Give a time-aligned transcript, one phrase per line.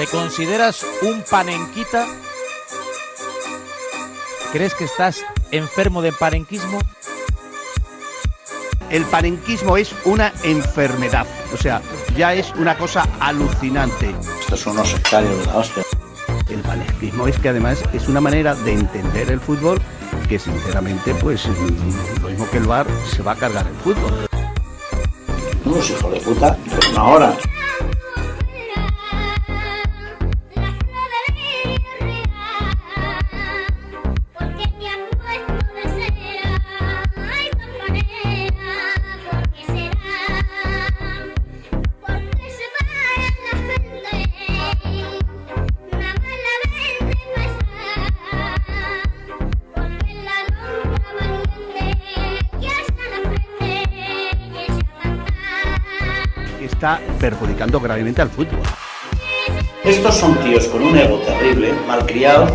[0.00, 2.06] ¿Te consideras un panenquita?
[4.50, 6.78] ¿Crees que estás enfermo de panenquismo?
[8.88, 11.82] El panenquismo es una enfermedad, o sea,
[12.16, 14.14] ya es una cosa alucinante.
[14.40, 15.82] Estos son unos sectarios de la hostia.
[16.48, 19.82] El panenquismo es que además es una manera de entender el fútbol
[20.30, 21.46] que sinceramente, pues
[22.22, 24.26] lo mismo que el bar se va a cargar el fútbol.
[25.66, 27.36] Unos hijos de puta, pero no ahora.
[57.20, 58.60] Perjudicando gravemente al fútbol.
[59.84, 62.50] Estos son tíos con un ego terrible, malcriados.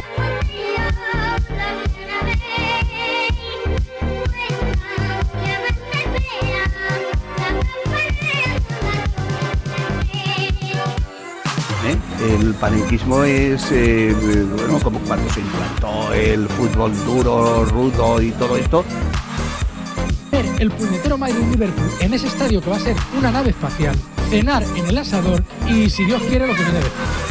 [11.85, 11.97] ¿eh?
[12.39, 14.13] El panenquismo es, eh,
[14.57, 18.83] bueno, como cuando se implantó el fútbol duro, rudo y todo esto.
[20.59, 23.95] El puñetero Madrid Liverpool en ese estadio que va a ser una nave espacial,
[24.29, 27.24] cenar en el asador y, si Dios quiere, lo que viene después.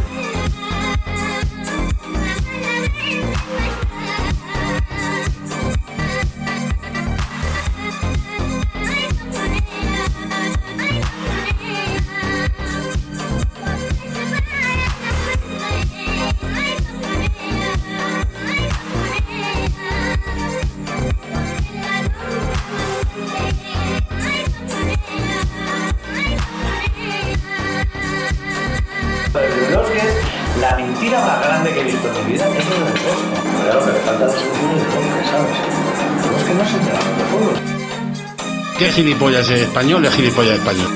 [38.94, 38.94] Fútbol.
[38.94, 40.04] ¿Qué gilipollas es español?
[40.04, 40.90] Es gilipollas español.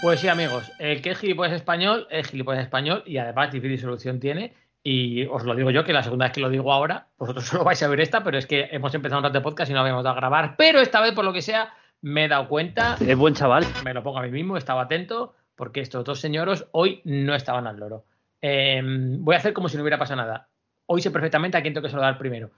[0.00, 4.20] Pues sí, amigos, el que es gilipollas español es gilipollas español y además difícil solución
[4.20, 4.54] tiene.
[4.82, 7.64] Y os lo digo yo, que la segunda vez que lo digo ahora, vosotros solo
[7.64, 9.80] vais a ver esta, pero es que hemos empezado un rato de podcast y no
[9.80, 10.54] habíamos dado a grabar.
[10.56, 12.96] Pero esta vez, por lo que sea, me he dado cuenta.
[13.04, 13.64] Es buen chaval.
[13.84, 17.66] Me lo pongo a mí mismo, estaba atento, porque estos dos señoros hoy no estaban
[17.66, 18.04] al loro.
[18.40, 20.48] Eh, voy a hacer como si no hubiera pasado nada.
[20.86, 22.50] Hoy sé perfectamente a quién tengo que saludar primero.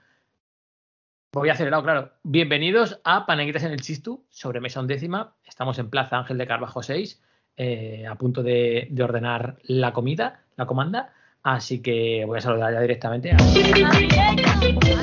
[1.33, 2.09] Voy a acelerado, claro.
[2.23, 5.33] Bienvenidos a Paneguitas en el Chistu, sobre mesa undécima.
[5.45, 7.21] Estamos en Plaza Ángel de Carbajo 6,
[7.55, 11.13] eh, a punto de, de ordenar la comida, la comanda.
[11.41, 13.37] Así que voy a saludar ya directamente a.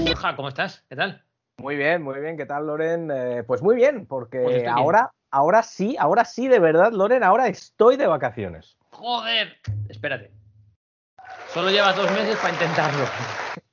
[0.06, 0.84] Borja, ¿cómo estás?
[0.91, 1.25] ¿Qué tal?
[1.62, 2.37] Muy bien, muy bien.
[2.37, 3.11] ¿Qué tal, Loren?
[3.11, 4.78] Eh, pues muy bien, porque Pues estoy bien.
[4.78, 8.77] ahora, ahora sí, ahora sí, de verdad, Loren, ahora estoy de vacaciones.
[8.91, 9.56] Joder,
[9.88, 10.31] espérate.
[11.55, 13.05] Solo llevas dos meses para intentarlo.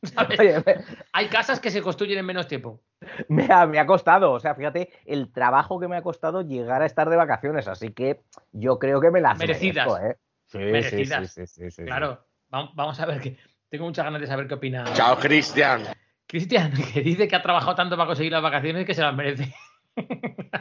[0.07, 0.39] ¿Sabes?
[0.39, 0.75] Oye, me,
[1.13, 2.81] Hay casas que se construyen en menos tiempo.
[3.29, 6.81] me ha, me ha costado, o sea, fíjate el trabajo que me ha costado llegar
[6.81, 8.21] a estar de vacaciones, así que
[8.51, 9.88] yo creo que me las Merecidas.
[9.88, 10.17] merezco, ¿eh?
[10.47, 11.31] Sí, Merecidas.
[11.33, 11.83] sí, sí, sí, sí, sí.
[11.83, 13.38] Claro, vam- vamos a ver que
[13.69, 14.83] tengo muchas ganas de saber qué opina.
[14.94, 15.83] Chao, Cristian.
[16.27, 19.53] Cristian, que dice que ha trabajado tanto para conseguir las vacaciones que se las merece.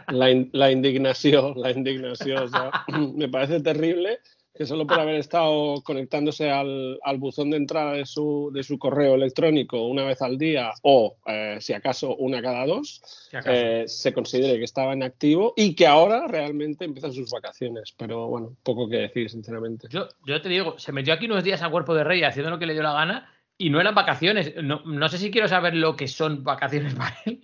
[0.08, 2.42] La, in- la indignación, la indignación.
[2.44, 2.70] o sea,
[3.16, 4.20] me parece terrible
[4.54, 8.78] que solo por haber estado conectándose al, al buzón de entrada de su, de su
[8.78, 13.84] correo electrónico una vez al día o, eh, si acaso, una cada dos, Si eh,
[13.88, 17.92] se considere que estaba en activo y que ahora realmente empiezan sus vacaciones.
[17.96, 19.88] Pero bueno, poco que decir, sinceramente.
[19.90, 22.58] Yo, yo te digo, se metió aquí unos días a cuerpo de rey haciendo lo
[22.60, 24.54] que le dio la gana y no eran vacaciones.
[24.62, 27.40] No, no sé si quiero saber lo que son vacaciones para él.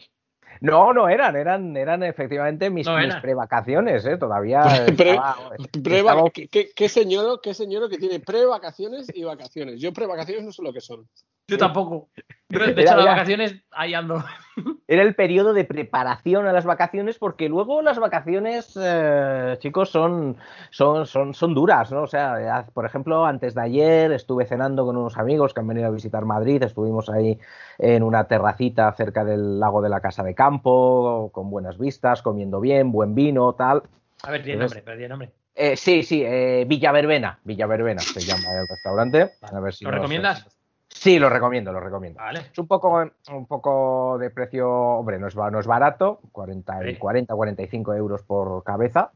[0.60, 4.16] No, no eran, eran, eran efectivamente mis, No mis prevacaciones, ¿eh?
[4.18, 4.60] Todavía
[4.96, 5.36] Pre- estaba-
[5.82, 9.80] Preva- estaba- ¿qué, qué, qué señor, qué señor que tiene pre-vacaciones y vacaciones?
[9.80, 11.08] Yo pre-vacaciones no sé lo que son.
[11.50, 12.08] Yo tampoco.
[12.48, 14.24] De Era- hecho, las vacaciones ahí ando.
[14.88, 20.36] Era el periodo de preparación a las vacaciones, porque luego las vacaciones, eh, chicos, son,
[20.70, 22.02] son, son, son duras, ¿no?
[22.02, 25.86] O sea, por ejemplo, antes de ayer estuve cenando con unos amigos que han venido
[25.86, 27.38] a visitar Madrid, estuvimos ahí
[27.78, 32.60] en una terracita cerca del lago de la Casa de Campo, con buenas vistas, comiendo
[32.60, 33.84] bien, buen vino, tal.
[34.24, 35.30] A ver, tiene nombre, pero tiene nombre.
[35.54, 39.30] Eh, sí, sí, eh, Villa Verbena, Villa Verbena se llama el restaurante.
[39.42, 40.59] A ver si ¿Lo recomiendas?
[41.00, 42.20] Sí, lo recomiendo, lo recomiendo.
[42.20, 42.40] Vale.
[42.52, 42.90] Es un poco,
[43.32, 46.98] un poco de precio, hombre, no es, no es barato, 40, y Sí.
[46.98, 49.12] 40, 45 euros por cabeza, ¿Más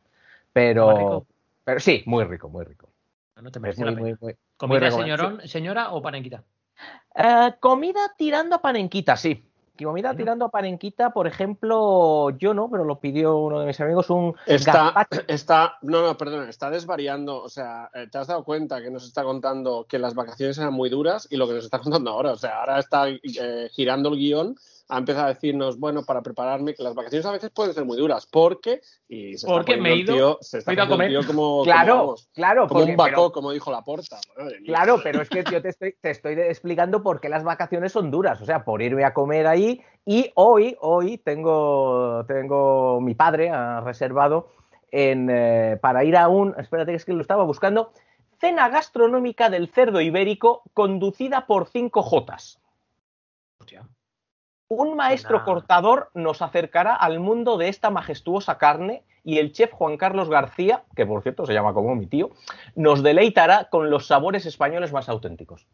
[0.50, 1.26] pero,
[1.62, 2.88] pero sí, muy rico, muy rico.
[3.36, 4.08] No te Es merece muy, la pena.
[4.08, 6.42] muy, muy- ¿Comida señorón, señora o panenquita?
[7.16, 9.44] Eh, comida tirando a panenquita, sí.
[9.82, 10.18] Comida Bueno.
[10.18, 14.34] tirando a panenquita, por ejemplo, yo no, pero lo pidió uno de mis amigos, un
[14.46, 15.22] Está, gazpacho.
[15.28, 17.42] está, no, no, perdona, está desvariando.
[17.42, 20.72] O sea, eh, te has dado cuenta que nos está contando que las vacaciones eran
[20.74, 22.32] muy duras y lo que nos está contando ahora.
[22.32, 24.56] O sea, ahora está eh, girando el guion,
[24.88, 27.96] ha empezado a decirnos, bueno, para prepararme, que las vacaciones a veces pueden ser muy
[27.96, 28.26] duras.
[28.30, 31.08] Porque, y se Porque está me he ido- tío, se está me ido a comer.
[31.08, 34.20] tío como, Claro, como, vamos, claro, como porque- un bacó, pero- como dijo la porta.
[34.66, 38.10] Claro, pero es que yo te estoy, te estoy explicando por qué las vacaciones son
[38.10, 43.48] duras, o sea, por irme a comer ahí y hoy, hoy tengo, tengo mi padre
[43.50, 44.50] ha reservado
[44.90, 47.90] en, eh, para ir a un, espérate es que lo estaba buscando,
[48.38, 52.60] cena gastronómica del cerdo ibérico conducida por cinco Jotas.
[53.58, 53.88] Hostia.
[54.68, 55.44] Un maestro Buena.
[55.44, 60.84] cortador nos acercará al mundo de esta majestuosa carne y el chef Juan Carlos García,
[60.96, 62.30] que por cierto se llama como mi tío,
[62.74, 65.66] nos deleitará con los sabores españoles más auténticos.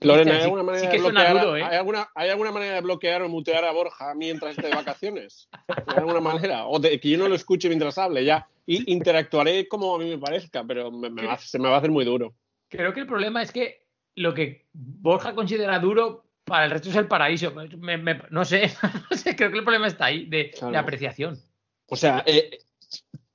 [0.00, 1.62] Lorena, ¿hay alguna manera sí de bloquear, duro, ¿eh?
[1.62, 5.48] ¿hay, alguna, ¿hay alguna manera de bloquear o mutear a Borja mientras esté de vacaciones?
[5.86, 6.66] ¿Hay alguna manera?
[6.66, 8.46] O de que yo no lo escuche mientras hable, ya.
[8.66, 11.78] Y interactuaré como a mí me parezca, pero me- me va- se me va a
[11.78, 12.34] hacer muy duro.
[12.68, 13.86] Creo que el problema es que
[14.16, 17.52] lo que Borja considera duro para el resto es el paraíso.
[17.78, 18.70] Me- me- no sé,
[19.10, 20.72] no sé, creo que el problema está ahí, de, Claro.
[20.72, 21.38] de apreciación.
[21.88, 22.58] O sea, eh,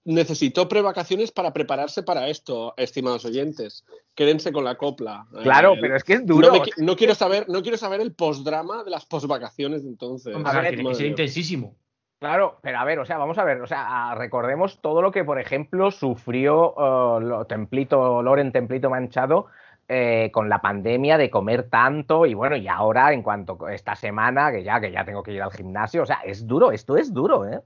[0.05, 3.85] necesitó prevacaciones para prepararse para esto, estimados oyentes.
[4.15, 5.27] Quédense con la copla.
[5.43, 6.51] Claro, Eh, pero es que es no, duro.
[6.51, 10.35] me no quiero saber, no quiero saber el postdrama de las posvacaciones de entonces.
[10.35, 11.75] Sea, ver, tiene que ser intensísimo.
[12.19, 15.11] Claro, pero a ver, o sea, vamos a ver, o sea, a- recordemos todo lo
[15.11, 19.45] que, por ejemplo, sufrió eh, lo- Templito, Loren Templito Manchado
[19.91, 24.51] eh, con la pandemia de comer tanto y bueno, y ahora en cuanto esta semana
[24.51, 27.11] que ya que ya tengo que ir al gimnasio, o sea, es duro, esto es
[27.11, 27.59] duro, ¿eh?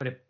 [0.00, 0.24] Hombre,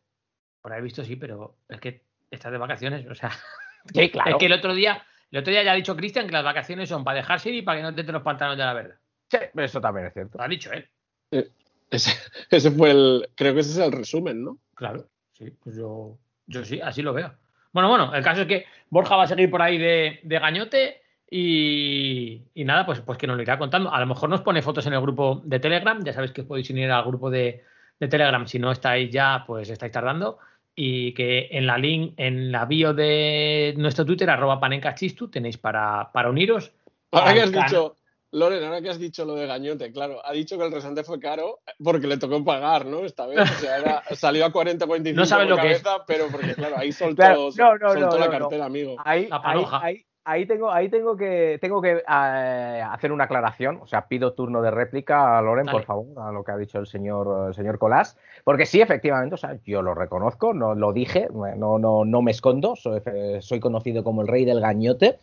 [0.61, 3.31] por ahí visto sí, pero es que estás de vacaciones, o sea,
[3.95, 4.33] Sí, claro.
[4.33, 6.89] es que el otro día, el otro día ya ha dicho Cristian que las vacaciones
[6.89, 8.97] son para dejarse ir y para que no te los pantalones de la verdad.
[9.31, 10.37] Sí, eso también es cierto.
[10.37, 10.87] Lo ha dicho él.
[11.91, 12.13] Ese,
[12.51, 13.31] ese fue el.
[13.35, 14.59] Creo que ese es el resumen, ¿no?
[14.75, 17.35] Claro, sí, pues yo, yo sí, así lo veo.
[17.79, 21.01] Bueno, bueno, el caso es que Borja va a seguir por ahí de, de gañote
[21.31, 23.95] y, y nada, pues, pues que nos lo irá contando.
[23.95, 26.47] A lo mejor nos pone fotos en el grupo de Telegram, ya sabéis que os
[26.49, 27.63] podéis unir al grupo de,
[28.01, 30.39] de Telegram, si no estáis ya, pues estáis tardando.
[30.75, 36.11] Y que en la link, en la bio de nuestro Twitter, arroba panencachistu, tenéis para,
[36.13, 36.73] para uniros.
[37.13, 37.95] Ahora que has dicho,
[38.33, 41.19] Loren, ahora que has dicho lo de Gañote, claro, ha dicho que el resante fue
[41.19, 43.07] caro porque le tocó pagar, ¿no?
[43.07, 45.83] Esta vez, o sea, era- salió a 40, 45 No sabes por lo que es.
[45.83, 48.97] cabeza, pero porque, claro, ahí soltó, Claro, no, no, soltó no, la no, cartera, amigo.
[49.03, 53.79] Ahí, La ahí, ahí, ahí tengo, ahí tengo que, tengo que eh, hacer una aclaración.
[53.83, 55.79] O sea, pido turno de réplica a Loren, Dale.
[55.79, 58.19] por favor, a lo que ha dicho el señor, el señor Colás.
[58.45, 62.31] Porque sí, efectivamente, o sea, yo lo reconozco, no lo dije, no, no, no me
[62.33, 63.01] escondo, soy,
[63.41, 65.19] soy conocido como el rey del gañote.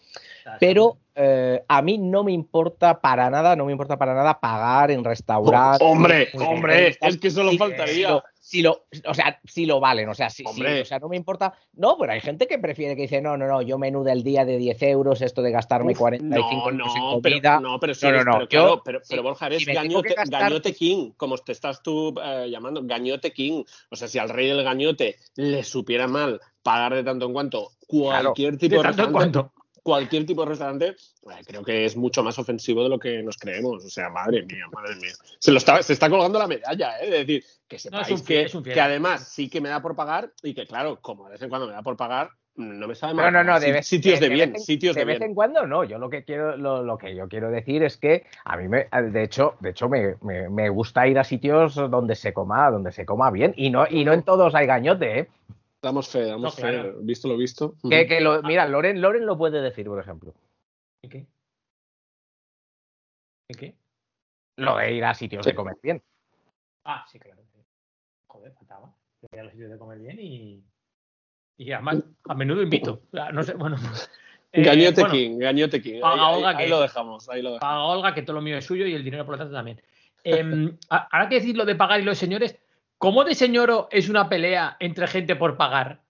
[0.59, 4.91] Pero eh, a mí no me importa para nada, no me importa para nada pagar
[4.91, 5.81] en restaurantes.
[5.87, 8.21] Hombre, en hombre, hoteles, es que solo faltaría.
[8.39, 10.81] Si lo, si lo- o sea, si lo valen, o sea, si, si- Hombre.
[10.81, 11.53] o sea, no me importa.
[11.73, 14.45] No, pero hay gente que prefiere que dice, no, no, no, yo menú del día
[14.45, 17.57] de 10 euros, esto de gastarme Uf, 45 no, euros en comida.
[17.57, 19.65] pero, no, pero sí, No, no, no, pero, yo- claro, pero, sí, pero Borja, eres
[19.65, 23.63] gañote, gastar- gañote king, como te estás tú eh, llamando, gañote king.
[23.89, 27.69] O sea, si al rey del gañote le supiera mal pagar de tanto en cuanto
[27.87, 29.53] cualquier tipo De de, tanto en cuanto.
[29.85, 33.37] Cualquier tipo de restaurante, eh, creo que es mucho más ofensivo de lo que nos
[33.37, 33.85] creemos.
[33.85, 35.13] O sea, madre mía, madre mía.
[35.37, 37.11] Se, lo está, se está colgando la medalla, ¿eh?
[37.11, 38.73] De decir, que sepáis es un que, fiel, es un fiel.
[38.73, 41.49] que además sí que me da por pagar y que, claro, como de vez en
[41.49, 43.31] cuando me da por pagar, no me sabe mal.
[43.31, 45.29] No, no, no, de vez, sitios de, vez bien, en- sitios de, de vez bien.
[45.29, 45.83] en cuando no.
[45.83, 48.87] Yo lo que quiero, lo, lo que yo quiero decir es que a mí me,
[49.11, 52.91] de hecho, de hecho me, me- me gusta ir a sitios donde se coma, donde
[52.91, 55.27] se coma bien y no, y no en todos hay gañote, ¿eh?
[55.85, 56.61] Damos fe, damos No, fe.
[56.63, 56.95] claro.
[57.01, 57.75] Visto lo visto.
[57.87, 60.33] Que, que lo, mira, Loren, Loren lo puede decir, por ejemplo.
[61.03, 61.27] ¿Y qué?
[63.49, 63.75] ¿Y qué?
[64.57, 66.01] Lo de ir a sitios de comer bien.
[66.85, 67.39] Ah, sí, claro.
[68.27, 68.91] Joder, faltaba.
[69.31, 70.63] Voy a los sitios de comer bien y.
[71.57, 73.03] Y además, a menudo invito.
[73.31, 73.77] No sé, bueno.
[74.51, 76.01] eh, Gañote bueno, King, Gañote King.
[76.01, 77.61] paga Ahí, ahí- Olga ahí que- lo dejamos, ahí lo dejamos.
[77.73, 79.79] Paga Olga, que todo lo mío es suyo y el dinero, por lo tanto, también.
[80.89, 82.57] A- ahora que decir lo de pagar y los señores,
[83.05, 86.01] ¿cómo de señoro es una pelea entre gente por pagar?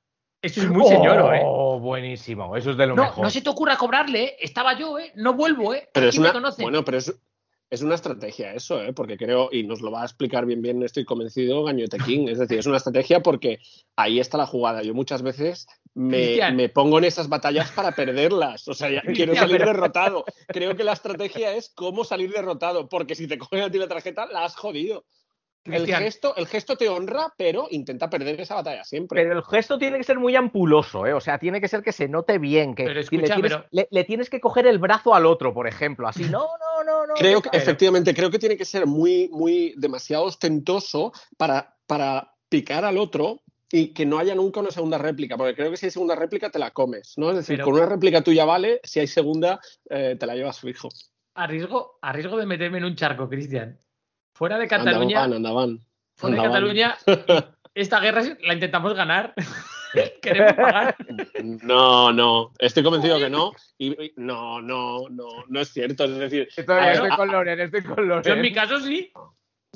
[0.42, 1.42] Eso es muy señoro, ¿eh?
[1.44, 2.56] Oh, buenísimo.
[2.56, 3.24] Eso es de lo No, mejor.
[3.26, 4.36] no se te ocurra cobrarle, ¿eh?
[4.40, 5.12] Estaba yo, ¿eh?
[5.16, 5.90] No vuelvo, ¿eh?
[5.94, 6.64] Pero Aquí es me una, conocen.
[6.64, 7.14] bueno, pero es,
[7.70, 8.94] es una estrategia eso, ¿eh?
[8.94, 12.28] porque creo, y nos lo va a explicar bien, bien, estoy convencido, Gañote King.
[12.30, 13.60] Es decir, es una estrategia porque
[13.98, 14.82] ahí está la jugada.
[14.84, 18.68] Yo muchas veces me, me pongo en esas batallas para perderlas.
[18.70, 20.24] O sea, ya quiero salir pero- derrotado.
[20.48, 23.90] Creo que la estrategia es cómo salir derrotado, porque si te cogen a ti la
[23.90, 25.04] tarjeta, la has jodido.
[25.66, 29.24] El gesto, el gesto te honra, pero intenta perder esa batalla siempre.
[29.24, 31.14] Pero el gesto tiene que ser muy ampuloso, ¿eh?
[31.14, 32.76] O sea, tiene que ser que se note bien.
[32.76, 35.54] Que Pero escucha, le, tienes, pero- le- le tienes que coger el brazo al otro,
[35.54, 36.08] por ejemplo.
[36.08, 37.14] Así, no, no, no, no.
[37.16, 42.86] Creo que, efectivamente, creo que tiene que ser muy, muy demasiado ostentoso para, para picar
[42.86, 43.42] al otro
[43.72, 46.50] y que no haya nunca una segunda réplica, porque creo que si hay segunda réplica
[46.52, 47.32] te la comes, ¿no?
[47.32, 50.60] Es decir, Pero- con una réplica tuya vale, si hay segunda eh, te la llevas
[50.60, 50.90] fijo.
[51.34, 53.78] A riesgo, a riesgo de meterme en un charco, Cristian.
[54.36, 55.80] Fuera de Cataluña, Andaban, andaban.
[56.16, 56.48] fuera de.
[56.50, 56.98] Cataluña,
[57.74, 59.34] esta guerra la intentamos ganar.
[60.22, 60.94] Queremos pagar.
[61.42, 63.54] No, no, estoy convencido que no.
[63.78, 66.04] Y, no, no, no, no es cierto.
[66.04, 68.24] Es decir, Estoy, Ah, estoy con Loren, estoy con Loren.
[68.24, 69.10] Yo en mi caso sí.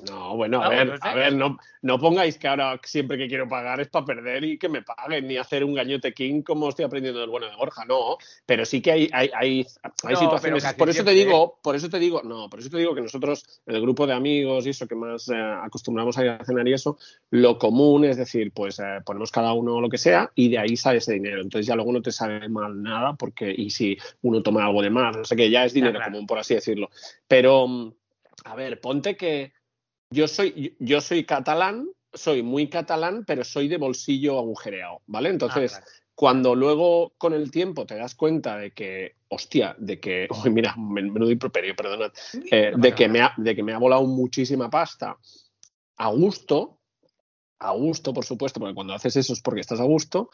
[0.07, 3.27] No, bueno, a Ah, ver, bueno, a ver, no, no pongáis que ahora siempre que
[3.27, 6.69] quiero pagar es para perder y que me paguen, ni hacer un gañote king como
[6.69, 8.17] estoy aprendiendo del bueno de Borja, no.
[8.45, 9.67] Pero sí que hay, hay, hay,
[10.03, 10.73] hay No, situaciones.
[10.73, 13.61] Por eso te digo, por eso te digo, no, por eso te digo que nosotros,
[13.65, 16.67] en el grupo de amigos y eso que más eh, acostumbramos a ir a cenar
[16.67, 16.97] y eso,
[17.31, 20.77] lo común es decir, pues eh, ponemos cada uno lo que sea y de ahí
[20.77, 21.41] sale ese dinero.
[21.41, 24.89] Entonces ya luego no te sale mal nada, porque, y si uno toma algo de
[24.89, 26.11] más, no sé qué, ya es dinero claro.
[26.11, 26.89] común, por así decirlo.
[27.27, 27.93] Pero,
[28.45, 29.51] a ver, ponte que
[30.11, 35.29] yo soy, yo soy catalán, soy muy catalán, pero soy de bolsillo agujereado, ¿vale?
[35.29, 35.91] Entonces, Ah, claro.
[36.15, 40.75] cuando luego con el tiempo te das cuenta de que, hostia, de que, uy, mira,
[40.77, 42.11] men- menudo improperio, perdonad,
[42.51, 45.17] eh, de, que me ha, de que me ha volado muchísima pasta
[45.97, 46.79] a gusto,
[47.59, 50.29] a gusto, por supuesto, porque cuando haces eso es porque estás a gusto,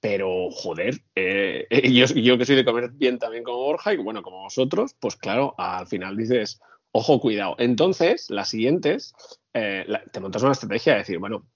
[0.00, 4.22] pero joder, eh, yo, yo que soy de comer bien también como Borja y bueno,
[4.22, 6.60] como vosotros, pues claro, al final dices,
[6.92, 7.54] ojo, cuidado.
[7.58, 9.14] Entonces, las siguientes,
[9.54, 11.46] eh, la- te montas una estrategia de decir, bueno,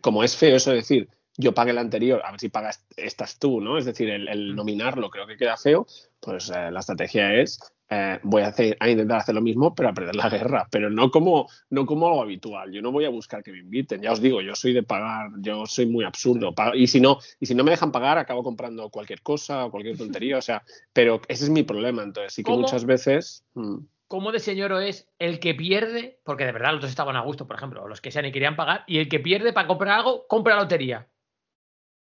[0.00, 3.38] como es feo eso de decir, yo pagué la anterior, a ver si pagas estas
[3.38, 3.78] tú, ¿no?
[3.78, 5.86] Es decir, el, el nominarlo creo que queda feo,
[6.20, 9.88] pues eh, la estrategia es, eh, voy a, hacer, a intentar hacer lo mismo, pero
[9.88, 12.70] a perder la guerra, pero no como, no como algo habitual.
[12.72, 15.30] Yo no voy a buscar que me inviten, ya os digo, yo soy de pagar,
[15.40, 16.54] yo soy muy absurdo.
[16.74, 19.96] Y si no, y si no me dejan pagar, acabo comprando cualquier cosa o cualquier
[19.96, 20.62] tontería, o sea,
[20.92, 22.62] pero ese es mi problema, entonces sí que ¿Cómo?
[22.62, 23.44] muchas veces...
[23.54, 23.76] mm,
[24.12, 26.20] ¿Cómo de señoro es el que pierde?
[26.22, 28.56] Porque de verdad los dos estaban a gusto, por ejemplo, los que sean y querían
[28.56, 31.08] pagar, y el que pierde para comprar algo, compra lotería.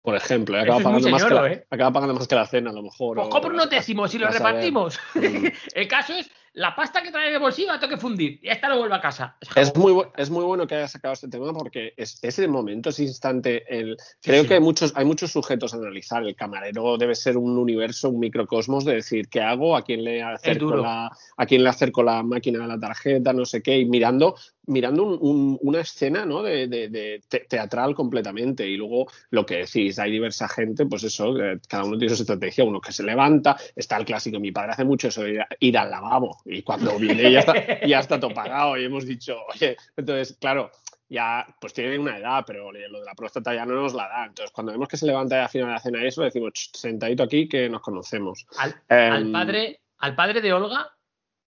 [0.00, 1.66] por ejemplo, Eso acaba es pagando, más que la, ¿eh?
[1.68, 3.16] acaba pagando más que la cena, a lo mejor.
[3.16, 4.32] Pues o- compra unos décimos y ver.
[4.32, 4.98] repartimos.
[5.74, 8.40] El caso es, la pasta que trae en el bolsillo la tengo que fundir.
[8.42, 9.36] Y esta lo vuelve a casa.
[9.54, 13.04] Es muy, es muy bueno que hayas sacado este tema porque es, ese momento, ese
[13.04, 14.48] instante, el, creo sí.
[14.48, 16.22] que hay muchos, hay muchos sujetos a analizar.
[16.24, 20.22] El camarero debe ser un universo, un microcosmos de decir qué hago, a quién le
[20.22, 23.84] acerco la, a quién le acerco la máquina de la tarjeta, no sé qué, y
[23.84, 24.34] mirando,
[24.70, 26.42] mirando un- un- una escena ¿no?
[26.42, 28.66] de, de- de te- teatral completamente.
[28.66, 32.22] Y luego lo que decís, hay diversa gente, pues eso, eh, cada uno tiene su
[32.22, 35.76] estrategia, uno que se levanta, está el clásico, mi padre hace mucho eso de ir,
[35.78, 39.76] al lavabo, y cuando viene ya está, ya está todo pagado, y hemos dicho, oye,
[39.96, 40.70] entonces, claro,
[41.08, 44.26] ya pues tiene una edad, pero lo de la próstata ya no nos la da.
[44.26, 46.70] Entonces, cuando vemos que se levanta ya a final de la cena eso, decimos, "Ch,
[46.76, 48.46] sentadito aquí que nos conocemos.
[48.58, 50.86] Al, Em, al padre, al padre de Olga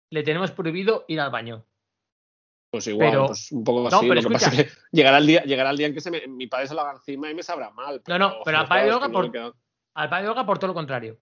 [0.09, 1.63] le tenemos prohibido ir al baño.
[2.71, 4.07] Pues igual, pero- pues un poco No, así.
[4.07, 4.61] pero lo que pasa escucha.
[4.63, 6.73] es que llegará el día, llegará el día en que se me- mi padre se
[6.73, 8.01] lo haga encima y me sabrá mal.
[8.07, 9.55] No, no, pero al padre de Olga no por-
[9.95, 11.19] Al padre de Olga por todo lo contrario.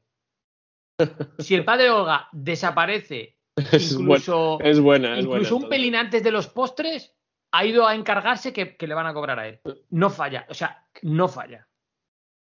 [1.40, 6.24] Si el padre de Olga desaparece, incluso, es buena, es incluso buena, un pelín antes
[6.24, 7.16] de los postres,
[7.52, 9.60] ha ido a encargarse que, que le van a cobrar a él.
[9.90, 11.68] No falla, o sea, no falla.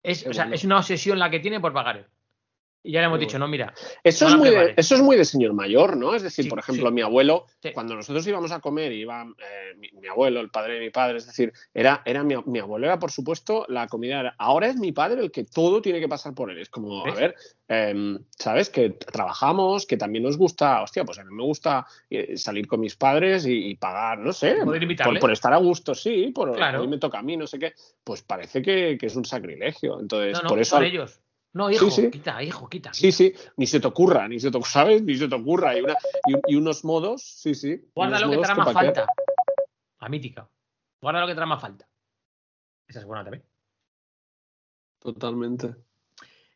[0.03, 0.55] Es, o sea, bueno.
[0.57, 2.07] es una obsesión la que tiene por pagar él.
[2.83, 5.17] Y ya le hemos dicho, no, mira, Eso, No es muy de, eso es muy
[5.17, 6.15] de señor mayor, ¿no?
[6.15, 6.95] Es decir, Sí, por ejemplo, sí.
[6.95, 7.73] mi abuelo, Sí.
[7.75, 11.19] cuando nosotros íbamos a comer, iba eh, mi, mi abuelo, el padre de mi padre,
[11.19, 14.21] es decir, era, era mi, mi abuelo era, por supuesto, la comida.
[14.21, 16.57] era- ahora es mi padre el que todo tiene que pasar por él.
[16.59, 17.35] Es como, a ver,
[17.69, 18.71] em, ¿sabes?
[18.71, 22.81] Que trabajamos, que también nos gusta, hostia, pues a mí me gusta eh, salir con
[22.81, 24.57] mis padres y, y pagar, no sé,
[25.05, 26.81] por, por estar a gusto, sí, por Claro.
[26.81, 27.75] hoy me toca a mí, no sé qué.
[28.03, 30.01] Pues parece que, que es un sacrilegio.
[30.01, 30.77] Entonces, no, no, por eso.
[30.77, 31.21] son ellos.
[31.53, 32.11] No, hijo, Sí, sí.
[32.11, 32.93] quita, hijo, quita.
[32.95, 33.17] Sí, quita.
[33.17, 35.03] sí, ni se te ocurra, ni se te ¿sabes?
[35.03, 35.77] Ni se te ocurra.
[35.77, 35.95] Y, una,
[36.27, 37.81] y, y unos modos, sí, sí.
[37.95, 38.73] Guarda lo que modos trama qué.
[38.73, 39.07] falta.
[40.01, 40.49] La mítica.
[41.03, 41.89] Guarda lo que trama falta.
[42.87, 43.45] Esa es buena también.
[44.99, 45.75] Totalmente.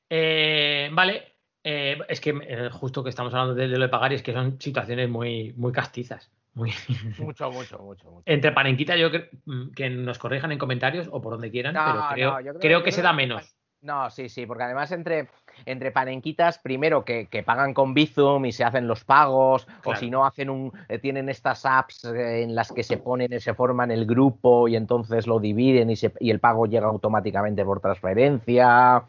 [0.08, 1.32] Eh, vale.
[1.62, 4.22] eh, es que eh, justo que estamos hablando de, de lo de pagar y es
[4.22, 6.30] que son situaciones muy, muy castizas.
[6.54, 6.70] Muy...
[7.18, 8.22] Mucho, mucho, mucho, mucho.
[8.26, 11.84] Entre panenquita, yo creo mm, que nos corrijan en comentarios o por donde quieran, No,
[11.84, 13.53] pero creo, no, yo creo- que se da que- menos.
[13.84, 15.28] No, sí, sí, porque además entre,
[15.66, 20.08] entre panenquitas, primero que, que pagan con Bizum y se hacen los pagos, o si
[20.08, 23.52] no hacen un, eh, tienen estas apps eh, en las que se ponen y se
[23.52, 27.80] forman el grupo y entonces lo dividen y, se, y el pago llega automáticamente por
[27.80, 29.04] transferencia.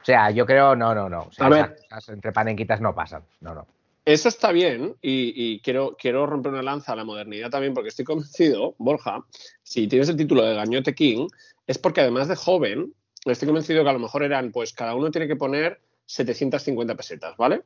[0.00, 1.22] O sea, yo creo, no, no, no.
[1.22, 3.24] O sea, esas entre panenquitas no pasan.
[3.40, 3.66] No, no.
[4.04, 7.88] Eso está bien y, y quiero, quiero romper una lanza a la modernidad también porque
[7.88, 9.24] estoy convencido, Borja,
[9.64, 11.26] si tienes el título de Gañote King,
[11.66, 15.10] es porque además de joven, estoy convencido que a lo mejor eran, pues cada uno
[15.10, 17.62] tiene que poner 750 pesetas, ¿vale?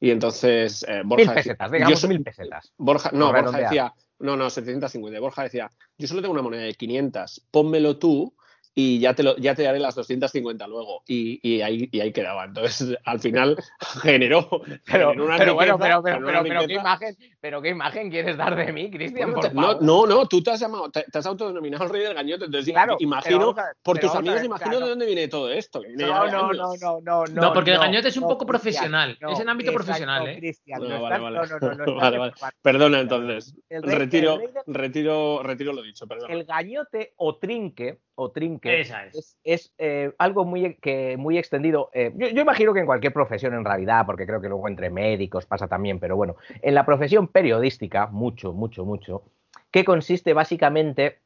[0.00, 2.72] Y entonces eh, Borja Mil decía- pesetas, digamos yo soy- mil pesetas.
[2.76, 3.64] Borja, no, Borja redondear.
[3.70, 5.18] decía, no, no, 750.
[5.20, 8.34] Borja decía, yo solo tengo una moneda de 500, pónmelo tú
[8.80, 11.02] y ya te, lo, ya te daré las 250 luego.
[11.04, 12.44] Y, y ahí, y ahí quedaba.
[12.44, 13.56] Entonces, al final
[14.02, 14.48] generó,
[14.86, 18.36] Pero, generó una pero bueno, pero, pero, pero, pero, ¿qué imagen, pero qué imagen quieres
[18.36, 21.26] dar de mí, Cristian, Bueno, no, no, no, tú te has llamado, te, te has
[21.26, 24.84] autodenominado el rey del gañote, entonces Claro, imagino, ver, por tus amigos, ver, imagino claro.
[24.84, 25.80] de dónde viene todo esto.
[25.80, 27.24] viene No, no, no, no, no, no.
[27.26, 29.18] No, porque el gañote es un no, poco Cristian, profesional.
[29.20, 30.36] no, Es en ámbito exacto, profesional, ¿eh?
[30.38, 31.36] Cristian, No, no, vale, vale.
[31.36, 32.30] no, no, no, no estás Vale, vale.
[32.30, 32.56] informado.
[32.62, 36.30] Perdona, entonces, retiro, retiro, retiro lo dicho, perdón.
[36.30, 39.16] El gañote o trinque, o trinque Esa es.
[39.16, 41.90] es, es, eh, algo muy, que, muy extendido.
[41.92, 44.90] eh, yo, yo imagino que en cualquier profesión en realidad, porque creo que luego entre
[44.90, 49.22] médicos pasa también, pero bueno, en la profesión periodística, mucho, mucho, mucho,
[49.70, 51.18] que consiste básicamente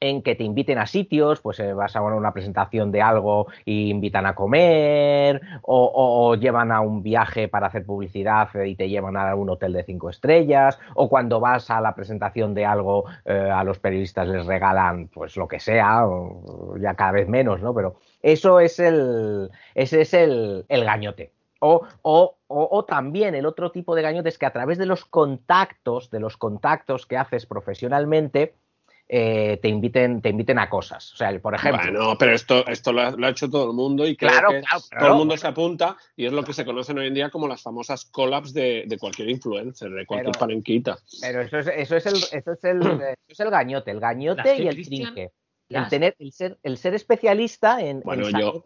[0.00, 3.88] en que te inviten a sitios, pues eh, vas a una presentación de algo y
[3.90, 9.16] invitan a comer, o, o- llevan a un viaje para hacer publicidad y te llevan
[9.16, 13.50] a un hotel de cinco estrellas, o cuando vas a la presentación de algo, eh,
[13.52, 16.04] a los periodistas les regalan pues lo que sea,
[16.78, 17.74] ya cada vez menos, ¿no?
[17.74, 21.32] Pero eso es el, ese es el, el gañote.
[21.60, 24.86] O, o- o- o también el otro tipo de gañote es que a través de
[24.86, 28.54] los contactos, de los contactos que haces profesionalmente,
[29.08, 31.12] eh, te, inviten, te inviten a cosas.
[31.12, 33.76] O sea, por ejemplo, Bueno, pero esto, esto lo, ha, lo ha hecho todo el
[33.76, 36.52] mundo y creo Claro, que claro, todo el mundo se apunta y es lo que
[36.52, 40.32] se conocen hoy en día como las famosas collabs de, de cualquier influencer, de cualquier
[40.32, 40.98] Pero- panenquita.
[41.20, 44.02] Pero eso es, eso es el, eso es el, eso es el gañote, el ¿Las
[44.10, 45.30] gañote y el trinque.
[45.68, 48.64] El tener, el ser, el ser especialista en, en Bueno, yo-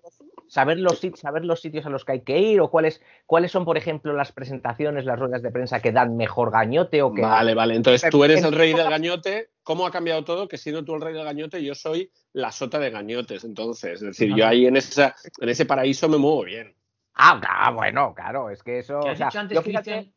[0.51, 3.65] saber los, saber los sitios a los que hay que ir, o cuáles, cuáles son,
[3.65, 7.55] por ejemplo, las presentaciones, las ruedas de prensa que dan mejor gañote o que Vale,
[7.55, 7.77] vale.
[7.77, 9.51] Entonces tú eres el rey del gañote.
[9.63, 10.49] ¿Cómo ha cambiado todo?
[10.49, 13.45] Que siendo tú el rey del gañote, yo soy la sota de gañotes.
[13.45, 16.75] Entonces, es decir, yo ahí en, esa, en ese paraíso me muevo bien.
[17.15, 18.99] Ah, ah, bueno, claro, es que eso.
[19.01, 20.15] ¿Qué o has sea, dicho antes, yo fíjate- Cristian?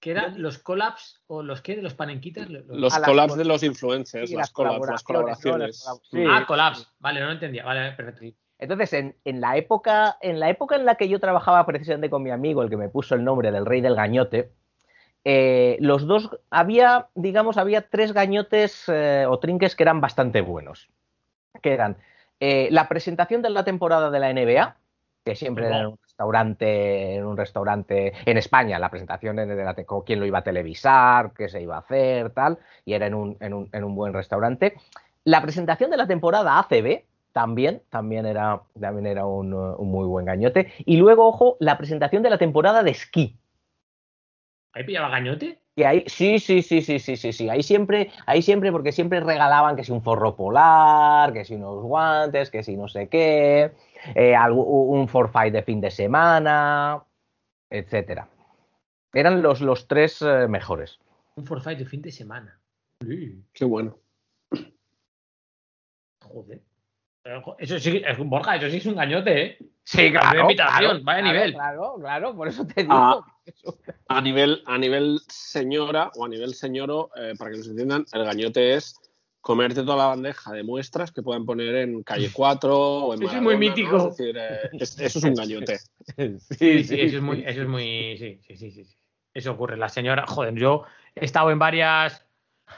[0.00, 2.48] Que eran los collabs o los qué, de los panenquitas.
[2.50, 5.84] Los- los- las collabs col- de los influencers, sí, las collabs, las colaboraciones.
[5.86, 5.92] ¿no?
[5.92, 6.24] Las colab- sí.
[6.28, 6.88] Ah, collabs.
[6.98, 7.64] Vale, no lo entendía.
[7.64, 8.36] Vale, perfecto.
[8.62, 12.22] Entonces, en, en la época, en la época en la que yo trabajaba precisamente con
[12.22, 14.52] mi amigo, el que me puso el nombre del rey del gañote,
[15.24, 20.88] eh, los dos, había, digamos, había tres gañotes eh, o trinques que eran bastante buenos.
[21.60, 21.96] Que eran
[22.38, 24.76] eh, la presentación de la temporada de la NBA,
[25.24, 29.74] que siempre era en un restaurante, en un restaurante en España, la presentación de la,
[30.06, 33.36] quién lo iba a televisar, qué se iba a hacer, tal, y era en un,
[33.40, 34.74] en un, en un buen restaurante.
[35.24, 40.24] La presentación de la temporada ACB también, también era, también era un, un muy buen
[40.26, 40.72] gañote.
[40.84, 43.38] Y luego, ojo, la presentación de la temporada de esquí.
[44.72, 45.60] ¿Ahí pillaba gañote?
[45.76, 47.48] Que ahí, sí, sí, sí, sí, sí, sí, sí.
[47.48, 51.82] Ahí siempre, ahí siempre, porque siempre regalaban que si un forro polar, que si unos
[51.82, 53.72] guantes, que si no sé qué,
[54.14, 57.02] eh, algo- un forfait de fin de semana,
[57.70, 58.28] etcétera.
[59.14, 60.98] Eran los, los tres eh, mejores.
[61.36, 62.60] Un forfait de fin de semana.
[63.00, 63.98] Sí, Qué bueno.
[66.20, 66.62] joder.
[67.22, 69.58] Pero, Eso sí, es, Borja, eso sí es un gañote, ¿eh?
[69.84, 71.52] Sí, claro, invitación, vaya claro, nivel.
[71.54, 73.24] Claro, claro, por eso te digo.
[73.44, 78.04] Eso- A nivel, a nivel señora o a nivel señoro, eh, para que nos entiendan,
[78.12, 78.94] el gañote es
[79.40, 83.36] comerte toda la bandeja de muestras que puedan poner en calle 4 o en Eso
[83.36, 83.74] es Maradona, muy ¿no?
[83.74, 83.96] mítico.
[83.96, 85.78] Es decir, eh, es- eso es un gañote.
[86.58, 88.96] Sí, sí, eso es muy, eso es muy, sí, sí, sí, sí, sí.
[89.34, 89.76] Eso ocurre.
[89.76, 92.24] La señora, joder, yo he estado en varias,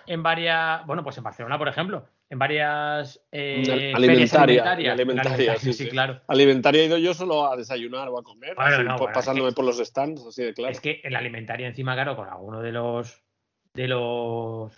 [0.07, 5.85] en varias, bueno, pues en Barcelona, por ejemplo, en varias eh, Alimentaria, alimentaria, sí, sí,
[5.85, 5.89] sí.
[5.89, 6.21] claro.
[6.27, 9.15] Alimentaria he ido yo solo a desayunar o a comer, Bueno, así, no, po- bueno,
[9.15, 10.73] pasándome es que- por los stands, así de claro.
[10.73, 13.23] Es que en la alimentaria encima, claro, con alguno de los
[13.73, 14.73] de los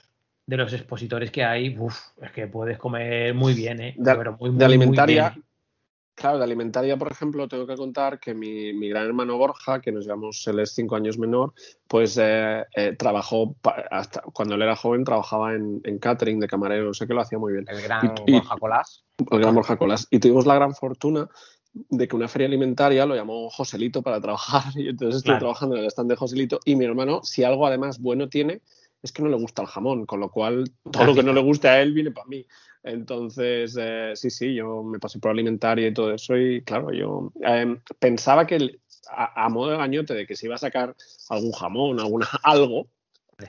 [0.47, 3.95] de los expositores que hay, uf, es que puedes comer muy bien, ¿eh?
[3.97, 5.45] De- Pero muy, muy, de muy alimentaria, bien.
[6.17, 9.93] Claro, de alimentaria, por ejemplo, tengo que contar que mi, mi gran hermano Borja, que
[9.93, 11.53] nos llevamos, él es cinco años menor,
[11.87, 13.55] pues eh, eh, trabajó,
[13.93, 17.39] hasta cuando él era joven, trabajaba en, en catering de camarero, sé que lo hacía
[17.39, 17.67] muy bien.
[17.69, 19.05] El gran Y- Borja Colás.
[19.31, 20.09] el gran Borja Colas.
[20.11, 21.29] Y tuvimos la gran fortuna
[21.73, 25.41] de que una feria alimentaria lo llamó Joselito para trabajar y entonces estoy Claro.
[25.41, 28.63] trabajando en el stand de Joselito y mi hermano, si algo además bueno tiene,
[29.03, 31.43] es que no le gusta el jamón, con lo cual todo lo que no le
[31.43, 32.45] guste a él viene para mí.
[32.87, 37.33] Entonces, eh, sí, sí, yo me pasé por alimentaria y todo eso y claro, yo
[37.45, 40.95] eh, pensaba que el- a, a modo de gañote de que se iba a sacar
[41.29, 42.89] algún jamón, alguna, algo,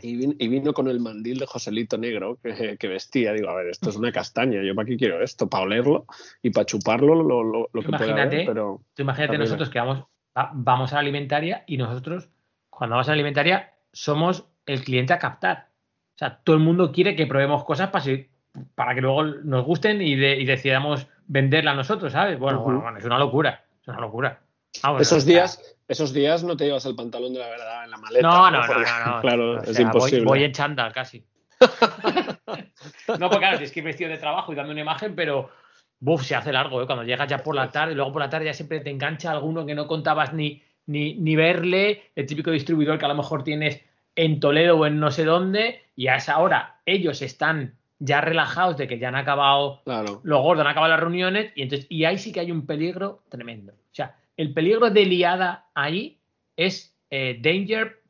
[0.01, 3.31] y vin- y vino, con el mandil de Joselito negro que, que vestía.
[3.33, 4.61] Digo, a ver, esto es una castaña.
[4.61, 5.47] ¿Yo para qué quiero esto?
[5.47, 6.05] Para olerlo
[6.41, 9.79] y para chuparlo lo, lo- lo que pueda Imagínate, haber, pero Tú imagínate nosotros que
[9.79, 10.03] vamos,
[10.37, 12.29] va- vamos a la alimentaria y nosotros
[12.69, 15.69] cuando vas a la alimentaria, somos el cliente a captar.
[16.15, 18.27] O sea, todo el mundo quiere que probemos cosas para, si-
[18.75, 22.39] para que luego nos gusten y, de- y decidamos venderla a nosotros, ¿sabes?
[22.39, 23.63] Bueno, bueno, bueno, es una locura.
[23.81, 24.39] Es una locura.
[24.83, 27.97] Vamos, Esos días, esos días no te llevas el pantalón de la verdad en la
[27.97, 28.27] maleta.
[28.27, 29.21] No, no, no, Porque, no, no.
[29.21, 30.25] Claro, es sea, imposible.
[30.25, 31.25] Voy, en chándal casi.
[33.19, 35.49] no, porque claro, tienes que ir vestido de trabajo y dando una imagen, pero
[35.99, 36.85] buf, se hace largo, ¿eh?
[36.85, 39.65] Cuando llegas ya por la tarde, luego por la tarde ya siempre te engancha alguno
[39.65, 43.81] que no contabas ni, ni, ni verle, el típico distribuidor que a lo mejor tienes
[44.15, 48.77] en Toledo o en no sé dónde, y a esa hora ellos están ya relajados
[48.77, 50.21] de que ya han acabado Claro.
[50.23, 53.23] los gordos han acabado las reuniones y entonces y ahí sí que hay un peligro
[53.29, 53.73] tremendo.
[53.73, 56.19] O sea, el peligro de liada ahí
[56.55, 58.01] es eh, danger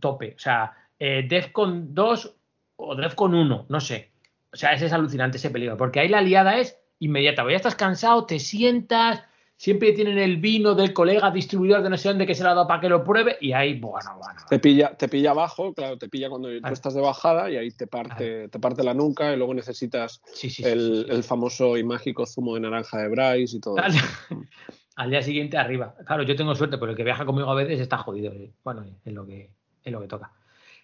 [0.00, 0.34] tope.
[0.36, 2.34] O sea, eh, Defcon 2
[2.76, 4.10] o Defcon 1, no sé.
[4.52, 7.48] O sea, ese es alucinante ese peligro, porque ahí la liada es inmediata.
[7.48, 9.22] Ya estás cansado, te sientas,
[9.56, 12.54] siempre tienen el vino del colega distribuidor de no sé dónde que se lo ha
[12.54, 14.40] dado para que lo pruebe y ahí, bueno, bueno.
[14.48, 17.70] Te pilla, te pilla abajo, claro, te pilla cuando tú estás de bajada y ahí
[17.70, 21.22] te parte, te parte la nuca y luego necesitas Sí, sí, sí, el, sí, el
[21.24, 23.78] famoso y mágico zumo de naranja de Bryce y todo.
[23.78, 23.92] Al,
[24.96, 25.94] al día siguiente arriba.
[26.06, 28.32] Claro, yo tengo suerte, pero el que viaja conmigo a veces está jodido.
[28.32, 28.52] eh.
[28.62, 29.50] Bueno, es lo que,
[29.84, 30.32] es lo que toca.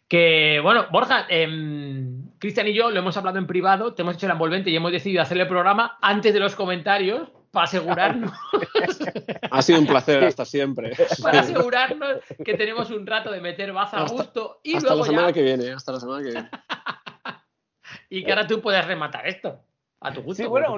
[0.08, 4.26] Que, bueno, Borja, em, Cristian y yo lo hemos hablado en privado, te hemos hecho
[4.26, 8.32] la envolvente y hemos decidido hacer el programa antes de los comentarios para asegurarnos,
[9.50, 10.92] Ha sido un placer hasta siempre.
[11.22, 15.06] para asegurarnos que tenemos un rato de meter baza a gusto y hasta la luego
[15.06, 16.50] semana ya, que viene, hasta la semana que viene.
[18.10, 19.60] y que ahora tú puedes rematar esto
[20.00, 20.42] a tu gusto.
[20.42, 20.74] Sí, bueno.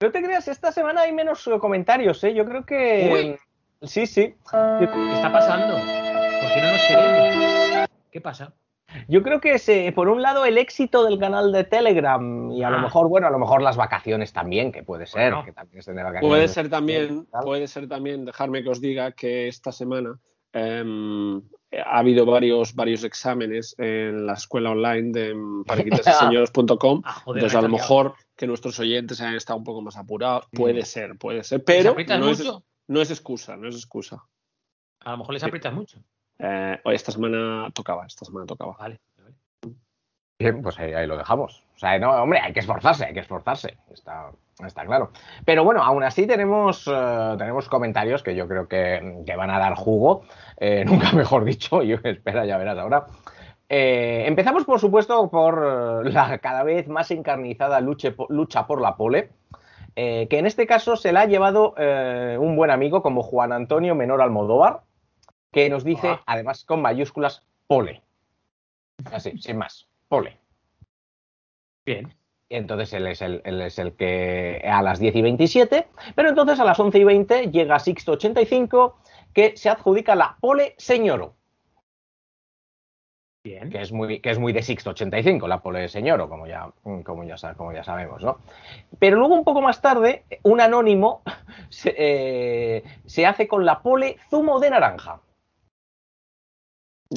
[0.00, 2.34] No te creas, esta semana hay menos comentarios, ¿eh?
[2.34, 3.38] Yo creo que.
[3.82, 4.34] Sí, sí.
[4.50, 4.84] ¿Qué
[5.14, 5.74] está pasando?
[5.74, 7.88] ¿Por qué no nos queremos?
[8.10, 8.52] ¿Qué pasa?
[9.08, 12.70] Yo creo que se, por un lado el éxito del canal de Telegram y a
[12.70, 12.82] lo Ah.
[12.82, 15.44] mejor, bueno, a lo mejor las vacaciones también, que puede ser, Bueno.
[15.44, 16.28] que también estén de vacaciones.
[16.28, 17.44] Puede ser también, Tal.
[17.44, 20.18] puede ser también, dejarme que os diga que esta semana
[20.54, 21.38] em,
[21.86, 25.34] ha habido varios, varios exámenes en la escuela online de
[25.66, 27.02] parequitasyseñoros.com.
[27.04, 30.46] Ah, Entonces, a lo mejor que nuestros oyentes hayan estado un poco más apurados.
[30.52, 30.56] Mm.
[30.56, 31.60] Puede ser, puede ser.
[31.60, 32.52] ¿Les Pero es,
[32.88, 34.22] no es excusa, no es excusa.
[35.00, 35.98] A lo mejor les aprietas mucho.
[36.42, 38.76] Eh, esta semana tocaba, esta semana tocaba.
[38.78, 39.00] Vale.
[40.38, 41.64] Bien, pues ahí, ahí lo dejamos.
[41.76, 43.78] O sea, no, hombre, hay que esforzarse, hay que esforzarse.
[43.92, 44.32] Está,
[44.66, 45.12] está claro.
[45.44, 49.58] Pero bueno, aún así tenemos, eh, tenemos comentarios que yo creo que, que van a
[49.60, 50.24] dar jugo.
[50.58, 51.82] Eh, nunca mejor dicho.
[51.82, 53.06] Yo espera, ya verás ahora.
[53.68, 59.30] Eh, empezamos, por supuesto, por la cada vez más encarnizada luche lucha por la pole.
[59.96, 63.52] eh, que en este caso se la ha llevado eh, un buen amigo como Juan
[63.52, 64.82] Antonio Menor Almodóvar,
[65.52, 66.22] que nos dice, Ah.
[66.26, 68.02] además con mayúsculas, pole.
[69.12, 70.36] Así, sin más, pole.
[71.84, 72.12] Bien.
[72.48, 76.60] Entonces él es, el, él es el que a las 10 y 27, pero entonces
[76.60, 78.98] a las 11 y 20 llega Sixto 85
[79.32, 81.34] que se adjudica la pole señoro,
[83.42, 83.70] Bien.
[83.70, 86.70] que es muy, que es muy de Sixto 85, la pole señoro, como ya,
[87.04, 88.38] como ya, sa- como ya sabemos, ¿no?
[88.98, 91.22] Pero luego un poco más tarde, un anónimo
[91.70, 95.20] se, eh, se hace con la pole zumo de naranja.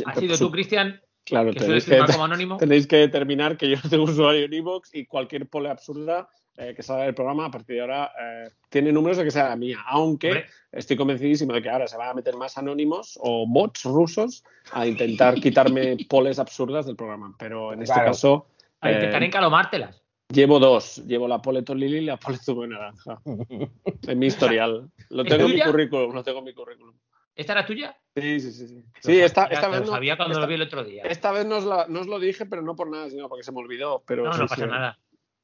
[0.05, 2.57] ¿Has sido tú, Cristian, Claro, que tenéis que, como anónimo?
[2.57, 6.73] tenéis que determinar que yo no tengo usuario en iVoox y cualquier pole absurda eh,
[6.75, 9.55] que salga del programa a partir de ahora eh, tiene números de que sea la
[9.55, 9.79] mía.
[9.87, 10.45] Aunque Hombre.
[10.71, 14.85] estoy convencidísimo de que ahora se van a meter más anónimos o bots rusos a
[14.87, 17.35] intentar quitarme poles absurdas del programa.
[17.39, 18.09] Pero en este Claro.
[18.11, 18.47] caso
[18.81, 20.01] A intentar eh, encalomártelas.
[20.29, 20.97] llevo dos.
[21.05, 23.19] Llevo la pole Tolili y la pole zumo naranja.
[24.07, 24.89] En mi historial.
[25.09, 26.13] Lo ¿Es tengo en mi currículum.
[26.13, 26.95] Lo tengo en mi currículum.
[27.35, 27.97] ¿Esta era tuya?
[28.15, 28.67] Sí, sí, sí.
[28.67, 30.83] Sí, Lo sí esta, esta lo vez no, sabía cuando esta- lo vi el otro
[30.83, 31.03] día.
[31.03, 33.43] esta vez no os, la- no os lo dije, pero no por nada, sino porque
[33.43, 34.03] se me olvidó.
[34.07, 34.99] Pero No, sí, no sí, pasa nada.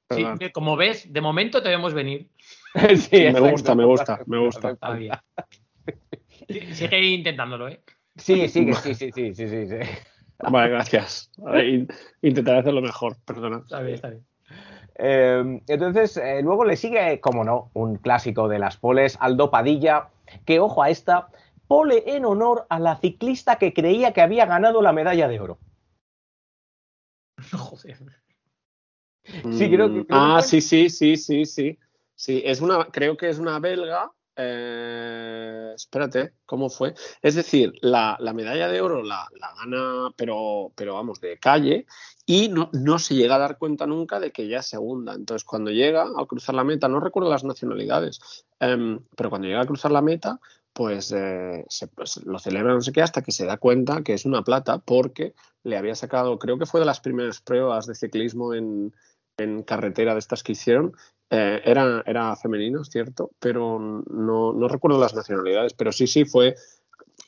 [0.10, 0.40] Sí, perdón.
[0.54, 2.30] como ves, de momento te vemos venir.
[2.96, 4.72] Sí, me gusta, me gusta, me gusta.
[4.72, 5.12] Está bien.
[6.74, 7.82] Sigue intentándolo, ¿eh?
[8.18, 9.76] Sí, sí, que sí, sí, sí, sí, sí, sí.
[10.40, 11.32] Vale, gracias.
[12.22, 13.58] Intentaré hacerlo mejor, perdona.
[13.58, 14.26] Está bien, está bien.
[14.96, 20.10] Eh, entonces, eh, luego le sigue, como no, un clásico de las poles, Aldo Padilla,
[20.46, 21.30] que ojo a esta,
[21.72, 25.58] pole en honor a la ciclista que creía que había ganado la medalla de oro.
[27.54, 27.98] Joder.
[29.24, 31.80] Sí, creo que- creo que ah, sí, sí, sí, sí, sí.
[32.14, 34.12] Sí, es una, creo que es una belga.
[34.36, 36.94] eh, espérate, ¿cómo fue?
[37.22, 41.86] Es decir, la, la medalla de oro la, la gana, pero, pero vamos, de calle,
[42.26, 45.14] y no, no se llega a dar cuenta nunca de que ya es segunda.
[45.14, 49.62] Entonces, cuando llega a cruzar la meta, no recuerdo las nacionalidades, em, pero cuando llega
[49.62, 50.40] a cruzar la meta,
[50.74, 54.26] pues, eh, pues lo celebra no sé qué hasta que se da cuenta que es
[54.26, 58.54] una plata porque le había sacado, creo que fue de las primeras pruebas de ciclismo
[58.54, 58.94] en,
[59.38, 60.94] en carretera de estas que hicieron.
[61.30, 66.26] Eh, era, era femenino, es cierto, pero no, no recuerdo las nacionalidades, pero sí, sí,
[66.26, 66.56] fue,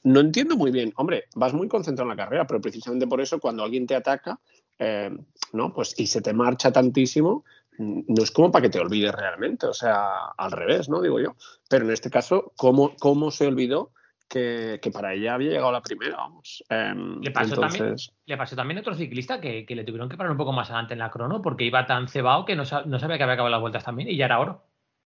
[0.04, 0.92] no entiendo muy bien.
[0.98, 4.40] Hombre, vas muy concentrado en la carrera, pero precisamente por eso cuando alguien te ataca,
[4.80, 5.16] eh,
[5.54, 5.74] ¿no?
[5.74, 7.46] Pues y se te marcha tantísimo,
[7.78, 11.02] no es como para que te olvides realmente, o sea, al revés, ¿no?
[11.02, 11.36] Digo yo.
[11.70, 13.92] Pero en este caso, ¿cómo, cómo se olvidó
[14.30, 16.18] que, que para ella había llegado la primera?
[16.18, 16.64] Vamos.
[16.70, 20.18] Em, Le pasó, también, le pasó también a otro ciclista que, que le tuvieron que
[20.18, 23.00] parar un poco más adelante en la crono porque iba tan cebado que no, no
[23.00, 24.66] sabía que había acabado las vueltas también y ya era oro.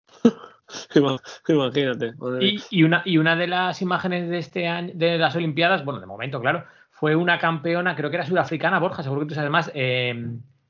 [0.94, 2.14] ima- imagínate.
[2.40, 6.00] Y, y una, y una de las imágenes de este año, de las Olimpiadas, bueno,
[6.00, 9.50] de momento, claro, fue una campeona, creo que era sudafricana, Borja, seguro que tú sabes
[9.50, 10.14] más, eh,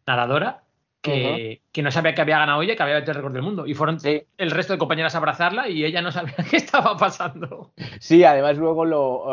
[0.06, 0.62] nadadora,
[1.12, 3.66] que, que no sabía que había ganado ella, que había batido el récord del mundo.
[3.66, 6.96] Y fueron Sí, el resto de compañeras a abrazarla y ella no sabía qué estaba
[6.96, 7.72] pasando.
[8.00, 9.24] sí, además luego lo...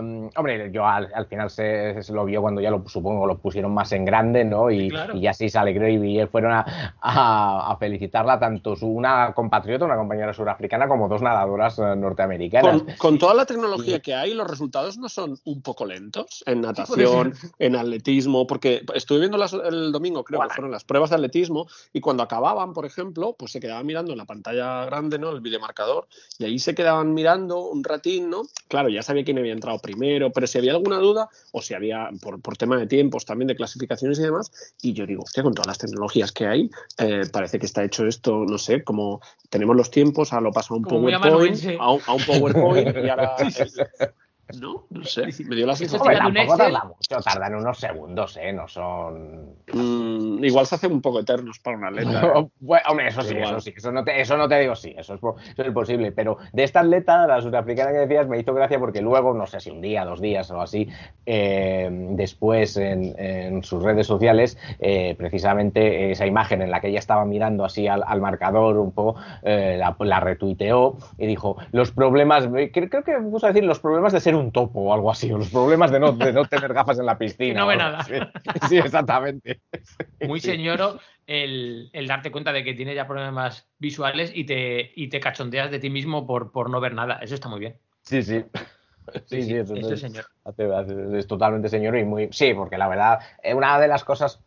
[0.00, 3.38] eh, hombre, yo al, al final se, se lo vio cuando ya lo supongo lo
[3.38, 4.70] pusieron más en grande, ¿no?
[4.70, 5.16] Y, Claro.
[5.16, 9.84] y ya sí se alegró y, fueron a, a- a felicitarla tanto su, una compatriota,
[9.84, 12.82] una compañera surafricana, como dos nadadoras eh, norteamericanas.
[12.82, 16.60] Con, con toda la tecnología que hay, los resultados no son un poco lentos en
[16.60, 21.16] natación, en atletismo, porque estuve viendo las- el domingo, creo que fueron las pruebas de
[21.22, 25.30] atletismo, y cuando acababan, por ejemplo, pues se quedaban mirando en la pantalla grande, ¿no?
[25.30, 26.06] El videomarcador,
[26.38, 28.42] y ahí se quedaban mirando un ratín, ¿no?
[28.68, 32.10] Claro, ya sabía quién había entrado primero, pero si había alguna duda, o si había,
[32.20, 35.54] por, por tema de tiempos, también de clasificaciones y demás, y yo digo, hostia, con
[35.54, 39.76] todas las tecnologías que hay, eh, parece que está hecho esto, no sé, como tenemos
[39.76, 43.08] los tiempos, ahora lo pasa a un Como PowerPoint, a un, a un PowerPoint y
[43.08, 43.36] ahora.
[44.60, 45.26] no, no sé.
[45.44, 46.02] Me dio la sensación.
[46.02, 46.72] Hombre, tampoco Excel.
[46.72, 48.52] tarda mucho, tardan unos segundos, ¿eh?
[48.52, 49.56] No son...
[49.72, 52.32] Mm, igual se hace un poco eternos para una atleta.
[52.38, 52.48] ¿eh?
[52.60, 53.50] Bueno, hombre, eso sí, Igual.
[53.50, 55.20] eso sí, eso no, te, eso no te digo sí, eso es,
[55.52, 59.00] eso es posible, pero de esta atleta, la sudafricana que decías, me hizo gracia porque
[59.00, 60.88] luego, no sé si un día, dos días o así,
[61.26, 66.98] eh, después en, en sus redes sociales, eh, precisamente esa imagen en la que ella
[66.98, 71.92] estaba mirando así al, al marcador un poco, eh, la, la retuiteó y dijo, los
[71.92, 75.10] problemas, creo, creo que puso a decir los problemas de ser un topo o algo
[75.10, 77.60] así, o los problemas de no, de no tener gafas en la piscina.
[77.60, 78.04] No ve nada.
[78.68, 79.60] Sí, exactamente.
[80.26, 80.48] Muy Sí.
[80.48, 85.20] señoro el, el darte cuenta de que tienes ya problemas visuales y te, y te
[85.20, 87.18] cachondeas de ti mismo por, por no ver nada.
[87.22, 87.76] Eso está muy bien.
[88.02, 88.44] Sí, sí.
[89.26, 90.24] Sí, sí, eso, Eso es, es señor.
[90.44, 92.28] hace- hace- es totalmente señor y muy...
[92.32, 94.40] Sí, porque la verdad, eh, una de las cosas,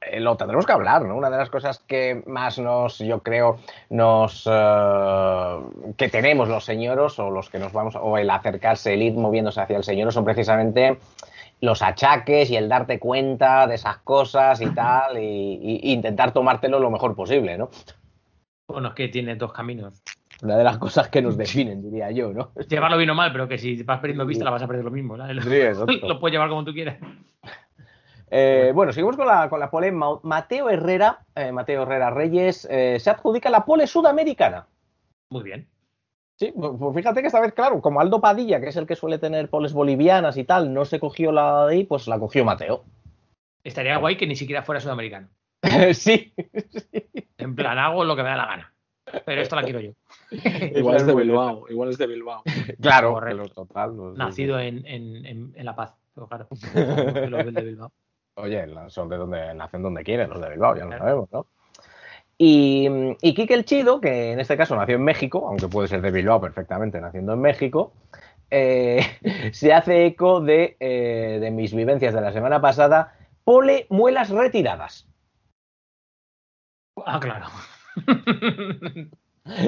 [0.00, 1.16] eh, lo tendremos que hablar, ¿no?
[1.16, 3.58] Una de las cosas que más nos, yo creo,
[3.90, 4.44] nos...
[4.50, 5.58] eh,
[5.96, 9.60] que tenemos los señoros o los que nos vamos, o el acercarse, el ir moviéndose
[9.60, 10.98] hacia el señor son precisamente
[11.60, 16.78] los achaques y el darte cuenta de esas cosas y tal, y, y intentar tomártelo
[16.78, 17.70] lo mejor posible, ¿no?
[18.68, 20.02] Bueno, es que tiene dos caminos.
[20.42, 22.52] Una de las cosas que nos definen, diría yo, ¿no?
[22.68, 24.90] Llevarlo bien o mal, pero que si vas perdiendo vista la vas a perder lo
[24.90, 25.16] mismo.
[25.16, 25.42] ¿sabes?
[25.44, 25.92] Sí, exacto.
[26.08, 26.98] Lo puedes llevar como tú quieras.
[28.30, 29.92] Eh, bueno, seguimos con la, con la pole.
[29.92, 34.66] Ma- Mateo Herrera, eh, Mateo Herrera Reyes, eh, se adjudica la pole sudamericana.
[35.30, 35.68] Muy bien.
[36.38, 39.18] Sí, pues fíjate que esta vez, claro, como Aldo Padilla, que es el que suele
[39.18, 42.84] tener poles bolivianas y tal, no se cogió la de ahí, pues la cogió Mateo.
[43.64, 45.28] Estaría guay que ni siquiera fuera sudamericano.
[45.94, 46.34] sí,
[47.38, 48.72] En plan, hago lo que me da la gana.
[49.24, 49.92] Pero esto la quiero yo.
[50.74, 51.66] Igual es de Bilbao.
[51.68, 52.42] Igual es de Bilbao.
[52.80, 53.12] claro.
[53.14, 53.48] Correcto.
[53.48, 55.94] total, Nacido en, en, en, en La Paz.
[56.14, 56.48] Pero claro.
[57.52, 57.92] de Bilbao.
[58.38, 61.46] Oye, son de donde nacen donde quieren, los de Bilbao, ya lo sabemos, ¿no?
[62.38, 62.86] Y,
[63.22, 66.10] y Quique el Chido, que en este caso nació en México, aunque puede ser de
[66.10, 67.94] Bilbao perfectamente naciendo en México,
[68.50, 69.00] eh,
[69.52, 73.14] se hace eco de, eh, de mis vivencias de la semana pasada.
[73.44, 75.08] Pole muelas retiradas.
[77.04, 77.46] Ah, claro.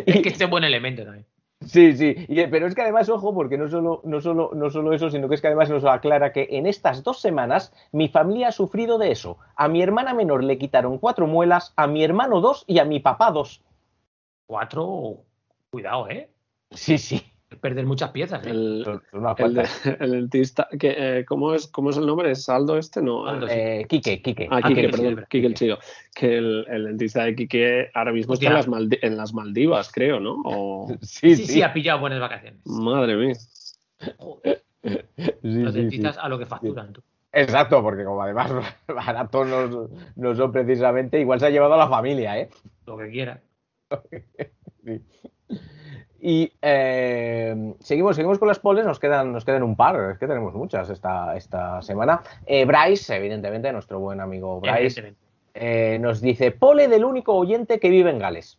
[0.06, 1.26] Es que este es buen elemento también.
[1.66, 4.92] Sí, sí, y- pero es que además, ojo, porque no solo, no, solo, no solo
[4.92, 8.48] eso, sino que es que además nos aclara que en estas dos semanas mi familia
[8.48, 9.38] ha sufrido de eso.
[9.56, 13.00] A mi hermana menor le quitaron cuatro muelas, a mi hermano dos y a mi
[13.00, 13.62] papá dos.
[14.46, 15.24] Cuatro,
[15.70, 16.30] cuidado, ¿eh?
[16.72, 17.27] Sí, sí.
[17.60, 18.50] Perder muchas piezas, ¿eh?
[18.50, 19.86] El, el, de- cuantas.
[20.00, 20.68] el dentista.
[20.78, 22.30] Que, eh, ¿cómo, es, ¿Cómo es el nombre?
[22.30, 23.00] ¿Es Aldo este?
[23.00, 23.26] No.
[23.26, 24.46] Aldo, eh, Eh, Quique, Quique.
[24.50, 25.78] Ah, Ah, Quique, Quique, perdón, sí, Quique el Chido.
[26.14, 29.90] Que el, el dentista de Quique ahora mismo está en las, Maldi- en las Maldivas,
[29.90, 30.42] creo, ¿no?
[30.44, 31.52] O- Sí, Sí, sí.
[31.54, 32.60] sí, ha pillado buenas vacaciones.
[32.66, 33.34] Madre mía.
[34.18, 34.98] Joder, sí,
[35.42, 36.20] los sí, dentistas sí.
[36.22, 36.92] a lo que facturan.
[36.92, 37.02] tú.
[37.32, 38.50] Exacto, porque como además
[38.88, 42.50] baratos no, no son precisamente, igual se ha llevado a la familia, ¿eh?
[42.86, 43.40] Lo que quiera.
[44.84, 45.00] Sí.
[46.20, 50.26] Y eh, seguimos, seguimos con las poles, nos quedan, nos quedan un par, es que
[50.26, 52.22] tenemos muchas esta, esta semana.
[52.46, 55.14] Eh, Bryce, evidentemente, nuestro buen amigo Bryce,
[55.54, 58.58] eh, nos dice, pole del único oyente que vive en Gales.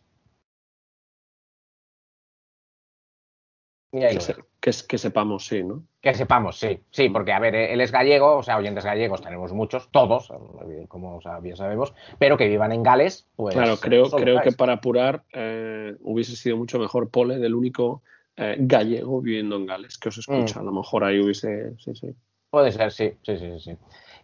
[3.92, 4.18] Y ahí.
[4.60, 5.82] Que, que sepamos, sí, ¿no?
[6.00, 9.22] Que sepamos, sí, sí, porque a ver, eh, él es gallego, o sea, oyentes gallegos
[9.22, 13.54] tenemos muchos, todos, eh, como o sea, bien sabemos, pero que vivan en Gales, pues.
[13.54, 18.02] Claro, creo, creo que para apurar eh, hubiese sido mucho mejor Pole del único
[18.36, 20.60] eh, gallego viviendo en Gales, que os escucha.
[20.60, 21.74] A lo mejor ahí hubiese.
[21.78, 22.08] Sí, sí.
[22.50, 23.76] Puede ser, sí, sí, sí, sí.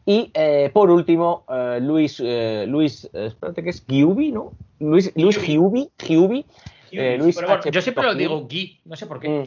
[0.05, 4.53] Y eh, por último, eh, Luis, eh, Luis, espérate que es Giubi, ¿no?
[4.79, 6.47] Luis, Luis Giubi, Giubi.
[6.93, 9.29] eh, Luis Pero bueno, yo siempre lo digo Gui, no sé por qué.
[9.29, 9.45] Mm.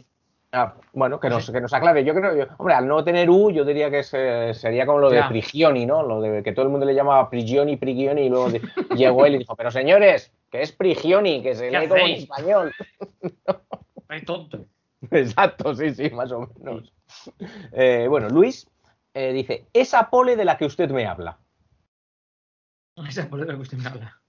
[0.52, 2.02] Ah, bueno, que nos, que nos aclare.
[2.04, 4.98] Yo creo, yo- hombre, al no tener U, yo diría que es, eh, sería como
[4.98, 5.28] lo de Ya.
[5.28, 6.02] Prigioni, ¿no?
[6.02, 8.60] Lo de que todo el mundo le llamaba Prigioni, Prigioni, y luego de-
[8.90, 12.12] llegó él y dijo, pero señores, que es Prigioni, que se ¿Qué lee como en
[12.16, 12.74] español.
[14.08, 14.66] Ay, tonto.
[15.12, 16.92] Exacto, sí, sí, más o menos.
[17.72, 18.68] Eh, bueno, Luis
[19.14, 21.38] eh, dice, esa pole de la que usted me habla.
[23.08, 24.19] Esa es por lo que usted me habla.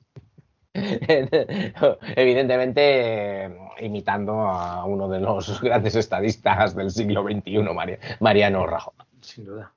[2.15, 3.49] Evidentemente, eh,
[3.81, 8.93] imitando a uno de los grandes estadistas del siglo XXI, Maria- Mariano Rajoy.
[9.21, 9.71] Sin duda.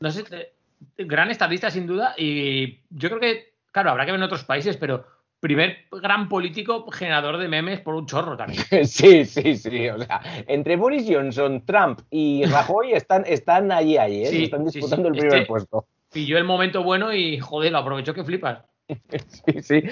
[0.00, 0.52] No sé, eh,
[0.98, 4.76] gran estadista sin duda y yo creo que, claro, habrá que ver en otros países,
[4.76, 5.04] pero
[5.40, 8.62] primer gran político generador de memes por un chorro también.
[8.86, 9.88] Sí, sí, sí.
[9.88, 14.26] O sea, entre Boris Johnson, Trump y Rajoy están, están allí, allí, ¿eh?
[14.28, 15.14] Sí, están sí, disputando sí.
[15.14, 15.86] el primer Este- puesto.
[16.12, 18.62] Pilló el momento bueno y, joder, lo aprovechó que flipas.
[19.28, 19.82] Sí, sí.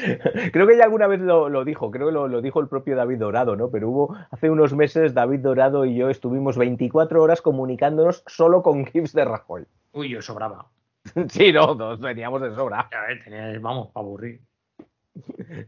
[0.53, 2.97] Creo que ya alguna vez lo, lo dijo, creo que lo, lo dijo el propio
[2.97, 3.71] David Dorado, ¿no?
[3.71, 8.87] Pero hubo, hace unos meses, David Dorado y yo estuvimos 24 horas comunicándonos solo con
[8.93, 9.65] GIFs de Rajoy.
[9.93, 10.67] Uy, yo sobraba.
[11.31, 12.89] Sí, no, nos veníamos de sobra.
[12.93, 14.41] A ver, tenía, vamos, para aburrir.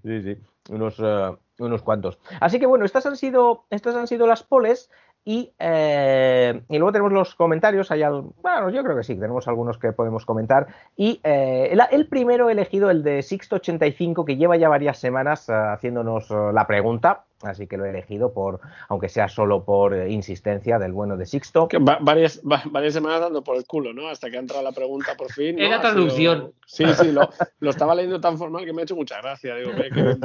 [0.03, 0.37] Sí, sí,
[0.71, 2.19] unos, eh, unos cuantos.
[2.41, 4.91] Así que bueno, estas han sido, estas han sido las poles
[5.25, 7.91] y, eh, y luego tenemos los comentarios.
[7.91, 10.67] Hay al- bueno, yo creo que sí, tenemos algunos que podemos comentar.
[10.97, 15.53] Y eh, el, el primero elegido, el de Sixto85, que lleva ya varias semanas eh,
[15.55, 17.25] haciéndonos eh, la pregunta.
[17.43, 21.27] Así que lo he elegido por, aunque sea solo por eh, insistencia del bueno de
[21.27, 21.69] Sixto.
[21.69, 24.09] Que va- varias, va- varias semanas dando por el culo, ¿no?
[24.09, 25.57] Hasta que ha entrado la pregunta por fin.
[25.57, 25.63] ¿no?
[25.65, 26.53] Era Ha sido- traducción.
[26.67, 27.29] Sí, sí, lo,
[27.61, 29.55] lo estaba leyendo tan formal que me ha hecho mucha gracia.
[29.57, 30.17] Digo, qué, qué.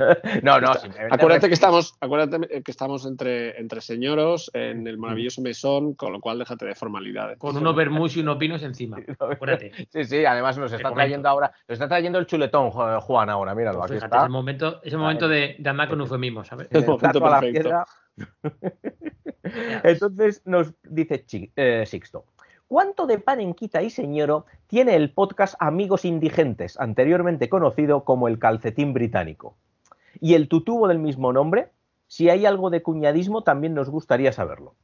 [0.42, 5.42] No, no, simplemente Acuérdate que estamos, acuérdate que estamos entre, entre señoros en el maravilloso
[5.42, 7.38] mesón, con lo cual déjate de formalidades.
[7.38, 8.98] Con unos vermús y unos vinos encima.
[9.18, 9.72] Acuérdate.
[9.90, 13.82] Sí, sí, además nos está trayendo ahora, nos está trayendo el chuletón, Juan, ahora, míralo,
[13.82, 14.20] Fíjate, está.
[14.20, 16.68] ese momento, ese momento de, de andar con eufemismos, ¿sabes?
[16.70, 17.86] El momento a la.
[19.82, 21.24] Entonces nos dice
[21.56, 22.24] eh, Sixto.
[22.70, 28.92] ¿Cuánto de panenquita y señoro tiene el podcast Amigos Indigentes, anteriormente conocido como el calcetín
[28.92, 29.56] británico?
[30.20, 31.68] ¿Y el tutubo del mismo nombre?
[32.06, 34.74] Si hay algo de cuñadismo, también nos gustaría saberlo.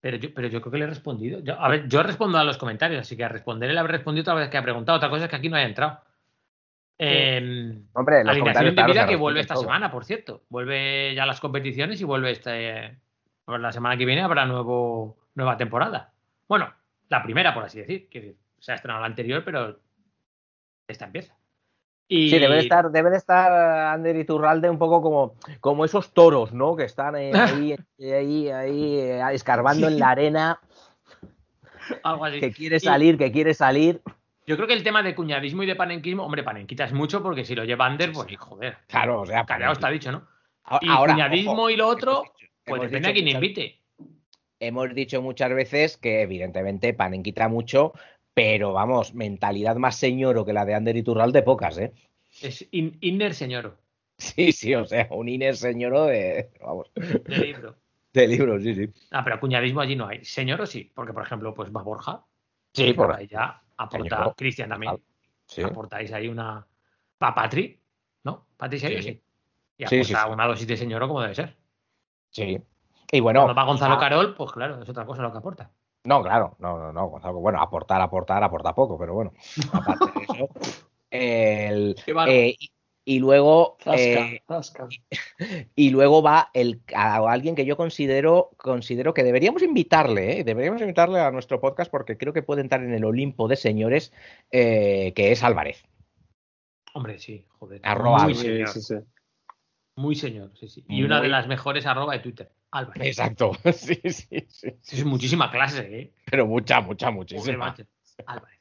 [0.00, 1.40] Pero yo, pero yo creo que le he respondido.
[1.40, 4.22] Yo- a ver, yo respondo a los comentarios, así que a responderle le habré respondido
[4.22, 4.96] otra vez que ha preguntado.
[4.96, 6.00] Otra cosa es que aquí no haya entrado.
[6.98, 9.64] Eh, Hombre, los alineación de vida que vuelve esta todo.
[9.64, 10.42] semana, por cierto.
[10.48, 12.98] Vuelve ya las competiciones y vuelve este,
[13.44, 16.12] pues la semana que viene habrá nuevo, nueva temporada.
[16.48, 16.72] Bueno,
[17.08, 18.08] la primera, por así decir.
[18.08, 19.80] Que se ha estrenado la anterior, pero
[20.86, 21.34] esta empieza.
[22.06, 23.50] Y, Sí, debe de estar, debe de estar
[23.94, 26.76] Ander Iturralde un poco como, como esos toros, ¿no?
[26.76, 30.60] Que están eh, ahí, ahí, ahí, eh, escarbando en la arena,
[32.02, 32.40] algo así.
[32.40, 34.00] que quiere Y- salir, que quiere salir.
[34.46, 37.46] Yo creo que el tema de cuñadismo y de panenquismo, hombre, panenquita es mucho porque
[37.46, 38.76] si lo lleva Ander, pues joder.
[38.88, 40.26] Claro, o sea, Callado está dicho, ¿no?
[40.82, 43.80] Y ahora, cuñadismo ojo, y lo otro, hemos dicho- pues hemos depende a quién invite.
[44.60, 47.92] Hemos dicho muchas veces que evidentemente Panenquita mucho,
[48.34, 51.92] pero vamos, mentalidad más señoro que la de Ander Iturralde, pocas, ¿eh?
[52.42, 53.76] Es in- Inner Señoro,
[54.18, 57.76] Sí, sí, o sea, un Inés señoro de, vamos, de libro.
[58.12, 58.88] de libros, sí, sí.
[59.10, 60.24] Ah, pero cuñadismo allí no hay.
[60.24, 62.24] Señoro sí, porque por ejemplo, pues va Borja.
[62.72, 64.32] Sí, por ahí ya aporta.
[64.36, 64.96] Cristian también.
[65.46, 65.62] Sí.
[65.62, 66.64] Aportáis ahí una.
[67.18, 67.78] Pa Patri,
[68.24, 68.46] ¿no?
[68.56, 69.10] Patri Serio, Sí.
[69.10, 69.22] sí.
[69.78, 70.14] Y aporta sí, sí.
[70.32, 71.56] una dosis de señoro como debe ser.
[72.30, 72.58] Sí.
[73.12, 73.40] Y bueno.
[73.42, 75.70] Cuando va Gonzalo ah, Carol, pues claro, es otra cosa lo que aporta.
[76.04, 79.32] No, claro, no, no, no, Gonzalo, bueno, aportar, aportar, aporta poco, pero bueno,
[79.72, 80.48] aparte de eso,
[81.10, 82.72] el, eh, y,
[83.06, 89.24] y luego, Zasca, eh, y luego va el, a alguien que yo considero, considero que
[89.24, 90.44] deberíamos invitarle, ¿eh?
[90.44, 94.12] deberíamos invitarle a nuestro podcast porque creo que puede entrar en el Olimpo de señores,
[94.50, 95.84] eh, que es Álvarez.
[96.92, 97.80] Hombre, sí, joder.
[97.82, 98.34] Arroba muy.
[98.34, 98.94] Sí, sí, sí.
[99.96, 100.84] Muy señor, sí, sí.
[100.88, 102.50] Y una de las mejores arroba de Twitter.
[102.72, 103.06] Álvarez.
[103.06, 106.12] Exacto, sí, sí, sí, es muchísima clase, ¿eh?
[106.28, 107.74] pero mucha, mucha, muchísima.
[108.26, 108.58] Álvarez.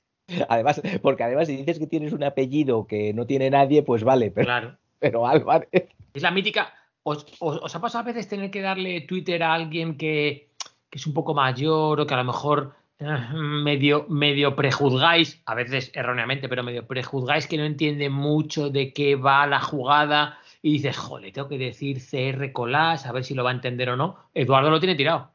[0.50, 4.30] Además, porque además si dices que tienes un apellido que no tiene nadie, pues vale,
[4.32, 4.78] pero, Claro.
[5.00, 5.70] pero Álvarez.
[6.14, 6.72] Es la mítica.
[7.02, 10.50] ¿Os, os- os ha pasado a veces tener que darle Twitter a alguien que,
[10.90, 15.56] que es un poco mayor o que a lo mejor eh, medio, medio prejuzgáis, a
[15.56, 20.72] veces erróneamente, pero medio prejuzgáis que no entiende mucho de qué va la jugada y
[20.72, 23.98] dices, joder, tengo que decir CR Colás, a ver si lo va a entender o
[23.98, 24.30] no?
[24.34, 25.34] Eduardo lo tiene tirado.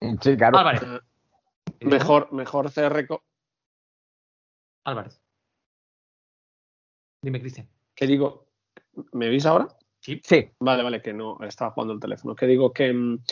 [0.00, 0.56] Sí, claro.
[0.56, 0.82] Álvarez.
[1.80, 3.06] Mejor, mejor CR.
[4.84, 5.20] Álvarez.
[7.20, 7.68] Dime, Cristian.
[7.94, 8.48] ¿Qué digo?
[9.12, 9.68] ¿Me veis ahora?
[10.00, 10.22] Sí.
[10.58, 12.34] Vale, vale, que no, estaba jugando el teléfono.
[12.34, 13.22] Que digo que, mm,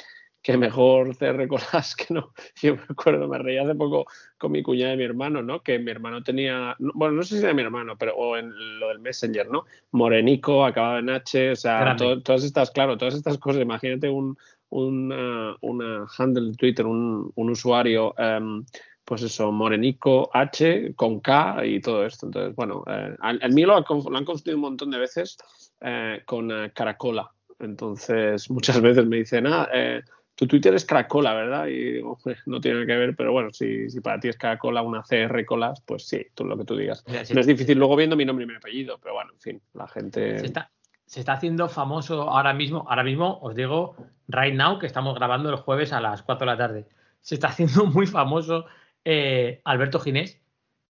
[0.43, 2.33] que mejor te recordás que no.
[2.63, 4.07] Yo me acuerdo, me reí hace poco
[4.39, 5.63] con mi cuñada y mi hermano, ¿no?
[5.63, 8.51] Que mi hermano tenía, no- bueno, no sé si era mi hermano, pero o en
[8.81, 9.65] lo del Messenger, ¿no?
[9.93, 11.79] Morenico, acababa en H, o sea,
[12.23, 13.61] todas estas, claro, todas estas cosas.
[13.63, 14.37] Imagínate un,
[14.71, 18.65] una, una handle de Twitter, un, un usuario, em,
[19.05, 22.27] pues eso, Morenico H con K y todo esto.
[22.27, 25.37] Entonces, bueno, eh, al- el mío lo, lo han confundido un montón de veces
[25.81, 27.29] eh, con eh, Caracola.
[27.59, 30.03] Entonces, muchas veces me dicen, ah, eh,
[30.41, 31.67] tu Twitter es Caracola, ¿verdad?
[31.67, 34.39] Y digo, "Hombre, no tiene nada que ver, pero bueno, si, si para ti es
[34.39, 37.05] Caracola una CR colas, pues sí, tú lo que tú digas.
[37.07, 39.87] No es difícil luego viendo mi nombre y mi apellido, pero bueno, en fin, la
[39.87, 40.39] gente...
[40.39, 40.71] se está,
[41.05, 43.97] se está haciendo famoso ahora mismo, ahora mismo os digo,
[44.29, 46.87] right now, que estamos grabando el jueves a las 4 de la tarde.
[47.21, 48.65] Se está haciendo muy famoso
[49.05, 50.41] eh, Alberto Ginés,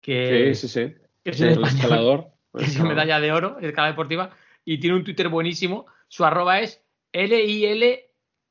[0.00, 0.94] que, Sí, sí, sí.
[1.22, 2.26] que es El español, escalador.
[2.58, 4.30] que es medalla de oro escala deportiva,
[4.64, 5.86] y tiene un Twitter buenísimo.
[6.08, 6.82] Su arroba es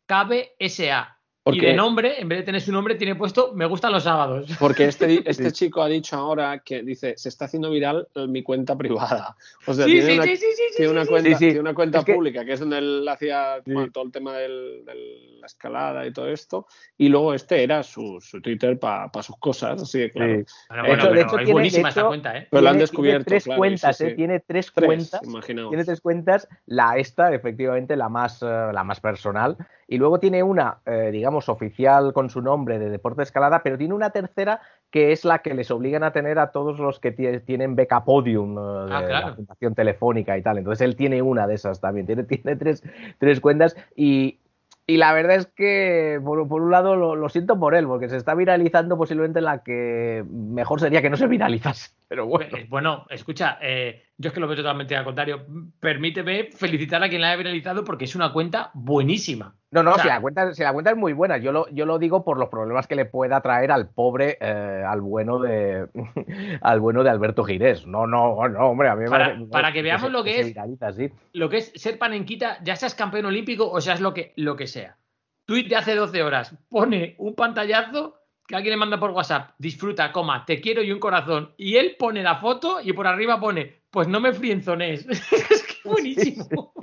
[0.08, 0.50] LILKBSA.
[0.60, 1.15] Y
[1.46, 4.48] Porque- de nombre, en vez de tener su nombre, tiene puesto Me gustan los sábados.
[4.60, 8.76] Porque este, este chico ha dicho ahora que dice, se está haciendo viral mi cuenta
[8.76, 9.36] privada.
[9.68, 11.46] O sea, Sí, tiene, sí, una, sí, sí, sí, sí, tiene una sí, cuenta, sí.
[11.46, 14.34] tiene una cuenta Es que- pública, que es donde él hacía bueno, todo el tema
[14.36, 16.66] del- de la escalada y todo esto.
[16.98, 20.34] Y luego este era su, su Twitter para sus cosas, así de claro.
[20.40, 20.46] Sí.
[20.70, 22.48] Bueno, De bueno, hecho- de hecho, es tiene- buenísima de esa cuenta, ¿eh?
[22.50, 24.10] Pero lo han Tiene- descubierto, Tiene tres claro, cuentas, sí, sí.
[24.10, 24.16] ¿eh?
[24.16, 25.22] Tiene tres, Tres, cuentas.
[25.24, 25.70] imaginaos.
[25.70, 29.56] Tiene tres cuentas, la esta, efectivamente, la más, eh, la más personal,
[29.88, 33.78] y luego tiene una, eh, digamos, oficial con su nombre de deporte de escalada, pero
[33.78, 34.62] tiene una tercera
[34.92, 38.06] que es la que les obligan a tener a todos los que tie- tienen beca
[38.06, 39.28] podium eh, de Ah, claro.
[39.30, 40.58] la Fundación Telefónica y tal.
[40.58, 42.84] Entonces él tiene una de esas también, tiene, tiene tres,
[43.20, 44.40] tres cuentas y,
[44.88, 48.08] y la verdad es que, por, por un lado, lo, lo siento por él, porque
[48.08, 51.92] se está viralizando posiblemente la que mejor sería que no se viralizase.
[52.08, 52.56] Pero bueno.
[52.58, 55.46] Eh, Bueno, escucha, eh, yo es que lo veo totalmente al contrario.
[55.80, 59.56] Permíteme felicitar a quien la haya viralizado porque es una cuenta buenísima.
[59.72, 61.68] No, no, O sea- si, la cuenta, si la cuenta es muy buena, yo lo,
[61.70, 65.40] yo lo digo por los problemas que le pueda traer al pobre, eh, al bueno
[65.40, 65.88] de
[66.62, 67.86] al bueno de Alberto Girés.
[67.88, 70.34] No, no, no, hombre, a mí me Para- parece- para que veamos se- lo que
[70.34, 70.48] se es.
[70.48, 71.10] viraliza, sí.
[71.34, 74.68] Lo que es ser panenquita, ya seas campeón olímpico o seas lo que, lo que
[74.68, 74.98] sea.
[75.46, 78.16] Tweet de hace 12 horas, pone un pantallazo
[78.48, 81.54] que alguien le manda por WhatsApp, disfruta, coma, te quiero y un corazón.
[81.58, 85.06] Y él pone la foto y por arriba pone, pues no me frienzones.
[85.10, 86.74] es que buenísimo.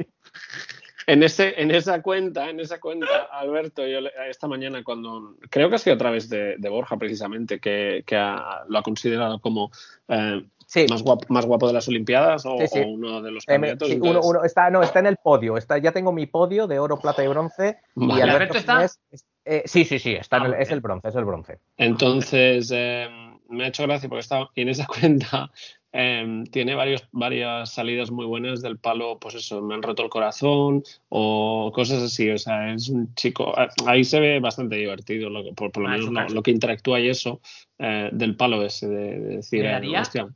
[1.06, 3.98] En, ese, en esa cuenta, en esa cuenta, Alberto, yo
[4.28, 8.16] esta mañana cuando, creo que ha sido a través de, de Borja precisamente, que, que
[8.16, 9.70] ha- lo ha considerado como
[10.08, 12.78] eh, Sí, más, guapo, más guapo de las Olimpiadas o, Sí, sí.
[12.80, 13.88] o uno de los eh, me- candidatos.
[13.88, 15.56] sí, entonces- uno, uno está, no, está en el podio.
[15.58, 17.78] Está, ya tengo mi podio de oro, plata y bronce.
[17.96, 18.14] Vale.
[18.14, 18.84] Y ¿Y Alberto Alberto está?
[18.84, 19.00] Es-
[19.44, 21.58] eh, sí, sí, sí, está en Ah, el- es el bronce, es el bronce.
[21.76, 23.08] Entonces, eh,
[23.48, 24.86] me ha hecho gracia porque estaba, y en esa
[25.26, 25.50] cuenta
[25.92, 30.08] eh, tiene varios, varias salidas muy buenas del palo, pues eso, me han roto el
[30.08, 32.30] corazón o cosas así.
[32.30, 35.82] O sea, es un chico, eh, ahí se ve bastante divertido, lo que- por, por
[35.82, 37.40] lo Ah, menos lo, que interactúa y eso
[37.78, 40.28] eh, del palo ese, de, de decir, eh, hostia,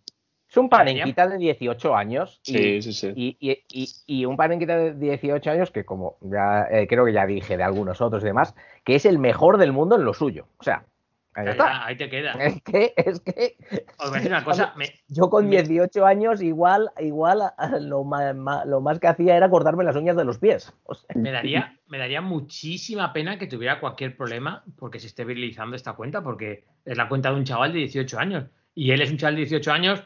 [0.56, 2.40] Es un panenquita de 18 años.
[2.44, 3.12] y- sí, sí, sí.
[3.14, 3.88] Y, y- y-
[4.20, 7.62] y un panenquita de 18 años que, como ya eh, creo que ya dije de
[7.62, 10.46] algunos otros y demás, que es el mejor del mundo en lo suyo.
[10.56, 10.86] O sea,
[11.34, 11.64] ahí está.
[11.66, 12.32] ya, ahí te queda.
[12.40, 13.56] Es que, es que
[13.98, 17.42] Os voy a decir una cosa, me- yo con Me- 18 años igual, igual
[17.82, 18.34] lo más,
[18.66, 20.72] lo más que hacía era cortarme las uñas de los pies.
[20.84, 25.26] O sea, Me daría, me daría muchísima pena que tuviera cualquier problema porque se esté
[25.26, 28.44] viralizando esta cuenta, porque es la cuenta de un chaval de 18 años.
[28.74, 30.02] Y él es un chaval de 18 años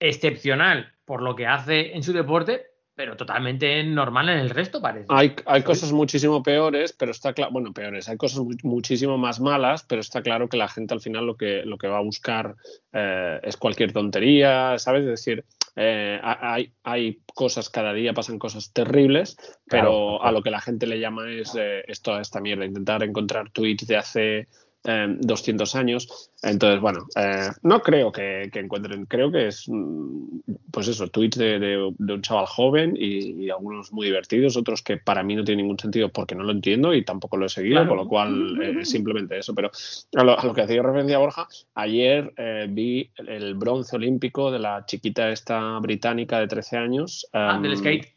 [0.00, 2.66] excepcional por lo que hace en su deporte,
[2.96, 5.06] pero totalmente normal en el resto, parece.
[5.08, 9.40] Hay, hay cosas muchísimo peores, pero está claro, bueno, peores, hay cosas mu- muchísimo más
[9.40, 12.02] malas, pero está claro que la gente al final lo que, lo que va a
[12.02, 12.54] buscar
[12.92, 15.00] eh, es cualquier tontería, ¿sabes?
[15.02, 19.36] Es decir, eh, ha- hay, hay cosas cada día, pasan cosas terribles,
[19.66, 20.22] pero Claro, claro.
[20.24, 23.88] a lo que la gente le llama es eh, esto, esta mierda, intentar encontrar tweets
[23.88, 24.48] de hace
[24.84, 26.30] eh, 200 años.
[26.42, 31.38] Entonces, bueno, eh, no creo que, que encuentren, creo que es, mm, pues eso, tweets
[31.38, 35.34] de, de- de un chaval joven y, y algunos muy divertidos, otros que para mí
[35.36, 37.88] no tienen ningún sentido porque no lo entiendo y tampoco lo he seguido, Claro.
[37.88, 39.54] con lo cual eh, es simplemente eso.
[39.54, 39.70] Pero
[40.16, 44.58] a lo, a lo que hacía referencia Borja, ayer eh, vi el, bronce olímpico de
[44.58, 47.26] la chiquita esta británica de 13 años.
[47.32, 48.08] Ah, del em, skate.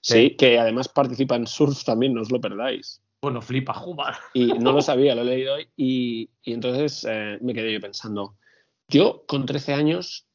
[0.00, 3.00] Sí, que además participa en surf también, no os lo perdáis.
[3.24, 4.14] Bueno, flipa, jugar.
[4.32, 5.68] Y no lo sabía, lo he leído hoy.
[5.76, 8.36] Y, y entonces eh, me quedé yo pensando,
[8.88, 10.26] yo con 13 años,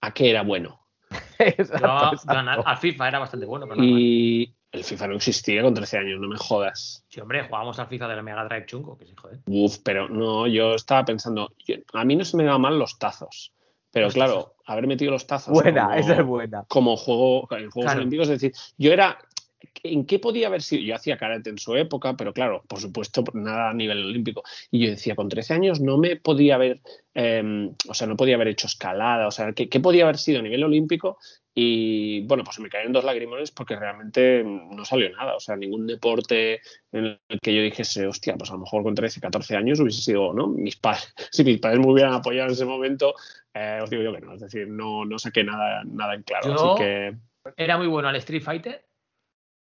[0.00, 0.80] ¿a qué era bueno?
[1.38, 2.62] exacto, Yo, yo exacto.
[2.66, 3.82] al FIFA era bastante bueno, pero.
[3.82, 7.04] Y el FIFA no existía con 13 años, no me jodas.
[7.08, 9.38] Sí, hombre, jugábamos al FIFA de la Mega Drive chungo, que sí, joder.
[9.46, 12.98] Uf, pero no, yo estaba pensando, yo- a mí no se me daban mal los
[12.98, 13.52] tazos.
[13.92, 16.64] Pero claro, haber metido los tazos Buena, como, esa es buena.
[16.66, 17.98] como juego en Juegos Claro.
[18.00, 19.16] Olímpicos, es decir, yo era
[19.82, 20.82] ¿en qué podía haber sido?
[20.82, 24.42] Yo hacía karate en su época, pero claro, por supuesto, nada a nivel olímpico.
[24.70, 26.80] Y yo decía, con 13 años no me podía haber,
[27.14, 30.40] eh, o sea, no podía haber hecho escalada, o sea, ¿qué, ¿qué, podía haber sido
[30.40, 31.18] a nivel olímpico?
[31.56, 35.86] Y bueno, pues me cayeron dos lagrimones porque realmente no salió nada, o sea, ningún
[35.86, 36.60] deporte
[36.90, 40.02] en el que yo dijese, hostia, pues a lo mejor con 13, 14 años hubiese
[40.02, 40.48] sido, ¿no?
[40.48, 43.14] Mis padres, si mis padres me hubieran apoyado en ese momento,
[43.54, 46.48] eh, os digo yo que no, es decir, no, no saqué nada, nada en claro.
[46.48, 47.14] Yo así que...
[47.56, 48.84] Era muy bueno al Street Fighter,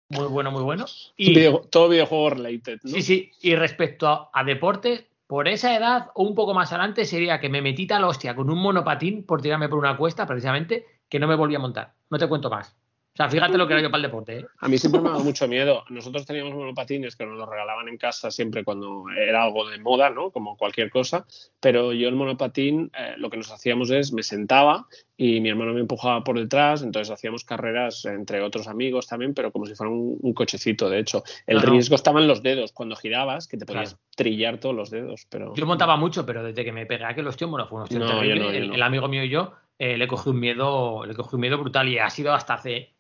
[0.09, 0.85] muy bueno, muy bueno.
[1.15, 2.91] Y, Video, todo videojuego related, ¿no?
[2.91, 7.05] Sí, sí, y respecto a, a deportes, por esa edad o un poco más adelante
[7.05, 10.85] sería que me metí tal hostia con un monopatín por tirarme por una cuesta, precisamente,
[11.09, 11.93] que no me volví a montar.
[12.09, 12.75] No te cuento más.
[13.17, 14.37] O sea, fíjate lo que era yo para el deporte.
[14.39, 14.45] ¿eh?
[14.59, 15.83] A mí siempre me ha dado mucho miedo.
[15.89, 20.11] Nosotros teníamos monopatines que nos los regalaban en casa siempre cuando era algo de moda,
[20.11, 20.29] ¿no?
[20.29, 21.25] Como cualquier cosa.
[21.59, 24.85] Pero yo el monopatín, eh, lo que nos hacíamos es, me sentaba
[25.17, 29.51] y mi hermano me empujaba por detrás, entonces hacíamos carreras entre otros amigos también, pero
[29.51, 31.23] como si fuera un, un cochecito, de hecho.
[31.47, 31.71] El Claro.
[31.71, 34.03] riesgo estaba en los dedos, cuando girabas, que te podías Claro.
[34.15, 35.25] trillar todos los dedos.
[35.27, 35.55] Pero...
[35.55, 37.83] Yo montaba mucho, pero desde que me pegué a que los tíos, bueno, fue un
[37.85, 38.39] hostia No, terrible.
[38.41, 38.75] no, el, no.
[38.75, 41.89] el amigo mío y yo eh, le cogí un miedo, le cogí un miedo brutal
[41.89, 42.93] y ha sido hasta hace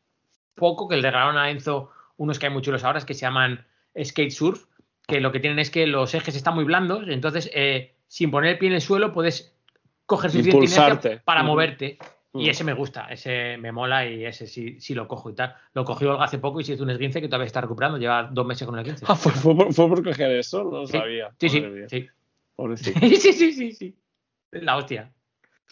[0.57, 3.65] poco que le regalaron a Enzo unos que hay muy chulos ahora, que se llaman
[4.03, 4.65] Skate Surf,
[5.07, 8.51] que lo que tienen es que los ejes están muy blandos, entonces eh, sin poner
[8.51, 9.55] el pie en el suelo puedes
[10.05, 11.47] coger suficiente inercia para Ujú.
[11.47, 11.97] moverte.
[12.33, 12.49] Y Mm.
[12.49, 15.55] ese me gusta, ese me mola y ese sí, sí lo cojo y tal.
[15.73, 18.45] Lo cogió hace poco y se hizo un esguince que todavía está recuperando, lleva dos
[18.45, 19.05] meses con el esguince.
[19.07, 20.63] Ah, ¿fue, fue por, fue por coger eso?
[20.63, 20.97] No lo Sí.
[20.97, 21.31] sabía.
[21.39, 22.09] Sí, sí, sí.
[22.77, 23.95] Sí, sí, sí, sí.
[24.51, 25.11] La hostia.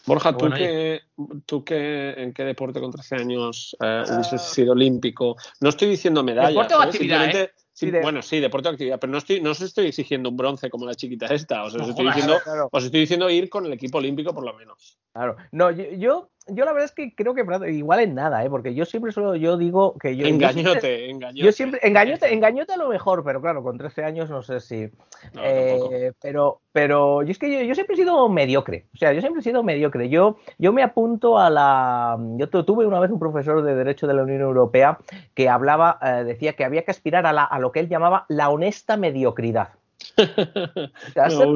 [0.04, 1.00] Borja, ¿tú, Bueno, qué,
[1.46, 5.36] ¿tú qué, en qué deporte con 13 años eh, hubieses sido olímpico?
[5.60, 6.48] No estoy diciendo medalla.
[6.50, 6.94] Deporte o ¿sabes?
[6.94, 9.60] actividad, Simplemente- Sí, sí, de- Bueno, sí, deporte o actividad, pero no, estoy, no os
[9.60, 11.64] estoy exigiendo un bronce como la chiquita esta.
[11.64, 12.68] O sea, os, estoy diciendo, Claro.
[12.72, 14.98] os estoy diciendo ir con el equipo olímpico por lo menos.
[15.12, 15.36] Claro.
[15.52, 18.50] No, yo, yo, yo la verdad es que creo que igual en nada, ¿eh?
[18.50, 20.26] porque yo siempre solo yo digo que yo.
[20.26, 21.44] engañote, engañote.
[21.44, 24.88] Yo siempre, engañote, engañote a lo mejor, pero claro, con 13 años no sé si.
[25.32, 28.86] No, eh, pero, pero yo es que yo, yo siempre he sido mediocre.
[28.94, 30.08] O sea, yo siempre he sido mediocre.
[30.08, 32.16] Yo, yo me apunto a la.
[32.36, 34.98] Yo tu- tuve una vez un profesor de Derecho de la Unión Europea
[35.34, 38.24] que hablaba, eh, decía que había que aspirar a, la, a lo que él llamaba
[38.28, 39.70] la honesta mediocridad.
[40.16, 41.48] O sea, ser-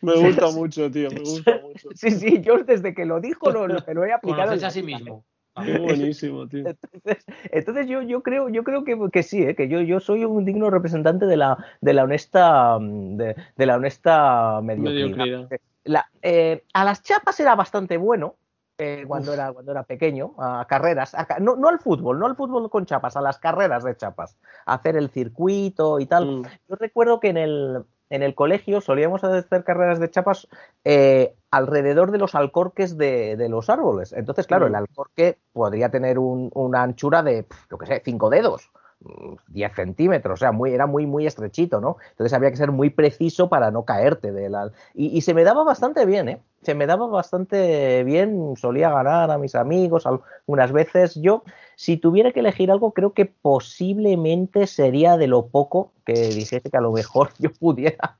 [0.00, 1.88] me gusta mucho, tío, me gusta mucho.
[1.94, 4.48] Sí, sí, yo desde que lo dijo lo, lo- me lo he aplicado.
[4.48, 5.24] Conoces a sí mismo.
[5.64, 6.68] Qué buenísimo, tío.
[6.68, 9.54] Entonces, entonces yo, yo creo, yo creo que, que sí, ¿eh?
[9.54, 13.66] que yo, yo soy un digno representante de la, de la honesta, mm, de, de
[13.66, 15.16] la honesta mediocridad.
[15.16, 15.50] Mediocridad.
[15.84, 18.36] La- eh, a las chapas era bastante bueno.
[18.78, 22.34] eh, cuando, era, cuando era pequeño, a carreras, a no, no al fútbol, no al
[22.36, 26.24] fútbol con chapas, a las carreras de chapas, a hacer el circuito y tal.
[26.26, 26.42] Mm.
[26.68, 30.48] Yo recuerdo que en el, en el colegio solíamos hacer carreras de chapas
[30.84, 34.12] eh, alrededor de los alcorques de, de los árboles.
[34.12, 34.68] Entonces, claro, Mm.
[34.68, 38.70] el alcorque podría tener un- una anchura de, yo qué sé, cinco dedos.
[39.02, 41.96] mm, 10 centímetros, o sea, muy, era muy, muy estrechito, ¿no?
[42.10, 44.72] Entonces había que ser muy preciso para no caerte de la...
[44.92, 46.42] Y, y se me daba bastante bien, ¿eh?
[46.62, 51.14] Se me daba bastante bien, solía ganar a mis amigos algunas veces.
[51.14, 51.44] Yo,
[51.80, 56.76] si tuviera que elegir algo, creo que posiblemente sería de lo poco que dijese que
[56.76, 58.18] a lo mejor yo pudiera,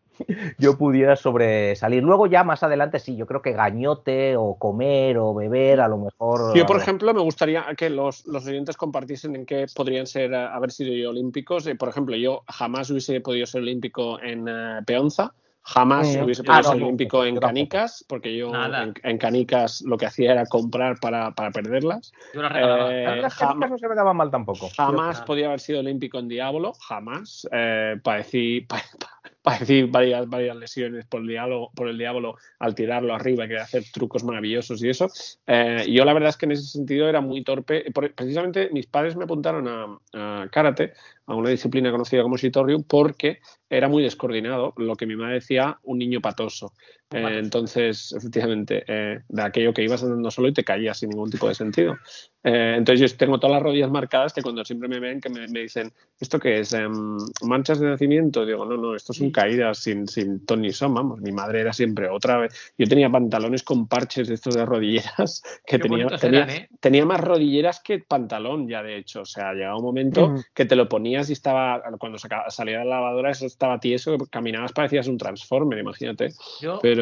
[0.56, 2.02] yo pudiera sobresalir.
[2.02, 5.98] Luego ya más adelante sí, yo creo que gañote o comer o beber a lo
[5.98, 6.56] mejor.
[6.56, 10.70] Yo, por ejemplo, me gustaría que los, los oyentes compartiesen en qué podrían ser, haber
[10.70, 11.66] sido yo olímpicos.
[11.66, 16.24] Eh, por ejemplo, yo jamás hubiese podido ser olímpico en eh, peonza, jamás Mm.
[16.24, 17.46] hubiese Ah, podido ser olímpico yo en tampoco.
[17.48, 22.12] canicas, porque yo en, en canicas lo que hacía era comprar para, para perderlas.
[22.34, 22.94] Yo regalaba.
[22.94, 24.68] Eh, las canicas no se me daban mal tampoco.
[24.76, 27.46] Jamás Yo- podía haber sido olímpico en Diablo, jamás.
[27.52, 32.74] Eh, padecí, pa- pa- padecí varias, varias lesiones por el, diablo, por el Diablo al
[32.74, 35.08] tirarlo arriba, que hacer trucos maravillosos y eso.
[35.46, 37.84] Eh, yo la verdad es que en ese sentido era muy torpe.
[38.14, 39.98] Precisamente mis padres me apuntaron a,
[40.42, 40.92] a karate,
[41.30, 45.78] a una disciplina conocida como Shitoryu, porque era muy descoordinado, lo que mi madre decía,
[45.84, 46.72] un niño patoso.
[47.12, 51.30] Eh, entonces, efectivamente, eh, de aquello que ibas andando solo y te caías sin ningún
[51.30, 51.96] tipo de sentido.
[52.42, 55.46] Eh, entonces yo tengo todas las rodillas marcadas que cuando siempre me ven que me,
[55.48, 56.72] me dicen, ¿esto qué es?
[56.72, 58.46] Em, ¿Manchas de nacimiento?
[58.46, 61.20] Digo, no, no, esto son caídas sin, sin ton ni son, vamos.
[61.20, 62.72] Mi madre era siempre otra vez.
[62.78, 66.68] Yo tenía pantalones con parches de estos de rodilleras que tenía, bonitos tenía, eran, ¿eh?
[66.80, 69.22] tenía más rodilleras que pantalón ya, de hecho.
[69.22, 70.42] O sea, llegaba un momento Ujú.
[70.54, 74.26] que te lo ponías y estaba, cuando salía de la lavadora, eso estaba tieso, que
[74.30, 76.28] caminabas parecías un transformer, imagínate.
[76.60, 76.99] Yo, Pero...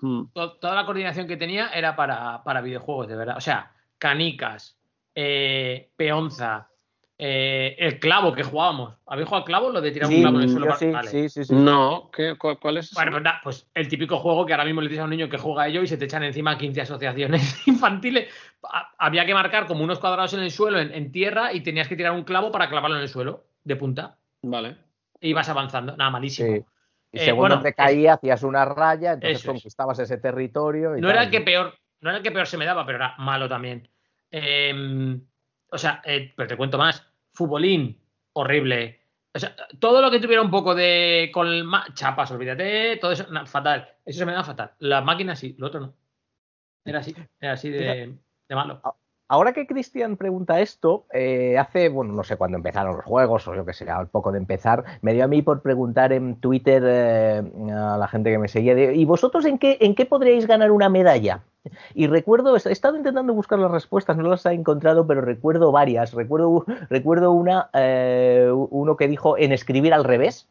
[0.00, 3.36] mm, to- toda la coordinación que tenía era para, para videojuegos, de verdad.
[3.36, 4.76] O sea, canicas,
[5.14, 6.68] eh, peonza,
[7.24, 8.96] Eh, el clavo que jugábamos.
[9.06, 9.70] ¿Habéis jugado al clavo?
[9.70, 10.74] Lo de tirar un clavo en el suelo.
[10.74, 11.08] sí, Vale.
[11.08, 11.54] sí, sí, sí.
[11.54, 12.92] No, ¿qué, cuál, cuál es?
[12.94, 15.28] Bueno, pues, nada, pues el típico juego que ahora mismo le dices a un niño
[15.28, 18.28] que juega a ello y se te echan encima 15 asociaciones infantiles.
[18.64, 21.86] Ha- Había que marcar como unos cuadrados en el suelo, en, en tierra, y tenías
[21.86, 24.16] que tirar un clavo para clavarlo en el suelo, de punta.
[24.42, 24.78] Vale.
[25.20, 25.96] Y ibas avanzando.
[25.96, 26.48] Nada, malísimo.
[26.56, 26.64] Sí.
[27.12, 29.46] Y Eh, según bueno, donde caía, hacías una raya, entonces es.
[29.46, 30.96] conquistabas ese territorio.
[30.96, 31.16] Y No tal.
[31.16, 33.48] era el que peor, no era el que peor se me daba, pero era malo
[33.48, 33.88] también.
[34.30, 35.18] Eh,
[35.70, 37.06] o sea, eh, pero te cuento más.
[37.34, 38.00] Futbolín,
[38.32, 39.00] horrible.
[39.34, 41.48] O sea, todo lo que tuviera un poco de con
[41.94, 43.88] chapas, olvídate, todo eso, na, fatal.
[44.04, 44.72] Eso se me da fatal.
[44.78, 45.94] Las máquinas sí, lo otro no.
[46.84, 48.14] Era así, era así de,
[48.48, 48.80] de malo.
[49.32, 53.54] Ahora que Cristian pregunta esto, eh, hace, bueno, no sé cuándo empezaron los juegos, o
[53.54, 56.82] yo que sé, al poco de empezar, me dio a mí por preguntar en Twitter
[56.86, 60.46] eh, a la gente que me seguía, de, ¿y vosotros en qué, en qué podríais
[60.46, 61.40] ganar una medalla?
[61.94, 66.12] Y recuerdo, he estado intentando buscar las respuestas, no las he encontrado, pero recuerdo varias.
[66.12, 70.46] Recuerdo, recuerdo una, eh, uno que dijo en escribir al revés,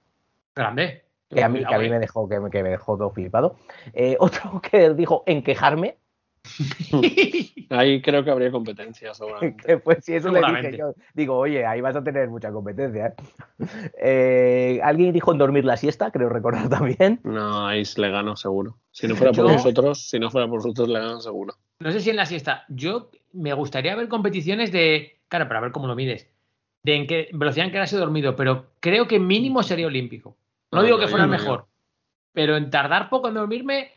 [0.56, 1.04] Grande.
[1.30, 3.58] que a mí, que a mí me dejó, que, me- que me dejó todo flipado.
[3.94, 5.98] Eh, otro que dijo en quejarme,
[7.70, 9.78] Ahí creo que habría competencia, seguramente.
[9.78, 13.08] pues si eso le dije yo, digo, oye, ahí vas a tener mucha competencia.
[13.08, 13.14] ¿eh?
[14.02, 17.20] Eh, alguien dijo en dormir la siesta, creo recordar también.
[17.24, 18.78] No, ahí le gano seguro.
[18.92, 21.56] Si no fuera por Yo- vosotros, si no fuera por vosotros, le gano seguro.
[21.80, 22.66] No sé si en la siesta.
[22.70, 25.20] Yo me gustaría ver competiciones de.
[25.28, 26.28] Claro, para ver cómo lo mides.
[26.84, 30.36] De en qué velocidad en que has dormido, pero creo que mínimo sería olímpico.
[30.72, 31.68] No No, digo no, que fuera no, mejor,
[32.34, 33.92] pero en tardar poco en dormirme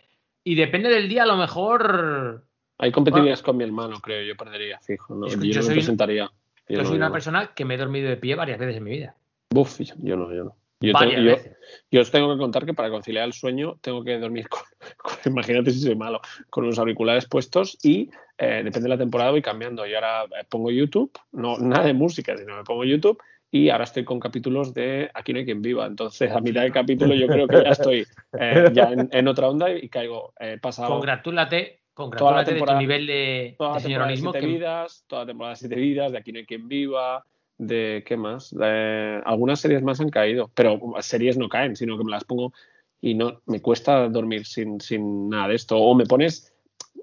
[0.45, 2.45] y depende del día, a lo mejor.
[2.79, 4.23] Ahí competirías con mi hermano, creo.
[4.25, 5.15] Yo perdería, fijo.
[5.15, 5.27] ¿no?
[5.27, 6.31] Es Yo, yo no soy- me presentaría.
[6.69, 7.13] Yo, no, soy una no.
[7.13, 9.17] persona que me he dormido de pie varias veces en mi vida.
[9.51, 10.57] Buf, yo, yo no, yo no.
[10.81, 11.57] Yo, varias tengo- yo- veces.
[11.91, 14.63] yo os tengo que contar que para conciliar el sueño tengo que dormir con,
[14.99, 16.21] con- imagínate si soy malo,
[16.51, 19.87] con unos auriculares puestos y eh, depende de la temporada voy cambiando.
[19.87, 23.19] Y ahora eh, pongo YouTube, no nada de música, sino me pongo YouTube
[23.57, 25.87] y ahora estoy con capítulos de Aquí no hay quien viva.
[25.87, 29.49] Entonces a mitad del capítulo yo creo que ya estoy eh, ya en, en otra
[29.49, 30.33] onda y caigo.
[30.41, 34.33] He pasado Congratúlate, congratúlate de tu nivel de, toda de la señoralismo.
[34.33, 37.25] Siete que- Vidas, toda la temporada de Siete Vidas, de Aquí no hay quien viva,
[37.57, 38.51] de qué más.
[38.53, 42.53] De- algunas series más han caído, pero series no caen, sino que me las pongo
[43.01, 45.79] y no me cuesta dormir sin, sin nada de esto.
[45.79, 46.54] O me pones,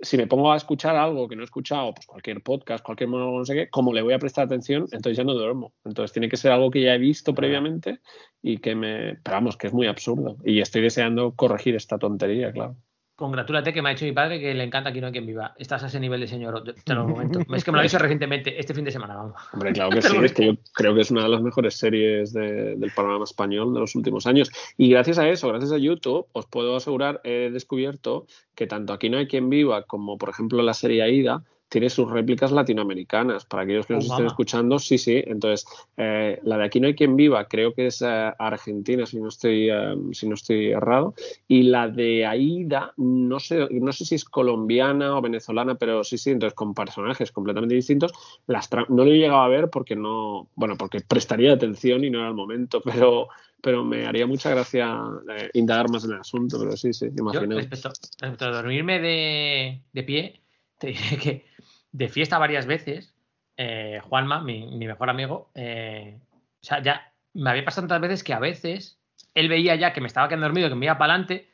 [0.02, 3.40] si me pongo a escuchar algo que no he escuchado, pues cualquier podcast, cualquier monólogo,
[3.40, 5.74] no sé qué, como le voy a prestar atención, entonces ya no duermo.
[5.86, 8.00] Entonces tiene que ser algo que ya he visto previamente
[8.42, 9.16] y que me.
[9.24, 10.38] Pero vamos, que es muy absurdo.
[10.44, 12.76] Y estoy deseando corregir esta tontería, claro.
[13.22, 15.54] Congratúlate que me ha dicho mi padre que le encanta Aquí no hay quien viva.
[15.60, 16.64] Estás a ese nivel de señor.
[16.84, 17.40] Te lo comento.
[17.54, 19.36] Es que me lo ha dicho recientemente, este fin de semana, vamos.
[19.54, 22.34] Hombre, claro que sí, es que yo creo que es una de las mejores series
[22.34, 24.50] de- del panorama español de los últimos años.
[24.76, 29.10] Y gracias a eso, gracias a YouTube, os puedo asegurar, he descubierto que tanto Aquí
[29.12, 33.46] no hay quien viva como, por ejemplo, la serie Aida tiene sus réplicas latinoamericanas.
[33.46, 35.24] Para aquellos que nos Oh, estén escuchando, sí, sí.
[35.26, 35.66] Entonces,
[35.96, 39.30] eh, la de Aquí no hay quien viva creo que es eh, argentina, si no
[39.30, 41.16] estoy, eh, si no estoy errado.
[41.48, 46.18] Y la de Aida, no sé, no sé si es colombiana o venezolana, pero sí,
[46.18, 48.12] sí, entonces con personajes completamente distintos.
[48.48, 52.20] Las no lo he llegado a ver porque no, bueno, porque prestaría atención y no
[52.20, 53.30] era el momento, pero,
[53.62, 55.00] pero me haría mucha gracia
[55.38, 57.56] eh, indagar más en el asunto, pero sí, sí, imagino.
[57.56, 60.42] respecto, respecto a dormirme de, de pie,
[60.82, 61.51] te diré que
[61.92, 63.14] de fiesta varias veces,
[63.58, 68.34] eh, Juanma, mi, mejor amigo, eh, o sea, ya me había pasado tantas veces que
[68.34, 69.00] a veces
[69.34, 71.50] él veía ya que me estaba quedando dormido, que me iba para adelante,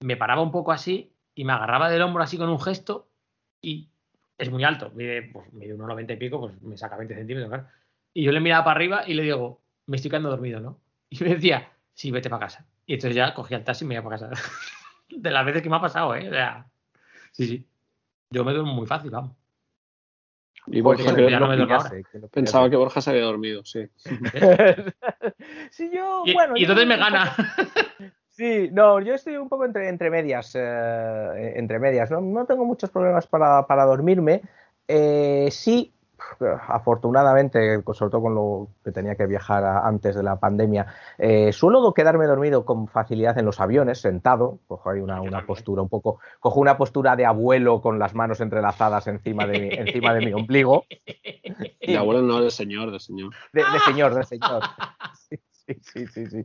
[0.00, 3.08] me paraba un poco así y me agarraba del hombro así con un gesto
[3.60, 3.88] y
[4.38, 7.50] es muy alto, mide, pues, mide unos 90 y pico, pues me saca 20 centímetros,
[7.50, 7.68] claro.
[8.14, 10.80] Y yo le miraba para arriba y le digo, me estoy quedando dormido, ¿no?
[11.10, 12.66] Y me decía, sí, vete para casa.
[12.86, 14.30] Y entonces ya cogía el taxi y me iba para casa.
[15.08, 16.30] de las veces que me ha pasado, ¿eh?
[17.32, 17.66] Sí, sí.
[18.30, 19.37] Yo me duermo muy fácil, vamos.
[20.70, 23.86] Y Borja, que no me pillase, que lo pensaba que Borja se había dormido, sí.
[25.70, 27.32] Sí, yo, Y, bueno, y yo- entonces me gana.
[28.30, 32.20] Sí, no, yo estoy un poco entre, entre medias, eh, entre medias, ¿no?
[32.20, 34.42] No tengo muchos problemas para, para dormirme.
[34.86, 35.92] Eh, sí,
[36.68, 40.86] afortunadamente, sobre todo con lo que tenía que viajar a- antes de la pandemia,
[41.18, 45.82] eh, suelo quedarme dormido con facilidad en los aviones, sentado, cojo ahí una, una postura
[45.82, 50.14] un poco, cojo una postura de abuelo con las manos entrelazadas encima de mi, encima
[50.14, 50.84] de mi ombligo,
[51.86, 53.32] De abuelo no, de señor, de señor.
[53.52, 54.62] de, de señor, de señor.
[55.68, 56.42] Sí, sí, sí, sí.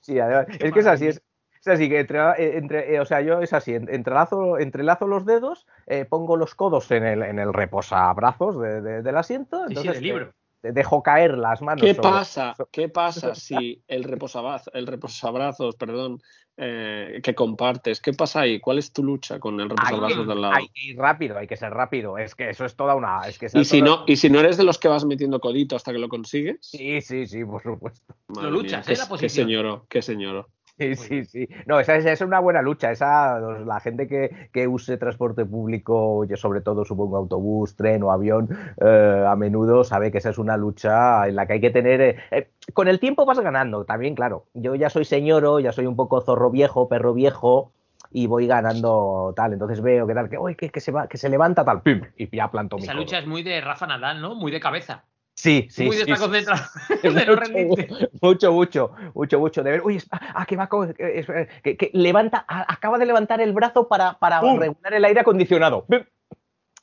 [0.00, 1.20] Sí, además, es que es así, es,
[1.68, 5.06] es así que entre, eh, entre- eh, o sea, yo es así, en- entrelazo, entrelazo
[5.06, 9.58] los dedos, eh, pongo los codos en el, en el reposabrazos de- de- del asiento.
[9.58, 10.32] Sí, sí, entonces, del libro.
[10.60, 11.82] dejo caer las manos.
[11.84, 12.54] ¿Qué sobre- pasa?
[12.72, 16.20] ¿Qué pasa si el reposabrazos, el reposabrazos, perdón,
[16.56, 18.58] eh, que compartes, qué pasa ahí?
[18.58, 20.54] ¿Cuál es tu lucha con el reposabrazos del lado?
[20.54, 22.18] hay que ir rápido, hay que ser rápido.
[22.18, 23.20] Es que eso es toda una.
[23.28, 25.38] Es que Y si toda- no, y si no eres de los que vas metiendo
[25.40, 28.16] codito hasta que lo consigues, Sí, sí, sí, por supuesto.
[28.26, 28.98] madre luchas, mía, ¿eh?
[28.98, 29.46] La qué, qué posición.
[29.46, 30.48] señoro, qué señoro.
[30.78, 31.48] Sí, sí, sí.
[31.66, 32.90] No, esa, esa es una buena lucha.
[32.92, 38.02] Esa, los- la gente que, que use transporte público, yo sobre todo supongo autobús, tren
[38.04, 38.48] o avión,
[38.80, 42.00] eh, a menudo sabe que esa es una lucha en la que hay que tener.
[42.00, 44.44] eh, eh, con el tiempo vas ganando, también, claro.
[44.54, 47.72] Yo ya soy señoro, ya soy un poco zorro viejo, perro viejo.
[48.10, 51.18] Y voy ganando tal, entonces veo que tal, que, uy, que, que se va, que
[51.18, 53.02] se levanta tal, pim, y ya planto mi Esa codo.
[53.02, 54.34] lucha es muy de Rafa Nadal, ¿no?
[54.34, 55.04] Muy de cabeza.
[55.40, 56.62] Sí, sí, muy de sí, estar sí, concentrado.
[57.02, 58.10] de rendirte.
[58.20, 59.62] mucho, mucho, mucho, mucho.
[59.62, 63.40] De ver, uy, ah, que va, co- que, que- que levanta, a- acaba de levantar
[63.40, 64.58] el brazo para, para ¡Pum!
[64.58, 65.86] regular el aire acondicionado.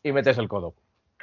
[0.03, 0.73] Y metes el codo.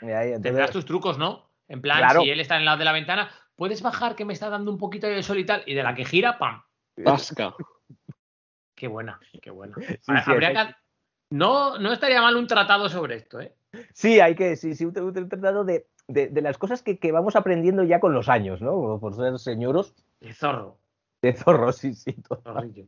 [0.02, 1.48] Y ahí, entonces- Tendrás tus trucos, ¿no?
[1.68, 2.20] En plan, Claro.
[2.20, 4.70] si él está en el lado de la ventana, puedes bajar que me está dando
[4.70, 5.62] un poquito de sol y tal.
[5.64, 6.62] Y de la que gira, ¡pam!
[7.02, 7.54] Pasca.
[8.74, 9.74] Qué buena, qué buena.
[9.78, 10.74] Sí, Ha- sí, Habría que-
[11.30, 13.54] No, no estaría mal un tratado sobre esto, ¿eh?
[13.94, 17.36] sí, hay que, sí, sí, un tratado de, de, de las cosas que, que vamos
[17.36, 18.98] aprendiendo ya con los años, ¿no?
[19.00, 20.76] Por ser señoros De zorro.
[21.22, 22.16] de zorros, sí, sí.
[22.44, 22.86] zorrillo.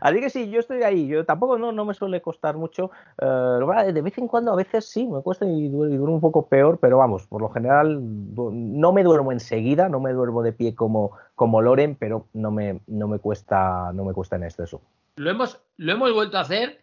[0.00, 1.06] Así que sí, yo estoy ahí.
[1.06, 2.90] Yo tampoco no, no me suele costar mucho.
[3.20, 6.78] Eh, de vez en cuando, a veces sí, me cuesta y duermo, un poco peor,
[6.80, 11.12] pero vamos, por lo general no me duermo enseguida, no me duermo de pie como,
[11.36, 14.80] como Loren, pero no me, no me cuesta, no me cuesta en exceso.
[15.14, 16.80] Lo hemos, lo hemos vuelto a hacer.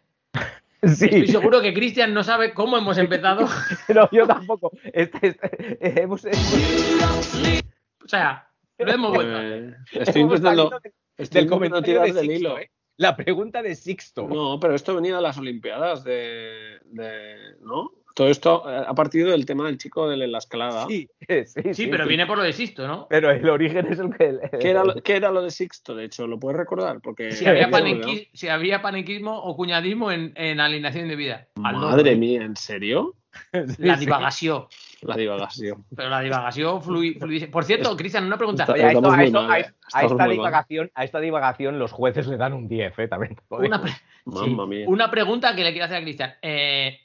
[0.96, 3.48] Sí, Estoy seguro que Cristian no sabe cómo hemos empezado.
[3.94, 4.72] no, yo tampoco.
[4.94, 9.64] Este- este- hemos, O sea, lo hemos vuelto hacer.
[9.64, 10.80] Eh, estoy intentando,
[11.18, 12.60] estoy del comentario tirar de del hilo.
[12.60, 12.70] ¿eh?
[12.98, 14.28] La pregunta de Sixto.
[14.28, 17.92] No, pero esto venía de las Olimpiadas de, de- ¿no?
[18.16, 20.88] Todo esto eh, ha partido del tema del chico de la escalada.
[20.90, 21.08] Sí,
[21.46, 23.08] sí, Sí, pero viene por lo de Sisto, ¿no?
[23.10, 24.26] Pero el origen es el que.
[24.28, 26.26] el- ¿Qué era, lo, qué era lo de Sixto, de hecho?
[26.26, 27.00] ¿Lo puedes recordar?
[27.02, 31.48] Porque Si había, panenqui- si había panenquismo o cuñadismo en, en alineación de vida.
[31.64, 31.76] Al.
[31.76, 33.16] Madre mía, ¿en serio?
[33.80, 34.66] La divagación.
[35.02, 35.84] La divagación.
[35.94, 37.52] Pero la divagación fluidísima.
[37.52, 38.64] Por cierto, Cristian, una pregunta.
[38.64, 40.06] Está- Oye, a, esto- Estamos a muy esto- mal, a- eh.
[40.06, 43.08] esta divagación, a esta divagación los jueces le dan un 10, ¿eh?
[43.10, 43.36] También.
[43.50, 43.92] Una, pre-
[44.24, 44.86] Mamma sí, mía.
[44.88, 46.34] una pregunta que le quiero hacer a Cristian.
[46.42, 46.98] Eh,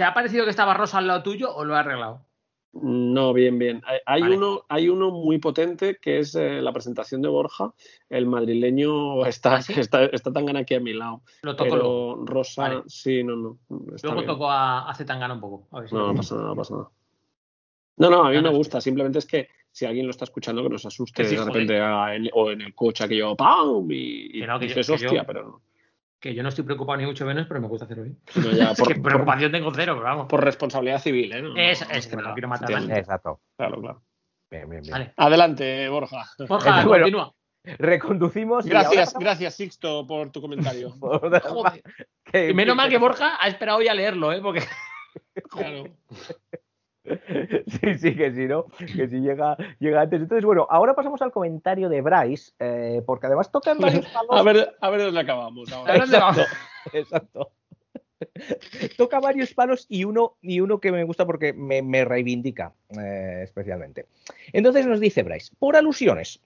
[0.00, 2.24] ¿Te ha parecido que estaba Rosa al lado tuyo o lo has arreglado?
[2.72, 3.82] No, bien, bien.
[4.06, 4.34] Hay, Vale.
[4.38, 7.74] uno, hay uno muy potente que es eh, la presentación de Borja.
[8.08, 9.74] El madrileño está, ¿Ah, sí?
[9.78, 11.20] está, está tan gana aquí a mi lado.
[11.42, 12.14] Lo toco luego.
[12.24, 12.82] Pero Rosa, Vale.
[12.86, 13.58] sí, no, no.
[14.02, 15.68] Luego toco a, a Zetangana un poco.
[15.76, 16.90] A ver si No, no pasa nada, no pasa nada.
[17.98, 18.80] No, no, a mí no, me gusta.
[18.80, 22.14] Simplemente es que si alguien lo está escuchando, que nos asuste sí, de repente ah,
[22.14, 23.86] en- o en el coche aquello ¡pam!
[23.90, 25.62] y, y Que no, que yo- que yo- hostia, pero no.
[26.20, 28.18] Que yo no estoy preocupado ni mucho menos, pero me gusta hacerlo bien.
[28.36, 30.26] No, ya, Es que por- preocupación tengo cero, pero vamos.
[30.26, 31.42] por responsabilidad civil, ¿eh?
[31.42, 32.98] No, Es- no, es que no nada, quiero matar a.
[32.98, 33.40] Exacto.
[33.56, 34.02] Claro, claro.
[34.50, 34.92] Bien, bien, bien.
[34.92, 35.12] Vale.
[35.16, 36.24] Adelante, Borja.
[36.46, 37.34] Borja, Bueno, continúa.
[37.62, 38.66] Reconducimos.
[38.66, 40.90] y Gracias, ahora gracias, Sixto, por tu comentario.
[41.00, 41.82] Joder.
[42.50, 44.40] Y menos mal que Borja ha esperado hoy a leerlo, ¿eh?
[44.42, 44.62] Porque
[45.50, 45.84] Claro.
[47.66, 48.66] Sí, sí, que sí, ¿no?
[48.78, 50.20] Que si llega, llega antes.
[50.20, 54.30] Entonces, bueno, ahora pasamos al comentario de Bryce, eh, porque además tocan varios palos.
[54.30, 55.72] A ver, a ver dónde acabamos.
[55.72, 55.94] ahora.
[55.94, 56.46] ¿A dónde vamos?
[56.92, 57.52] Exacto.
[58.98, 63.40] Toca varios palos y uno, y uno que me gusta porque me, me reivindica eh,
[63.44, 64.06] especialmente.
[64.52, 66.40] Entonces nos dice Bryce, por alusiones,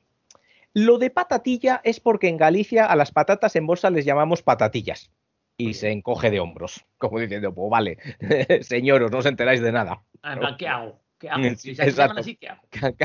[0.73, 5.11] lo de patatilla es porque en Galicia a las patatas en bolsa les llamamos patatillas.
[5.57, 7.99] Y se encoge de hombros, como diciendo, pues vale,
[8.63, 10.03] señoros, no os enteráis de nada.
[10.23, 11.01] Ah, ¿qué hago?
[11.19, 11.43] ¿Qué hago?
[11.57, 12.21] Si se exacto.
[12.21, 12.49] así, ¿qué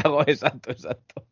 [0.03, 0.21] hago?
[0.21, 1.25] Exacto, exacto.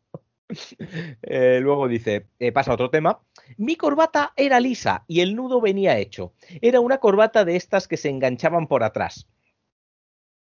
[1.22, 3.20] Eh, luego dice, eh, pasa a otro tema.
[3.58, 6.32] Mi corbata era lisa y el nudo venía hecho.
[6.62, 9.28] Era una corbata de estas que se enganchaban por atrás.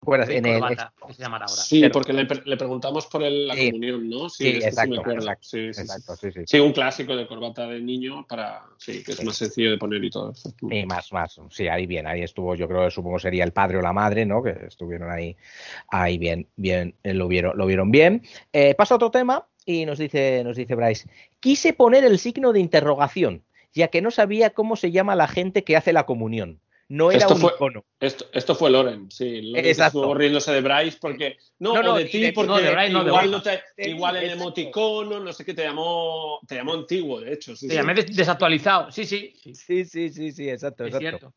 [0.04, 0.28] ¿Recuerdas?
[0.28, 1.62] Soy En el- corbata, que se llamará ahora.
[1.62, 3.72] Sí, Pero- porque le, pre- le preguntamos por el- la Sí.
[3.72, 4.30] comunión, ¿no?
[4.30, 5.20] Sí, que exacto, me acuerdo.
[5.22, 5.82] exacto, Sí, sí, sí.
[5.82, 6.40] Exacto, sí, sí.
[6.46, 8.64] Sí, un clásico de corbata de niño para.
[8.78, 10.54] Sí, que es más sencillo de poner y todo eso.
[10.70, 11.40] Y más, más.
[11.50, 14.44] Sí, ahí bien, ahí estuvo, yo creo, supongo sería el padre o la madre, ¿no?
[14.44, 15.36] Que estuvieron ahí,
[15.90, 18.24] ahí bien, bien, eh, lo vieron, lo vieron bien.
[18.52, 21.08] Eh, paso a otro tema y nos dice, nos dice Bryce,
[21.40, 23.44] quise poner el signo de interrogación,
[23.74, 26.60] ya que no sabía cómo se llama la gente que hace la comunión.
[26.94, 27.86] No era Esto un fue- icono.
[28.00, 29.42] Esto, esto fue Loren, sí.
[29.42, 30.00] Loren Exacto.
[30.00, 31.38] estuvo riéndose de Bryce porque.
[31.58, 34.16] No, No, no, o de ti, porque no, de Bryce, no, de igual, te- igual
[34.18, 37.56] el emoticono, no sé qué, te llamó, te llamó antiguo, de hecho.
[37.56, 37.80] Sí, Te sí.
[37.80, 38.92] llamé des- desactualizado.
[38.92, 41.00] Sí, sí, sí, Sí, sí, sí, sí, exacto, es exacto.
[41.10, 41.34] cierto.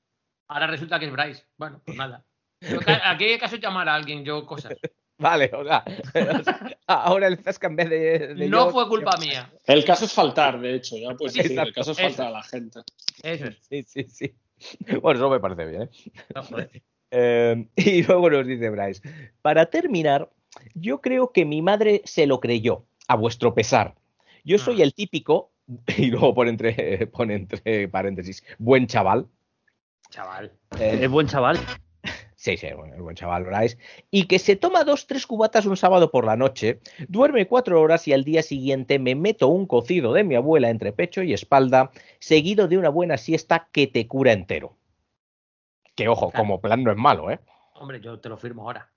[0.48, 1.44] Ahora resulta que es Bryce.
[1.57, 2.22] Bueno, pues nada.
[2.61, 4.74] Yo ca- ¿A qué caso llamar a alguien yo cosas?
[5.18, 8.86] Vale, o sea, o sea, ahora el Zasca en vez de, de No yo- fue
[8.88, 9.50] culpa mía.
[9.64, 11.59] El caso es faltar, de hecho, ya decir.
[11.59, 12.09] El caso es Eso.
[12.09, 12.80] faltar a la gente.
[13.22, 13.57] Eso es.
[13.66, 14.34] Sí, sí, sí.
[15.02, 15.90] Bueno, eso me parece bien, ¿eh?
[16.34, 16.42] No.
[17.12, 19.00] Eh, y luego nos dice Bryce,
[19.40, 20.28] para terminar,
[20.74, 23.94] yo creo que mi madre se lo creyó, a vuestro pesar.
[24.44, 25.52] Yo soy el típico,
[25.96, 29.28] y luego pone entre, pone entre paréntesis, buen chaval.
[30.11, 30.52] Chaval.
[30.80, 31.59] Eh, Es buen chaval.
[32.39, 33.78] Sí, sí, bueno, el buen chaval Bryce.
[34.11, 38.07] Y que se toma dos, tres cubatas un sábado por la noche, duerme cuatro horas
[38.09, 41.91] y al día siguiente me meto un cocido de mi abuela entre pecho y espalda,
[42.18, 44.76] seguido de una buena siesta que te cura entero.
[45.95, 46.43] Que ojo, Claro.
[46.43, 47.41] como plan no es malo, ¿eh?
[47.74, 48.91] Hombre, yo te lo firmo ahora.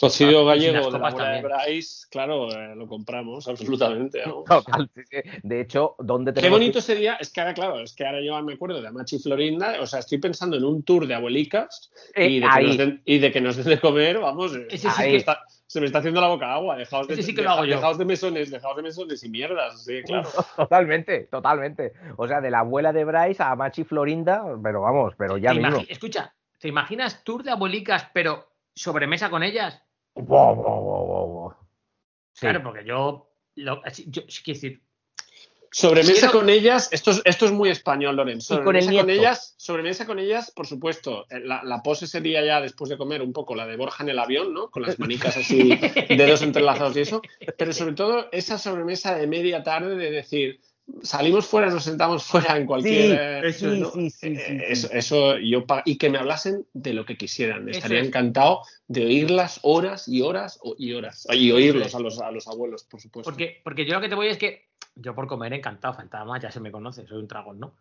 [0.00, 1.42] Cocido gallego de la de.
[1.42, 4.20] Bryce, claro, eh, lo compramos absolutamente.
[4.26, 4.44] vamos.
[4.44, 5.16] Total, sí, sí.
[5.42, 8.42] De hecho, ¿dónde Qué tenemos bonito sería, es que ahora, claro, es que ahora yo
[8.42, 12.28] me acuerdo de Amachi Florinda, o sea, estoy pensando en un tour de abuelicas Eh,
[12.28, 14.90] y, de que nos den, y de que nos den de comer, vamos, eh, Ese
[14.90, 17.22] sí se, que- me está, se me está haciendo la boca agua, dejaos de, Ese
[17.22, 17.76] sí que lo hago yo.
[17.76, 20.28] dejaos de mesones, dejaos de mesones y mierdas, sí, claro.
[20.56, 21.92] Totalmente, totalmente.
[22.16, 25.60] O sea, de la abuela de Bryce a Machi Florinda, pero vamos, pero ya ¿Te
[25.60, 25.84] mismo.
[25.88, 29.82] Escucha, ¿te imaginas tour de abuelicas, pero sobremesa con ellas?
[30.14, 31.54] Wow, wow, wow, wow, wow.
[32.32, 32.40] Sí.
[32.42, 33.32] Claro, porque yo.
[33.56, 34.82] Lo, yo es decir,
[35.72, 38.38] Sobremesa Quiero- con ellas, esto es, esto es muy español, Loren.
[38.38, 39.20] Y con el Sobremesa con, nieto.
[39.20, 41.26] ellas, sobremesa con ellas, por supuesto.
[41.28, 44.10] Eh, La, la pose sería ya después de comer un poco la de Borja en
[44.10, 44.70] el avión, ¿no?
[44.70, 45.68] Con las manicas así,
[46.08, 47.20] dedos entrelazados y eso.
[47.58, 50.60] Pero sobre todo esa sobremesa de media tarde de decir,
[51.02, 53.44] salimos fuera, nos sentamos fuera en cualquier.
[53.44, 53.90] eh, sí, ¿no?
[53.90, 54.58] sí, sí, sí, Eh, sí.
[54.68, 57.68] Eso, eso yo y que me hablasen de lo que quisieran.
[57.68, 58.08] Eso Estaría es.
[58.08, 61.26] encantado de oírlas horas y horas y horas.
[61.32, 63.30] Y oírlos a los, a los abuelos, por supuesto.
[63.30, 66.50] Porque, porque yo lo que te voy es que yo por comer encantado, fantasma, ya
[66.50, 67.74] se me conoce, soy un dragón, ¿no?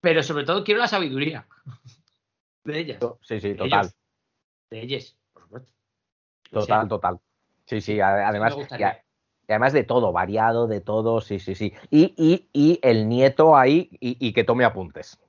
[0.00, 1.46] Pero sobre todo quiero la sabiduría
[2.64, 3.96] de ellas, Sí, sí, total, Ellos.
[4.70, 5.70] de ellas, por supuesto.
[6.50, 7.20] total, total.
[7.66, 9.02] Sí, sí, además, me gustaría.
[9.48, 11.72] Y además de todo, variado, de todo, sí, sí, sí.
[11.90, 15.20] Y, y, y el nieto ahí, y, y que tome apuntes.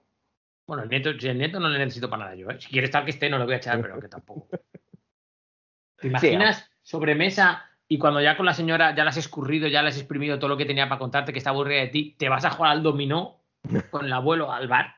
[0.66, 2.60] Bueno, el nieto, si el nieto no le necesito para nada yo, ¿eh?
[2.60, 4.48] Si quiere estar que esté, no lo voy a echar, pero que tampoco.
[5.98, 9.90] ¿Te imaginas sobremesa y cuando ya con la señora ya la has escurrido, ya le
[9.90, 12.44] has exprimido todo lo que tenía para contarte, que está aburrida de ti, te vas
[12.44, 13.40] a jugar al dominó
[13.90, 14.96] con el abuelo al bar?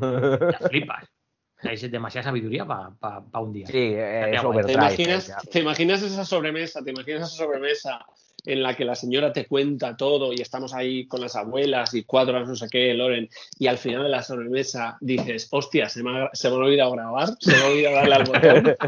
[0.00, 1.04] Ya flipas.
[1.62, 3.66] Es demasiada sabiduría para un día.
[3.66, 4.38] Sí, eh.
[4.66, 5.34] ¿Te imaginas.
[5.50, 6.84] ¿Te imaginas esa sobremesa?
[6.84, 8.06] ¿Te imaginas esa sobremesa
[8.46, 12.04] en la que la señora te cuenta todo y estamos ahí con las abuelas y
[12.04, 13.28] cuatro horas no sé qué, Loren,
[13.58, 16.92] y al final de la sobremesa dices, hostia, se me ha, se me ha olvidado
[16.92, 18.76] grabar, se me ha olvidado darle al botón.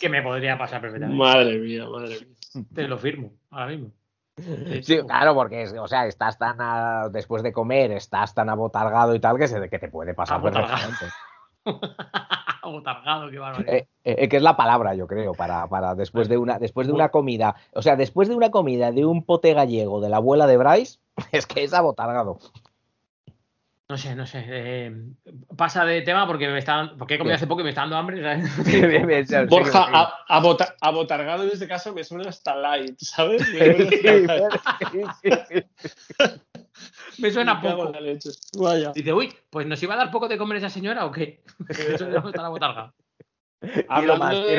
[0.00, 1.16] Que me podría pasar perfectamente.
[1.18, 2.64] madre mía, madre mía.
[2.74, 3.90] Te lo firmo, ahora mismo.
[4.82, 9.20] Sí, claro, porque o sea, estás tan a- después de comer, estás tan abotargado y
[9.20, 10.90] tal que, se, que te puede pasar Abotargado.
[12.70, 13.74] Botargado, qué barbaridad.
[13.74, 16.92] Eh, eh, que es la palabra, yo creo, para, para después de una después de
[16.92, 20.46] una comida, o sea, después de una comida de un pote gallego de la abuela
[20.46, 20.98] de Bryce,
[21.32, 22.38] es que es abotargado.
[23.86, 24.42] No sé, no sé.
[24.48, 24.96] eh,
[25.58, 27.36] pasa de tema porque me está, porque he comido Bien.
[27.36, 28.22] hace poco y me está dando hambre.
[28.22, 28.50] ¿sabes?
[28.64, 33.46] Sí, Borja, sí, a- abota- abotargado en este caso me suena hasta light, ¿sabes?
[33.52, 34.50] Me sí, suena
[34.90, 35.62] sí, sí, sí.
[37.22, 38.00] me suena Me cago poco.
[38.00, 38.18] la.
[38.58, 38.92] Vaya.
[38.94, 41.42] Dice, uy, pues nos iba a dar poco de comer esa señora o qué?
[41.68, 42.94] Eso debemos estar abotargado.
[43.88, 44.56] Hablando más, de-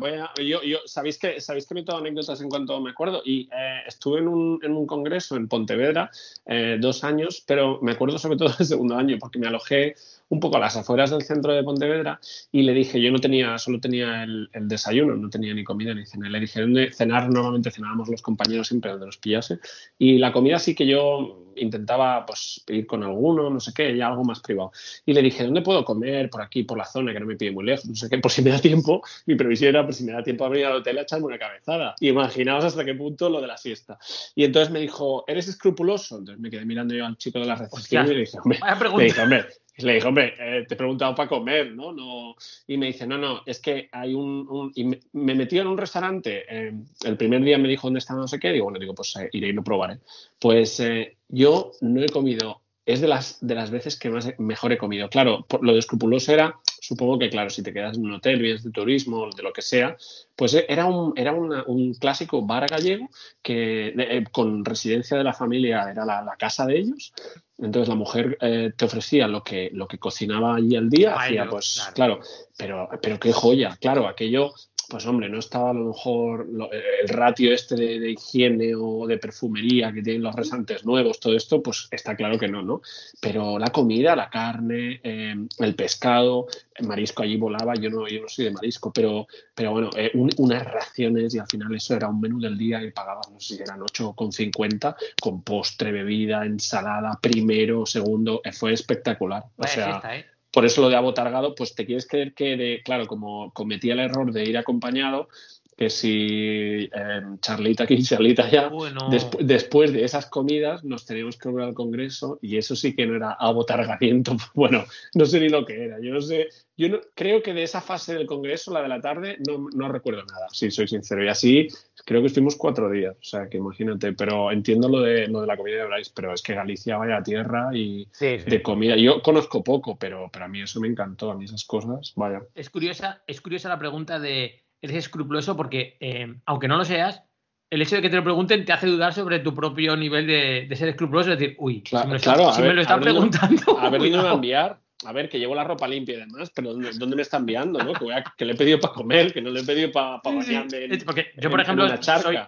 [0.00, 3.48] mira, yo, yo, sabéis que sabéis que me tengo anécdotas en cuanto me acuerdo y
[3.52, 6.10] eh, estuve en un, en un congreso en Pontevedra
[6.46, 9.94] eh, dos años, pero me acuerdo sobre todo del segundo año porque me alojé
[10.30, 12.18] un poco a las afueras del centro de Pontevedra
[12.50, 15.94] y le dije, yo no tenía, solo tenía el, el desayuno, no tenía ni comida
[15.94, 16.28] ni cena.
[16.28, 17.28] Le dije, ¿dónde cenar?
[17.30, 19.58] Normalmente cenábamos los compañeros siempre donde nos pillase
[19.98, 24.08] y la comida sí que yo intentaba pues ir con alguno, no sé qué, ya
[24.08, 24.72] algo más privado.
[25.06, 26.30] Y le dije, ¿dónde puedo comer?
[26.30, 28.30] Por aquí, por la zona, que no me pide muy lejos, no sé qué, por
[28.30, 29.02] si me da tiempo.
[29.26, 31.38] Mi previsión era, por si me da tiempo a venir al hotel a echarme una
[31.38, 31.94] cabezada.
[32.00, 33.98] Y imaginaos hasta qué punto lo de la siesta.
[34.34, 36.18] Y entonces me dijo, ¿eres escrupuloso?
[36.18, 38.58] Entonces me quedé mirando yo al chico de la recepción y le dije, hombre,
[38.98, 39.44] le dije, hombre,
[39.78, 41.92] le dije, hombre, eh, te he preguntado para comer, ¿no?
[41.92, 42.36] no
[42.68, 44.46] Y me dice, no, no, es que hay un...
[44.48, 46.72] un- Y me, me metí en un restaurante, eh,
[47.04, 49.28] el primer día me dijo dónde estaba no sé qué, digo, bueno, digo, pues eh,
[49.32, 49.98] iré y lo probaré.
[50.38, 54.72] Pues eh, yo no he comido, es de las, de las veces que más mejor
[54.72, 55.08] he comido.
[55.08, 58.40] Claro, por- lo de escrupuloso era, supongo que claro, si te quedas en un hotel,
[58.42, 59.96] vienes de turismo, de lo que sea,
[60.36, 63.08] pues eh, era un, era una- un clásico bar gallego
[63.42, 67.14] que eh, con residencia de la familia era la, la casa de ellos.
[67.56, 71.48] Entonces la mujer eh, te ofrecía lo que, lo que cocinaba allí al día, hacía
[71.48, 72.18] pues, claro.
[72.18, 74.52] claro, pero, pero qué joya, claro, aquello,
[74.94, 79.08] pues hombre, no estaba a lo mejor lo- el ratio este de, de higiene o
[79.08, 82.80] de perfumería que tienen los restantes nuevos, todo esto, pues está claro que no, ¿no?
[83.20, 88.22] Pero la comida, la carne, eh, el pescado, el marisco allí volaba, yo no, yo
[88.22, 91.96] no soy de marisco, pero, pero bueno, eh, un- unas raciones y al final eso
[91.96, 96.46] era un menú del día y pagabas, no sé si eran 8,50 con postre, bebida,
[96.46, 99.42] ensalada, primero, segundo, eh, fue espectacular.
[99.42, 100.26] O Vaya sea, fiesta, ¿eh?
[100.54, 103.98] Por eso lo de abotargado, pues te quieres creer que, de, claro, como cometí el
[103.98, 105.28] error de ir acompañado,
[105.76, 108.68] que si eh, charlita aquí, charlita allá.
[108.68, 109.08] Bueno.
[109.40, 113.16] Después de esas comidas nos teníamos que volver al Congreso y eso sí que no
[113.16, 114.36] era abotargamiento.
[114.54, 115.98] Bueno, no sé ni lo que era.
[116.00, 119.00] Yo no sé, yo no, creo que de esa fase del Congreso, la de la
[119.00, 121.24] tarde, no, no recuerdo nada, si soy sincero.
[121.24, 121.68] Y así
[122.04, 125.46] creo que estuvimos cuatro días, o sea que imagínate, pero entiendo lo de, lo de
[125.46, 128.50] la comida de Bryce, pero es que Galicia vaya tierra y Sí, sí.
[128.50, 128.96] de comida.
[128.96, 132.42] Yo conozco poco, pero, pero a mí eso me encantó, a mí esas cosas, vaya.
[132.54, 135.56] Es curiosa, es curiosa la pregunta de ¿eres escrupuloso?
[135.56, 137.22] Porque, eh, aunque no lo seas,
[137.70, 140.66] el hecho de que te lo pregunten te hace dudar sobre tu propio nivel de,
[140.68, 141.32] de ser escrupuloso.
[141.32, 142.98] Es decir, uy, Claro, si me lo, claro, a si ver, me lo están a
[142.98, 143.78] no- preguntando.
[143.80, 144.80] A ver, ¿dónde me va a enviar?
[145.06, 147.82] A ver, que llevo la ropa limpia y demás, pero ¿dónde, dónde me está enviando?
[147.82, 147.92] ¿no?
[147.94, 150.20] Que, voy a- que le he pedido para comer, que no le he pedido para
[150.22, 150.54] sí.
[150.54, 150.98] bañarme.
[151.04, 151.88] Porque yo, por en ejemplo,
[152.22, 152.38] soy,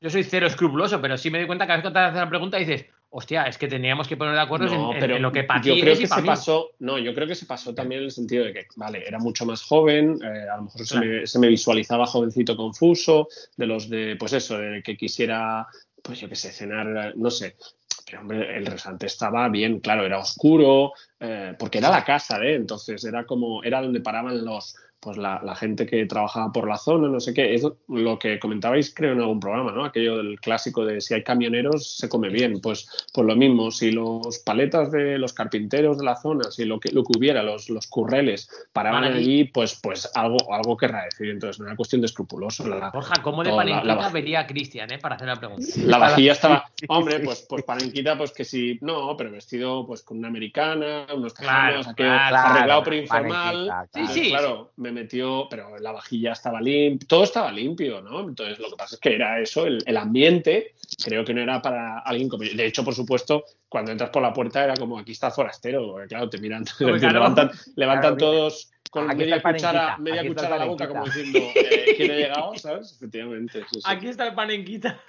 [0.00, 2.20] yo soy cero escrupuloso, pero sí me doy cuenta que cada vez que te hacen
[2.20, 5.16] la pregunta dices, hostia, es que teníamos que poner de acuerdo No, en, en- pero
[5.16, 6.26] en lo que para yo creo es que se mí.
[6.26, 9.18] pasó, no, yo creo que se pasó también en el sentido de que, vale, era
[9.18, 13.66] mucho más joven, eh, a lo mejor se, me, se me visualizaba jovencito confuso, de
[13.66, 15.66] los de, pues eso, de que quisiera,
[16.02, 17.56] pues yo qué sé, cenar, no sé.
[18.04, 22.54] Pero hombre, el restaurante estaba bien, claro, era oscuro, eh, porque era la casa, ¿eh?
[22.54, 24.76] Entonces era como, era donde paraban los,
[25.06, 27.54] pues la, la gente que trabajaba por la zona, no sé qué.
[27.54, 29.84] Es lo que comentabais, creo, en algún programa, ¿no?
[29.84, 32.60] Aquello del clásico de si hay camioneros, se come bien.
[32.60, 36.80] Pues, pues lo mismo, si los paletas de los carpinteros de la zona, si lo
[36.80, 39.18] que, lo que hubiera, los, los curreles, paraban allí.
[39.18, 41.30] allí, pues, pues algo, algo querrá decir.
[41.30, 42.66] Entonces, no era cuestión de escrupuloso.
[42.66, 44.98] La, Borja, ¿cómo de No, la- vería a Cristian, eh?
[44.98, 45.64] Para hacer la pregunta.
[45.84, 50.18] la vajilla estaba, hombre, pues, pues panenquita, pues que sí, no, pero vestido pues con
[50.18, 53.86] una americana, unos Claro, tejanos, aquello claro, arreglado claro, pero informal.
[53.94, 54.28] Sí, sí.
[54.30, 58.28] Claro, me metió, pero la vajilla estaba limpia, todo estaba limpio, ¿no?
[58.28, 60.74] Entonces lo que pasa es que era eso, el, el ambiente,
[61.04, 62.56] creo que no era para alguien como yo.
[62.56, 66.08] De hecho, por supuesto, cuando entras por la puerta era como aquí está forastero, porque,
[66.08, 66.96] claro, te miran, claro.
[66.96, 71.38] levantan, levantan Claro, todos con aquí media cuchara, media cuchara a la boca, como diciendo
[71.54, 72.92] eh, quién ha llegado, ¿sabes?
[72.92, 73.60] Efectivamente.
[73.70, 73.82] sí, sí.
[73.84, 75.00] Aquí está el panenquita.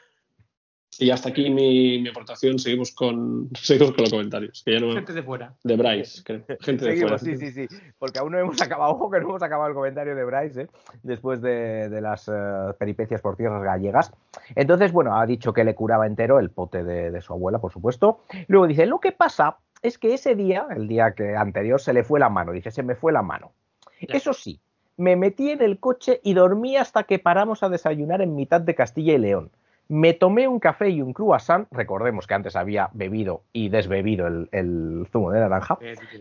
[1.00, 2.58] Y hasta aquí mi, mi aportación.
[2.58, 4.64] Seguimos con, seguimos con los comentarios.
[4.66, 5.54] Que ya no, Gente de fuera.
[5.64, 6.44] de Bryce, creo.
[6.62, 7.18] Gente de fuera.
[7.18, 7.76] Seguimos, sí, sí, sí.
[8.00, 10.68] Porque aún no hemos acabado, ojo que no hemos acabado el comentario de Bryce, ¿eh?
[11.04, 12.32] después de, de las eh,
[12.80, 14.12] peripecias por tierras gallegas.
[14.56, 17.72] Entonces, bueno, ha dicho que le curaba entero el pote de, de su abuela, por
[17.72, 18.22] supuesto.
[18.48, 22.04] Luego dice, lo que pasa es que ese día, el día que anterior, se le
[22.04, 22.52] fue la mano.
[22.52, 23.52] Dice, se me fue la mano.
[24.02, 24.16] Ya.
[24.18, 24.60] Eso sí,
[24.98, 28.76] me metí en el coche y dormí hasta que paramos a desayunar en mitad de
[28.76, 29.52] Castilla y León.
[29.90, 34.50] Me tomé un café y un croissant, recordemos que antes había bebido y desbebido el,
[34.52, 35.78] el zumo de naranja,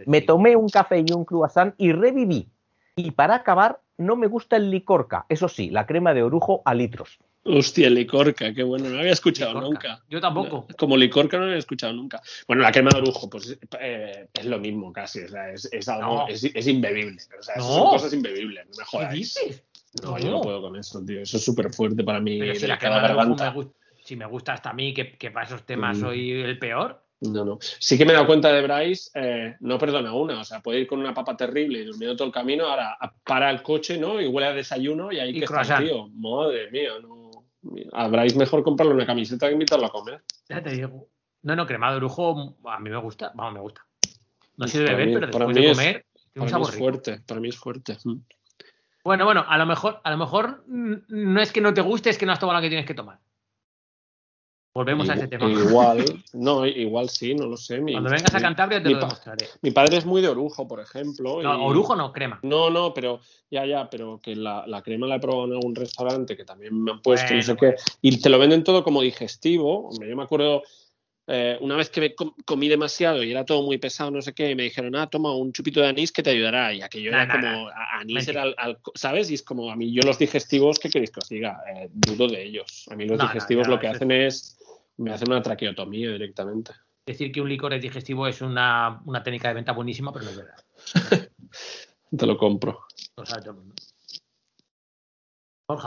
[0.06, 2.48] me tomé un café y un croissant y reviví.
[2.96, 6.74] Y para acabar, no me gusta el licorca, eso sí, la crema de orujo a
[6.74, 7.18] litros.
[7.48, 8.86] Hostia, licorca, qué bueno.
[8.88, 9.68] No lo había escuchado Licorca.
[9.90, 10.04] nunca.
[10.10, 10.66] Yo tampoco.
[10.76, 12.20] Como licorca no lo había escuchado nunca.
[12.48, 15.20] Bueno, la crema de orujo, pues eh, es lo mismo casi.
[15.22, 16.26] O sea, es, es algo, No.
[16.28, 17.18] es, es imbebible.
[17.38, 17.62] O sea, No.
[17.62, 18.64] son cosas imbebibles.
[18.66, 19.34] No me ¿Qué jodáis.
[19.34, 19.62] dices?
[20.02, 21.20] No, yo no puedo con eso, tío.
[21.20, 22.38] Eso es súper fuerte para mí.
[22.38, 23.50] Pero si la orujo garganta.
[23.50, 23.72] me gusta,
[24.04, 26.00] si me gusta hasta a mí, que, que para esos temas Mm.
[26.00, 27.02] soy el peor.
[27.22, 27.58] No, no.
[27.60, 30.80] Sí que me he dado cuenta de Bryce, eh, no perdona una, o sea, puede
[30.80, 34.20] ir con una papa terrible y durmiendo todo el camino, ahora para el coche, ¿no?
[34.20, 35.86] Y huele a desayuno y ahí Y que está el croissant.
[35.86, 36.08] tío.
[36.08, 37.30] Madre mía, no.
[37.94, 40.22] A Bryce mejor comprarle una camiseta que invitarlo a comer.
[40.48, 41.08] Ya te digo.
[41.42, 43.32] No, no, crema de orujo a mí me gusta.
[43.34, 43.80] Vamos, me gusta.
[44.58, 46.84] No sé de beber, pero después de es- comer, tiene un mí sabor es rico.
[46.84, 47.96] fuerte, para mí es fuerte.
[48.04, 48.16] Mm.
[49.06, 52.18] Bueno, bueno, a lo mejor, a lo mejor no es que no te guste, es
[52.18, 53.20] que no has tomado la que tienes que tomar.
[54.74, 55.48] Volvemos a ese tema.
[55.48, 57.80] Igual, no, igual sí, no lo sé.
[57.80, 59.46] Mi, Cuando vengas a Cantabria te lo demostraré.
[59.62, 61.40] Mi padre es muy de orujo, por ejemplo.
[61.40, 62.40] No, y- orujo no, crema.
[62.42, 65.76] No, no, pero ya, ya, pero que la, la crema la he probado en algún
[65.76, 68.82] restaurante que también me han puesto, no sé Bueno, qué, y te lo venden todo
[68.82, 69.88] como digestivo.
[69.88, 70.64] Hombre, yo me acuerdo
[71.28, 74.50] eh, una vez que me comí demasiado y era todo muy pesado, no sé qué,
[74.50, 76.72] y me dijeron, ah, toma un chupito de anís que te ayudará.
[76.72, 77.70] Y aquello Nah, era nah, como,
[78.00, 79.30] anís era, al- al- ¿sabes?
[79.30, 81.62] Y es como, a mí, yo los digestivos, ¿qué queréis que os diga?
[81.74, 82.86] Eh, dudo de ellos.
[82.90, 84.58] A mí los digestivos lo que hacen es,
[84.98, 86.72] me hacen una traqueotomía directamente.
[87.06, 90.30] Decir que un licor es digestivo es una, una técnica de venta buenísima, pero no
[90.30, 90.56] es verdad.
[92.16, 92.86] Te lo compro.
[93.16, 93.74] Lo sabe todo el mundo.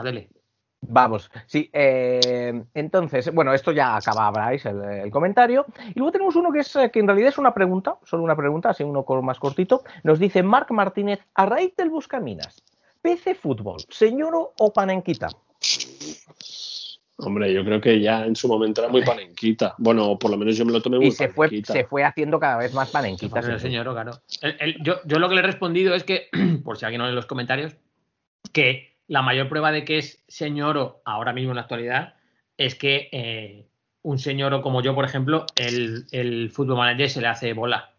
[0.03, 0.29] Dele.
[0.81, 1.69] Vamos, sí.
[1.73, 5.65] eh, entonces, bueno, esto ya acaba Bryce el, el comentario.
[5.93, 8.35] Y luego tenemos uno que es eh, que en realidad es una pregunta, solo una
[8.35, 9.83] pregunta, así uno más cortito.
[10.03, 12.63] Nos dice Marc Martínez, a raíz del Buscaminas,
[13.01, 15.27] PC Fútbol, señoro o panenquita.
[17.17, 19.75] Hombre, yo creo que ya en su momento era muy panenquita.
[19.77, 22.39] Bueno, por lo menos yo me lo tomé muy Y se fue, se fue haciendo
[22.39, 23.41] cada vez más panenquita.
[23.41, 23.59] Sí.
[23.59, 24.11] señor, claro.
[24.41, 26.29] El- el- yo, yo lo que le he respondido es que,
[26.63, 27.75] por si alguien no lee los comentarios,
[28.53, 32.13] que la mayor prueba de que es señoro ahora mismo en la actualidad
[32.57, 33.67] es que eh,
[34.03, 37.91] un señoro como yo, por ejemplo, el, el fútbol manager se le hace bola.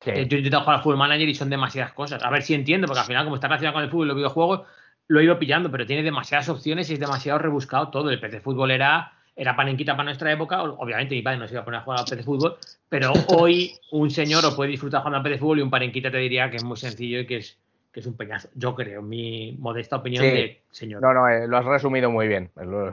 [0.00, 0.10] Sí.
[0.10, 2.22] Eh, Yo he intentado jugar al fútbol manager y son demasiadas cosas.
[2.22, 4.16] A ver si entiendo, porque al final, como está relacionado con el fútbol y los
[4.16, 4.60] videojuegos,
[5.08, 8.10] lo he ido pillando, pero tiene demasiadas opciones y es demasiado rebuscado todo.
[8.10, 10.62] El PC Fútbol era, era panenquita para nuestra época.
[10.62, 12.56] Obviamente mi padre no se iba a poner a jugar al PC Fútbol,
[12.90, 16.18] pero hoy un señor o puede disfrutar jugando al PC Fútbol y un panenquita te
[16.18, 17.58] diría que es muy sencillo y que es,
[17.98, 18.48] que es un peñazo.
[18.54, 20.30] Yo creo, mi modesta opinión Sí.
[20.30, 21.02] de señor.
[21.02, 22.48] No, no, eh, lo has resumido muy bien.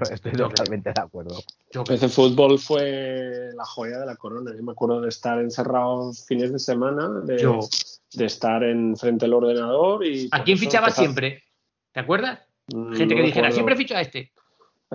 [0.09, 0.49] Estoy Yo creo.
[0.49, 1.35] totalmente de acuerdo.
[1.71, 1.99] Yo creo.
[1.99, 4.51] PC Fútbol fue la joya de la corona.
[4.57, 7.59] Yo me acuerdo de estar encerrados fines de semana, de, Yo.
[8.13, 10.27] de estar en frente del ordenador y...
[10.31, 11.43] ¿A quién eso fichaba empezar- siempre?
[11.91, 12.39] ¿Te acuerdas?
[12.73, 14.31] Mm, Gente no que dijera, siempre ficho a este.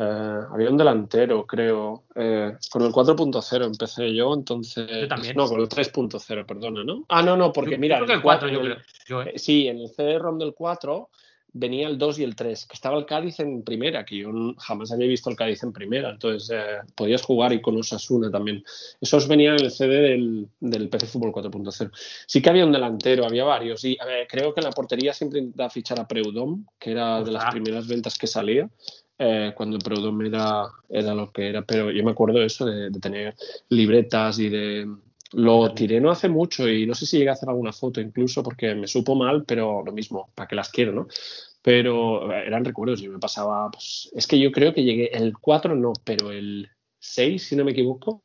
[0.02, 2.04] Eh, había un delantero, creo.
[2.14, 4.88] Eh, con el 4.0 empecé yo, entonces...
[5.02, 5.36] Yo también.
[5.36, 7.04] No, con el 3.0, perdona, ¿no?
[7.08, 7.98] Ah, no, no, porque Yo- mira...
[7.98, 8.84] yo creo el 4, yo en el- creo.
[9.06, 9.34] Yo, eh.
[9.36, 11.10] Sí, en el CD-ROM del 4
[11.52, 14.92] venía el 2 y el 3, que estaba el Cádiz en primera, que yo jamás
[14.92, 16.62] había visto el Cádiz en primera, entonces
[16.94, 18.62] podías jugar y con Osasuna también.
[19.00, 21.90] Esos venían en el CD del, del PC Fútbol 4.0.
[22.26, 23.98] Sí que había un delantero, había varios, y
[24.28, 27.88] creo que en la portería siempre intentaba fichar a Preudom, que era de las primeras
[27.88, 28.70] ventas que salía.
[29.22, 33.00] Eh, cuando Preudom era, era lo que era, pero yo me acuerdo eso, de, de
[33.00, 33.34] tener
[33.68, 34.88] libretas y de,
[35.32, 38.42] lo tiré no hace mucho y no sé si llegué a hacer alguna foto incluso
[38.42, 41.06] porque me supo mal, pero lo mismo, para que las quiero, ¿no?
[41.62, 45.36] Pero eh, eran recuerdos, yo me pasaba, pues, es que yo creo que llegué, el
[45.38, 46.68] 4 no, pero el
[46.98, 48.22] 6, si no me equivoco,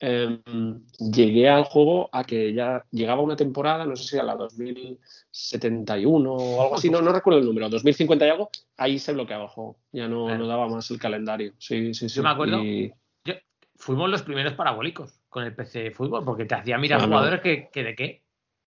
[0.00, 4.34] em, llegué al juego a que ya llegaba una temporada, no sé si a la
[4.34, 9.44] 2071 o algo así, no, no recuerdo el número, 2050 y algo, ahí se bloqueaba
[9.44, 10.38] el juego, ya no, Claro.
[10.40, 12.16] no daba más el calendario, sí, sí, sí.
[12.16, 12.58] Yo me acuerdo.
[12.64, 12.92] Y-
[13.24, 13.34] Yo-
[13.76, 17.08] fuimos los primeros parabólicos con el PC Fútbol, porque te hacía mirar Ah, no.
[17.08, 18.22] jugadores que, que de qué.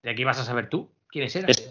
[0.02, 0.90] ¿De qué ibas a saber tú?
[1.08, 1.50] ¿Quiénes eran?
[1.50, 1.69] Es,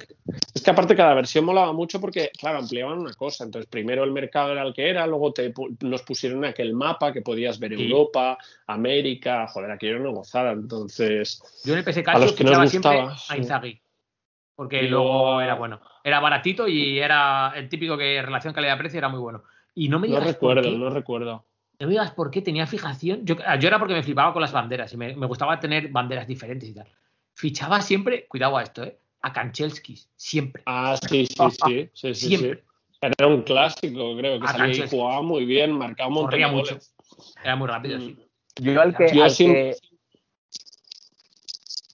[0.53, 3.43] es que aparte cada versión molaba mucho porque, claro, ampliaban una cosa.
[3.43, 7.21] Entonces, primero el mercado era el que era, luego te, nos pusieron aquel mapa que
[7.21, 7.83] podías ver Sí.
[7.83, 10.51] Europa, América, joder, aquello era una gozada.
[10.51, 13.37] Entonces, Yo en el PC a los que nos gustaba, a.
[13.37, 13.81] Inzaghi.
[14.55, 15.79] Porque luego era bueno.
[16.03, 19.43] Era baratito y era el típico que relación calidad-precio era muy bueno.
[19.73, 20.77] Y no me no digas por recuerdo, qué.
[20.77, 21.45] no recuerdo.
[21.79, 23.25] No me digas por qué tenía fijación.
[23.25, 26.27] Yo, yo era porque me flipaba con las banderas y me, me gustaba tener banderas
[26.27, 26.87] diferentes y tal.
[27.33, 28.97] Fichaba siempre, cuidado a esto, ¿eh?
[29.21, 30.09] A Kanchelskis.
[30.15, 30.63] Siempre.
[30.65, 32.55] Ah, sí, sí, sí, sí, sí, Siempre.
[32.55, 32.63] sí.
[33.17, 36.47] Era un clásico, creo, que A salía y jugaba muy bien, marcaba un montón Corría
[36.47, 36.73] de mucho.
[36.75, 36.95] goles.
[37.43, 38.01] Era muy rápido, Mm.
[38.01, 38.17] sí.
[38.57, 39.13] Yo al que.
[39.15, 39.75] Yo al sin- que-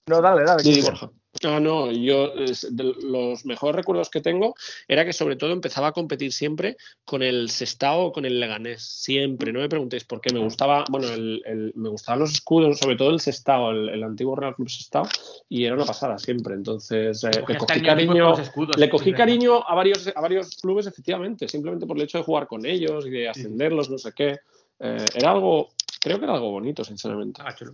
[0.08, 0.62] No, dale, dale.
[0.62, 0.80] Sí.
[0.82, 1.10] Borja.
[1.44, 4.54] Ah, no, yo de los mejores recuerdos que tengo
[4.88, 8.82] era que sobre todo empezaba a competir siempre con el Sestao o con el Leganés,
[8.82, 12.78] siempre, no me preguntéis por qué, me gustaba, bueno, el, el- me gustaban los escudos,
[12.78, 15.06] sobre todo el Sestao, el, el antiguo Real Club Sestao,
[15.48, 19.74] y era una pasada siempre, entonces eh, le cogí cariño escudos, le cogí cariño a
[19.74, 23.28] varios, a varios clubes, efectivamente, simplemente por el hecho de jugar con ellos y de
[23.28, 24.38] ascenderlos, no sé qué,
[24.78, 25.70] Eh, era algo,
[26.02, 27.40] creo que era algo bonito, sinceramente.
[27.40, 27.72] Estaba chulo.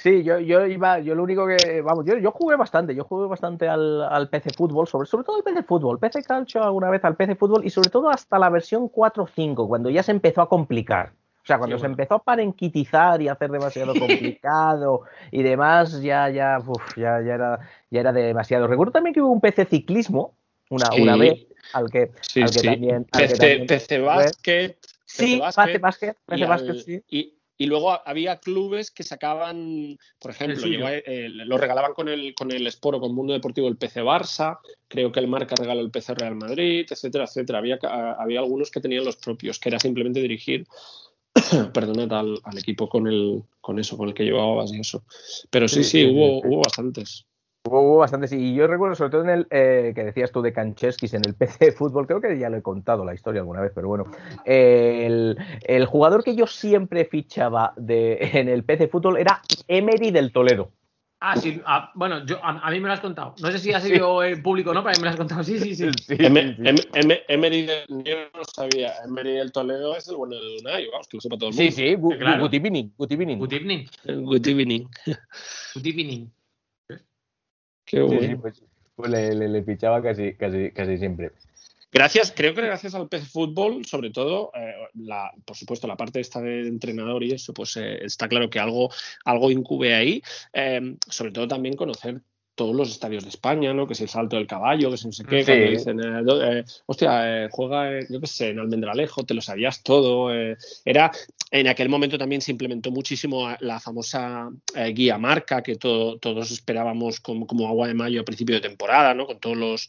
[0.00, 3.26] Sí, yo, yo iba, yo lo único que, vamos, yo, yo jugué bastante, yo jugué
[3.26, 7.04] bastante al, al PC Fútbol, sobre, sobre todo al PC Fútbol, PC Calcio alguna vez
[7.04, 10.48] al PC Fútbol y sobre todo hasta la versión 4.5, cuando ya se empezó a
[10.48, 11.14] complicar.
[11.42, 11.94] O sea, cuando Sí, se bueno.
[11.94, 17.34] empezó a parenquitizar y a hacer demasiado complicado y demás, ya, ya, uf, ya, ya
[17.34, 17.58] era,
[17.90, 18.68] ya era demasiado.
[18.68, 20.34] Recuerdo también que hubo un PC ciclismo,
[20.70, 21.02] una, Sí.
[21.02, 22.66] una vez, al que, Sí, al que sí.
[22.68, 23.98] también, al que PC, también PC.
[23.98, 24.76] Basket.
[25.06, 27.02] Sí, PC Basket, PC Basket, sí.
[27.08, 32.34] y- y luego había clubes que sacaban, por ejemplo, llegó, eh, lo regalaban con el,
[32.34, 35.80] con el Sport o con Mundo Deportivo el PC Barça, creo que el Marca regaló
[35.80, 37.58] el PC Real Madrid, etcétera, etcétera.
[37.58, 40.66] Había, ca- había algunos que tenían los propios, que era simplemente dirigir,
[41.74, 45.02] perdonad, al, al equipo con, el, con eso, con el que llevabas y eso.
[45.50, 46.46] Pero sí, Sí, sí, sí, sí, hubo, sí.
[46.48, 47.26] hubo bastantes.
[47.68, 48.32] Hubo, hubo bastantes.
[48.32, 51.34] Y yo recuerdo, sobre todo en el eh, que decías tú de Kancheskis en el
[51.38, 54.04] PC Fútbol, creo que ya lo he contado la historia alguna vez, pero bueno.
[54.44, 60.32] El, el jugador que yo siempre fichaba de, en el PC Fútbol era Emery del
[60.32, 60.72] Toledo.
[61.20, 61.60] Ah, sí.
[61.66, 63.34] ah, bueno, yo, a, a mí me lo has contado.
[63.42, 65.16] No sé si ha sido el público o no, pero a mí me lo has
[65.16, 65.42] contado.
[65.42, 65.88] Sí, sí, sí.
[66.10, 70.58] Em- em- em- Emery del- yo no sabía, Emery del Toledo es el bueno de
[70.60, 71.72] Unai, vamos, que lo sepa todo el mundo.
[71.72, 72.42] Sí, sí, gu- Sí, claro.
[72.44, 73.38] good evening, good evening.
[73.38, 73.86] Good evening.
[74.06, 74.88] Good evening.
[75.74, 76.30] Good evening.
[77.88, 78.20] Qué Sí, bueno.
[78.22, 78.62] sí, pues,
[78.96, 81.30] pues le, le- le fichaba casi, casi, casi siempre.
[81.90, 86.20] Gracias, creo que gracias al PC Fútbol, sobre todo, eh, la, por supuesto, la parte
[86.20, 88.90] esta de entrenador y eso, pues eh, está claro que algo,
[89.24, 90.22] algo incube ahí.
[90.52, 92.20] Eh, sobre todo también conocer
[92.58, 93.86] todos los estadios de España, ¿no?
[93.86, 95.52] Que si el salto del caballo, que si no sé qué, Sí.
[95.52, 99.32] cuando dicen, eh, do- eh, hostia, eh, juega, eh, yo qué sé, en Almendralejo, te
[99.34, 100.34] lo sabías todo.
[100.34, 101.12] eh, era,
[101.52, 106.50] en aquel momento también se implementó muchísimo la famosa eh, guía marca que todo- todos
[106.50, 109.24] esperábamos como, como agua de mayo a principio de temporada, ¿no?
[109.26, 109.88] Con todos los,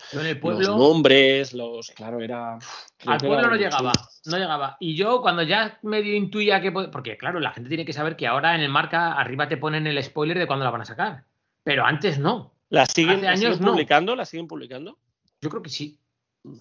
[0.77, 2.59] nombres, los, claro, era...
[3.05, 3.91] Al pueblo era no llegaba,
[4.25, 4.77] no llegaba.
[4.79, 6.71] Y yo cuando ya medio intuía que...
[6.71, 9.87] Porque claro, la gente tiene que saber que ahora en el marca arriba te ponen
[9.87, 11.23] el spoiler de cuándo la van a sacar.
[11.63, 12.53] Pero antes no.
[12.69, 13.71] ¿La siguen, Hace la siguen años no.
[13.71, 14.15] publicando?
[14.15, 14.97] ¿La siguen publicando?
[15.41, 15.99] Yo creo que sí.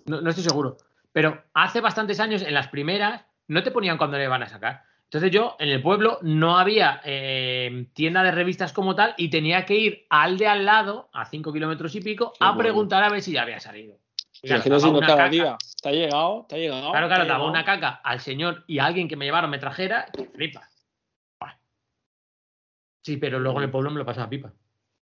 [0.06, 0.76] No, no estoy seguro.
[1.12, 4.82] Pero hace bastantes años, en las primeras, no te ponían cuándo le van a sacar.
[5.04, 9.64] Entonces yo, en el pueblo, no había eh, tienda de revistas como tal y tenía
[9.64, 12.58] que ir al de al lado, a 5 kilómetros y pico, Qué a bueno.
[12.58, 13.94] preguntar a ver si ya había salido.
[13.94, 15.28] O sea, Imagino si no cada caca.
[15.30, 15.56] día.
[15.82, 16.46] ¿Te ha llegado?
[16.48, 16.90] ¿Te ha llegado?
[16.90, 19.46] Claro, ¿Te ha claro, daba una caca al señor y a alguien que me llevara
[19.46, 20.68] o me trajera, que flipa.
[23.02, 24.52] Sí, pero luego en el pueblo me lo pasaba pipa.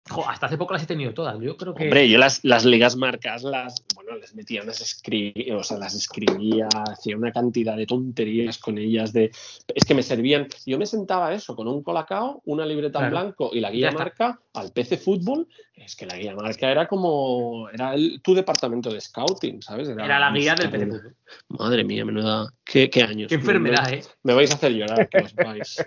[0.07, 1.36] Jo, hasta hace poco las he tenido todas.
[1.41, 1.86] Yo creo que.
[1.86, 5.95] Hombre, yo las, las ligas marcas las, bueno, les metía unas escribía, o sea, las
[5.95, 9.32] escribía, hacía una cantidad de tonterías con ellas de
[9.73, 13.49] es que me servían, yo me sentaba eso con un colacao, una libreta en blanco
[13.52, 17.95] y la guía marca al PC fútbol, es que la guía marca era como era
[17.95, 19.90] el, tu departamento de scouting, ¿sabes?
[19.90, 21.15] Era la guía del PC Madre- Fútbol.
[21.49, 23.27] Madre mía, menuda qué, qué años.
[23.27, 24.03] Qué enfermedad, ¿eh?
[24.22, 25.77] Me vais a hacer llorar, que lo sepáis.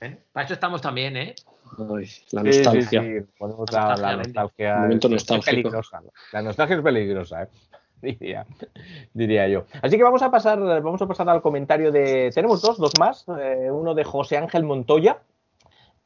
[0.00, 0.16] ¿Eh?
[0.32, 1.34] Para eso estamos también, ¿eh?
[1.78, 3.02] La Sí, sí, nostalgia.
[3.02, 4.28] sí, La nostalgia, la vente.
[4.32, 4.76] nostalgia.
[4.78, 6.02] Momento es- peligrosa.
[6.32, 7.48] La nostalgia es peligrosa, ¿eh?
[8.02, 8.46] diría,
[9.12, 9.64] diría yo.
[9.82, 12.30] Así que vamos a pasar, vamos a pasar al comentario de.
[12.34, 13.24] Tenemos dos, dos más.
[13.40, 15.18] eh, uno de José Ángel Montoya.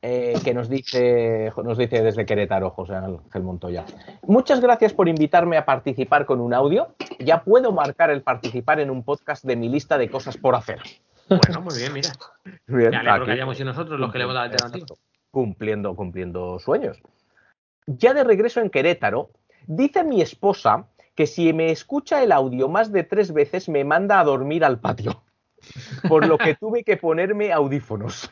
[0.04, 3.84] eh, que nos dice, nos dice desde Querétaro, José Ángel Montoya.
[4.26, 6.96] Muchas gracias por invitarme a participar con un audio.
[7.20, 10.80] Ya puedo marcar el participar en un podcast de mi lista de cosas por hacer.
[11.38, 12.10] Bueno, muy bien, mira.
[12.66, 13.24] Bien, Me alegro aquí.
[13.26, 14.86] que hayamos sido nosotros los que le hemos dado alternativa.
[15.30, 16.98] Cumpliendo, cumpliendo sueños.
[17.86, 19.30] Ya de regreso en Querétaro,
[19.66, 24.18] dice mi esposa que si me escucha el audio más de tres veces me manda
[24.20, 25.22] a dormir al patio.
[26.08, 28.30] Por lo que tuve que ponerme audífonos.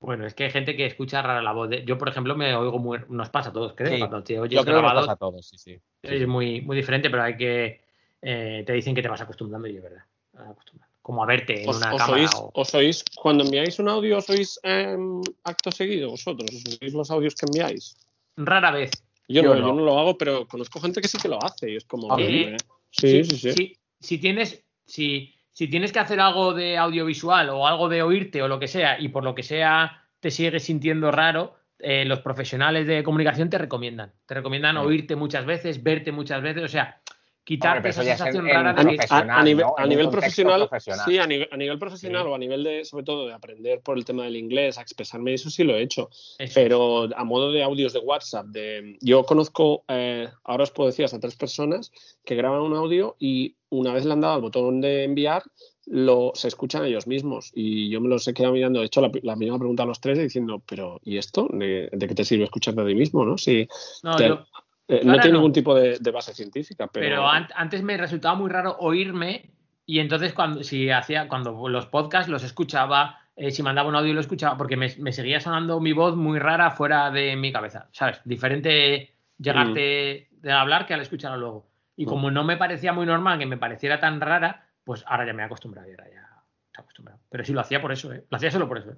[0.00, 1.68] Bueno, es que hay gente que escucha rara la voz.
[1.68, 2.98] de- Yo, por ejemplo, me oigo muy.
[3.10, 3.92] Nos pasa a todos, creo.
[3.92, 3.98] Sí.
[3.98, 5.80] Cuando te oyes Yo creo que nos pasa a todos, sí, sí.
[6.02, 7.82] es muy, muy diferente, pero hay que.
[8.22, 10.04] eh, te dicen que te vas acostumbrando y es verdad.
[10.34, 10.89] acostumbrando.
[11.02, 12.20] Como a verte en ¿Os, una os cámara.
[12.22, 16.50] oís, o- os oís- cuando enviáis un audio, os oís em, acto seguido vosotros?
[16.50, 17.96] ¿Os oís los audios que enviáis?
[18.36, 18.90] Rara vez.
[19.28, 19.66] Yo, Yo no, no.
[19.68, 22.08] yo no lo hago, pero conozco gente que sí que lo hace y es como...
[22.08, 22.56] "Joder, ¿eh?".
[22.90, 23.52] Sí, sí, sí.
[23.52, 24.64] Si, si tienes.
[24.84, 28.66] Si, si tienes que hacer algo de audiovisual o algo de oírte o lo que
[28.68, 33.48] sea, y por lo que sea te sigues sintiendo raro, eh, los profesionales de comunicación
[33.50, 34.12] te recomiendan.
[34.26, 34.82] Te recomiendan Sí.
[34.82, 37.00] oírte muchas veces, verte muchas veces, o sea,
[37.44, 39.14] quitarte esa ya es en- sensación en rara de A, que.
[39.14, 41.04] a- a nivel, profesional, profesional.
[41.04, 43.98] sí, a nivel, a nivel profesional o a nivel de, sobre todo, de aprender por
[43.98, 46.10] el tema del inglés, a expresarme, eso sí lo he hecho.
[46.38, 46.52] Eso.
[46.54, 51.04] Pero a modo de audios de WhatsApp, de, yo conozco, eh, ahora os puedo decir,
[51.04, 51.90] hasta tres personas
[52.24, 55.42] que graban un audio y una vez le han dado al botón de enviar,
[55.86, 57.50] lo, se escuchan ellos mismos.
[57.54, 58.80] Y yo me los he quedado mirando.
[58.80, 61.48] De hecho, la, la misma pregunta a los tres diciendo, pero ¿y esto?
[61.52, 63.24] ¿De, de qué te sirve escucharte a ti mismo?
[63.24, 63.36] ¿no?
[63.38, 63.66] Si,
[64.04, 64.44] No, te- yo-
[64.90, 65.38] eh, no tiene no.
[65.38, 69.50] ningún tipo de, de base científica, pero, pero an- antes me resultaba muy raro oírme
[69.86, 74.12] y entonces cuando si hacía cuando los podcasts los escuchaba eh, si mandaba un audio
[74.14, 77.88] lo escuchaba porque me, me seguía sonando mi voz muy rara fuera de mi cabeza
[77.92, 82.08] sabes diferente llegarte de hablar que al escucharlo luego y Mm.
[82.08, 85.42] como no me parecía muy normal que me pareciera tan rara pues ahora ya me
[85.42, 86.42] he acostumbrado y ahora ya
[86.72, 88.24] se ha acostumbrado pero sí lo hacía por eso ¿eh?
[88.30, 88.96] lo hacía solo por eso ¿eh?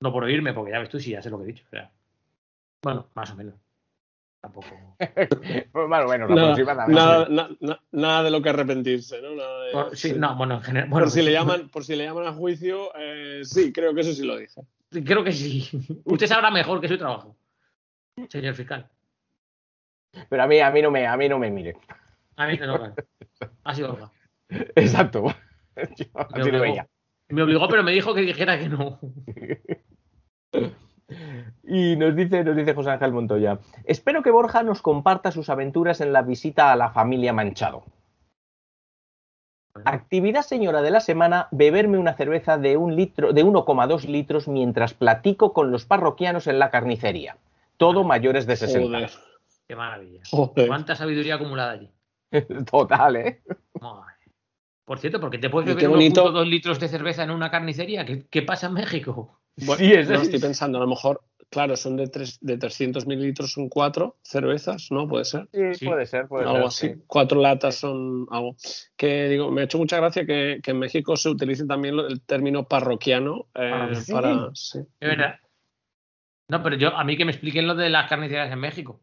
[0.00, 1.70] no por oírme porque ya ves tú sí ya sé lo que he dicho o
[1.70, 1.90] sea,
[2.82, 3.54] bueno más o menos
[4.40, 4.66] tampoco
[5.72, 6.94] Pues más o menos, nada, aproximadamente.
[7.00, 9.34] nada, na- na- nada de lo que arrepentirse, ¿no?
[9.34, 10.18] Nada de- Por- sí, sí.
[10.18, 10.88] no, bueno, en general.
[10.88, 14.00] Bueno, por si le llaman, por si le llaman a juicio, eh, sí, creo que
[14.02, 14.60] eso sí lo dije.
[15.04, 15.68] Creo que sí.
[16.04, 17.36] Usted sabrá mejor que su trabajo,
[18.28, 18.88] señor fiscal.
[20.28, 21.76] Pero a mí, a mí no me, a mí no me mire.
[22.36, 22.94] A mí no, claro.
[23.64, 24.10] Ha sido Olga.
[24.74, 25.24] Exacto.
[25.96, 26.86] Yo Me así obligó.
[27.28, 28.98] Me obligó, pero me dijo que dijera que no.
[31.62, 33.58] Y nos dice, nos dice José Ángel Montoya.
[33.84, 37.84] Espero que Borja nos comparta sus aventuras en la visita a la familia Manchado.
[39.84, 44.94] Actividad señora de la semana, beberme una cerveza de un litro, de 1,2 litros mientras
[44.94, 47.36] platico con los parroquianos en la carnicería.
[47.76, 48.86] Todo mayores de 60.
[48.88, 49.10] Joder,
[49.68, 50.20] Qué maravilla.
[50.28, 50.66] joder.
[50.66, 51.90] Cuánta sabiduría acumulada allí.
[52.70, 53.42] Total, ¿eh?
[53.80, 54.14] Madre.
[54.84, 56.32] Por cierto, ¿por qué te puedes beber bonito.
[56.32, 58.04] 1.2 litros de cerveza en una carnicería?
[58.04, 59.39] ¿Qué, qué pasa en México?
[59.56, 63.06] Bueno, Sí, es- no, estoy pensando, a lo mejor, claro, son de, tres, de 300
[63.06, 65.06] mililitros, son cuatro cervezas, ¿no?
[65.08, 65.48] Puede ser.
[65.52, 65.86] Sí, Sí.
[65.86, 66.90] puede ser, puede algo ser.
[66.90, 66.98] así.
[67.00, 67.04] sí.
[67.06, 68.56] Cuatro latas son algo.
[68.96, 72.20] Que digo, me ha hecho mucha gracia que, que en México se utilice también el
[72.22, 73.94] término parroquiano eh.
[73.96, 74.12] Sí.
[74.12, 74.50] para.
[74.54, 74.78] sí.
[75.00, 75.34] Es verdad.
[76.48, 79.00] No, pero yo, a mí que me expliquen lo de las carnicerías en México.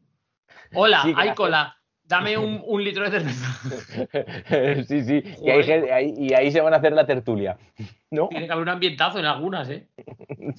[0.74, 1.78] Hola, Sí, hay cola.
[2.08, 4.84] Dame un, un litro de cerveza.
[4.88, 5.24] sí, sí.
[5.44, 5.92] Y ahí, Joder.
[5.92, 7.58] ahí- y ahí se van a hacer la tertulia.
[8.10, 8.30] ¿No?
[8.30, 9.86] Tiene que haber un ambientazo en algunas, ¿eh?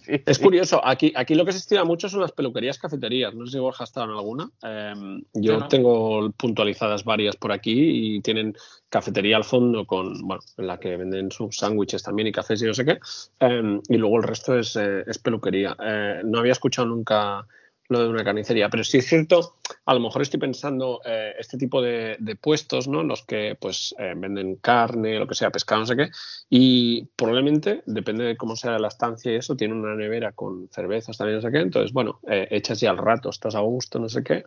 [0.04, 0.42] Sí, Es sí.
[0.42, 3.34] curioso, aquí, aquí lo que se estila mucho son las peluquerías cafeterías.
[3.34, 4.50] No sé si Borja estado en alguna.
[4.62, 4.92] Eh,
[5.32, 5.66] yo no.
[5.68, 8.54] tengo puntualizadas varias por aquí y tienen
[8.90, 12.66] cafetería al fondo con, bueno, en la que venden sus sándwiches también y cafés y
[12.66, 12.98] no sé qué.
[13.40, 15.74] Eh, y luego el resto es, eh, es peluquería.
[15.82, 17.46] Eh, no había escuchado nunca
[17.88, 18.68] lo de una carnicería.
[18.68, 19.54] Pero sí es cierto,
[19.86, 23.02] a lo mejor estoy pensando eh, este tipo de, de puestos, ¿no?
[23.02, 26.10] Los que pues eh, venden carne, lo que sea, pescado, no sé qué.
[26.50, 31.16] Y probablemente, depende de cómo sea la estancia y eso, tiene una nevera con cervezas
[31.16, 31.58] también, no sé qué.
[31.60, 34.44] Entonces, bueno, eh, echas ya al rato, estás a gusto, no sé qué.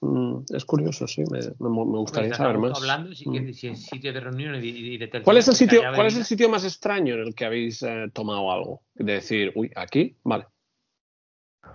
[0.00, 2.78] Mm, es curioso, sí, me, me- me gustaría saber más.
[2.78, 3.32] hablando si, Mm.
[3.32, 5.58] que- si es sitio de reunión y de, y de tertulia, ¿Cuál es el pues,
[5.58, 8.82] sitio, cuál es el sitio más extraño en el que habéis eh, tomado algo?
[8.94, 10.46] De decir, uy, aquí, vale.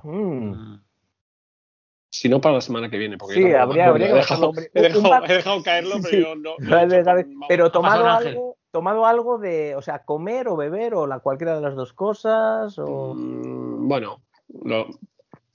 [0.03, 0.79] Mm.
[2.13, 3.17] Si no, para la semana que viene.
[3.17, 6.09] Porque Sí, habría- habría que he, dejado, he, dejado, Un bar- he dejado caerlo, pero
[6.09, 6.21] Sí.
[6.21, 6.51] yo no.
[6.59, 11.21] he hecho Pero tomado algo, tomado algo de, o sea, comer o beber o la
[11.21, 14.21] cualquiera de las dos cosas o Mm, Bueno,
[14.63, 14.85] lo,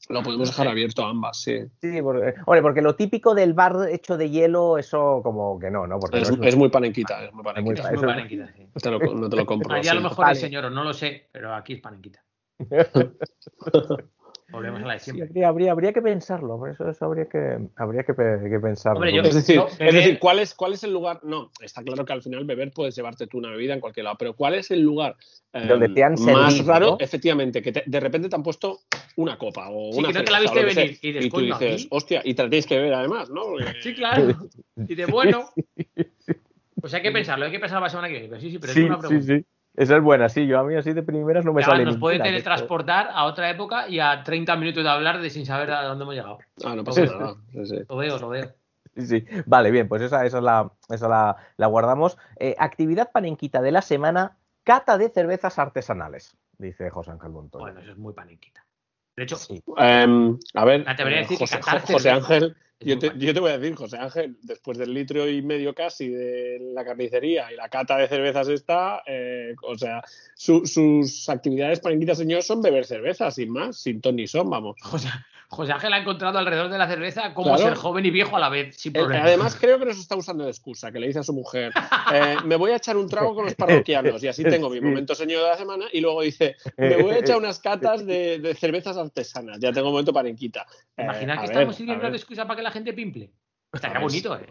[0.09, 1.61] lo podemos dejar abierto a ambas, sí.
[1.81, 5.87] sí, porque, hombre, porque lo típico del bar hecho de hielo, eso como que no,
[5.87, 6.01] ¿no?
[6.01, 7.89] Porque Es, no es muy panenquita, es muy panenquita.
[7.89, 8.67] Es muy panenquita, sí.
[8.75, 9.73] No te lo, no te lo compro.
[9.77, 10.33] Allí a lo mejor Vale.
[10.33, 12.21] es señor, no lo sé, pero aquí es panenquita.
[14.51, 15.27] Volvemos a la de Sí, siempre.
[15.29, 18.99] habría, habría, habría que pensarlo, por eso, eso habría que habría que, que pensarlo.
[18.99, 21.21] Hombre, yo- porque- Es decir, No, es beber- decir ¿cuál, es, ¿cuál es el lugar?
[21.23, 24.17] No, está claro que al final beber puedes llevarte tú una bebida en cualquier lado,
[24.19, 25.17] pero ¿cuál es el lugar
[25.53, 26.93] eh, Donde te han más raro?
[26.93, 26.97] ¿no?
[26.99, 28.79] Efectivamente, que te- de repente te han puesto
[29.17, 31.37] una copa o Sí, una que no te la viste sea, venir y y tú
[31.37, 31.89] "Coño, dices, aquí".
[31.91, 33.43] hostia, y tienes que beber además, ¿no?
[33.43, 34.35] Porque- Sí, claro.
[34.89, 35.51] Y de bueno.
[36.81, 38.29] Pues hay que pensarlo, hay que pensarlo la semana que viene.
[38.29, 39.27] Pero sí, sí, pero sí, es una sí, pregunta.
[39.35, 39.45] sí.
[39.79, 40.45] Esa es buena, sí.
[40.45, 43.27] Yo a mí así de primeras no me además sale nos puede ninguna, teletransportar a
[43.27, 46.39] otra época y a 30 minutos de hablar de sin saber a dónde hemos llegado.
[46.65, 47.37] Ah, no pasa nada.
[47.53, 47.77] Sí, sí.
[47.89, 48.53] Lo veo, lo veo.
[48.97, 49.25] Sí, sí.
[49.47, 52.19] Vale, bien, pues esa, esa, la, esa la, la guardamos.
[52.41, 57.67] Eh, actividad panenquita de la semana, cata de cervezas artesanales, dice José Ángel Montoya.
[57.67, 58.67] Bueno, eso es muy panenquita.
[59.15, 59.63] De hecho, Sí.
[59.77, 61.47] Em, a ver, te voy a eh, decir que
[61.93, 65.43] José, Ángel, yo te, yo te voy a decir, José Ángel, después del litro y
[65.43, 70.03] medio casi de la carnicería y la cata de cervezas esta, eh, o sea,
[70.35, 74.77] su- sus actividades panenquitas, señor, son beber cerveza, sin más, sin ton ni son, vamos.
[74.83, 75.09] José,
[75.51, 77.63] José Ángel ha encontrado alrededor de la cerveza cómo Claro.
[77.63, 79.25] ser joven y viejo a la vez, sin Eh, problema.
[79.25, 81.73] además, creo que nos está usando de excusa, que le dice a su mujer,
[82.13, 85.15] eh, me voy a echar un trago con los parroquianos y así tengo mi momento
[85.15, 88.55] señor de la semana y luego dice, me voy a echar unas catas de, de
[88.55, 90.67] cervezas artesanas, ya tengo momento panenquita.
[90.95, 93.31] ¿Te imaginas Eh, que a estamos ver, sirviendo de excusa para que la gente pimple?
[93.73, 94.47] Estaría bonito, ¿eh?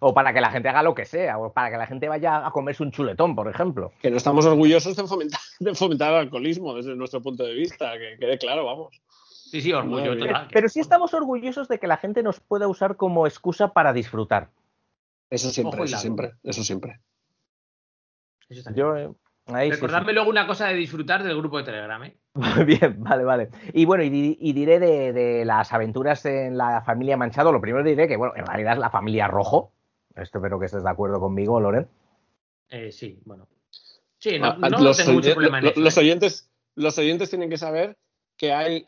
[0.00, 2.46] O para que la gente haga lo que sea, o para que la gente vaya
[2.46, 3.92] a comerse un chuletón, por ejemplo.
[4.02, 7.92] que no estamos orgullosos de fomentar, de fomentar el alcoholismo desde nuestro punto de vista,
[7.96, 9.00] que quede claro, vamos.
[9.52, 10.48] Sí, sí, orgullo total.
[10.50, 14.48] Pero sí estamos orgullosos de que la gente nos pueda usar como excusa para disfrutar.
[15.28, 17.00] Eso siempre, eso siempre, eso siempre.
[18.48, 18.70] Eso.
[18.74, 19.10] Yo, eh,
[19.48, 19.80] ahí sí, sí.
[19.82, 22.16] Recordadme luego una cosa de disfrutar del grupo de Telegram, ¿eh?
[22.66, 23.50] Bien, vale, vale.
[23.74, 27.52] Y bueno, y, di- y diré de, de las aventuras en la familia Manchado.
[27.52, 29.72] Lo primero diré que, bueno, en realidad es la familia Rojo.
[30.14, 31.88] Esto espero que estés de acuerdo conmigo, Loren.
[32.70, 33.46] Eh, sí, bueno.
[34.16, 35.80] Sí, no, Ah, no los, tengo mucho problema en lo- eso.
[35.80, 36.00] los ¿eh?
[36.00, 37.98] oyentes, los oyentes tienen que saber
[38.38, 38.86] que hay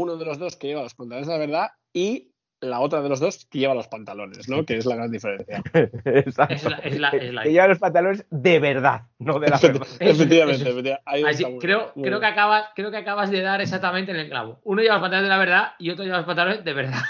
[0.00, 3.08] uno de los dos que lleva los pantalones de la verdad y la otra de
[3.10, 4.64] los dos que lleva los pantalones, ¿no?
[4.64, 5.62] Que es la gran diferencia.
[6.04, 6.54] Exacto.
[6.54, 9.58] Es la- es la- es la- Que lleva los pantalones de verdad, no de la
[9.62, 9.86] verdad.
[10.00, 11.02] efectivamente, efectivamente.
[11.04, 14.58] Así, creo, muy creo, que acabas, creo que acabas de dar exactamente en el clavo.
[14.64, 17.00] Uno lleva los pantalones de la verdad y otro lleva los pantalones de verdad.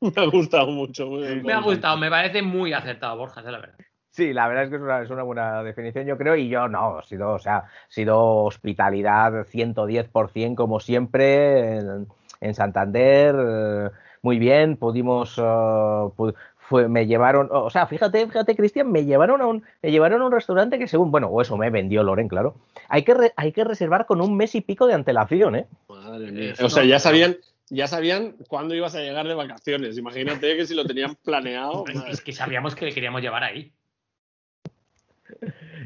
[0.00, 1.06] Me ha gustado mucho.
[1.06, 3.78] muy bien, Me ha gustado, me parece muy acertado, Borja, es la verdad.
[4.12, 6.68] Sí, la verdad es que es una, es una buena definición, yo creo, y yo
[6.68, 12.06] no, ha sido, o sea, sido hospitalidad 110% como siempre en,
[12.42, 13.90] en Santander, eh,
[14.20, 19.40] muy bien, pudimos, eh, pu- fue, me llevaron, o sea, fíjate, fíjate, Cristian, me llevaron
[19.40, 22.28] a un, me llevaron a un restaurante que según, bueno, o eso me vendió Loren,
[22.28, 22.54] claro,
[22.88, 25.66] hay que, re- hay que reservar con un mes y pico de antelación, ¿eh?
[25.88, 26.52] Madre mía.
[26.62, 27.36] O sea, ya sabían,
[27.70, 29.96] ya sabían cuándo ibas a llegar de vacaciones.
[29.96, 31.84] Imagínate que si lo tenían planeado.
[32.10, 33.72] Es que sabíamos que le queríamos llevar ahí.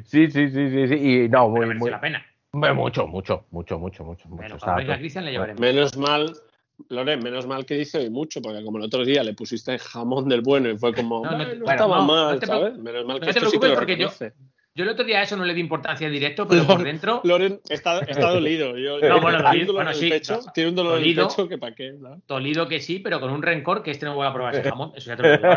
[0.05, 2.27] Sí, sí, sí, sí, sí, y no, muy, merece muy, la pena.
[2.53, 4.29] mucho, mucho, mucho, mucho, mucho, mucho.
[4.29, 5.61] Bueno, cuando venga Cristian le llevaremos.
[5.61, 6.35] Menos mal,
[6.91, 10.29] Loren, menos mal que dice hoy mucho, porque como el otro día le pusiste jamón
[10.29, 12.39] del bueno y fue como, No, no "Bueno, te- no bueno, estaba no, mal, no
[12.41, 12.79] te ¿sabes?
[12.79, 14.09] Menos mal que no te esto sí que preocupes lo porque yo-.
[14.77, 17.23] Yo el otro día a eso no le di importancia en directo, pero por dentro.
[17.25, 18.77] Loren está, está dolido.
[18.77, 20.77] Yo, No, bueno, tiene dolido, un dolor bueno, en el sí, pecho, no, tiene un
[20.77, 21.23] dolor dolido.
[21.23, 21.93] en el pecho que para qué.
[21.93, 22.21] ¿no?
[22.29, 24.93] Dolido que sí, pero con un rencor que este no voy a probar ese jamón.
[24.95, 25.55] Eso ya te lo digo.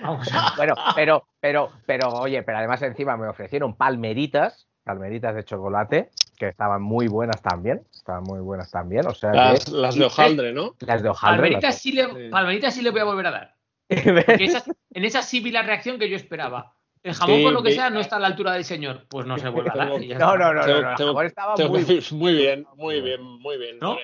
[0.00, 0.28] Vamos.
[0.56, 6.08] Bueno, pero, pero, pero, oye, pero además encima me ofrecieron palmeritas, palmeritas de chocolate,
[6.38, 10.54] que estaban muy buenas también, estaban muy buenas también, o sea, que- Las, de hojaldre,
[10.54, 10.76] ¿no?
[10.80, 11.42] las de hojaldre.
[11.42, 13.54] Palmeritas sí, le, palmeritas sí le voy a volver a dar.
[13.90, 14.64] esas-
[14.94, 16.74] en esa sí vi la reacción que yo esperaba.
[17.02, 19.06] El jamón, Sí, por lo que sea, no está a la altura del señor.
[19.08, 19.88] Pues no se vuelve a dar.
[19.88, 21.82] No, no, no, no, Tengo- no, el jamón estaba muy
[22.34, 23.78] bien, muy bien, muy bien.
[23.80, 23.96] ¿No?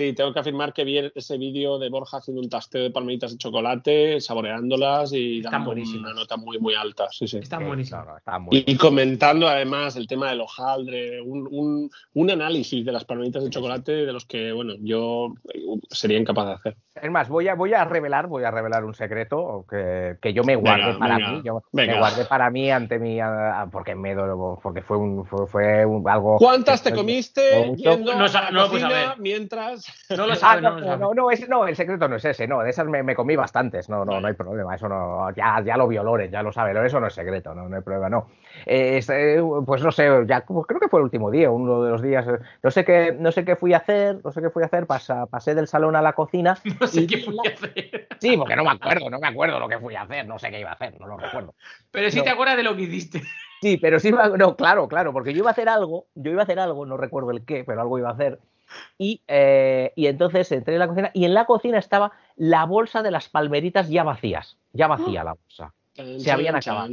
[0.00, 3.32] Sí, tengo que afirmar que vi ese vídeo de Borja haciendo un tasteo de palmeritas
[3.32, 6.12] de chocolate, saboreándolas y Están dando buenísimas.
[6.12, 7.08] una nota muy, muy alta.
[7.10, 7.36] Sí, sí.
[7.36, 11.90] Están no, no, está muy Y, y comentando además el tema del hojaldre, un, un-
[12.14, 15.60] un análisis de las palmeritas de chocolate de los que, bueno, yo eh,
[15.90, 16.76] sería incapaz de hacer.
[16.94, 20.44] Es más, voy a, voy a revelar, voy a revelar un secreto que, que yo
[20.44, 21.40] me guardé Venga, para venga, mí.
[21.44, 21.92] Yo venga.
[21.92, 25.84] me guardé para mí ante mi ah, porque me do- porque fue un fue, fue
[25.84, 26.36] un- algo.
[26.38, 29.08] ¿Cuántas te comiste yendo No a la no saber.
[29.18, 29.89] mientras...
[30.10, 32.16] No lo Ah, sabes, no, no lo no, no, no, ese- no, el secreto no
[32.16, 34.88] es ese, no, de esas me, me comí bastantes, no, no, no hay problema, eso
[34.88, 37.76] no, ya, ya lo vio Loren, ya lo sabe, eso no es secreto, no, no
[37.76, 38.28] hay problema, no.
[38.66, 39.10] Eh, es,
[39.66, 42.26] pues no sé, ya pues creo que fue el último día, uno de los días,
[42.62, 44.86] no sé qué, no sé qué fui a hacer, no sé qué fui a hacer,
[44.86, 48.08] pasa- pasé del salón a la cocina, No sé y- qué fui a hacer.
[48.18, 50.50] sí, porque no me acuerdo, no me acuerdo lo que fui a hacer, no sé
[50.50, 51.54] qué iba a hacer, no lo recuerdo.
[51.90, 52.24] Pero sí No.
[52.24, 53.22] te acuerdas de lo que hiciste.
[53.62, 56.44] Sí, pero sí, no, claro, claro, porque yo iba a hacer algo, yo iba a
[56.44, 58.38] hacer algo, no recuerdo el qué, pero algo iba a hacer.
[58.98, 63.02] Y, eh, y entonces entré en la cocina y en la cocina estaba la bolsa
[63.02, 65.74] de las palmeritas ya vacías, ya vacía la bolsa.
[66.18, 66.86] Se habían acabado.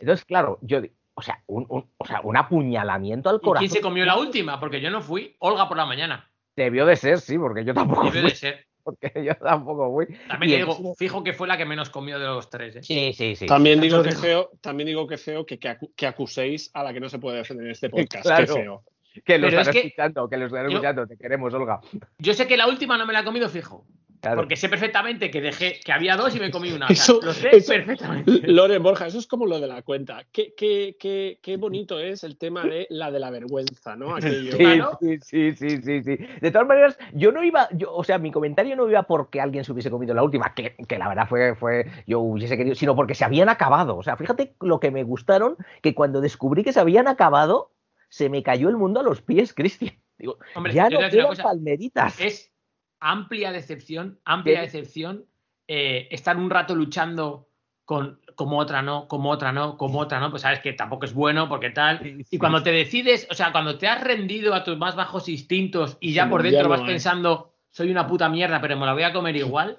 [0.00, 0.80] Entonces, claro, yo,
[1.14, 3.68] o sea, un, un- o sea, un apuñalamiento al ¿Y corazón.
[3.68, 4.58] quién se comió la última?
[4.58, 5.36] Porque yo no fui.
[5.38, 6.28] Olga por la mañana.
[6.56, 8.66] Debió de ser, sí, porque yo tampoco Debe fui, de ser.
[8.82, 10.06] porque yo tampoco fui.
[10.28, 12.76] También Y digo, fijo que fue la que menos comió de los tres.
[12.76, 12.82] ¿eh?
[12.82, 13.46] Sí, sí, sí.
[13.46, 16.92] También digo que feo, también digo que feo que, que, acu- que acuséis a la
[16.92, 18.24] que no se puede defender en este podcast.
[18.24, 18.46] Claro.
[18.46, 18.82] Qué feo.
[19.24, 21.80] Que lo están es que- escuchando, que lo están yo- escuchando, te queremos, Olga.
[22.18, 23.84] Yo sé que la última no me la he comido fijo.
[24.20, 24.36] Claro.
[24.42, 26.86] Porque sé perfectamente que dejé que había dos y me comí una.
[26.86, 28.30] O sea, Eso- lo sé eso- perfectamente.
[28.46, 30.22] Loren Borja, eso es como lo de la cuenta.
[30.30, 34.14] Qué, qué, qué, qué bonito es el tema de la de la vergüenza, ¿no?
[34.14, 34.52] Aquello.
[34.52, 34.96] Sí, Claro.
[35.00, 36.18] sí, sí, sí, sí, sí.
[36.40, 39.64] De todas maneras, yo no iba, yo, o sea, mi comentario no iba porque alguien
[39.64, 42.94] se hubiese comido la última, que, que la verdad fue, fue, yo hubiese querido, sino
[42.94, 43.96] porque se habían acabado.
[43.96, 47.72] O sea, fíjate lo que me gustaron, que cuando descubrí que se habían acabado,
[48.12, 49.94] se me cayó el mundo a los pies, Cristian.
[50.18, 51.42] Digo, Hombre, ya no cosa.
[51.42, 52.20] palmeritas.
[52.20, 52.52] Es
[53.00, 55.24] amplia decepción, amplia decepción
[55.66, 57.48] eh, estar un rato luchando
[57.86, 61.14] con como otra no, como otra no, como otra no, pues sabes que tampoco es
[61.14, 62.22] bueno porque tal.
[62.30, 65.96] Y cuando te decides, o sea, cuando te has rendido a tus más bajos instintos
[65.98, 68.92] y ya por ya dentro no vas pensando, soy una puta mierda, pero me la
[68.92, 69.78] voy a comer igual,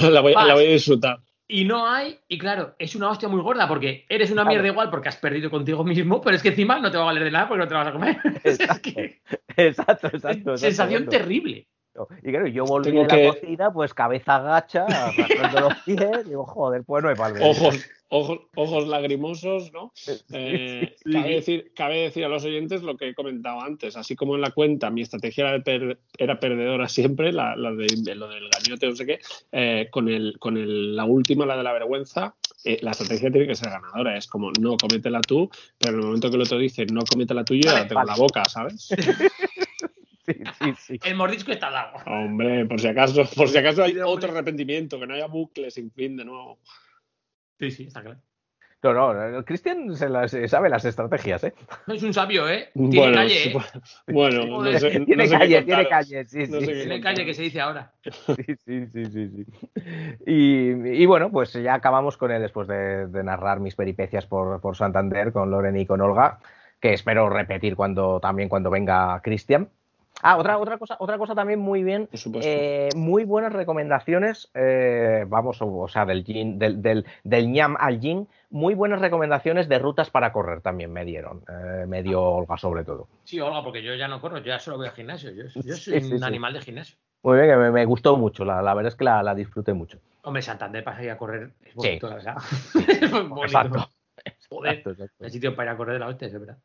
[0.00, 0.46] La voy, Vas.
[0.46, 1.18] la voy a disfrutar.
[1.56, 4.50] Y no hay, y claro, es una hostia muy gorda porque eres una Claro.
[4.56, 7.06] mierda igual porque has perdido contigo mismo, pero es que encima no te va a
[7.06, 8.16] valer de nada porque no te vas a comer.
[8.42, 9.20] Es Exacto, que-
[9.56, 10.16] Exacto, exacto.
[10.16, 11.10] exacto, sensación exacto.
[11.24, 11.68] terrible.
[12.24, 16.26] Y claro, yo volví Tengo a la que- cocina, pues cabeza gacha, arrastrando los pies,
[16.28, 17.56] digo, joder, pues no hay palmeritas.
[17.56, 19.92] Ojos, ojos, ojos lagrimosos, ¿no?
[20.32, 21.12] Eh, sí.
[21.12, 23.96] cabe, decir, cabe decir a los oyentes lo que he comentado antes.
[23.96, 27.72] Así como en la cuenta mi estrategia era, de per- era perdedora siempre, la, la
[27.72, 29.18] de, de lo del gañote, no sé qué,
[29.50, 33.48] eh, con, el, con el- la última, la de la vergüenza, eh, la estrategia tiene
[33.48, 34.16] que ser ganadora.
[34.16, 37.44] Es como, no, cómetela tú, pero en el momento que el otro dice, no, cómetela
[37.44, 38.88] tú, yo Vale, la tengo en la boca, ¿sabes?
[40.26, 41.00] Sí, sí, sí.
[41.04, 41.98] El mordisco está dado.
[42.06, 45.90] Hombre, por si acaso, por si acaso hay otro arrepentimiento, que no haya bucles sin
[45.90, 46.60] fin de nuevo.
[47.58, 48.20] Sí, sí, está claro.
[48.82, 51.54] No, no, Cristian se, las- se sabe las estrategias, ¿eh?
[51.86, 52.68] Es un sabio, ¿eh?
[52.74, 53.56] Tiene Bueno, calle, ¿eh?
[54.08, 56.66] bueno, no no tiene sé qué calle, tiene calle, sí, No sí.
[56.66, 57.92] Tiene calle que se dice ahora.
[58.02, 59.46] Sí, sí, sí, sí, sí.
[60.26, 64.60] Y, y bueno, pues ya acabamos con él después de, de narrar mis peripecias por,
[64.60, 66.40] por Santander con Loren y con Olga,
[66.78, 69.70] que espero repetir cuando también cuando venga Cristian.
[70.26, 72.06] Ah, otra, otra cosa, otra cosa también muy bien.
[72.06, 72.48] Por supuesto.
[72.50, 77.76] eh, muy buenas recomendaciones, eh, vamos, o, o sea, del, gin- del, del, del ñam
[77.78, 82.22] al gin, muy buenas recomendaciones de rutas para correr también me dieron, eh, me dio
[82.22, 83.06] Olga sobre todo.
[83.24, 85.30] Sí, Olga, porque yo ya no corro, yo ya solo voy al gimnasio.
[85.30, 86.24] Yo, yo soy Sí, sí, un sí.
[86.24, 86.96] animal de gimnasio.
[87.22, 89.74] Muy bien, que me, me gustó mucho, la, la verdad es que la, la disfruté
[89.74, 89.98] mucho.
[90.22, 92.36] Hombre, Santander para ir a correr es bonito, la verdad.
[92.88, 93.44] es bonito.
[93.44, 93.88] Exacto.
[94.48, 95.24] Joder, Exacto, exacto.
[95.24, 96.56] el sitio para ir a correr de la hostia, es verdad.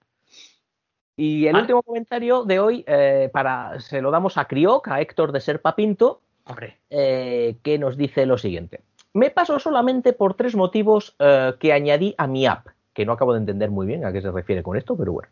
[1.20, 1.64] Y el Vale.
[1.64, 5.76] último comentario de hoy eh, para, se lo damos a Crioc, a Héctor de Serpa
[5.76, 8.80] Pinto, Hombre, eh, que nos dice lo siguiente.
[9.12, 13.34] Me paso solamente por tres motivos eh, que añadí a mi app, que no acabo
[13.34, 15.28] de entender muy bien a qué se refiere con esto, pero bueno.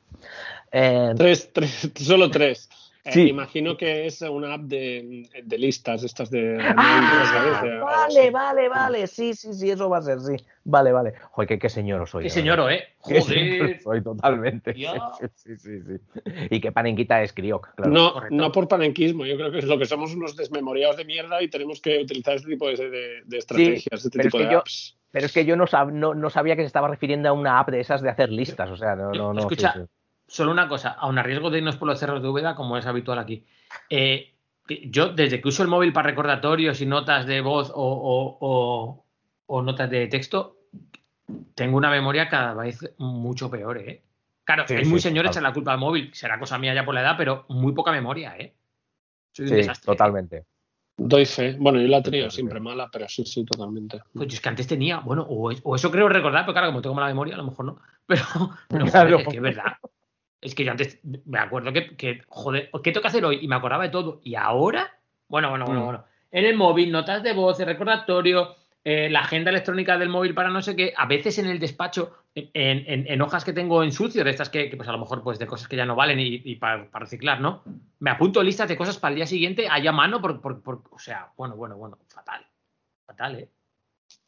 [0.73, 2.69] Eh, Tres, tres, solo tres.
[3.07, 3.29] Eh, Sí.
[3.29, 6.57] Imagino que es una app de, de listas, estas de.
[6.61, 10.35] ah, vale, vale, vale, sí, sí, sí, eso va a ser, sí.
[10.65, 11.13] Vale, vale.
[11.31, 12.23] Joder, qué, qué señor soy.
[12.23, 12.59] qué señor.
[12.71, 12.83] ¿eh?
[13.07, 13.81] Qué Joder.
[13.81, 14.73] soy totalmente.
[14.73, 14.85] Sí,
[15.35, 16.21] sí, sí, sí.
[16.49, 17.91] Y qué panenquita es Crioc, claro.
[17.91, 18.35] No, correcto.
[18.35, 21.49] no por panenquismo, yo creo que es lo que somos unos desmemoriados de mierda y
[21.49, 24.53] tenemos que utilizar este tipo de, de- de estrategias, este pero tipo es que de
[24.53, 24.97] yo- apps.
[25.09, 27.59] Pero es que yo no, sab- no, no sabía que se estaba refiriendo a una
[27.59, 28.69] app de esas de hacer listas.
[28.69, 29.39] O sea, no, no, no.
[29.39, 29.79] sí, Escucha, sí.
[30.27, 32.85] Solo una cosa, aun a riesgo de irnos por los cerros de Úbeda, como es
[32.85, 33.45] habitual aquí.
[33.89, 34.33] eh,
[34.89, 39.05] yo, desde que uso el móvil para recordatorios y notas de voz o, o- o-
[39.45, 40.57] o notas de texto,
[41.55, 44.01] tengo una memoria cada vez mucho peor, ¿eh?
[44.43, 45.31] Claro, Sí, es muy sí, señor claro.
[45.33, 47.91] echar la culpa al móvil, será cosa mía ya por la edad, pero muy poca
[47.93, 48.53] memoria, ¿eh?
[49.31, 49.85] Soy un Sí, desastre.
[49.93, 50.45] totalmente.
[50.97, 51.55] Doy fe.
[51.57, 54.01] Bueno, yo la he tenido siempre mala, pero sí, sí, totalmente.
[54.13, 56.67] Pues yo es que antes tenía, bueno, o, es- o eso creo recordar, pero claro,
[56.67, 57.79] como tengo mala memoria, a lo mejor no.
[58.05, 58.23] Pero,
[58.67, 59.17] pero joder, Claro.
[59.19, 59.73] es que es verdad.
[60.41, 63.39] Es que yo antes me acuerdo que, que, joder, ¿qué tengo que hacer hoy?
[63.41, 64.21] Y me acordaba de todo.
[64.23, 64.97] Y ahora,
[65.27, 65.85] bueno, bueno, bueno, Mm.
[65.85, 66.05] bueno.
[66.31, 70.49] En el móvil, notas de voz, el recordatorio, eh, la agenda electrónica del móvil para
[70.49, 70.93] no sé qué.
[70.95, 74.49] A veces en el despacho, en, en- en hojas que tengo en sucio, de estas
[74.49, 76.55] que, que, pues a lo mejor pues de cosas que ya no valen y, y
[76.57, 77.63] para, para reciclar, ¿no?
[77.99, 80.83] Me apunto listas de cosas para el día siguiente allá a mano, por, por- por-
[80.91, 82.45] o sea, bueno, bueno, bueno, fatal.
[83.05, 83.49] Fatal, ¿eh?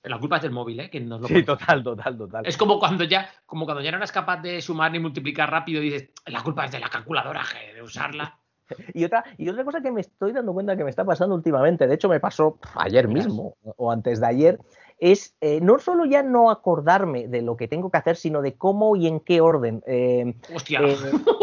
[0.04, 0.90] La culpa es del móvil, ¿eh?
[0.90, 2.46] Que nos lo Sí, total, total, total.
[2.46, 5.82] Es como cuando ya, como cuando ya no eras capaz de sumar ni multiplicar rápido
[5.82, 7.44] y dices, la culpa es de la calculadora,
[7.74, 8.38] de usarla.
[8.94, 11.88] Y otra, y otra cosa que me estoy dando cuenta que me está pasando últimamente,
[11.88, 14.60] de hecho me pasó ayer mismo o antes de ayer,
[15.00, 18.56] es eh, no solo ya no acordarme de lo que tengo que hacer, sino de
[18.58, 19.82] cómo y en qué orden.
[19.88, 20.82] Eh, Hostia.
[20.82, 20.98] eh,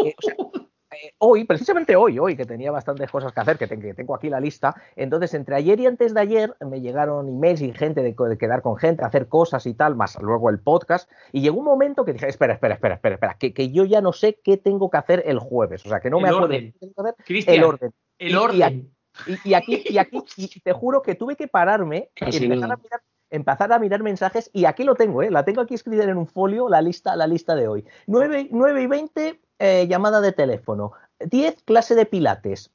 [0.05, 0.35] eh, o sea,
[1.03, 4.15] eh, hoy, precisamente hoy, hoy que tenía bastantes cosas que hacer, que, te- que tengo
[4.15, 8.01] aquí la lista, entonces entre ayer y antes de ayer me llegaron emails y gente
[8.01, 11.65] de, quedar con gente, hacer cosas y tal, más luego el podcast, y llegó un
[11.65, 14.57] momento que dije, espera, espera, espera, espera, espera, que, que yo ya no sé qué
[14.57, 16.71] tengo que hacer el jueves, o sea, que no me acuerdo orden.
[16.73, 17.93] qué tengo que hacer, Cristian, el orden.
[18.19, 18.93] el y- orden.
[19.25, 22.73] Y, y aquí, y aquí, y te juro que tuve que pararme, Casi empezar nada.
[22.75, 23.01] a, mirar,
[23.31, 25.31] empezar a mirar mensajes, y aquí lo tengo, ¿eh?
[25.31, 27.83] la tengo aquí escrita en un folio, la lista, la lista de hoy.
[28.05, 30.91] 9, 9 y 20, eh, llamada de teléfono.
[31.19, 32.71] 10, clase de pilates.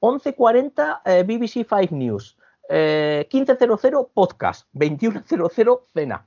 [0.00, 2.36] 11.40, eh, BBC 5 News.
[2.68, 4.68] Eh, 15.00, podcast.
[4.74, 6.26] 21.00, cena.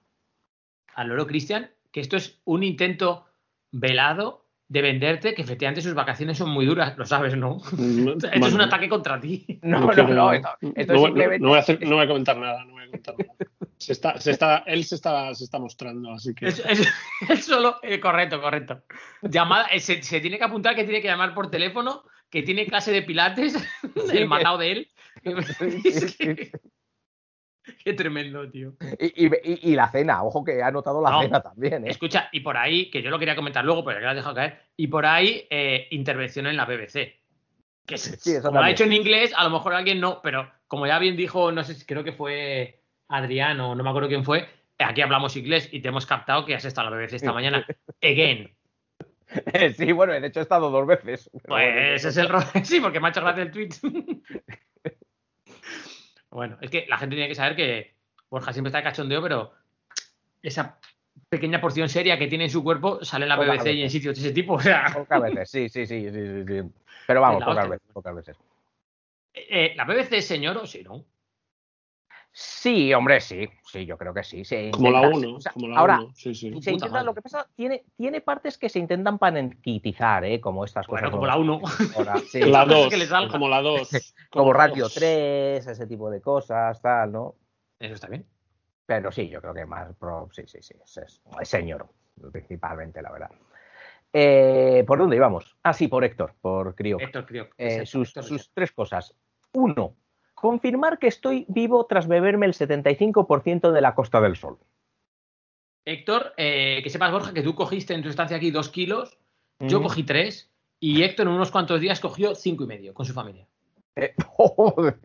[0.96, 3.26] Al loro, Cristian, que esto es un intento
[3.72, 7.58] velado de venderte que efectivamente sus vacaciones son muy duras, lo sabes, ¿no?
[7.78, 9.60] Esto es un ataque contra ti.
[9.62, 12.08] No, no, no, esto, esto no- no- simplemente- no voy a hacer- no voy a
[12.08, 13.34] comentar nada, no voy a comentar nada.
[13.86, 16.48] Se está, se está, él se está, se está mostrando, así que.
[16.48, 16.88] Es, es-
[17.30, 17.78] es solo.
[17.84, 18.84] eh, correcto, correcto.
[19.22, 22.66] Llamada, eh, se, se tiene que apuntar que tiene que llamar por teléfono, que tiene
[22.66, 23.54] clase de pilates,
[24.10, 24.92] Sí, el matado de él.
[25.86, 26.52] Es que-
[27.86, 28.74] Qué tremendo, tío.
[29.00, 31.22] Y, y- la cena, ojo que ha anotado la No.
[31.22, 31.92] cena también, ¿eh?
[31.92, 34.16] Escucha, y por ahí, que yo lo quería comentar luego, pero ya que lo has
[34.18, 37.22] dejado caer, y por ahí eh, intervención en la BBC.
[37.86, 40.88] Que Sí, como lo ha hecho en inglés, a lo mejor alguien no, pero como
[40.88, 42.83] ya bien dijo, no sé si creo que fue
[43.14, 44.50] Adrián o no me acuerdo quién fue,
[44.80, 47.66] aquí hablamos inglés y te hemos captado que has estado en la BBC esta mañana.
[48.02, 48.56] Again.
[49.78, 51.30] Sí, bueno, de hecho he estado dos veces.
[51.48, 52.44] Pues ese es el rol.
[52.64, 53.70] Sí, porque me ha hecho gracia el tweet.
[56.32, 57.96] bueno, es que la gente tiene que saber que
[58.30, 59.54] Borja siempre está de cachondeo, pero
[60.42, 60.80] esa
[61.30, 64.16] pequeña porción seria que tiene en su cuerpo sale en la BBC y en sitios
[64.16, 64.54] de ese tipo.
[64.54, 66.62] O sea, Pocas veces, sí, sí, sí, sí.
[67.06, 68.38] Pero vamos, pocas veces, pocas veces.
[69.34, 71.06] eh, ¿la BBC es señor o sí, no?
[72.36, 74.44] Sí, hombre, sí, sí, yo creo que sí.
[74.44, 76.12] se Como la intenta- 1, o sea, como la ahora, 1.
[76.16, 76.50] Sí, sí.
[76.50, 77.06] se intenta, madre.
[77.06, 80.42] lo que pasa, tiene, tiene partes que se intentan panenquitizar, ¿eh?
[80.42, 81.12] Como estas Bueno, cosas.
[81.14, 81.62] como la 1.
[81.96, 83.30] ahora, sí, La cosas 2, que le salgan.
[83.32, 83.90] como la 2.
[84.32, 87.36] como Radio 3, ese tipo de cosas, tal, ¿no?
[87.80, 88.26] Eso está bien.
[88.88, 91.88] Pero sí, yo creo que más pro, sí, sí, sí, es, es- es señor,
[92.32, 93.30] principalmente, la verdad.
[94.12, 95.56] Eh, ¿Por dónde íbamos?
[95.64, 97.00] Ah, sí, por Héctor, por Crio.
[97.00, 97.50] Héctor, creo.
[97.58, 99.16] Eh, sus, sus tres cosas.
[99.54, 99.96] Uno,
[100.48, 104.58] confirmar que estoy vivo tras beberme el 75% de la Costa del Sol.
[105.86, 109.18] Héctor, eh, que sepas, Borja, que tú cogiste en tu estancia aquí dos kilos,
[109.60, 110.52] yo cogí tres
[110.82, 113.48] y Héctor en unos cuantos días cogió cinco y medio con su familia.
[113.96, 114.98] Eh, joder,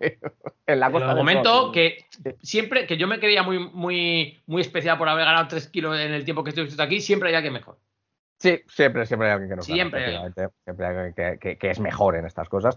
[0.66, 1.72] en la En Costa el del momento Sol.
[1.72, 2.04] que
[2.42, 6.12] siempre, que yo me creía muy, muy, muy especial por haber ganado tres kilos en
[6.12, 7.78] el tiempo que estoy aquí, siempre hay alguien mejor.
[8.40, 10.52] Sí, siempre, siempre hay alguien que nos gana, Siempre.
[10.64, 12.76] Siempre hay alguien que, que- que es mejor en estas cosas.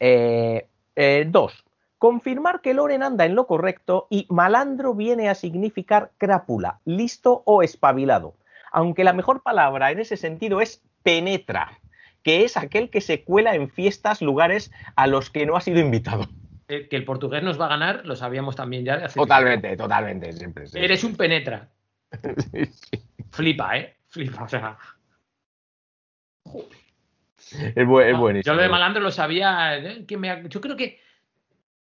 [0.00, 0.66] Eh,
[0.96, 1.64] eh, dos,
[2.02, 7.62] confirmar que Loren anda en lo correcto y malandro viene a significar crápula, listo o
[7.62, 8.34] espabilado.
[8.72, 11.78] Aunque la mejor palabra en ese sentido es penetra,
[12.24, 15.78] que es aquel que se cuela en fiestas, lugares a los que no ha sido
[15.78, 16.26] invitado.
[16.66, 20.32] Eh, que el portugués nos va a ganar, lo sabíamos también ya hace Totalmente, totalmente,
[20.32, 20.66] siempre.
[20.66, 20.80] sí.
[20.80, 21.68] Eres un penetra.
[22.50, 23.00] Sí, sí.
[23.30, 23.94] Flipa, ¿eh?
[24.08, 24.76] Flipa, o sea.
[27.52, 28.52] Es, bu- es No, buenísimo.
[28.52, 29.78] Yo lo de malandro lo sabía.
[29.78, 30.04] ¿eh?
[30.04, 30.98] que me yo creo que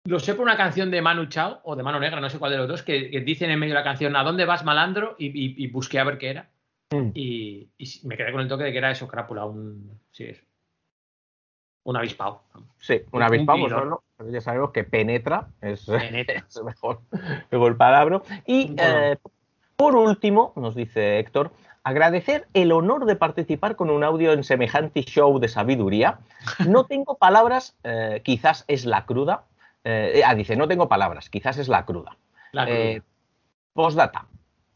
[0.04, 2.52] lo sé por una canción de Manu Chao o de Mano Negra, no sé cuál
[2.52, 5.14] de los dos, que, que dicen en medio de la canción ¿A dónde vas, malandro?
[5.18, 6.48] Y, y- y busqué a ver qué era.
[6.90, 7.10] Mm.
[7.14, 7.68] Y,
[8.04, 9.98] me quedé con el toque de que era eso, crápula, un.
[10.10, 10.42] Sí, eso.
[11.84, 12.42] Un avispado.
[12.78, 13.20] Sí, Un.
[13.88, 14.02] ¿no?
[14.16, 16.44] Pero ya sabemos que penetra es, Penetra.
[16.48, 17.00] es mejor,
[17.50, 18.22] mejor palabra.
[18.46, 18.82] Y Bueno.
[18.82, 19.16] eh,
[19.76, 21.50] por último, nos dice Héctor,
[21.82, 26.20] agradecer el honor de participar con un audio en semejante show de sabiduría.
[26.68, 29.44] No tengo palabras, eh, quizás es la cruda.
[29.84, 32.16] Eh, ah, dice, no tengo palabras, quizás es la cruda.
[32.52, 33.04] La Eh, cruz.
[33.72, 34.26] postdata.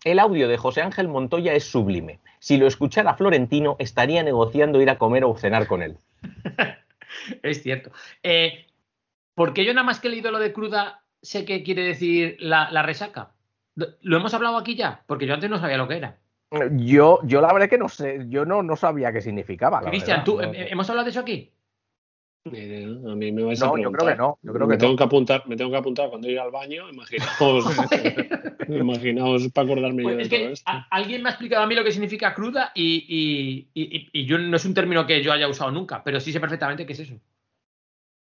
[0.05, 2.21] El audio de José Ángel Montoya es sublime.
[2.39, 5.97] Si lo escuchara Florentino, estaría negociando ir a comer o cenar con él.
[7.43, 7.91] Es cierto.
[8.23, 8.67] Eh,
[9.35, 12.37] ¿Por qué yo nada más que he leído lo de cruda sé qué quiere decir
[12.41, 13.31] la, la resaca?
[13.75, 15.03] ¿Lo hemos hablado aquí ya?
[15.07, 16.19] Porque yo antes no sabía lo que era.
[16.73, 19.81] Yo, yo la verdad que no sé, yo no, no sabía qué significaba.
[19.83, 21.53] Cristian, ¿tú, no- eh, ¿hemos hablado de eso aquí?
[22.47, 24.13] A mí me vais a No, yo creo preguntar.
[24.15, 24.97] que no, yo creo me que tengo no.
[24.99, 27.65] que apuntar, me tengo que apuntar cuando ir al baño, imaginaos,
[28.69, 30.71] imaginaos para acordarme yo Pues de todo esto.
[30.71, 34.09] a- alguien me ha explicado a mí lo que significa cruda y, y- y- y-
[34.13, 36.87] y yo no es un término que yo haya usado nunca, pero sí sé perfectamente
[36.87, 37.15] qué es eso.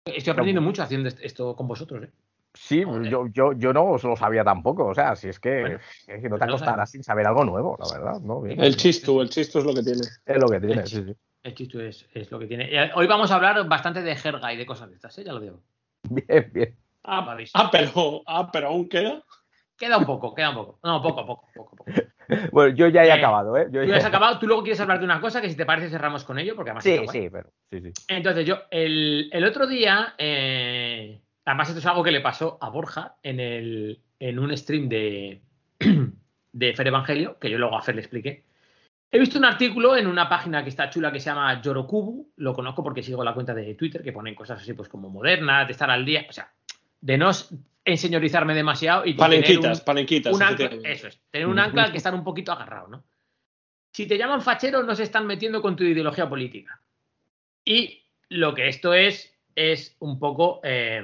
[0.06, 2.04] Estoy aprendiendo mucho haciendo est- esto con vosotros.
[2.06, 2.10] ¿eh?
[2.54, 3.10] Sí, Joder.
[3.12, 4.88] yo, yo, yo no os lo sabía tampoco.
[4.88, 7.28] O sea, si es que, Bueno, es que no pues te no acostarás sin saber
[7.28, 8.20] algo nuevo, la verdad.
[8.22, 8.42] ¿no?
[8.42, 8.60] Bien.
[8.60, 10.02] El chistu, el chistu es lo que tiene.
[10.26, 11.14] Es lo que tiene, sí, sí.
[11.44, 12.66] El chiste es, es lo que tiene.
[12.72, 15.24] Eh, Hoy vamos a hablar bastante de jerga y de cosas de estas, ¿eh?
[15.24, 15.62] ya lo digo.
[16.10, 16.76] Bien, bien.
[17.04, 19.24] Ah, habéis- ah, pero, ah, pero aún queda.
[19.78, 20.80] Queda un poco, queda un poco.
[20.84, 21.86] No, poco, poco, poco, poco.
[22.52, 23.68] Bueno, yo ya he Eh, acabado, ¿eh?
[23.72, 25.66] Yo Tú ya- has acabado, tú luego quieres hablar de una cosa que si te
[25.66, 27.92] parece cerramos con ello, porque además Sí, sí, pero sí, sí.
[28.08, 32.70] Entonces yo, el, el otro día, eh, además esto es algo que le pasó a
[32.70, 35.42] Borja en, el, en un stream de,
[36.52, 38.44] de Fer Evangelio, que yo luego a Fer le expliqué.
[39.12, 42.54] He visto un artículo en una página que está chula que se llama Yorokubu, lo
[42.54, 45.72] conozco porque sigo la cuenta de Twitter, que ponen cosas así pues como modernas, de
[45.72, 46.52] estar al día, o sea,
[47.02, 47.32] de no
[47.84, 50.34] enseñorizarme demasiado y tener Palenquitas, un- palenquitas.
[50.36, 50.92] un ancla, efectivamente.
[50.92, 53.04] eso es, tener un ancla al que estar un poquito agarrado, ¿no?
[53.92, 56.80] Si te llaman fachero, no se están metiendo con tu ideología política.
[57.66, 61.04] Y lo que esto es, es un poco eh,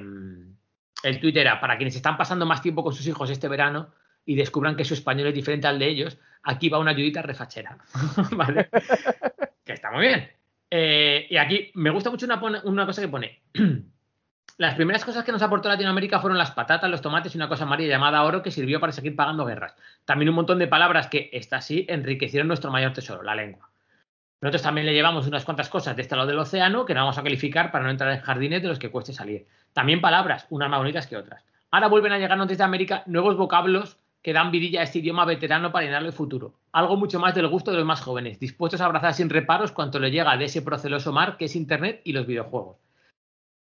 [1.03, 3.89] el Twitter era para quienes están pasando más tiempo con sus hijos este verano
[4.25, 7.77] y descubran que su español es diferente al de ellos, aquí va una ayudita refachera.
[8.31, 8.69] ¿Vale?
[9.63, 10.29] que está muy bien.
[10.69, 13.41] Eh, y aquí me gusta mucho una, una cosa que pone.
[14.57, 17.65] Las primeras cosas que nos aportó Latinoamérica fueron las patatas, los tomates y una cosa
[17.65, 19.75] amarilla llamada oro que sirvió para seguir pagando guerras.
[20.05, 23.69] También un montón de palabras que, estas sí, enriquecieron nuestro mayor tesoro, la lengua.
[24.39, 27.17] Nosotros también le llevamos unas cuantas cosas de este lado del océano que no vamos
[27.17, 29.45] a calificar para no entrar en jardines de los que cueste salir.
[29.73, 31.43] También palabras, unas más bonitas que otras.
[31.69, 35.71] Ahora vuelven a llegarnos desde América nuevos vocablos que dan vidilla a este idioma veterano
[35.71, 36.55] para llenarle el futuro.
[36.71, 39.99] Algo mucho más del gusto de los más jóvenes, dispuestos a abrazar sin reparos cuanto
[39.99, 42.77] le llega de ese proceloso mar que es Internet y los videojuegos.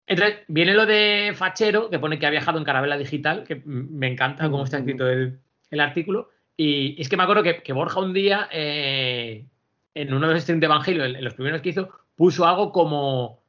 [0.08, 4.08] Entonces, viene lo de Fachero, que pone que ha viajado en carabela digital, que me
[4.08, 5.38] encanta cómo está escrito el,
[5.78, 6.30] artículo.
[6.56, 9.46] Y es que me acuerdo que, Borja un día, eh,
[9.94, 13.40] en uno de los streams de Evangelio, en, los primeros que hizo, puso algo como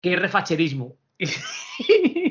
[0.00, 0.96] ¿qué refacherismo?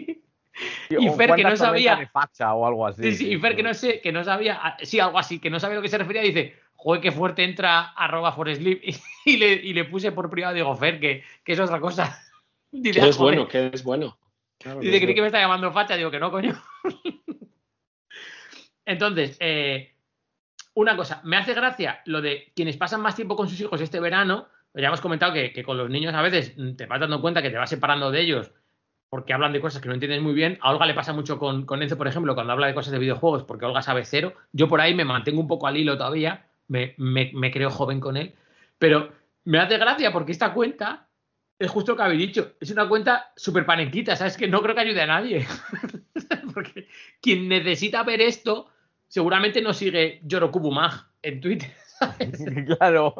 [0.90, 3.04] Y Fer, que no sabía- de facha o algo así.
[3.04, 5.50] Sí, sí, y Fer, que no sé, que no sabía, ah, sí, algo así, que
[5.50, 8.96] no sabía a lo que se refería, dice, joder, qué fuerte entra arroba foreslip y,
[9.26, 12.18] y le, y le puse por privado, digo, Fer, que, que es otra cosa.
[12.72, 13.36] Dice, Que "Ah, es joder".
[13.38, 14.18] bueno, que es bueno.
[14.60, 16.54] Claro que Dice, es creí que me está llamando facha, digo que no, coño.
[18.86, 19.94] Entonces, eh,
[20.74, 24.00] una cosa, me hace gracia lo de quienes pasan más tiempo con sus hijos este
[24.00, 24.48] verano.
[24.74, 27.50] Ya hemos comentado que, que con los niños a veces te vas dando cuenta que
[27.50, 28.52] te vas separando de ellos
[29.10, 30.58] porque hablan de cosas que no entiendes muy bien.
[30.62, 33.00] A Olga le pasa mucho con, con Enzo, por ejemplo, cuando habla de cosas de
[33.00, 34.34] videojuegos, porque Olga sabe cero.
[34.52, 38.00] Yo por ahí me mantengo un poco al hilo todavía, me, me- me creo joven
[38.00, 38.34] con él,
[38.78, 39.12] pero
[39.46, 41.08] me hace gracia porque esta cuenta
[41.60, 42.54] es justo lo que habéis dicho.
[42.60, 44.38] Es una cuenta súper panenquita, ¿sabes?
[44.38, 45.48] Que no creo que ayude a nadie.
[46.54, 46.88] Porque
[47.22, 48.68] quien necesita ver esto,
[49.08, 51.72] seguramente no sigue Yorokubumag en Twitter.
[52.78, 53.16] claro.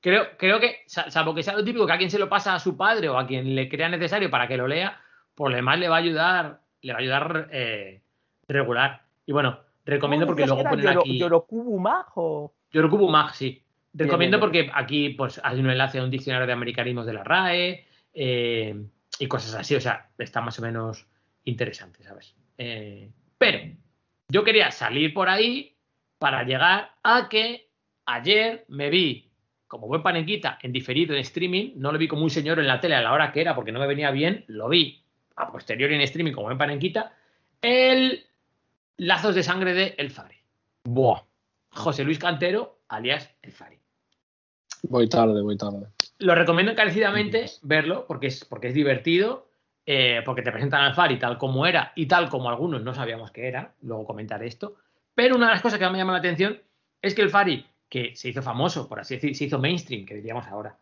[0.00, 2.54] Creo, creo que, sa- salvo que sea lo típico que a quien se lo pasa
[2.54, 4.98] a su padre o a quien le crea necesario para que lo lea,
[5.34, 8.00] por lo demás le va a ayudar, le va a ayudar eh,
[8.48, 9.02] regular.
[9.26, 11.18] Y bueno, recomiendo porque luego ponen aquí.
[11.18, 12.54] Yorokubumag o...?
[12.72, 13.62] Yorokubumag, sí.
[13.92, 17.24] Recomiendo bien, porque aquí pues hay un enlace a un diccionario de americanismos de la
[17.24, 18.84] RAE eh,
[19.18, 19.74] y cosas así.
[19.74, 21.06] O sea, está más o menos
[21.44, 22.34] interesante, ¿sabes?
[22.56, 23.58] Eh, pero
[24.28, 25.76] yo quería salir por ahí
[26.18, 27.68] para llegar a que
[28.06, 29.29] ayer me vi
[29.70, 31.74] como buen panenquita en diferido en streaming.
[31.76, 33.70] No lo vi como un señor en la tele a la hora que era porque
[33.70, 34.44] no me venía bien.
[34.48, 35.00] Lo vi
[35.36, 37.14] a posteriori en streaming como buen panenquita.
[37.62, 38.26] El
[38.96, 40.34] Lazos de Sangre de El Fari.
[40.82, 41.22] Buah.
[41.70, 43.78] José Luis Cantero, alias El Fari.
[44.82, 45.86] Voy tarde, voy tarde.
[46.18, 49.46] Lo recomiendo encarecidamente verlo porque es, porque es divertido,
[49.86, 53.30] eh, porque te presentan al Fari tal como era y tal como algunos no sabíamos
[53.30, 53.72] que era.
[53.82, 54.74] Luego comentaré esto.
[55.14, 56.58] Pero una de las cosas que más me llama la atención
[57.00, 60.14] es que el Fari, que se hizo famoso, por así decir, se hizo mainstream, que
[60.14, 60.78] diríamos ahora,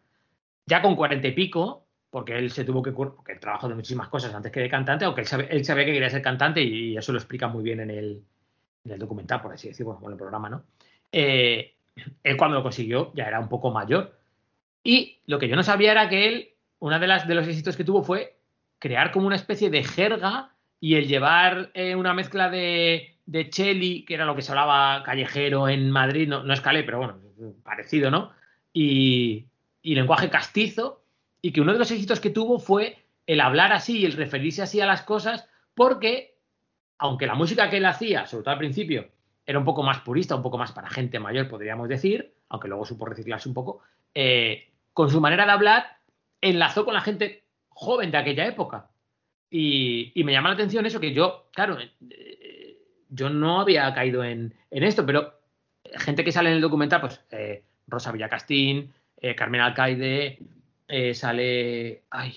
[0.67, 4.09] ya con cuarenta y pico, porque él se tuvo que porque él trabajó de muchísimas
[4.09, 7.13] cosas antes que de cantante, aunque él, él sabía que quería ser cantante y eso
[7.13, 8.23] lo explica muy bien en el,
[8.85, 10.65] en el documental, por así decirlo, bueno, en el programa, ¿no?
[11.11, 11.75] Eh,
[12.23, 14.19] él cuando lo consiguió ya era un poco mayor.
[14.85, 16.49] Y lo que yo no sabía era que él,
[16.79, 18.39] una de las de los éxitos que tuvo fue
[18.79, 24.07] crear como una especie de jerga y el llevar eh, una mezcla de, de Cheli,
[24.07, 27.19] que era lo que se hablaba callejero en Madrid, no, no es pero bueno,
[27.63, 28.33] parecido, ¿no?
[28.73, 29.45] Y,
[29.83, 31.05] y lenguaje castizo,
[31.43, 34.63] y que uno de los éxitos que tuvo fue el hablar así y el referirse
[34.63, 36.39] así a las cosas, porque
[36.97, 39.11] aunque la música que él hacía, sobre todo al principio,
[39.45, 42.87] era un poco más purista, un poco más para gente mayor, podríamos decir, aunque luego
[42.87, 43.83] supo reciclarse un poco,
[44.15, 45.99] eh, con su manera de hablar,
[46.41, 48.89] enlazó con la gente joven de aquella época.
[49.51, 52.38] Y, y me llama la atención eso, que yo, claro, eh,
[53.09, 55.35] yo no había caído en, en, esto, pero
[55.97, 60.39] gente que sale en el documental, pues eh, Rosa Villacastín, eh, Carmen Alcaide,
[60.87, 62.35] eh, sale ay,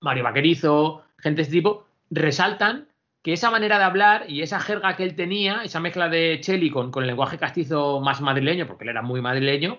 [0.00, 2.88] Mario Vaquerizo, gente de este tipo, resaltan
[3.22, 6.70] que esa manera de hablar y esa jerga que él tenía, esa mezcla de Cheli
[6.70, 9.78] con, con el lenguaje castizo más madrileño, porque él era muy madrileño,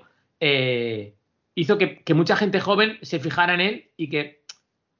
[1.55, 4.43] hizo que, que, mucha gente joven se fijara en él y que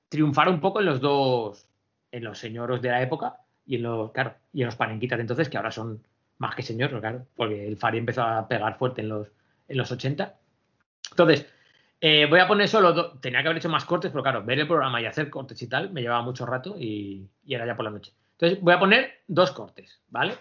[0.10, 1.68] triunfara un poco en los dos,
[2.12, 5.22] en los señoros de la época y en los, claro, y en los panenquitas de
[5.22, 6.02] entonces, que ahora son
[6.38, 9.28] más que señoros, claro, porque el Fari empezó a pegar fuerte en los,
[9.68, 10.36] en los 80.
[11.12, 11.46] Entonces,
[12.00, 14.68] eh, voy a poner solo, tenía que haber hecho más cortes, pero claro, ver el
[14.68, 17.86] programa y hacer cortes y tal me llevaba mucho rato y, y era ya por
[17.86, 18.12] la noche.
[18.32, 20.34] Entonces, voy a poner dos cortes, ¿vale?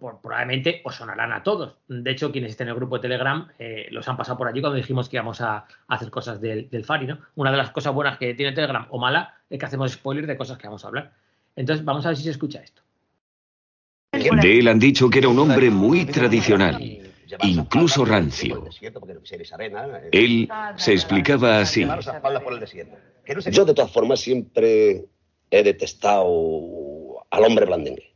[0.00, 1.76] Por, probablemente os sonarán a todos.
[1.86, 4.62] De hecho, quienes estén en el grupo de Telegram eh, los han pasado por allí
[4.62, 7.18] cuando dijimos que íbamos a, a hacer cosas del, del, Fari, ¿no?
[7.36, 10.38] Una de las cosas buenas que tiene Telegram o mala es que hacemos spoilers de
[10.38, 11.12] cosas que vamos a hablar.
[11.58, 12.82] Entonces, vamos a ver si se escucha esto.
[14.12, 16.80] De él han dicho que era un hombre muy tradicional,
[17.42, 18.64] incluso rancio.
[20.12, 21.84] Él se explicaba así.
[23.50, 25.06] Yo, de todas formas, siempre
[25.50, 28.14] he detestado al hombre blandengue.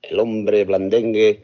[0.00, 1.42] El hombre blandengue,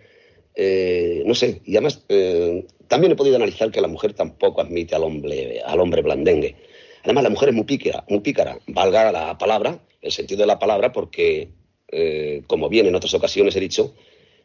[0.54, 4.94] eh, no sé, y además eh, también he podido analizar que la mujer tampoco admite
[4.94, 6.54] al hombre, al hombre blandengue.
[7.02, 10.58] Además, la mujer es muy pícara, muy pícara, valga la palabra, el sentido de la
[10.58, 11.48] palabra, porque,
[11.88, 13.94] eh, como bien en otras ocasiones he dicho,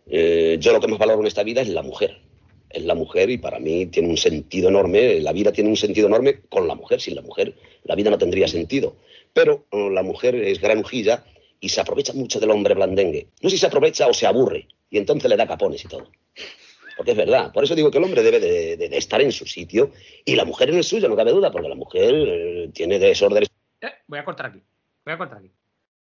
[0.07, 2.19] eh, yo lo que más valoro en esta vida es la mujer.
[2.69, 6.07] Es la mujer y para mí tiene un sentido enorme, la vida tiene un sentido
[6.07, 6.99] enorme con la mujer.
[6.99, 8.95] Sin la mujer, la vida no tendría sentido.
[9.33, 11.23] Pero oh, la mujer es granujilla
[11.59, 13.27] y se aprovecha mucho del hombre blandengue.
[13.41, 16.09] No sé si se aprovecha o se aburre y entonces le da capones y todo.
[16.97, 17.51] Porque es verdad.
[17.51, 19.91] Por eso digo que el hombre debe de, estar en su sitio
[20.23, 23.49] y la mujer en el suyo, no cabe duda, porque la mujer eh, tiene desórdenes.
[23.81, 24.61] Eh, voy a cortar aquí.
[25.05, 25.51] Voy a cortar aquí.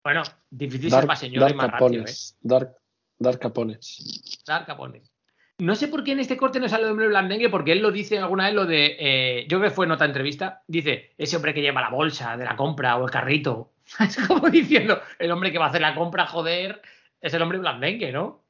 [0.05, 2.39] Bueno, difícil ser más señor y más Capones, rancio, ¿eh?
[2.43, 2.77] Dark,
[3.19, 4.43] Dark Capones.
[4.47, 5.11] Dark Capones.
[5.59, 7.93] No sé por qué en este corte no sale el hombre blandengue, porque él lo
[7.93, 8.97] dice alguna vez, lo de.
[8.99, 10.63] Eh, yo creo que fue en otra entrevista.
[10.67, 13.73] Dice, ese hombre que lleva la bolsa de la compra o el carrito.
[14.01, 16.83] Es como diciendo, el hombre que va a hacer la compra, joder,
[17.21, 18.43] es el hombre blandengue, ¿no?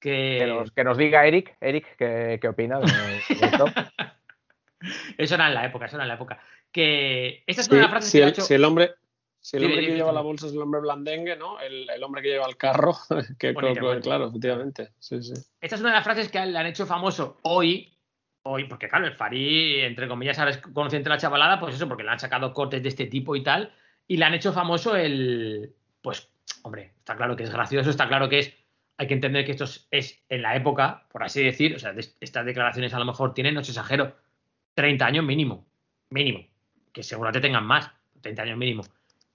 [0.00, 0.38] Que...
[0.40, 3.66] Que, nos, que nos diga Eric, Eric, ¿qué, qué opina de, de esto?
[5.18, 6.40] eso era en la época, eso era en la época.
[6.70, 8.42] Que esta es Sí, una de las frases si, que ha el, hecho.
[8.42, 8.94] si el hombre,
[9.40, 11.60] si el hombre que lleva la bolsa es el hombre blandengue, ¿no?
[11.60, 12.94] El, el hombre que lleva el carro,
[13.38, 13.54] que
[14.02, 14.92] claro, efectivamente.
[14.98, 15.32] Sí, sí.
[15.60, 17.94] Esta es una de las frases que le han hecho famoso hoy.
[18.44, 21.86] Hoy, porque claro, el Fari, entre comillas, ahora es conociente de la chavalada, pues eso,
[21.86, 23.72] porque le han sacado cortes de este tipo y tal,
[24.06, 25.74] y le han hecho famoso el.
[26.00, 26.30] Pues,
[26.62, 28.54] hombre, está claro que es gracioso, está claro que es.
[28.96, 31.92] Hay que entender que esto es, es en la época, por así decir, o sea,
[31.92, 34.16] de- estas declaraciones a lo mejor tienen, no os exagero,
[34.74, 35.66] 30 años mínimo.
[36.10, 36.46] Mínimo.
[36.92, 37.90] Que seguramente tengan más,
[38.22, 38.82] 30 años mínimo.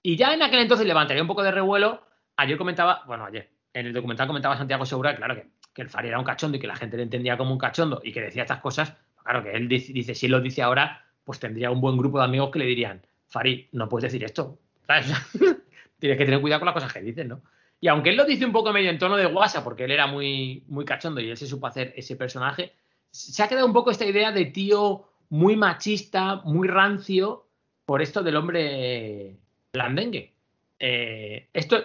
[0.04, 2.04] Y ya en aquel entonces levantaría un poco de revuelo.
[2.36, 6.10] Ayer comentaba, bueno, ayer, en el documental comentaba Santiago Segura, claro que, que el Fari
[6.10, 8.44] era un cachondo y que la gente le entendía como un cachondo y que decía
[8.44, 8.94] estas cosas.
[9.24, 12.26] Claro que él dice, si él lo dice ahora, pues tendría un buen grupo de
[12.26, 14.60] amigos que le dirían, Fari, no puedes decir esto.
[16.00, 17.42] Tienes que tener cuidado con las cosas que dices, ¿no?
[17.80, 20.08] Y aunque él lo dice un poco medio en tono de guasa, porque él era
[20.08, 22.74] muy, muy cachondo y él se supo hacer ese personaje,
[23.10, 27.48] se ha quedado un poco esta idea de tío muy machista, muy rancio,
[27.86, 29.38] por esto del hombre
[29.74, 30.32] blandengue.
[30.80, 31.84] Eh, esto,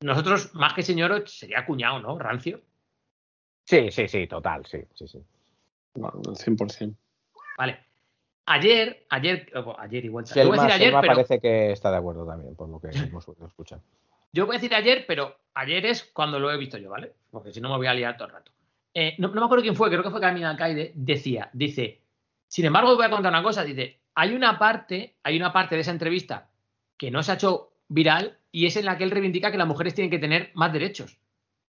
[0.00, 2.18] nosotros, más que señor, sería cuñado, ¿no?
[2.18, 2.60] Rancio.
[3.64, 5.18] Sí, sí, sí, total, sí, sí, sí.
[5.94, 6.94] Bueno, 100%.
[7.58, 7.84] Vale.
[8.46, 10.24] Ayer, ayer, oh, ayer igual.
[10.24, 12.70] Yo Selma, voy a decir ayer, Selma pero parece que está de acuerdo también, por
[12.70, 13.80] lo que hemos escuchar.
[14.32, 17.12] yo voy a decir ayer, pero ayer es cuando lo he visto yo, ¿vale?
[17.30, 18.52] Porque si no me voy a liar todo el rato.
[18.94, 22.00] Eh, no, no me acuerdo quién fue, creo que fue Camila Alcaide, decía, dice,
[22.46, 25.82] sin embargo, voy a contar una cosa, dice, hay una parte, hay una parte de
[25.82, 26.47] esa entrevista
[26.98, 29.66] que no se ha hecho viral y es en la que él reivindica que las
[29.68, 31.18] mujeres tienen que tener más derechos.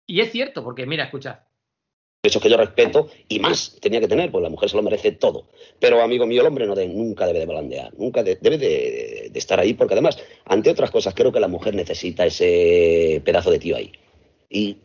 [0.07, 1.38] Y es cierto, porque mira, escuchad.
[2.23, 5.11] derechos que yo respeto y más tenía que tener, pues la mujer se lo merece
[5.14, 5.48] todo.
[5.80, 9.30] Pero, amigo mío, el hombre no de- nunca debe de blandear, nunca de- debe de,
[9.31, 13.49] de estar ahí, porque además, ante otras cosas, creo que la mujer necesita ese pedazo
[13.52, 13.91] de tío ahí.
[14.49, 14.77] Y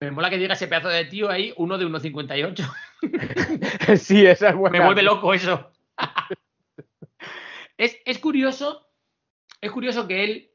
[0.00, 2.74] Me mola que diga ese pedazo de tío ahí, uno de 1,58.
[3.98, 4.78] sí, esa es buena.
[4.78, 5.70] Me vuelve loco eso.
[7.76, 8.88] es, es curioso,
[9.62, 10.50] es curioso que él,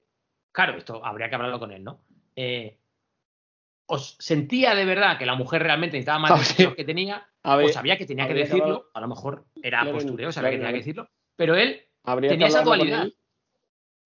[0.51, 2.01] claro, esto habría que hablarlo con él, ¿no?
[2.35, 2.77] Eh,
[3.87, 7.27] ¿Os sentía de verdad que la mujer realmente necesitaba más ver, que tenía?
[7.43, 10.51] A O ver, sabía que tenía que decirlo, a lo mejor era Claro, postureo, sabía
[10.51, 13.07] que tenía que decirlo, pero él Habría tenía esa dualidad.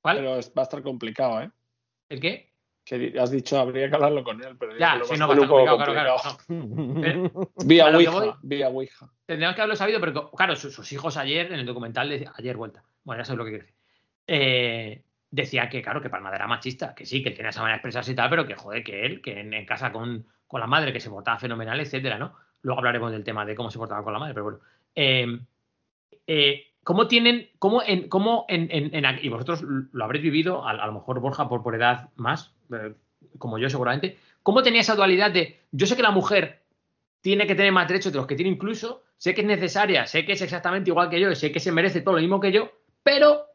[0.02, 0.18] ¿Cuál?
[0.18, 1.52] pero va a estar complicado, ¿eh?
[2.10, 2.52] ¿El qué?
[2.84, 5.38] Que has dicho habría que hablarlo con él, pero Ya, sí, vas no, va a
[5.38, 6.16] estar complicado, claro, claro.
[6.48, 7.42] no.
[7.66, 9.12] Vía Ouija, voy- vía Ouija.
[9.26, 12.58] tendríamos que haberlo sabido, pero claro, sus, sus hijos ayer, en el documental, de, ayer
[12.58, 13.80] vuelta, bueno, ya sabes lo que quiere decir,
[14.28, 17.76] eh, decía que, claro, que Palma era machista, que sí, que él tiene esa manera
[17.76, 20.68] de expresarse y tal, pero que joder, que él, que en, casa con, con la
[20.68, 22.36] madre, que se portaba fenomenal, etcétera, ¿no?
[22.62, 24.60] Luego hablaremos del tema de cómo se portaba con la madre, pero bueno.
[24.96, 25.40] Eh,
[26.28, 30.88] eh, ¿Cómo tienen, cómo en, cómo en, en- y vosotros lo habréis vivido, a, a
[30.88, 32.94] lo mejor Borja por, por edad más, eh,
[33.38, 36.64] como yo seguramente, ¿cómo tenía esa dualidad de, yo sé que la mujer
[37.22, 40.26] tiene que tener más derechos de los que tiene incluso, sé que es necesaria, sé
[40.26, 42.72] que es exactamente igual que yo, sé que se merece todo lo mismo que yo,
[43.04, 43.46] pero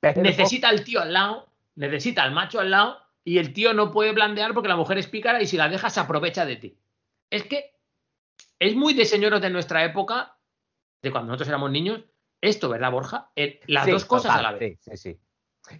[0.00, 3.90] Pero- necesita al tío al lado, necesita al macho al lado, y el tío no
[3.92, 6.78] puede blandear porque la mujer es pícara y si la dejas se aprovecha de ti.
[7.28, 7.74] Es que
[8.58, 10.36] es muy de señoros de nuestra época,
[11.02, 12.00] de cuando nosotros éramos niños,
[12.40, 13.30] esto, ¿verdad, Borja?
[13.36, 14.78] El- las Sí, dos cosas total, a la vez.
[14.80, 15.18] Sí, sí, sí.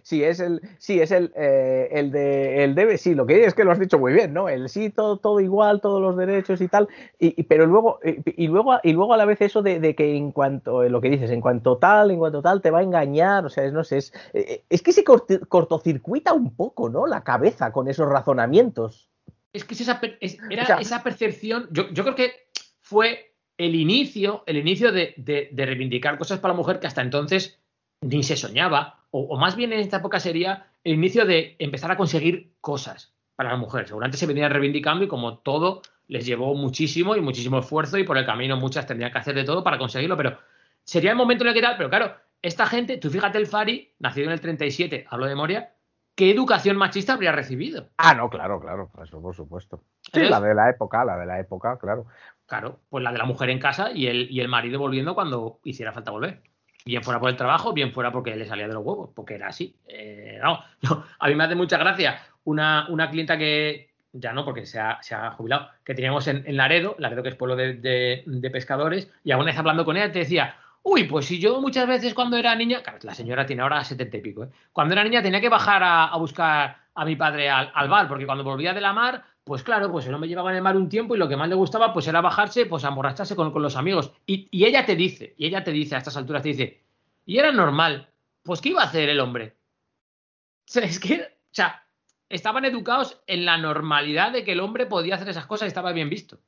[0.03, 3.53] Sí, es el, sí, es el, eh, el de, el debe, sí, lo que es
[3.53, 4.49] que lo has dicho muy bien, ¿no?
[4.49, 6.87] El sí, todo, todo igual, todos los derechos y tal,
[7.19, 9.95] y, y- pero luego, y, y luego, y luego a la vez eso de, de
[9.95, 12.79] que en cuanto, eh, lo que dices, en cuanto tal, en cuanto tal, te va
[12.79, 16.89] a engañar, o sea, es, no sé, es, eh, es que se cortocircuita un poco,
[16.89, 17.07] ¿no?
[17.07, 19.09] La cabeza con esos razonamientos.
[19.53, 21.67] Es que es esa, es- era O sea- esa percepción.
[21.71, 22.31] Yo, yo creo que
[22.79, 27.01] fue el inicio, el inicio de, de- de reivindicar cosas para la mujer que hasta
[27.01, 27.59] entonces
[28.01, 28.99] ni se soñaba.
[29.11, 33.13] O, o más bien en esta época sería el inicio de empezar a conseguir cosas
[33.35, 33.87] para la mujer.
[33.87, 38.17] Seguramente se venían reivindicando y como todo les llevó muchísimo y muchísimo esfuerzo y por
[38.17, 40.37] el camino muchas tendrían que hacer de todo para conseguirlo, pero
[40.83, 43.93] sería el momento en el que tal, pero claro, esta gente, tú fíjate el Fari,
[43.99, 45.73] nacido en el 37, hablo de memoria,
[46.13, 47.89] ¿qué educación machista habría recibido?
[47.95, 49.83] Ah, no, claro, claro, eso por supuesto.
[50.13, 52.07] Sí, la de la época, la de la época, claro.
[52.45, 55.61] Claro, pues la de la mujer en casa y el, y el marido volviendo cuando
[55.63, 56.43] hiciera falta volver.
[56.85, 59.47] Bien fuera por el trabajo, bien fuera porque le salía de los huevos, porque era
[59.47, 59.75] así.
[59.87, 64.43] Eh, no, no, a mí me hace mucha gracia una, una clienta que, ya no,
[64.43, 67.55] porque se ha, se ha jubilado, que teníamos en, en Laredo, Laredo que es pueblo
[67.55, 71.61] de, de- pescadores, y alguna vez hablando con ella te decía, uy, pues si yo
[71.61, 74.49] muchas veces cuando era niña, la señora tiene ahora setenta y pico, ¿eh?
[74.73, 78.07] cuando era niña tenía que bajar a, a buscar a mi padre al, al bar,
[78.07, 80.61] porque cuando volvía de la mar, pues claro, pues él no me llevaba en el
[80.61, 83.35] mar un tiempo y lo que más le gustaba pues era bajarse, pues a emborracharse
[83.35, 84.13] con, con los amigos.
[84.25, 86.81] Y, y ella te dice, y ella te dice a estas alturas, te dice,
[87.25, 88.09] y era normal,
[88.43, 89.57] pues ¿qué iba a hacer el hombre?
[89.57, 91.85] O sea, es que, o sea,
[92.29, 95.91] estaban educados en la normalidad de que el hombre podía hacer esas cosas y estaba
[95.91, 96.39] bien visto.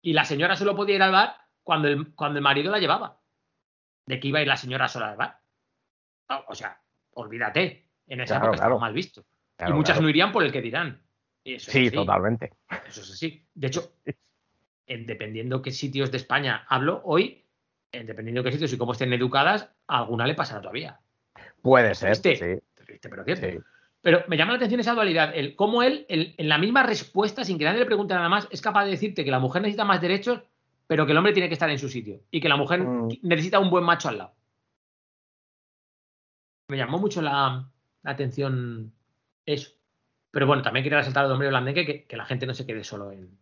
[0.00, 3.20] Y la señora solo podía ir al bar cuando el, cuando el marido la llevaba.
[4.06, 5.40] ¿De que iba a ir la señora sola al bar?
[6.30, 6.80] No, o sea,
[7.10, 7.90] olvídate.
[8.06, 9.26] En esa Claro, época estaba mal visto.
[9.56, 11.05] Claro, y muchas no irían por el que dirán.
[11.54, 12.52] Eso Sí, totalmente.
[12.88, 13.44] Eso es así.
[13.54, 13.92] De hecho,
[14.86, 17.44] en- dependiendo qué sitios de España hablo hoy,
[17.92, 20.98] en dependiendo qué sitios y cómo estén educadas, a alguna le pasará todavía.
[21.62, 22.36] Puede ser, ¿Viste?
[22.36, 22.84] sí.
[22.84, 23.46] Triste, pero cierto.
[23.48, 23.58] sí.
[24.02, 27.44] Pero me llama la atención esa dualidad, el cómo él, el- en la misma respuesta,
[27.44, 29.84] sin que nadie le pregunte nada más, es capaz de decirte que la mujer necesita
[29.84, 30.42] más derechos,
[30.86, 33.08] pero que el hombre tiene que estar en su sitio y que la mujer Mm.
[33.22, 34.34] necesita un buen macho al lado.
[36.68, 37.68] Me llamó mucho la,
[38.02, 38.92] la atención
[39.44, 39.70] eso.
[40.36, 42.84] Pero bueno, también quería resaltar al hombre blandengue que, que la gente no se quede
[42.84, 43.38] solo en,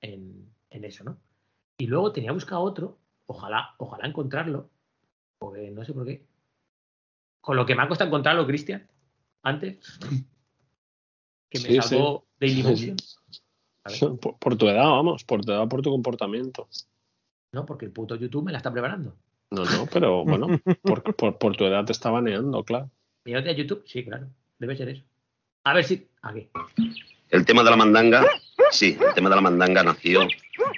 [0.00, 1.18] en, en eso, ¿no?
[1.78, 2.96] Y luego tenía buscado otro,
[3.26, 4.70] ojalá, ojalá encontrarlo,
[5.40, 6.24] porque no sé por qué.
[7.40, 8.86] Con lo que me ha costado encontrarlo, Cristian,
[9.42, 9.98] antes,
[11.50, 12.24] que me Sí, salvó.
[13.82, 16.68] A ver, Por, por tu edad, vamos, por tu edad, por tu comportamiento.
[17.52, 19.16] no, porque el puto YouTube me la está preparando.
[19.50, 20.46] No, no, pero bueno,
[20.84, 22.88] por, por, por tu edad te está baneando, claro.
[23.24, 24.28] Mírate a YouTube, sí, claro,
[24.60, 25.09] debe ser eso.
[25.64, 26.06] A ver si.
[26.22, 26.48] Aquí.
[27.30, 28.26] El tema de la mandanga,
[28.70, 30.26] sí, el tema de la mandanga nació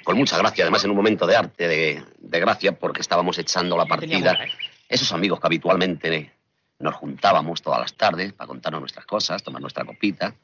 [0.03, 3.75] con mucha gracia, además en un momento de arte, de, de gracia, porque estábamos echando
[3.75, 4.33] la partida.
[4.33, 4.51] buena, ¿eh?
[4.87, 6.31] Esos amigos que habitualmente
[6.79, 10.35] nos juntábamos todas las tardes para contarnos nuestras cosas, tomar nuestra copita.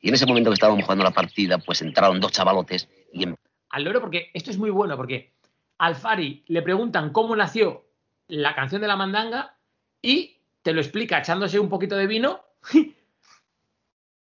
[0.00, 3.36] Y en ese momento que estábamos jugando la partida, pues entraron dos chavalotes y em-
[3.70, 5.32] al loro porque esto es muy bueno, porque
[5.78, 7.86] al Fari le preguntan cómo nació
[8.28, 9.56] la canción de la mandanga
[10.02, 12.40] y te lo explica echándose un poquito de vino.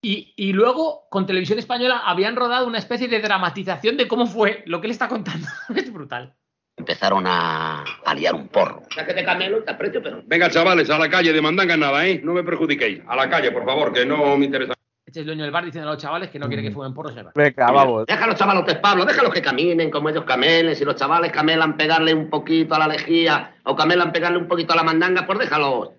[0.03, 4.63] Y, y luego con Televisión Española habían rodado una especie de dramatización de cómo fue
[4.67, 5.47] lo que él está contando.
[5.77, 6.35] es brutal.
[6.77, 8.83] empezaron a, a liar un porro.
[8.95, 10.23] que te camelo, te aprecio, pero...
[10.25, 12.21] Venga, chavales, a la calle de mandanga nada, ¿eh?
[12.25, 13.03] No me perjudiquéis.
[13.07, 14.73] A la calle, por favor, que no me interesa.
[15.05, 16.95] Este es el dueño del bar diciendo a los chavales que no quiere que fumen
[16.95, 17.33] porros en el bar.
[17.35, 18.07] Venga, vamos.
[18.07, 20.75] Déjalos, chavalotes, Pablo, déjalos que caminen como ellos camelen.
[20.77, 24.73] Si los chavales camelan pegarle un poquito a la lejía o camelan pegarle un poquito
[24.73, 25.91] a la mandanga, pues déjalos.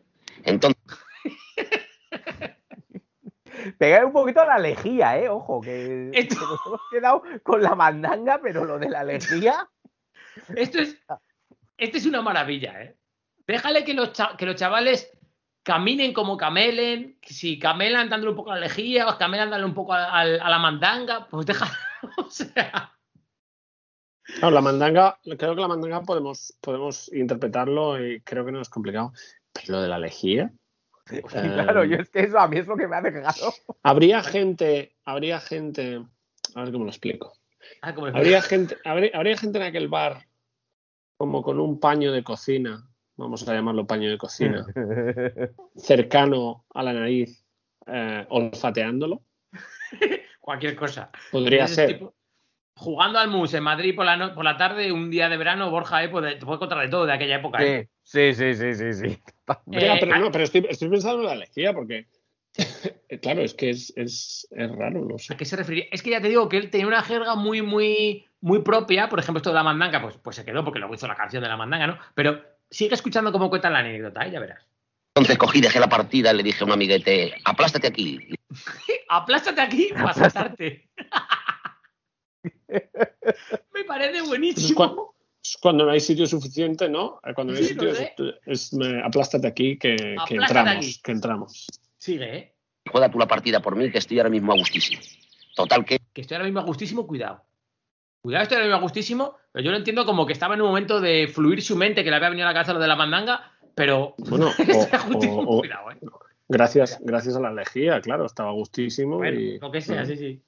[0.44, 0.81] Entonces,
[3.82, 7.64] Pegar un poquito a la lejía, eh, ojo, que, Esto- que nos hemos quedado con
[7.64, 9.68] la mandanga, pero lo de la lejía.
[10.56, 10.96] Esto es,
[11.78, 12.96] esto es una maravilla, ¿eh?
[13.48, 15.10] Déjale que los, que los chavales
[15.64, 17.18] caminen como camelen.
[17.24, 20.22] Si camelan dándole un poco a la lejía, o camelan dándole un poco a, a-
[20.22, 21.66] a la mandanga, pues deja.
[22.18, 22.94] o sea,
[24.44, 28.70] No, la mandanga, creo que la mandanga podemos, podemos interpretarlo y creo que no es
[28.70, 29.12] complicado.
[29.54, 30.52] Pero lo de la lejía.
[31.34, 33.54] eh, claro, yo es que eso a mí es lo que me ha dejado.
[33.84, 36.04] Habría gente, habría gente,
[36.56, 37.34] a ver cómo lo explico.
[37.82, 40.26] ah, el- Habría gente, habría, habría gente en aquel bar
[41.18, 44.66] como con un paño de cocina, vamos a llamarlo paño de cocina,
[45.76, 47.46] cercano a la nariz,
[47.88, 49.22] eh, olfateándolo.
[50.40, 51.12] cualquier cosa.
[51.32, 51.88] Podría ser.
[52.00, 52.14] tipo-
[52.82, 55.70] jugando al mus en Madrid por la, no- por la tarde, un día de verano,
[55.70, 57.64] Borja, eh, puede- te puede contar de todo de aquella época.
[57.64, 57.88] eh.
[58.04, 59.20] Sí, sí, sí, sí, sí.
[59.68, 62.08] Ya, Eh, pero ah- no, pero estoy, estoy pensando en la lejía porque,
[63.22, 65.34] claro, es que es, es, es raro, no sé.
[65.34, 65.86] ¿A qué se refería?
[65.92, 69.08] Es que ya te digo que él tenía una jerga muy, muy, muy propia.
[69.10, 71.44] Por ejemplo, esto de la mandanga, pues, pues se quedó porque luego hizo la canción
[71.44, 71.98] de la mandanga, ¿no?
[72.16, 74.32] Pero sigue escuchando cómo cuentan la anécdota, ¿eh?
[74.32, 74.66] ya verás.
[75.14, 78.18] Entonces cogí, dejé la partida y le dije a un amiguete, aplástate aquí.
[79.10, 80.90] Aplástate aquí para saltarte.
[83.74, 84.76] Me parece Es buenísimo.
[84.76, 87.20] cuando, es cuando no hay sitio suficiente, ¿no?
[87.36, 88.14] Cuando no hay Sí, sitio, sé.
[88.18, 89.96] es, es- me- aplástate aquí que,
[90.30, 91.02] entramos, aquí.
[91.04, 91.68] que entramos.
[91.98, 92.56] Sigue, ¿eh?
[92.92, 95.02] Juega tú la partida por mí, que estoy ahora mismo a gustísimo.
[95.56, 97.44] Total que Que estoy ahora mismo a gustísimo, cuidado.
[98.22, 100.68] Cuidado, estoy ahora mismo a gustísimo, pero yo lo entiendo como que estaba en un
[100.68, 102.96] momento de fluir su mente, que le había venido a la cabeza lo de la
[102.96, 105.98] mandanga, pero Bueno, estoy o- a gustísimo, o- o- cuidado, ¿eh?
[106.48, 110.42] gracias, gracias a la lejía, claro, estaba gustísimo Bueno, y lo que sea, sí, sí.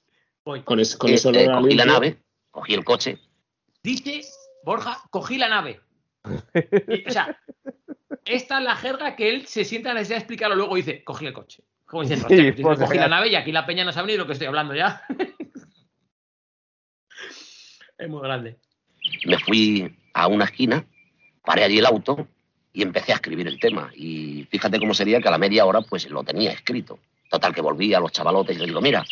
[0.46, 0.62] Voy.
[0.62, 2.18] con, ese, con eh, eso eh, cogí la nave,
[2.52, 3.18] cogí el coche,
[3.84, 4.22] Dice,
[4.64, 5.82] Borja, cogí la nave.
[6.88, 7.38] Y, o sea,
[8.24, 11.04] esta es la jerga que él se sienta la necesidad de explicarlo luego y dice,
[11.04, 11.64] cogí el coche.
[11.86, 14.20] Como Sí, "Hostia, pues cogí la nave y aquí la peña no sabe ni de
[14.20, 15.04] lo que estoy hablando ya.
[17.98, 18.58] es muy grande.
[19.26, 20.86] me fui a una esquina,
[21.44, 22.26] paré allí el auto
[22.72, 23.92] y empecé a escribir el tema.
[23.96, 27.00] Y fíjate cómo sería que a la media hora pues lo tenía escrito.
[27.30, 29.04] Total que volví a los chavalotes y les digo, mira,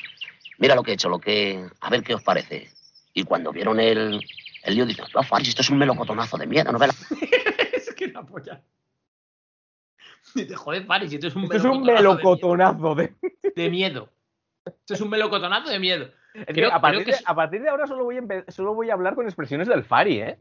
[0.61, 2.69] mira lo que he hecho, lo que, a ver qué os parece.
[3.13, 4.21] Y cuando vieron el,
[4.63, 6.93] el lío, dicen, no, Faris, esto es un melocotonazo de mierda, novela.
[7.73, 8.61] es que la polla.
[10.33, 13.13] Dice, joder, Faris, esto es un Esto es un melocotonazo de.
[13.43, 14.09] de, de miedo.
[14.65, 16.09] Esto es un melocotonazo de miedo.
[16.47, 18.49] Creo- a, partir creo que de, es- a partir de ahora solo voy, a empe-
[18.49, 20.37] solo voy a hablar con expresiones del Fari, ¿eh?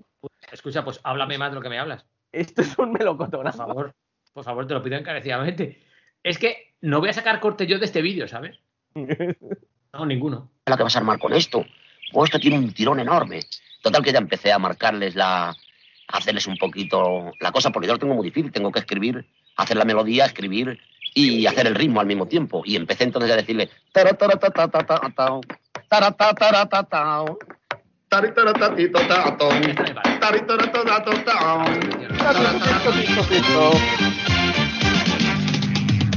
[0.52, 2.06] Escucha, pues háblame más de lo que me hablas.
[2.30, 3.58] Esto es un Por melocotonazo.
[3.58, 3.94] favor,
[4.32, 5.82] por favor, te lo pido encarecidamente.
[6.22, 8.60] Es que no voy a sacar corte yo de este vídeo, ¿sabes?
[9.92, 10.48] No, ninguno.
[10.66, 11.64] la que vas a armar con esto?
[12.12, 13.40] O esto tiene un tirón enorme.
[13.82, 15.48] Total que ya empecé a marcarles la...
[15.48, 15.56] a
[16.08, 18.52] hacerles un poquito la cosa, porque yo lo tengo muy difícil.
[18.52, 19.26] Tengo que escribir,
[19.56, 20.78] hacer la melodía, escribir
[21.14, 22.62] y hacer el ritmo al mismo tiempo.
[22.64, 23.68] Y empecé entonces a decirle...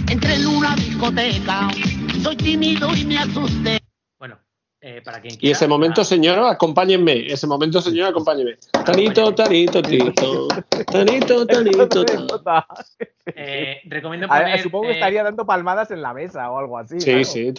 [0.10, 1.70] Entré en una discoteca,
[2.24, 3.80] soy tímido y me asusté.
[4.18, 4.40] Bueno,
[4.82, 5.52] eh, para quien Y quiera.
[5.58, 7.28] ese momento, señora, acompáñenme.
[7.28, 8.58] Ese momento, señora, acompáñenme.
[8.86, 10.48] Tanito, tanito, tito.
[10.92, 12.66] Tanito, tanito, tanito.
[13.36, 17.00] eh, recomiendo ver, supongo que eh, estaría dando palmadas en la mesa o algo así.
[17.00, 17.24] Sí, claro.
[17.26, 17.54] sí.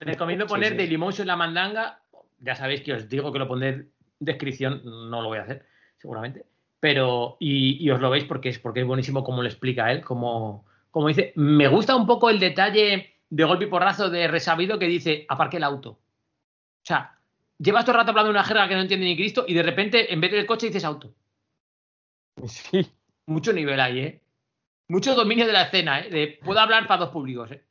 [0.00, 0.76] Recomiendo Sí, poner sí.
[0.78, 2.02] de limón en la mandanga.
[2.40, 5.66] Ya sabéis que os digo que lo pondré en descripción, no lo voy a hacer,
[5.98, 6.44] seguramente.
[6.80, 10.02] Pero, y, y os lo veis porque es, porque es buenísimo como lo explica él,
[10.02, 11.32] como, como dice.
[11.36, 15.56] Me gusta un poco el detalle de golpe y porrazo de resabido que dice, aparque
[15.56, 15.90] el auto.
[15.90, 15.98] O
[16.84, 17.18] sea,
[17.58, 19.62] llevas todo el rato hablando de una jerga que no entiende ni Cristo y de
[19.62, 21.12] repente, en vez del coche, dices auto.
[22.46, 22.86] Sí.
[23.26, 24.22] Mucho nivel ahí, ¿eh?
[24.88, 26.10] Mucho dominio de la escena, ¿eh?
[26.10, 27.64] De, puedo hablar para dos públicos, ¿eh?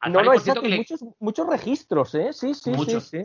[0.00, 2.32] Al No, no, exacto, que le- muchos, muchos registros, ¿eh?
[2.32, 3.04] Sí, sí, Muchos.
[3.08, 3.20] sí,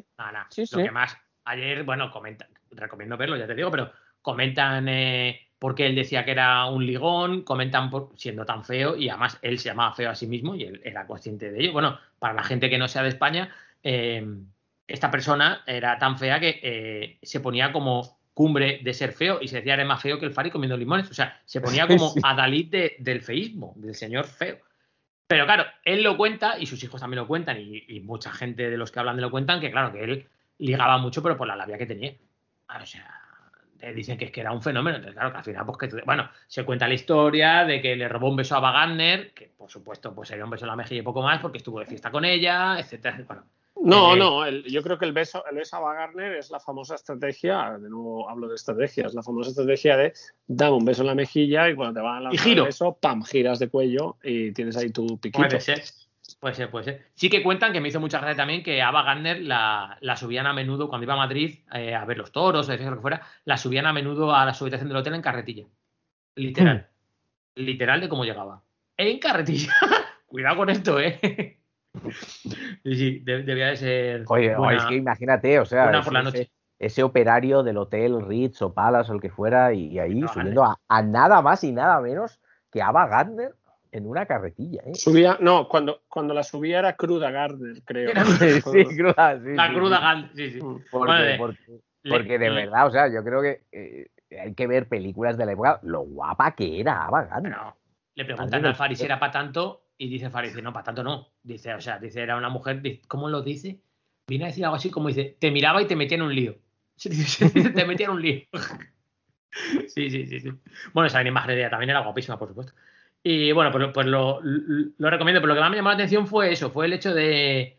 [0.49, 0.61] sí.
[0.61, 0.83] Lo sí.
[0.83, 1.15] que más,
[1.45, 3.91] ayer, bueno, comentan, recomiendo verlo, ya te digo, pero
[4.21, 8.95] comentan eh, por qué él decía que era un ligón, comentan por siendo tan feo
[8.95, 11.73] y además él se llamaba feo a sí mismo y él era consciente de ello.
[11.73, 13.49] Bueno, para la gente que no sea de España,
[13.83, 14.25] eh,
[14.87, 19.47] esta persona era tan fea que eh, se ponía como cumbre de ser feo y
[19.47, 21.09] se decía eres más feo que el Fari comiendo limones.
[21.09, 22.19] O sea, se ponía como Sí.
[22.23, 24.59] adalid de- del feísmo, del señor feo.
[25.25, 28.69] Pero claro, él lo cuenta y sus hijos también lo cuentan y, y mucha gente
[28.69, 30.27] de los que hablan de lo cuentan que claro, que él
[30.59, 32.13] ligaba mucho pero por la labia que tenía.
[32.81, 33.09] O sea,
[33.77, 34.97] te dicen que es que era un fenómeno.
[34.97, 38.07] Entonces, claro, que al final, pues que, bueno, se cuenta la historia de que le
[38.09, 41.01] robó un beso a Wagner, que por supuesto, pues sería un beso en la mejilla
[41.01, 43.23] y poco más porque estuvo de fiesta con ella, etcétera.
[43.27, 43.43] Bueno,
[43.79, 46.59] No, Eh, no, el- yo creo que el beso, el beso a Wagner es la
[46.59, 50.13] famosa estrategia, de nuevo hablo de estrategias, la famosa estrategia de
[50.47, 52.63] dame un beso en la mejilla y cuando te van a Y lanzar giro.
[52.63, 55.47] el beso, pam, giras de cuello y tienes ahí tu piquito.
[55.47, 55.83] Puede ser.
[56.39, 57.05] Puede ser, puede ser.
[57.15, 60.45] Sí que cuentan que me hizo mucha gracia también que Ava Gardner la, la subían
[60.45, 63.21] a menudo cuando iba a Madrid eh, a ver los toros o lo que fuera,
[63.45, 65.65] la subían a menudo a la habitación del hotel en carretilla.
[66.35, 66.87] Literal.
[67.55, 68.61] literal de cómo llegaba.
[68.97, 69.73] En carretilla.
[70.27, 71.57] Cuidado con esto, ¿eh?
[72.83, 74.23] sí, sí, de- debía de ser.
[74.27, 76.41] Oye, buena- es que imagínate, o sea, ese, por la noche.
[76.41, 80.13] ese- ese operario del hotel Ritz o Palace o el que fuera, y, y ahí
[80.21, 82.39] No, subiendo a, a nada más y nada menos
[82.71, 83.55] que Ava Gardner
[83.97, 84.95] en una carretilla, ¿eh?
[84.95, 88.11] Subía, no, cuando, cuando la subía era cruda Gardner, creo.
[88.11, 90.03] Era- Sí, sí, cruda, sí, La sí, cruda sí.
[90.03, 90.59] Gandhi, sí, sí.
[90.89, 91.57] Porque, de- porque-
[92.03, 94.07] le- porque de le- verdad, o sea, yo creo que eh,
[94.41, 97.51] hay que ver películas de la época, lo guapa que era Ava Gardner.
[97.51, 97.75] No,
[98.15, 100.83] le preguntan Gardner al Fari si era para tanto y dice Fari, dice, no, para
[100.85, 101.29] tanto no.
[101.43, 103.79] Dice, o sea, dice, era una mujer, ¿cómo lo dice?
[104.27, 106.55] Viene a decir algo así como dice, te miraba y te metía en un lío.
[107.75, 108.41] Te metía en un lío.
[109.87, 110.51] Sí, sí, sí, sí.
[110.93, 112.73] Bueno, esa imagen de ella también era guapísima, por supuesto.
[113.23, 115.41] Y bueno, pues, pues lo, lo- recomiendo.
[115.41, 117.77] Pero lo que más me llamó la atención fue eso, fue el hecho de,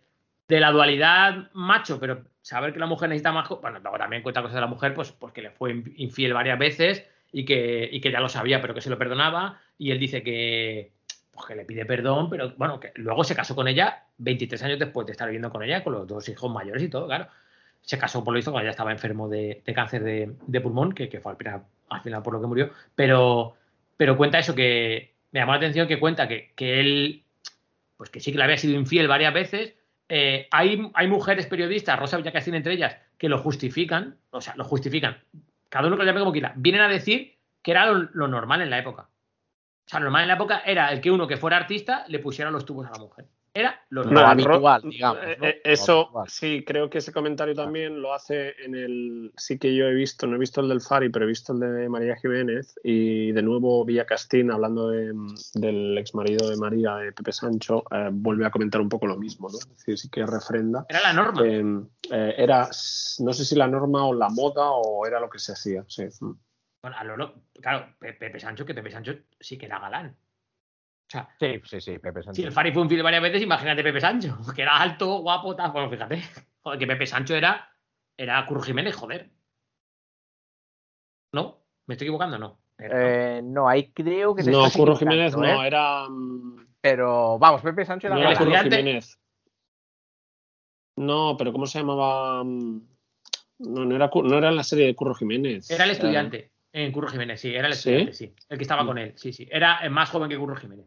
[0.49, 3.49] de la dualidad macho, pero saber que la mujer necesita más.
[3.49, 6.35] Bueno, luego también cuenta cosas de la mujer, pues, pues que le fue in- infiel
[6.35, 9.61] varias veces y que, y que ya lo sabía, pero que se lo perdonaba.
[9.79, 10.93] Y él dice que,
[11.33, 14.79] pues, que le pide perdón, pero bueno, que luego se casó con ella 23 años
[14.79, 17.29] después de estar viviendo con ella, con los dos hijos mayores y todo, claro.
[17.83, 20.93] Se casó por lo visto cuando ya estaba enfermo de, de cáncer de, de pulmón,
[20.93, 22.71] que, que fue al final, al final por lo que murió.
[22.95, 23.55] Pero,
[23.97, 27.25] pero cuenta eso que me llamó la atención que cuenta que, él,
[27.97, 29.75] pues que sí que le había sido infiel varias veces.
[30.09, 34.65] Eh, hay, hay mujeres periodistas, Rosa Villacastín entre ellas, que lo justifican, o sea, lo
[34.65, 35.23] justifican.
[35.69, 36.55] Cada uno que lo llame como quiera.
[36.57, 39.03] Vienen a decir que era lo, lo normal en la época.
[39.03, 42.19] O sea, lo normal en la época era el que uno que fuera artista le
[42.19, 43.27] pusiera los tubos a la mujer.
[43.59, 44.27] Era lo normal.
[44.27, 45.47] habitual, digamos, eh, ¿no?
[45.47, 46.29] eh, Eso, habitual.
[46.29, 49.33] sí, creo que ese comentario también lo hace en el.
[49.37, 51.61] Sí que yo he visto, no he visto el del Fari, pero he visto el
[51.61, 52.79] de María Jiménez.
[52.85, 55.13] Y de nuevo, Villa Castín, hablando de-
[55.55, 59.17] del ex marido de María, de Pepe Sancho, eh, vuelve a comentar un poco lo
[59.17, 59.59] mismo, ¿no?
[59.59, 60.87] Es decir, sí que refrenda.
[60.89, 61.43] Era la norma.
[61.45, 61.65] Eh,
[62.13, 65.53] eh, era, no sé si la norma o la moda o era lo que se
[65.53, 66.05] hacía, sí.
[66.81, 70.17] Bueno, a lo lo- claro, Pe- Pepe Sancho, que Pepe Sancho sí que era galán.
[71.09, 72.37] O sea, Sí, sí, sí, Pepe Sánchez.
[72.37, 75.73] si el Fari fue varias veces, imagínate Pepe Sancho, que era alto, guapo, tal.
[75.73, 76.23] Bueno, fíjate.
[76.61, 77.71] Joder, que Pepe Sancho era,
[78.17, 79.31] era Curro Jiménez, joder.
[81.33, 81.65] ¿No?
[81.87, 82.39] ¿Me estoy equivocando?
[82.39, 82.61] No.
[82.79, 85.67] Eh, no, ahí creo que te No, Curro Jiménez no, ¿eh?
[85.67, 86.09] era.
[86.09, 88.39] mm, Pero vamos, Pepe Sánchez era No El era.
[88.39, 89.19] Curro estudiante- Jiménez.
[90.97, 92.43] No, pero ¿cómo se llamaba?
[92.45, 92.81] Mm,
[93.61, 95.71] No, no era, no era la serie de Curro Jiménez.
[95.71, 97.89] Era el estudiante en Curro Jiménez, sí, era el ¿Sí?
[97.91, 98.35] estudiante, sí.
[98.49, 99.49] El que estaba con él, sí, sí.
[99.51, 100.87] Era más joven que Curro Jiménez.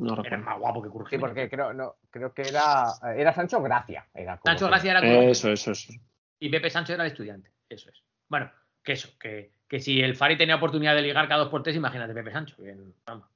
[0.00, 1.20] No Era más guapo que Sí, Jiménez.
[1.20, 2.84] porque creo, no, creo que era,
[3.16, 4.06] era Sancho Gracia.
[4.14, 5.22] Era como Sancho Gracia era.
[5.30, 5.92] Eso, eso, eso.
[6.38, 7.50] y Pepe Sancho era el estudiante.
[7.68, 8.02] Eso es.
[8.28, 8.50] Bueno,
[8.82, 11.76] que eso, que, que si el Fari tenía oportunidad de ligar cada dos por tres,
[11.76, 12.56] imagínate Pepe Sancho.
[13.06, 13.26] vamos,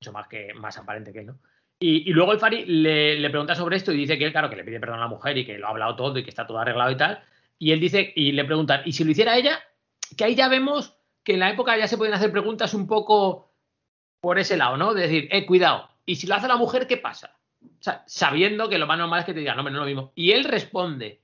[0.00, 1.38] mucho más que más aparente que él, ¿no?
[1.78, 4.48] Y, y luego el Fari le, le pregunta sobre esto y dice que él, claro,
[4.48, 6.30] que le pide perdón a la mujer y que lo ha hablado todo y que
[6.30, 7.22] está todo arreglado y tal.
[7.58, 9.58] Y él dice, y le preguntan, ¿y si lo hiciera ella?
[10.16, 13.53] Que ahí ya vemos que en la época ya se pueden hacer preguntas un poco
[14.24, 14.94] por ese lado, ¿no?
[14.94, 17.36] De decir, eh, cuidado, ¿y si lo hace la mujer, qué pasa?
[17.62, 19.82] O sea, sabiendo que lo más normal es que te digan, no, hombre, no es
[19.82, 20.12] lo mismo.
[20.14, 21.20] Y él responde,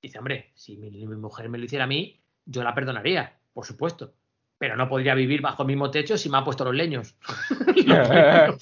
[0.00, 3.66] dice, hombre, si mi, mi mujer me lo hiciera a mí, yo la perdonaría, por
[3.66, 4.14] supuesto.
[4.56, 7.16] Pero no podría vivir bajo el mismo techo si me ha puesto los leños.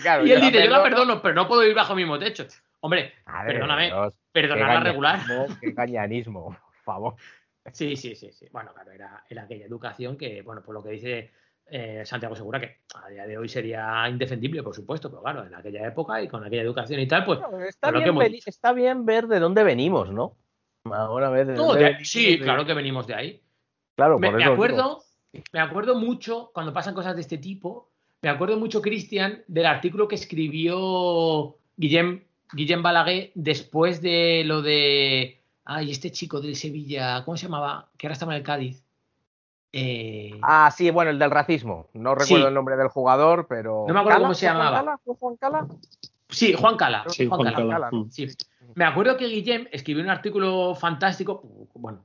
[0.00, 1.20] Claro, y él yo dice, yo la perdono.
[1.20, 2.46] pero no puedo vivir bajo el mismo techo.
[2.80, 5.20] Hombre, Madre perdóname, Dios, perdonarla regular.
[5.60, 7.16] Qué gañanismo, por favor.
[7.72, 8.46] Sí, sí, sí, sí.
[8.52, 11.32] Bueno, claro, era, era aquella educación que, bueno, por lo que dice
[11.68, 15.54] eh, Santiago Segura, que a día de hoy sería indefendible, por supuesto, pero claro, en
[15.54, 17.40] aquella época y con aquella educación y tal, pues.
[17.40, 20.36] No, está, bien, hemos está bien ver de dónde venimos, ¿no?
[20.84, 23.42] Ahora ver de No, dónde de- venimos, sí, de- claro que venimos de ahí.
[23.96, 24.64] Claro, Me, por me eso digo.
[24.64, 25.02] acuerdo,
[25.52, 27.90] me acuerdo mucho cuando pasan cosas de este tipo.
[28.22, 32.22] Me acuerdo mucho, Cristian, del artículo que escribió Guillem,
[32.52, 35.40] Guillem Balaguer después de lo de.
[35.64, 37.90] Ay, este chico de Sevilla, ¿cómo se llamaba?
[37.98, 38.84] Que ahora estaba en el Cádiz.
[39.78, 41.88] Eh, Ah, sí, bueno, el del racismo.
[41.94, 42.48] No recuerdo Sí.
[42.48, 43.84] el nombre del jugador, pero.
[43.86, 44.24] No me acuerdo ¿Cala?
[44.24, 44.78] cómo se ¿Fue Juan llamaba.
[44.84, 44.98] Cala?
[45.04, 45.66] ¿Fue Juan Cala?
[46.28, 47.04] sí, Juan Cala.
[47.08, 47.68] Sí, Juan Juan Cala.
[47.68, 47.90] Cala.
[47.90, 48.04] Cala.
[48.10, 48.26] Sí.
[48.74, 51.42] Me acuerdo que Guillem escribió un artículo fantástico.
[51.74, 52.04] Bueno,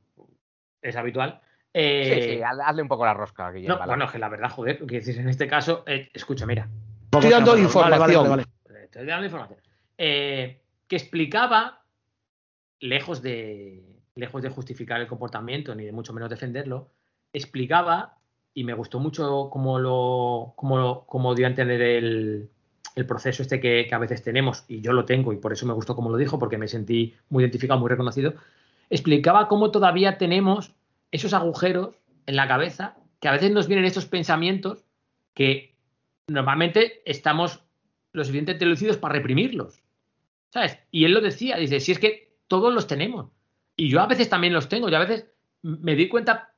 [0.82, 1.40] es habitual.
[1.74, 3.78] eh, Sí, sí, haz- hazle un poco la rosca, Guillermo.
[3.80, 6.46] no, bueno, es que la verdad, joder, lo que decís en este caso, eh, escucha,
[6.46, 6.68] mira.
[7.14, 8.00] Estoy dando información.
[8.00, 8.30] vale, vale,
[8.68, 8.84] vale.
[8.84, 9.60] Estoy dando información.
[9.98, 11.82] Eh, que explicaba,
[12.82, 16.90] lejos de, lejos de justificar el comportamiento, ni de mucho menos defenderlo,
[17.34, 18.18] explicaba,
[18.54, 22.50] y me gustó mucho cómo lo, cómo lo- dio a entender el,
[22.96, 25.74] el proceso este que, a veces tenemos, y yo lo tengo, y por eso me
[25.74, 28.34] gustó cómo lo dijo, porque me sentí muy identificado, muy reconocido,
[28.90, 30.74] explicaba cómo todavía tenemos
[31.12, 31.96] esos agujeros
[32.26, 34.84] en la cabeza, que a veces nos vienen estos pensamientos
[35.34, 35.76] que
[36.28, 37.64] normalmente estamos
[38.14, 39.80] lo suficientemente lucidos para reprimirlos.
[40.50, 40.78] ¿Sabes?
[40.92, 43.28] Y él lo decía, dice, si es que todos los tenemos.
[43.78, 45.28] Y yo a veces también los tengo, yo a veces
[45.62, 46.51] me di cuenta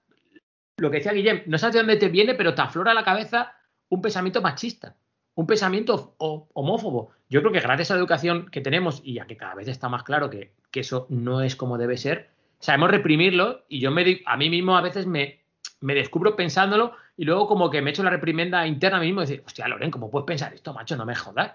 [0.78, 3.04] lo que decía Guillem, no sabes de dónde te viene, pero te aflora a la
[3.04, 3.54] cabeza
[3.90, 4.96] un pensamiento machista,
[5.36, 7.12] un pensamiento ho- homófobo.
[7.30, 9.90] Yo creo que gracias a la educación que tenemos y a que cada vez está
[9.90, 12.30] más claro que, que eso no es como debe ser,
[12.60, 15.42] sabemos reprimirlo y yo me a mí mismo a veces me,
[15.82, 19.22] me descubro pensándolo y luego como que me echo la reprimenda interna a mí mismo
[19.22, 20.96] y decir, hostia, Loren, ¿cómo puedes pensar esto, macho?
[20.96, 21.54] No me jodas.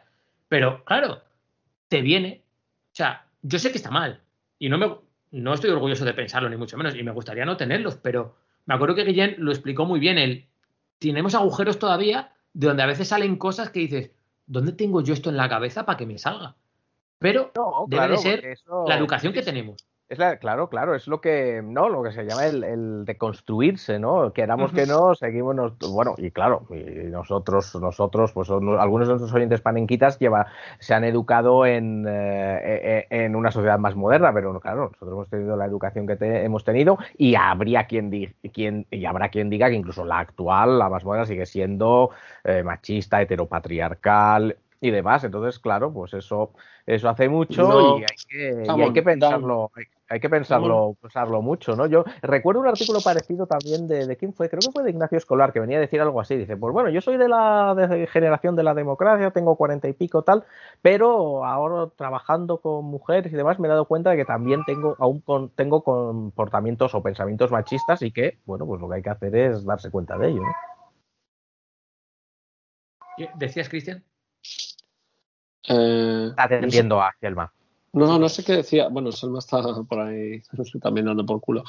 [0.48, 1.22] Pero claro,
[1.88, 2.42] te viene.
[2.92, 4.20] O sea, yo sé que está mal
[4.58, 4.94] y no me
[5.30, 8.36] no estoy orgulloso de pensarlo ni mucho menos y me gustaría no tenerlos, pero
[8.68, 10.46] me acuerdo que Guillén lo explicó muy bien, el
[10.98, 14.10] tenemos agujeros todavía de donde a veces salen cosas que dices,
[14.46, 16.54] ¿dónde tengo yo esto en la cabeza para que me salga?
[17.18, 17.50] Pero
[17.88, 19.87] debe claro, de ser eso- la educación que tenemos.
[20.10, 23.18] Es la, claro, claro, es lo que, no, lo que se llama el, el de
[23.18, 24.32] construirse, ¿no?
[24.32, 29.34] Queramos que no, seguimos, nos- bueno, y claro, y nosotros, nosotros, pues algunos de nuestros
[29.34, 30.46] oyentes panenquitas lleva,
[30.78, 35.28] se han educado en, eh, eh, en una sociedad más moderna, pero claro, nosotros hemos
[35.28, 39.50] tenido la educación que te- hemos tenido y habría quien, di- quien, y habrá quien
[39.50, 42.12] diga que incluso la actual, la más moderna, sigue siendo
[42.44, 45.24] eh, machista, heteropatriarcal y demás.
[45.24, 46.52] Entonces, claro, pues eso,
[46.86, 49.14] eso hace mucho No, y hay que, y Ramón, hay que Dan.
[49.20, 51.86] pensarlo, hay, hay que pensarlo, pensarlo mucho, ¿no?
[51.86, 55.18] Yo recuerdo un artículo parecido también de, de quién fue, creo que fue de Ignacio
[55.18, 56.36] Escolar, que venía a decir algo así.
[56.36, 59.92] Dice, pues bueno, yo soy de la de generación de la democracia, tengo cuarenta y
[59.92, 60.44] pico tal,
[60.80, 64.96] pero ahora trabajando con mujeres y demás me he dado cuenta de que también tengo
[64.98, 69.10] aún con- tengo comportamientos o pensamientos machistas y que, bueno, pues lo que hay que
[69.10, 70.52] hacer es darse cuenta de ello, ¿no?
[73.16, 74.04] ¿Qué ¿Decías, Cristian?
[75.68, 77.52] Eh, Está no sé- atendiendo a Gelma.
[77.92, 78.88] No, no sé qué decía.
[78.88, 80.42] Bueno, Selma está por ahí
[80.82, 81.64] también dando por culo.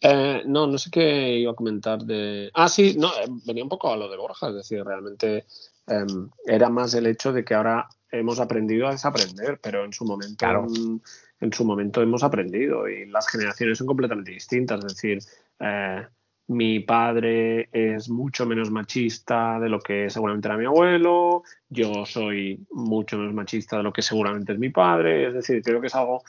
[0.00, 2.50] Eh, no, no sé qué iba a comentar de.
[2.54, 5.46] Ah, sí, no, eh, venía un poco a lo de Borja, es decir, realmente
[5.88, 6.06] eh,
[6.46, 10.36] era más el hecho de que ahora hemos aprendido a desaprender, pero en su momento,
[10.38, 10.66] Claro.
[10.74, 11.02] en,
[11.40, 14.78] en su momento hemos aprendido y las generaciones son completamente distintas.
[14.84, 15.18] Es decir,
[15.58, 16.06] eh,
[16.46, 22.66] mi padre es mucho menos machista de lo que seguramente era mi abuelo, yo soy
[22.70, 25.94] mucho menos machista de lo que seguramente es mi padre, es decir, creo que es
[25.94, 26.22] algo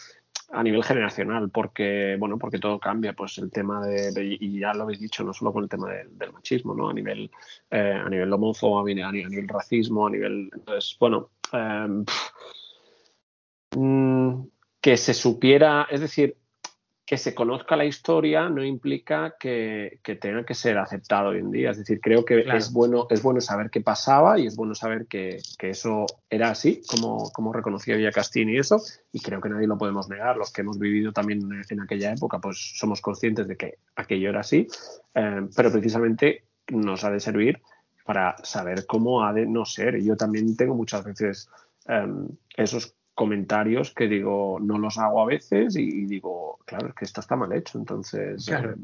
[0.51, 4.83] a nivel generacional, porque, bueno, porque todo cambia, pues el tema de, y ya lo
[4.83, 6.89] habéis dicho, no solo con el tema del- machismo, ¿no?
[6.89, 7.31] A nivel,
[7.71, 12.03] eh, a nivel homófobo, a nivel, a nivel racismo, a nivel, entonces, bueno, eh,
[13.75, 14.43] mm,
[14.79, 16.37] que se supiera, es decir,
[17.05, 21.51] que se conozca la historia no implica que, que tenga que ser aceptado hoy en
[21.51, 21.69] día.
[21.69, 22.57] Es decir, creo que Claro.
[22.57, 26.49] es, bueno, es bueno saber qué pasaba y es bueno saber que, que eso era
[26.49, 30.35] así, como, como reconocía Villacastín y eso, y creo que nadie lo podemos negar.
[30.35, 34.29] Los que hemos vivido también en, en aquella época, pues somos conscientes de que aquello
[34.29, 34.67] era así,
[35.13, 37.61] eh, pero precisamente nos ha de servir
[38.03, 40.01] para saber cómo ha de no ser.
[40.01, 41.49] Yo también tengo muchas veces
[41.87, 42.07] eh,
[42.57, 47.05] esos comentarios que digo, no los hago a veces y, y digo, claro, es que
[47.05, 48.45] esto está mal hecho, entonces...
[48.45, 48.75] Claro.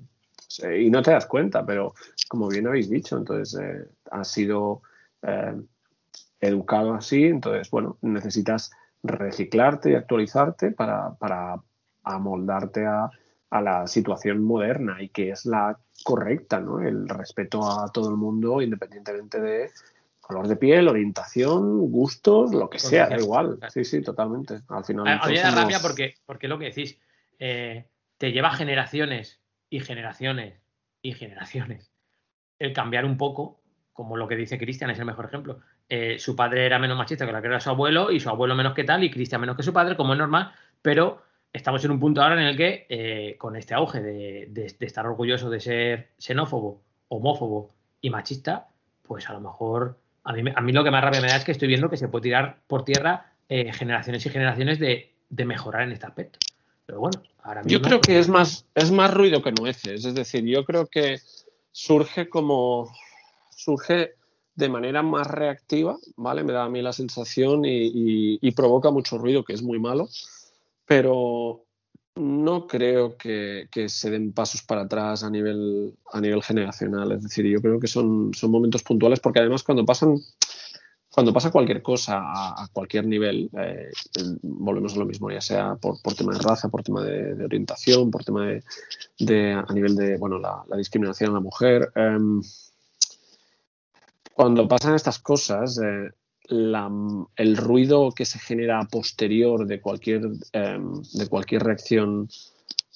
[0.63, 1.93] eh, y no te das cuenta, pero
[2.29, 4.81] como bien habéis dicho, entonces eh, has sido
[5.21, 5.61] eh,
[6.39, 8.71] educado así, entonces, bueno, necesitas
[9.03, 11.61] reciclarte y actualizarte para, para
[12.03, 13.09] amoldarte a,
[13.49, 16.79] a la situación moderna y que es la correcta, ¿no?
[16.81, 19.69] El respeto a todo el mundo independientemente de
[20.21, 23.57] color de piel, orientación, gustos, lo que sea, da igual.
[23.57, 23.71] Claro.
[23.71, 24.61] Sí, sí, totalmente.
[24.69, 25.07] Al final.
[25.07, 26.97] A, mí me da rabia porque, porque lo que decís,
[27.39, 27.87] eh,
[28.17, 29.39] te lleva generaciones
[29.69, 30.61] y generaciones
[31.01, 31.91] y generaciones
[32.59, 33.59] el cambiar un poco,
[33.91, 35.59] como lo que dice Cristian, es el mejor ejemplo.
[35.89, 38.55] Eh, su padre era menos machista que la que era su abuelo y su abuelo
[38.55, 41.91] menos que tal y Cristian menos que su padre, como es normal, pero estamos en
[41.91, 45.49] un punto ahora en el que eh, con este auge de, de- de estar orgulloso
[45.49, 48.67] de ser xenófobo, homófobo y machista,
[49.01, 51.43] pues a lo mejor a mí, a mí lo que más rabia me da es
[51.43, 55.45] que estoy viendo que se puede tirar por tierra eh, generaciones y generaciones de, de
[55.45, 56.39] mejorar en este aspecto.
[56.85, 57.77] Pero bueno, ahora mismo...
[57.79, 60.05] Yo creo que pues, es más, es más ruido que nueces.
[60.05, 61.19] Es decir, yo creo que
[61.71, 62.89] surge como.
[63.55, 64.15] surge
[64.55, 66.43] de manera más reactiva, ¿vale?
[66.43, 69.79] Me da a mí la sensación y, y- y provoca mucho ruido, que es muy
[69.79, 70.07] malo.
[70.85, 71.63] Pero
[72.21, 77.11] no creo que, se den pasos para atrás a nivel, a nivel generacional.
[77.11, 80.19] Es decir, yo creo que son, son momentos puntuales, porque además cuando pasan.
[81.13, 83.91] Cuando pasa cualquier cosa a, cualquier nivel, eh,
[84.43, 88.09] volvemos a lo mismo, ya sea por, por tema de raza, por tema de, orientación,
[88.09, 88.47] por tema
[89.19, 91.91] de, a nivel de bueno la, la discriminación a la mujer.
[91.95, 92.41] em,
[94.33, 96.11] cuando pasan estas cosas, eh,
[96.51, 96.91] la-
[97.35, 100.21] el ruido que se genera posterior de cualquier,
[100.53, 102.29] em, de cualquier reacción,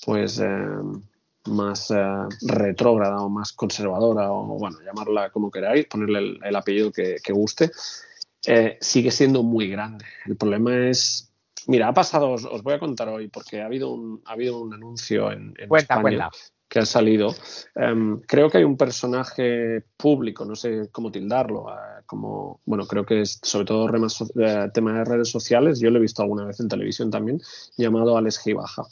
[0.05, 1.01] pues em,
[1.47, 1.95] más eh,
[2.47, 7.33] retrógrada o más conservadora, o bueno, llamarla como queráis, ponerle el, el apellido que, que
[7.33, 7.71] guste,
[8.47, 10.05] eh, sigue siendo muy grande.
[10.25, 11.31] El problema es.
[11.67, 14.59] Mira, ha pasado, os, os voy a contar hoy, porque ha habido un, ha habido
[14.59, 16.01] un anuncio en, en Cuenta, España.
[16.01, 16.29] cuenta.
[16.67, 17.33] Que ha salido.
[17.75, 23.05] Em, creo que hay un personaje público, no sé cómo tildarlo, eh, como, bueno, creo
[23.05, 26.59] que es sobre todo eh, tema de redes sociales, yo lo he visto alguna vez
[26.59, 27.39] en televisión también,
[27.77, 28.83] llamado Alex Gibaja.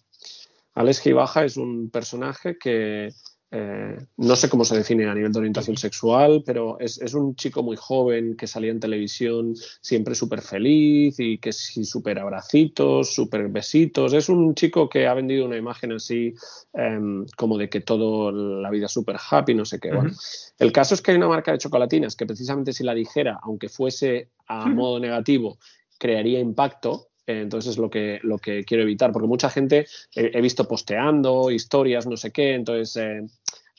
[0.75, 3.13] Alex Gibaja es un personaje que
[3.55, 7.61] eh, no sé cómo se define a nivel de orientación sexual, pero es, un chico
[7.61, 13.49] muy joven que salía en televisión siempre súper feliz y que sí, súper abracitos, súper
[13.49, 14.13] besitos.
[14.13, 16.33] Es un chico que ha vendido una imagen así
[16.73, 19.91] em, como de que todo la vida es súper happy, no sé qué.
[20.57, 23.69] el caso es que hay una marca de chocolatinas que precisamente si la dijera, aunque
[23.69, 25.59] fuese a modo negativo,
[25.99, 30.67] crearía impacto entonces es lo que, lo que quiero evitar, porque mucha gente he visto
[30.67, 33.25] posteando historias, no sé qué, entonces, eh,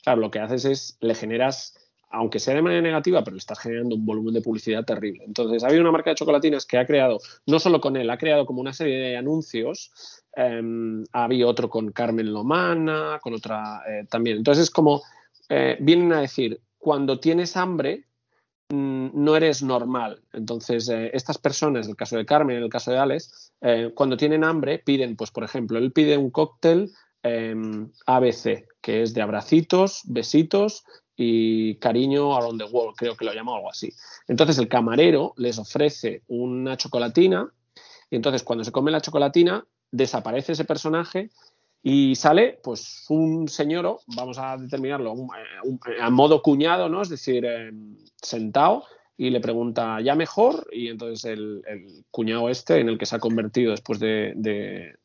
[0.03, 1.77] claro, lo que haces es, le generas,
[2.09, 5.23] aunque sea de manera negativa, pero le estás generando un volumen de publicidad terrible.
[5.25, 8.17] Entonces, ha habido una marca de chocolatinas que ha creado, no solo con él, ha
[8.17, 10.61] creado como una serie de anuncios, eh,
[11.11, 14.37] había otro con Carmen Lomana, con otra eh, también.
[14.37, 15.03] Entonces, es como,
[15.79, 18.05] vienen a decir, cuando tienes hambre,
[18.69, 20.21] no eres normal.
[20.33, 24.17] Entonces, eh, estas personas, el caso de Carmen, en el caso de Alex, eh, cuando
[24.17, 26.91] tienen hambre, piden, pues por ejemplo, él pide un cóctel
[27.23, 30.83] em, ABC, que es de abracitos, besitos
[31.15, 33.91] y cariño around the world, creo que lo llama algo así.
[34.27, 37.51] Entonces, el camarero les ofrece una chocolatina
[38.09, 41.29] y entonces cuando se come la chocolatina, desaparece ese personaje
[41.87, 47.03] y sale, pues, un señor, vamos a determinarlo, eh, a modo cuñado, ¿no?
[47.03, 48.85] Es decir, em, sentado
[49.17, 50.67] y le pregunta, ¿ya mejor?
[50.71, 51.63] Y entonces el,
[52.11, 54.95] cuñado este, en el que se ha convertido después de,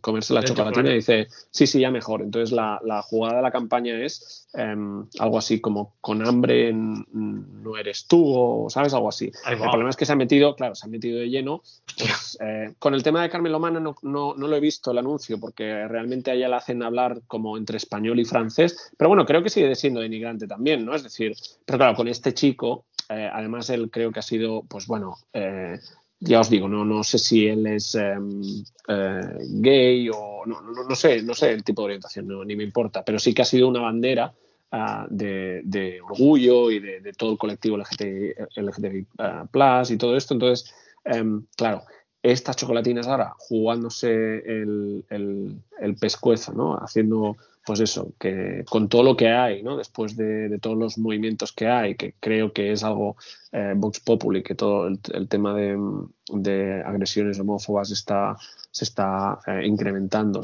[0.00, 2.22] comerse la chocolatina, dice, sí, sí, ya mejor.
[2.22, 8.06] Entonces la, jugada de la campaña es em, algo así como, con hambre no eres
[8.06, 9.32] tú, o sabes, algo así.
[9.48, 11.62] El problema es que se ha metido, claro, se ha metido de lleno.
[11.98, 15.40] Pues, eh, con el tema de Carmen Lomana no, no, lo he visto el anuncio,
[15.40, 19.42] porque realmente a ella la hacen hablar como entre español y francés, pero bueno, creo
[19.42, 20.94] que sigue siendo denigrante también, ¿no?
[20.94, 24.86] Es decir, pero claro, con este chico eh, además, él creo que ha sido, pues
[24.86, 25.78] bueno, eh,
[26.20, 28.42] ya os digo, no, no sé si él es em,
[28.88, 33.04] eh, gay o no, no, sé, no sé el tipo de orientación, ni me importa,
[33.04, 34.32] pero sí que ha sido una bandera
[34.70, 39.06] ah, de, orgullo y de, todo el colectivo LGTBI, LGTBI
[39.50, 40.34] plus y todo esto.
[40.34, 40.72] Entonces,
[41.04, 41.82] em, claro,
[42.22, 46.76] estas chocolatinas ahora jugándose el, el pescuezo, ¿no?
[46.76, 49.76] Haciendo pues eso, que con todo lo que hay, ¿no?
[49.76, 53.16] Después de, todos los movimientos que hay, que creo que es algo
[53.52, 58.36] eh, Vox Populi, que todo el, tema de, agresiones homófobas está,
[58.70, 60.40] se está eh, incrementando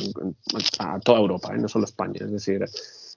[0.78, 1.58] a toda Europa, ¿eh?
[1.58, 2.20] no solo España.
[2.20, 2.64] Es decir,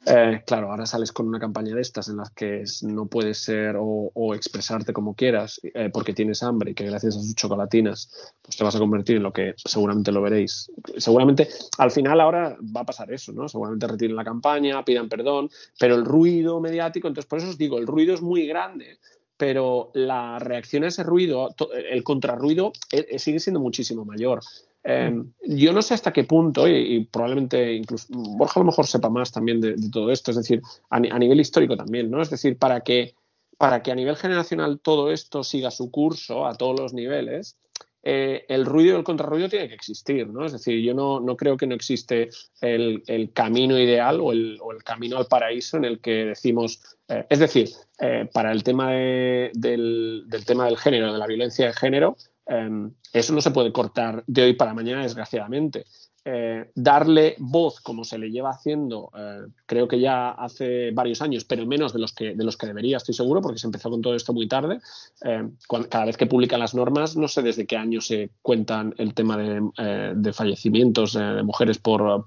[0.05, 3.75] eh, claro, ahora sales con una campaña de estas en las que no puedes ser
[3.77, 8.57] o, expresarte como quieras eh, porque tienes hambre y que gracias a sus chocolatinas pues
[8.57, 10.71] te vas a convertir en lo que seguramente lo veréis.
[10.97, 13.47] Seguramente al final ahora va a pasar eso, ¿no?
[13.47, 15.49] Seguramente retiren la campaña, pidan perdón,
[15.79, 18.97] pero el ruido mediático, entonces por eso os digo, el ruido es muy grande
[19.37, 21.49] pero la reacción a ese ruido,
[21.89, 24.41] el contrarruido, eh, sigue siendo muchísimo mayor.
[24.83, 29.09] Em, yo no sé hasta qué punto, y, probablemente incluso Borja a lo mejor sepa
[29.09, 32.21] más también de, todo esto, es decir, a, nivel histórico también, ¿no?
[32.21, 33.13] Es decir, para que,
[33.57, 37.57] para que a nivel generacional todo esto siga su curso a todos los niveles,
[38.03, 40.45] eh, el ruido y el contrarruido tiene que existir, ¿no?
[40.45, 42.29] Es decir, yo no, no creo que no existe
[42.59, 47.69] el, camino ideal o el, camino al paraíso en el que decimos, eh, es decir,
[47.99, 52.17] eh, para el tema del, del, tema del género, de la violencia de género,
[52.51, 55.85] Em, eso no se puede cortar de hoy para mañana, desgraciadamente.
[56.23, 61.45] Eh, darle voz como se le lleva haciendo, eh, creo que ya hace varios años,
[61.45, 64.01] pero menos de los que, de los que debería, estoy seguro, porque se empezó con
[64.01, 64.79] todo esto muy tarde.
[65.23, 65.49] Eh,
[65.89, 69.37] cada vez que publican las normas, no sé desde qué año se cuentan el tema
[69.37, 72.21] de, fallecimientos de mujeres por,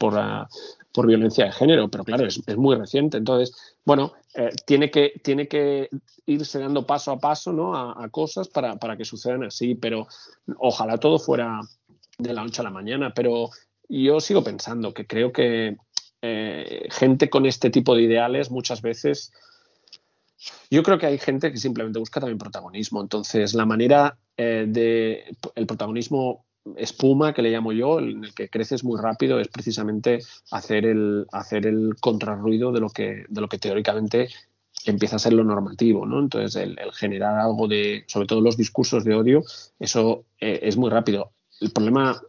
[0.94, 3.18] por, violencia de género, pero claro, es, es muy reciente.
[3.18, 3.54] Entonces,
[3.84, 4.12] bueno,
[4.66, 5.90] tiene, que, tiene que
[6.26, 7.74] irse dando paso a paso ¿no?
[7.74, 10.06] a, a cosas para, para que sucedan así, pero
[10.58, 11.60] ojalá todo fuera
[12.18, 13.50] de la noche a la mañana, pero
[13.88, 15.76] yo sigo pensando que creo que
[16.22, 19.30] eh, gente con este tipo de ideales muchas veces,
[20.70, 23.02] yo creo que hay gente que simplemente busca también protagonismo.
[23.02, 26.46] Entonces, la manera eh, de el protagonismo
[26.77, 30.20] espuma que le llamo yo, en el que creces muy rápido, es precisamente
[30.51, 34.28] hacer el, hacer el contrarruido de lo que, de lo que teóricamente
[34.86, 36.20] empieza a ser lo normativo, ¿no?
[36.20, 39.43] Entonces, el, generar algo de, sobre todo los discursos de odio,
[39.78, 41.32] eso eh, es muy rápido.
[41.61, 42.20] El problema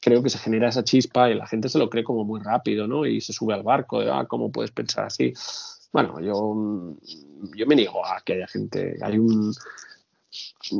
[0.00, 2.86] creo que se genera esa chispa y la gente se lo cree como muy rápido,
[2.86, 3.06] ¿no?
[3.06, 5.32] Y se sube al barco de, ah, ¿cómo puedes pensar así?
[5.92, 6.96] Bueno, yo,
[7.56, 9.52] yo me niego a que haya gente, hay un,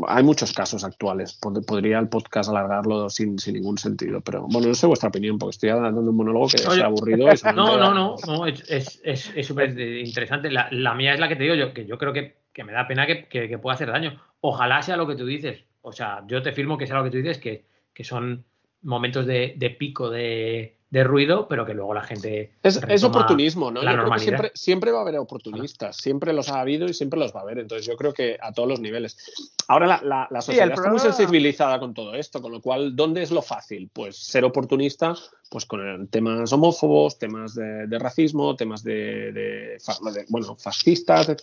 [0.09, 1.39] hay muchos casos actuales.
[1.41, 5.39] Pod- Podría el podcast alargarlo sin, sin ningún sentido, pero bueno, no sé vuestra opinión,
[5.39, 7.33] porque estoy dando un monólogo que es aburrido.
[7.33, 10.51] y se me No, no, no, no, es es- es- es súper interesante.
[10.51, 12.73] La, la mía es la que te digo yo, que yo creo que, que me
[12.73, 14.21] da pena que, que- que pueda hacer daño.
[14.41, 15.61] Ojalá sea lo que tú dices.
[15.83, 18.45] O sea, yo te firmo que sea lo que tú dices, que, que son
[18.83, 22.53] momentos de, de pico de, de ruido, pero que luego la gente.
[22.63, 23.83] Es, es oportunismo, ¿no?
[23.83, 24.23] la Yo creo que normalidad.
[24.39, 27.43] siempre, siempre va a haber oportunistas, siempre los ha habido y siempre los va a
[27.43, 27.59] haber.
[27.59, 29.17] Entonces yo creo que a todos los niveles.
[29.69, 32.53] Ahora la, la- la Sí, sociedad el está muy problema- sensibilizada con todo esto, con
[32.53, 33.91] lo cual, ¿dónde es lo fácil?
[33.93, 35.15] Pues ser oportunista,
[35.51, 39.79] pues con el- temas homófobos, temas de, de racismo, temas de, de
[40.13, 41.35] de, bueno, fascistas.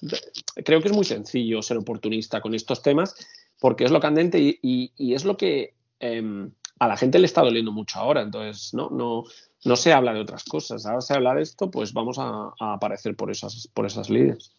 [0.64, 3.16] Creo que es muy sencillo ser oportunista con estos temas
[3.60, 6.52] porque es lo candente y, y- y es lo que em,
[6.86, 8.22] a la gente le está doliendo mucho ahora.
[8.22, 9.24] Entonces, no, no,
[9.66, 10.86] no se habla de otras cosas.
[10.86, 14.56] Ahora se habla de esto, pues vamos a, a aparecer por esas, por esas líneas.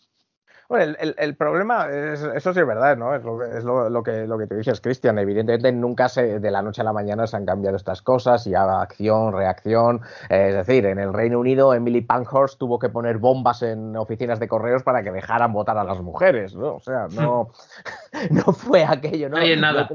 [0.66, 3.14] Bueno, el, el- el problema, es, eso sí es verdad, ¿no?
[3.14, 5.18] Es lo, que- es lo, lo que, lo que te dices, Cristian.
[5.18, 8.54] Evidentemente nunca se, de la noche a la mañana se han cambiado estas cosas y
[8.54, 10.00] haga acción, reacción.
[10.30, 14.40] Eh, es decir, en el Reino Unido, Emily Pankhurst tuvo que poner bombas en oficinas
[14.40, 16.76] de correos para que dejaran votar a las mujeres, ¿no?
[16.76, 17.50] O sea, no,
[18.30, 19.36] no fue aquello, ¿no?
[19.36, 19.86] No hay en nada.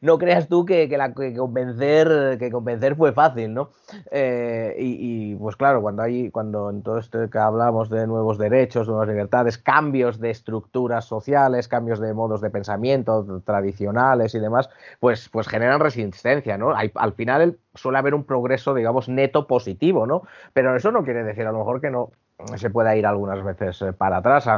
[0.00, 3.70] No creas tú que, que convencer, que convencer fue fácil, ¿no?
[4.10, 8.88] Eh, y, pues claro, cuando hay, cuando en todo esto que hablamos de nuevos derechos,
[8.88, 14.68] nuevas libertades, cambios de estructuras sociales, cambios de modos de pensamiento tradicionales y demás,
[15.00, 16.74] pues, pues generan resistencia, ¿no?
[16.74, 20.22] Al final el- suele haber un progreso, digamos, neto positivo, ¿no?
[20.52, 22.10] Pero eso no quiere decir a lo mejor que no
[22.56, 24.48] se pueda ir algunas veces eh, para atrás.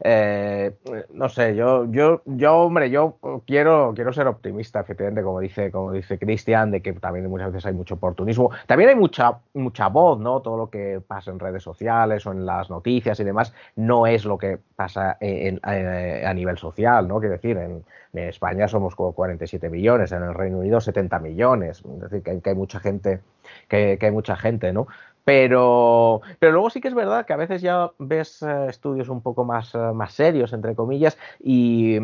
[0.00, 0.76] eh,
[1.12, 5.92] no sé, yo, yo, yo, hombre, yo quiero, quiero ser optimista, efectivamente, como dice, como
[5.92, 8.50] dice Cristian, de que también muchas veces hay mucho oportunismo.
[8.66, 10.40] También hay mucha, mucha voz, ¿no?
[10.42, 14.24] Todo lo que pasa en redes sociales o en las noticias y demás, no es
[14.24, 17.20] lo que pasa eh, a nivel social, ¿no?
[17.20, 17.84] Quiero decir, en,
[18.14, 21.84] España somos como 47 millones, en el Reino Unido 70 millones.
[21.84, 23.20] Es decir, que hay, mucha gente,
[23.68, 24.88] que hay mucha gente, ¿no?
[25.28, 29.20] Pero, pero luego sí que es verdad que a veces ya ves eh, estudios un
[29.20, 31.98] poco más, eh, más serios, entre comillas, y,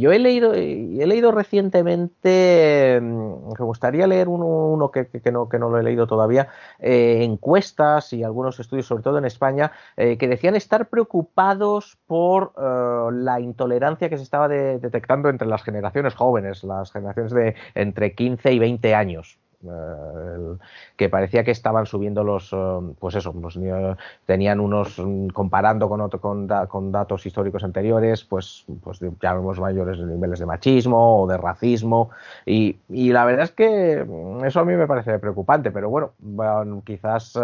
[0.00, 5.70] yo he leído, he leído recientemente, mm, me gustaría leer uno, que, no, que no
[5.70, 6.48] lo he leído todavía,
[6.80, 12.54] eh, encuestas y algunos estudios, sobre todo en España, que decían estar preocupados por
[13.12, 18.16] la intolerancia que se estaba de- detectando entre las generaciones jóvenes, las generaciones de entre
[18.16, 19.38] 15 y 20 años.
[19.64, 20.56] Eh,
[20.96, 22.56] que parecía que estaban subiendo los, eh,
[22.98, 23.70] pues eso, ni-
[24.26, 29.34] tenían unos, mm, comparando con, otro, con, da- con datos históricos anteriores, pues, pues ya
[29.34, 32.10] vemos mayores niveles de machismo o de racismo,
[32.46, 32.76] y,
[33.12, 37.38] la verdad es que mm, eso a mí me parece preocupante, pero bueno, quizás...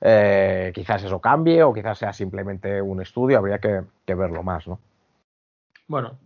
[0.00, 3.82] eh, quizás eso cambie o quizás sea simplemente un estudio, habría que,
[4.14, 4.78] verlo más, ¿no?
[5.86, 6.18] Bueno,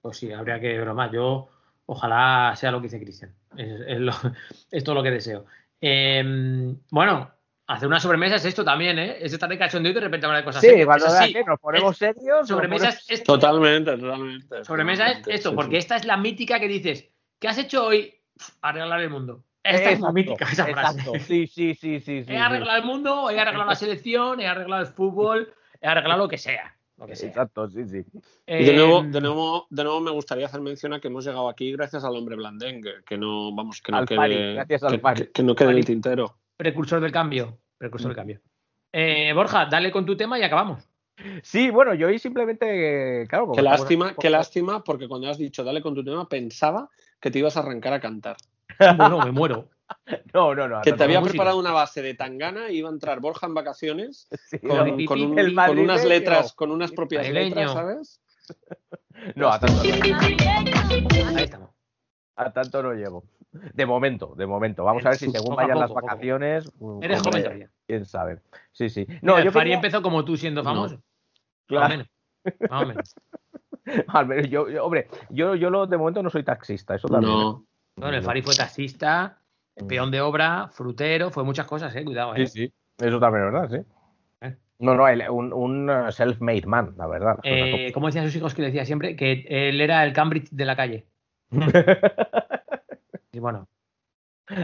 [0.00, 1.10] pues sí, habría que verlo más.
[1.12, 1.48] Yo,
[1.86, 3.34] ojalá sea lo que dice Cristian.
[3.56, 4.12] Es, es lo-
[4.70, 5.44] es todo lo que deseo.
[5.80, 6.22] Eh,
[6.90, 7.30] bueno,
[7.66, 9.16] hacer una sobremesa es esto también, ¿eh?
[9.20, 11.16] Es estar de cachondeo y de repente hablar de cosas Sí, serias.
[11.26, 13.32] sí, que nos ponemos serios, sobremesa ponemos- es esto.
[13.34, 14.64] Totalmente, totalmente.
[14.64, 15.76] Sobremesa es esto, sí, porque sí.
[15.78, 18.14] esta es la mítica que dices, ¿qué has hecho hoy?
[18.36, 19.44] Pff, Arreglar el mundo.
[19.64, 20.98] Esta es la mítica, esa frase.
[20.98, 21.18] exacto.
[21.24, 22.00] Sí, sí, sí, sí.
[22.00, 22.36] sí, He sí.
[22.36, 26.38] arreglado el mundo, he arreglado la selección, he arreglado el fútbol, he arreglado lo que
[26.38, 26.74] sea.
[27.02, 27.28] Lo que sea.
[27.28, 28.04] Exacto, sí, sí.
[28.46, 31.24] Y de nuevo, Eh, de nuevo, de nuevo me gustaría hacer mención a que hemos
[31.24, 34.82] llegado aquí gracias al hombre blandengue, que no, vamos, que no Al quede, Fari, gracias
[34.84, 35.20] al que, Fari.
[35.22, 36.38] que- que no quede en el tintero.
[36.56, 37.58] Precursor del cambio.
[37.76, 38.10] Precursor Mm.
[38.10, 38.40] del cambio.
[38.92, 40.88] Eh, Borja, dale con tu tema y acabamos.
[41.42, 45.38] Sí, bueno, yo hoy simplemente, eh, claro, como Qué lástima, qué lástima, porque cuando has
[45.38, 46.88] dicho dale con tu tema, pensaba
[47.20, 48.36] que te ibas a arrancar a cantar.
[48.96, 49.68] Bueno, me muero.
[50.34, 50.80] No, no, no.
[50.82, 51.32] Que no, te no, había música.
[51.32, 54.96] preparado una base de tangana y iba a entrar Borja en vacaciones sí, con, no,
[54.96, 55.84] pi, con pi, un- el con madrileño.
[55.92, 58.20] unas letras, con unas propias letras, ¿sabes?
[59.36, 61.70] no, a tanto, no, Ahí estamos.
[62.36, 63.24] a tanto no llego.
[63.74, 64.82] De momento, de momento.
[64.84, 66.72] Vamos a ver si según vayan las vacaciones.
[66.80, 67.70] mm, Eres joven todavía.
[67.86, 68.40] Quién sabe.
[68.72, 69.06] Sí, sí.
[69.20, 71.02] No, No, yo Fari quería- empezó como tú siendo famoso.
[71.66, 71.82] Claro.
[71.82, 72.08] Más o menos.
[72.70, 73.14] Más o menos.
[74.08, 77.30] Al menos yo, yo- hombre, yo, yo lo, de momento no soy taxista, eso también.
[77.32, 77.36] ¿eh?
[77.36, 77.66] No.
[77.96, 79.38] Bueno, el Fari fue taxista,
[79.88, 82.04] peón de obra, frutero, fue muchas cosas, eh.
[82.04, 82.46] Cuidado, eh.
[82.46, 82.72] Sí, sí.
[83.04, 83.86] Eso también es verdad, sí.
[84.42, 84.56] Eh.
[84.80, 87.38] No, no, él- un, un uh, self-made man, la verdad.
[87.42, 90.64] Eh, como decían sus hijos que le decía siempre, que él era el Cambridge de
[90.64, 91.06] la calle.
[93.34, 93.66] Y bueno,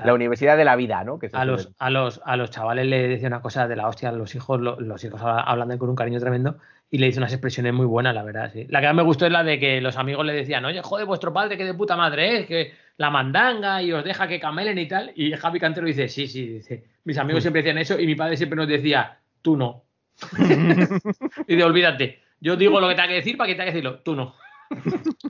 [0.05, 1.19] la universidad de la vida, ¿no?
[1.19, 4.13] Que a los, a los, a los chavales le decía una cosa de la hostia,
[4.13, 6.59] los hijos, lo- los hijos habla- hablan de él con un cariño tremendo
[6.91, 8.67] y le dice unas expresiones muy buenas, la verdad, sí.
[8.71, 11.07] La que más me gustó es la de que los amigos le decían, oye, joder,
[11.07, 14.79] vuestro padre, que de puta madre es, que la mandanga y os deja que camelen
[14.79, 15.13] y tal.
[15.15, 18.37] Y Javi Cantero dice, sí, sí, dice, mis amigos siempre decían eso y mi padre
[18.37, 19.85] siempre nos decía, tú no.
[21.47, 23.99] y de olvídate, yo digo lo que tenga que decir para que tenga que decirlo,
[24.01, 24.35] tú no.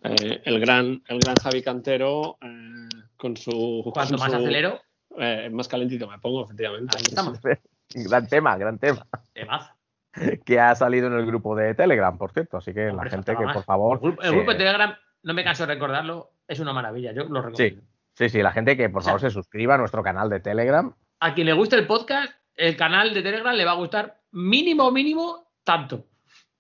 [0.05, 3.83] Eh, el, gran, el gran Javi Cantero eh, con su...
[3.93, 4.81] Cuanto con más su- acelero,
[5.19, 6.97] eh, más calentito me pongo, efectivamente.
[6.97, 7.39] ahí estamos.
[7.95, 9.07] Gran tema, gran tema.
[9.33, 9.71] Temazo.
[10.45, 12.59] Que ha salido en el grupo de Telegram, por cierto.
[12.59, 14.01] Así que la gente que, por favor.
[14.03, 17.13] El grupo, el de Telegram, no me canso de recordarlo, es una maravilla.
[17.13, 17.83] Yo lo recomiendo.
[17.83, 20.29] Sí, sí, sí, la gente que por O sea- favor se suscriba a nuestro canal
[20.31, 20.93] de Telegram.
[21.21, 24.91] A quien le guste el podcast, el canal de Telegram le va a gustar mínimo,
[24.91, 26.05] mínimo, tanto.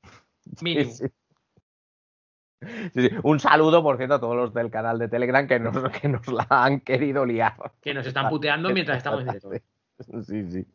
[0.62, 0.90] Mínimo.
[0.90, 1.12] Sí, sí.
[2.92, 3.16] Sí, sí.
[3.22, 6.26] Un saludo, por cierto, a todos los del canal de Telegram que nos, que nos
[6.26, 7.54] la han querido liar.
[7.80, 9.50] Que nos están puteando mientras estamos en directo.
[10.24, 10.66] Sí, sí.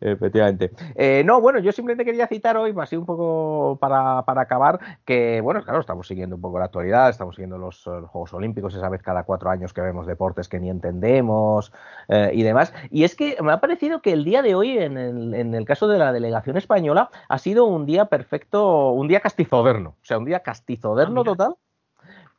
[0.00, 0.70] Efectivamente.
[0.94, 5.40] Eh, no, bueno, yo simplemente quería citar hoy, así un poco para, para acabar, que,
[5.40, 8.88] bueno, claro, estamos siguiendo un poco la actualidad, estamos siguiendo los, los Juegos Olímpicos, esa
[8.88, 11.72] vez cada cuatro años que vemos deportes que ni entendemos
[12.08, 12.72] eh, y demás.
[12.90, 15.64] Y es que me ha parecido que el día de hoy, en el, en el
[15.64, 20.18] caso de la delegación española, ha sido un día perfecto, un día castizoderno, o sea,
[20.18, 21.56] un día castizoderno Ah, total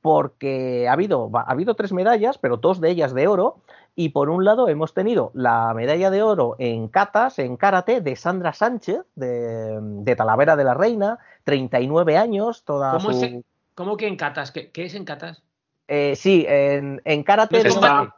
[0.02, 3.58] porque ha habido, ha habido tres medallas, pero dos de ellas de oro.
[3.96, 8.16] Y por un lado hemos tenido la medalla de oro en catas, en karate, de
[8.16, 13.26] Sandra Sánchez, de, de Talavera de la Reina, 39 años, toda ¿Cómo, su...
[13.26, 13.44] es-
[13.76, 14.52] cómo que en catas?
[14.52, 15.44] ¿Qué, qué es en catas?
[15.88, 18.14] Eh, sí, en, en karate No Está- combate.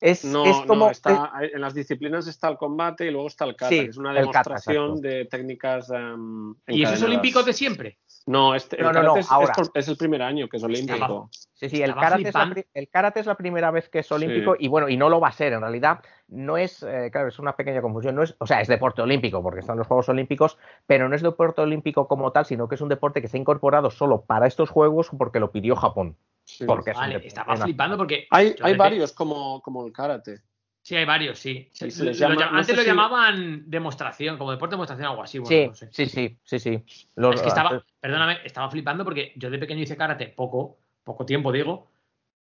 [0.00, 0.86] Es, No, es como...
[0.86, 3.86] no, está, en las disciplinas está el combate y luego está el kata, Sí, que
[3.90, 7.98] es una kata, demostración de técnicas em, ¿Y eso es olímpico de siempre?
[8.26, 9.52] No, este, el No, no, es, es ahora.
[9.74, 11.28] es el primer año que es olímpico.
[11.32, 14.54] Sí, sí, el karate, es la, el karate es la primera vez que es olímpico
[14.54, 14.64] Sí.
[14.64, 17.38] y bueno, y no lo va a ser, en realidad no es, eh, claro, es
[17.38, 20.58] una pequeña confusión, no es, o sea, es deporte olímpico porque están los Juegos Olímpicos,
[20.86, 23.40] pero no es deporte olímpico como tal, sino que es un deporte que se ha
[23.40, 26.16] incorporado solo para estos Juegos porque lo pidió Japón.
[26.44, 26.64] Sí.
[26.64, 28.26] Porque es Vale, deporte estaba flipando porque.
[28.30, 30.40] Hay, hay varios como, como el karate.
[30.90, 31.68] Sí, hay varios, sí.
[31.70, 34.72] Sí, se Lo- lo llama- llam- no antes sé lo si- llamaban demostración, como deporte
[34.72, 35.38] de demostración o algo así.
[35.38, 35.88] Bueno, Sí, no sé.
[35.92, 36.82] sí, sí, sí, sí.
[37.14, 41.24] Los- Es que estaba, perdóname, estaba flipando porque yo de pequeño hice karate poco, poco
[41.24, 41.86] tiempo, digo,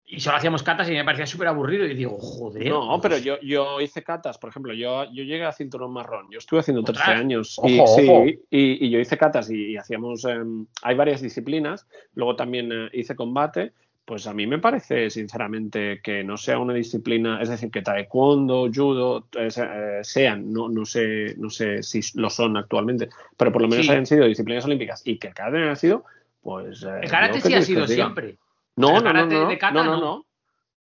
[0.04, 1.86] y solo hacíamos catas y me parecía súper aburrido.
[1.86, 2.68] Y digo, joder.
[2.68, 6.38] No, pero yo, yo hice catas, por ejemplo, yo, yo llegué a cinturón marrón, yo
[6.38, 7.20] estuve haciendo 13 Ostras.
[7.20, 7.94] años Ojo, y, ojo.
[8.24, 12.72] sí, y, y yo hice catas y, y hacíamos, em, hay varias disciplinas, luego también
[12.72, 13.72] eh, hice combate,
[14.12, 18.68] pues a mí me parece sinceramente que no sea una disciplina, es decir, que taekwondo,
[18.70, 23.08] judo eh, eh, sean, no, no, sé, no sé si lo son actualmente,
[23.38, 23.90] pero por lo menos Sí.
[23.92, 26.04] hayan sido disciplinas olímpicas y que el karate haya sido,
[26.42, 26.82] pues...
[26.82, 28.36] eh, El karate yo, ¿qué sí ha sido siempre.
[28.76, 30.26] No, no, el no, karate no, de kata no, no,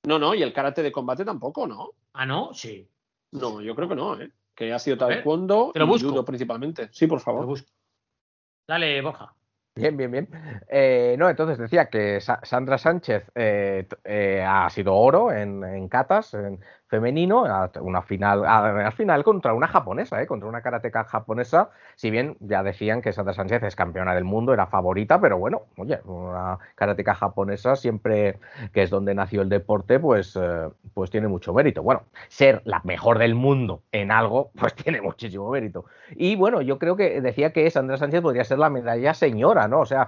[0.06, 0.20] no.
[0.20, 0.34] no.
[0.34, 1.90] Y el karate de combate tampoco, ¿no?
[2.14, 2.88] Ah, no, sí.
[3.34, 4.32] No, yo creo que no, ¿eh?
[4.56, 6.12] Que ha sido ver, taekwondo te lo y busco.
[6.12, 6.88] judo principalmente.
[6.94, 7.45] Sí, por Lo favor.
[7.45, 7.70] busco.
[8.66, 9.34] Dale, Borja.
[9.78, 10.28] Bien, bien, bien.
[10.70, 15.88] Eh, no, entonces decía que Sa- Sandra Sánchez eh, eh, ha sido oro en, en
[15.88, 20.62] catas, en femenino, a- una final, a- al final contra una japonesa, eh, contra una
[20.62, 21.70] karateca japonesa.
[21.96, 25.64] Si bien ya decían que Sandra Sánchez es campeona del mundo, era favorita, pero bueno,
[25.78, 28.40] oye, una karateca japonesa siempre
[28.74, 31.84] que es donde nació el deporte, pues, eh, pues tiene mucho mérito.
[31.84, 35.86] Bueno, ser la mejor del mundo en algo, pues tiene muchísimo mérito.
[36.12, 39.82] Y bueno, yo creo que decía que Sandra Sánchez podría ser la medalla señora, ¿no?
[39.82, 40.08] O sea,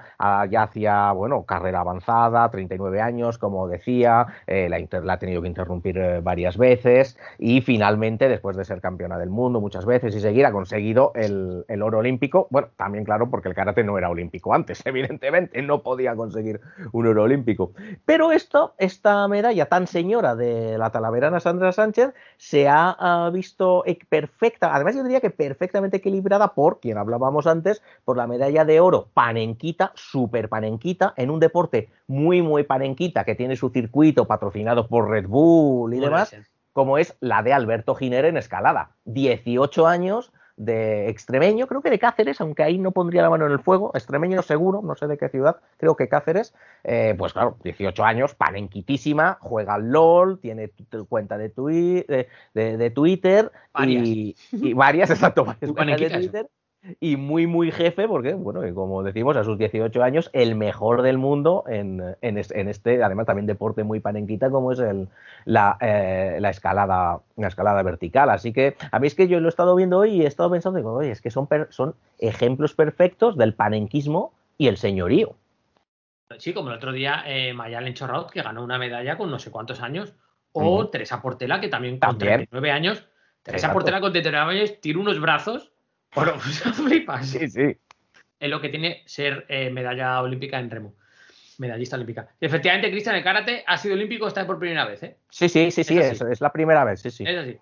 [0.49, 5.47] ya hacía, bueno, carrera avanzada, 39 años, como decía, eh, la, la ha tenido que
[5.49, 6.68] interrumpir eh, varias veces
[7.37, 11.65] y finalmente, después de ser campeona del mundo muchas veces y seguir, ha conseguido el,
[11.67, 12.47] el oro olímpico.
[12.49, 17.07] Bueno, también claro, porque el karate no era olímpico antes, evidentemente, no podía conseguir un
[17.07, 17.73] oro olímpico.
[18.05, 24.73] Pero esto, esta medalla tan señora de la talaverana Sandra Sánchez se ha visto perfecta,
[24.73, 29.09] además yo diría que perfectamente equilibrada por, quien hablábamos antes, por la medalla de oro
[29.13, 35.09] panenquita, super panenquita, en un deporte muy, muy panenquita que tiene su circuito patrocinado por
[35.09, 36.35] Red Bull y demás.
[36.79, 38.91] Como es la de Alberto Giner en escalada.
[39.03, 43.51] 18 años de extremeño, creo que de Cáceres, aunque ahí no pondría la mano en
[43.51, 46.53] el fuego, extremeño seguro, no sé de qué ciudad, creo que Cáceres,
[46.85, 50.71] eh, pues claro, 18 años, panenquitísima, juega al LOL, tiene
[51.09, 53.51] cuenta de, tui- de, de- de Twitter
[54.07, 55.43] y, y varias, exacto,
[55.73, 56.15] varias de.
[56.31, 56.49] Twitter
[57.01, 61.01] y muy, muy jefe, porque, bueno, y como decimos, a sus 18 años, el mejor
[61.01, 65.09] del mundo en, en, es- en este, además también deporte muy panenquita, como es el,
[65.45, 68.29] la, eh, la, escalada, la escalada vertical.
[68.29, 70.51] Así que a mí es que yo lo he estado viendo hoy y he estado
[70.51, 75.35] pensando, digo, oye, es que son, son ejemplos perfectos del panenquismo y el señorío.
[76.37, 79.51] Sí, como el otro día eh, Mayalen Chorraut, que ganó una medalla con no sé
[79.51, 80.13] cuántos años,
[80.53, 80.85] o Ujú.
[80.91, 82.35] Teresa Portela, que también con También.
[82.47, 83.05] 39 años.
[83.43, 83.73] Teresa.
[83.73, 85.71] Portela con 39 años tira unos brazos.
[86.15, 87.27] Bueno, flipas.
[87.29, 87.77] Sí, sí.
[88.39, 90.95] Es lo que tiene ser eh, medalla olímpica en remo.
[91.57, 92.29] Medallista olímpica.
[92.39, 95.17] Y efectivamente, Cristian, el karate ha sido olímpico esta vez por primera vez, ¿eh?
[95.29, 97.25] Sí, sí, sí, sí, Es la primera vez, sí, sí.
[97.27, 97.57] Es así.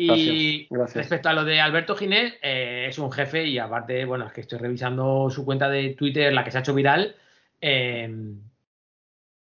[0.00, 0.96] Y Gracias, gracias.
[0.96, 4.42] respecto a lo de Alberto Ginés, eh, es un jefe y aparte, bueno, es que
[4.42, 7.16] estoy revisando su cuenta de Twitter, la que se ha hecho viral,
[7.60, 8.08] eh,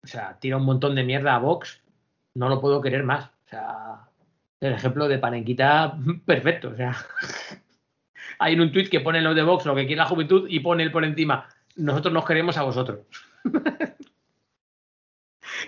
[0.02, 1.80] o sea, tira un montón de mierda a Vox,
[2.34, 3.26] no lo puedo querer más.
[3.26, 4.08] O sea,
[4.60, 5.96] el ejemplo de Panenquita,
[6.26, 6.70] perfecto.
[6.70, 6.96] O sea,
[8.42, 10.60] hay en un tuit que pone los de Vox lo que quiere la juventud y
[10.60, 11.46] pone él por encima,
[11.76, 13.00] nosotros nos queremos a vosotros.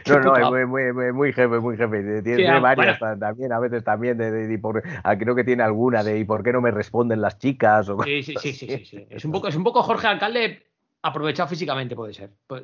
[0.06, 2.22] No, no, es muy, muy, muy, muy jefe, muy jefe.
[2.22, 3.18] Tiene, tiene varias bueno.
[3.18, 6.24] también, a veces también, de, de, de por, ah, creo que tiene alguna de ¿y
[6.24, 7.88] por qué no me responden las chicas?
[7.88, 9.06] O sí, sí, sí, sí, sí, sí.
[9.08, 10.66] Es, un poco, es un poco Jorge Alcalde
[11.02, 12.30] aprovechado físicamente, puede ser.
[12.46, 12.62] Pues,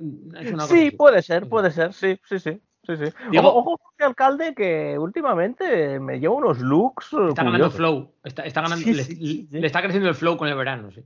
[0.69, 2.61] sí, puede ser, puede ser, sí, sí, sí.
[2.97, 3.13] Sí, sí.
[3.31, 7.13] Digo, ojo, ojo Jorge Alcalde, que últimamente me lleva unos looks.
[7.29, 8.13] Está ganando flow.
[8.25, 11.03] Está, está ganando, sí, le, sí, le, está creciendo el flow con el verano, sí.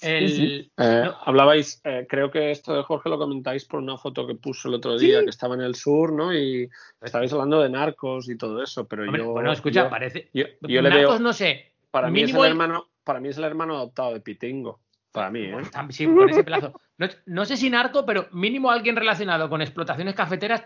[0.00, 0.72] El, sí, sí.
[0.76, 1.16] Eh, no.
[1.24, 4.74] Hablabais, eh, creo que esto de Jorge lo comentáis por una foto que puso el
[4.74, 6.34] otro día, que estaba en el sur, ¿no?
[6.34, 6.68] Y
[7.00, 9.30] estabais hablando de narcos y todo eso, pero Hombre, yo.
[9.30, 10.28] Bueno, escucha, yo, parece.
[10.34, 11.18] Yo, yo narcos le veo.
[11.20, 11.72] no sé.
[11.90, 14.80] Para mí, es el hermano, para mí es el hermano adoptado de Pitingo.
[15.16, 15.56] Para mí, ¿eh?
[15.88, 16.78] Sí, con ese pelazo.
[16.98, 20.62] No, no, sé si narco, pero mínimo alguien relacionado con explotaciones cafeteras,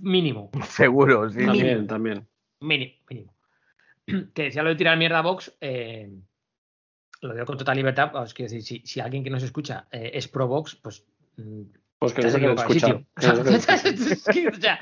[0.00, 0.50] mínimo.
[0.66, 1.44] Seguro, sí.
[1.44, 1.86] También, mínimo.
[1.86, 2.26] también.
[2.60, 3.34] Mínimo, mínimo.
[4.32, 6.10] Que decía lo de tirar mierda a Vox, eh,
[7.20, 8.10] lo digo con total libertad.
[8.10, 11.04] Pues, quiero decir, si, si, alguien que nos escucha eh, es pro Vox, pues.
[11.98, 13.04] Pues que no se quiere escuchar.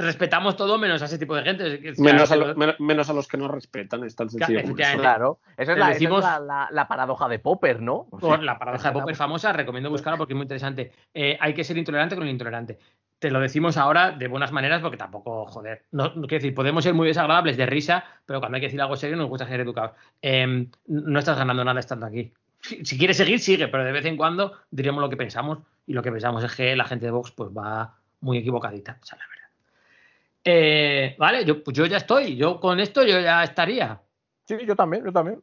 [0.00, 1.92] respetamos todo menos a ese tipo de gente.
[1.98, 4.74] Menos a, lo, menos a, los que no respetan, es tan sencillo.
[4.74, 8.06] Claro, esa es, la, decimos, esa es la, la, la, paradoja de Popper, ¿no?
[8.10, 10.92] O sea, la paradoja de Popper famosa, recomiendo buscarla porque es muy interesante.
[11.14, 12.78] Eh, hay que ser intolerante con el intolerante.
[13.18, 16.82] Te lo decimos ahora de buenas maneras porque tampoco, joder, no, no quiero decir, podemos
[16.84, 19.60] ser muy desagradables de risa, pero cuando hay que decir algo serio nos gusta ser
[19.60, 19.92] educados.
[20.22, 22.32] Eh, no estás ganando nada estando aquí.
[22.62, 25.92] Si, si, quieres seguir, sigue, pero de vez en cuando diríamos lo que pensamos y
[25.92, 29.18] lo que pensamos es que la gente de Vox pues va muy equivocadita, o sea,
[29.18, 29.39] la verdad.
[30.44, 32.36] Eh, vale, yo, pues yo ya estoy.
[32.36, 34.00] Yo con esto yo ya estaría.
[34.44, 35.42] Sí, yo también, yo también.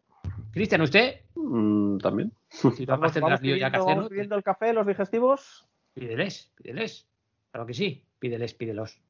[0.52, 1.22] Cristian, ¿usted?
[1.36, 2.32] Mm, también.
[2.50, 5.68] Si vamos, vamos pidiendo, ya ¿Vamos pidiendo el café, los digestivos?
[5.94, 7.08] Pídeles, pídeles.
[7.52, 9.02] Claro que sí, pídeles, pídelos.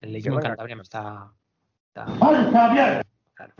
[0.00, 1.32] El leyó en Cantabria me está...
[1.88, 2.06] está...
[2.20, 3.04] ¡Hola,
[3.34, 3.54] claro.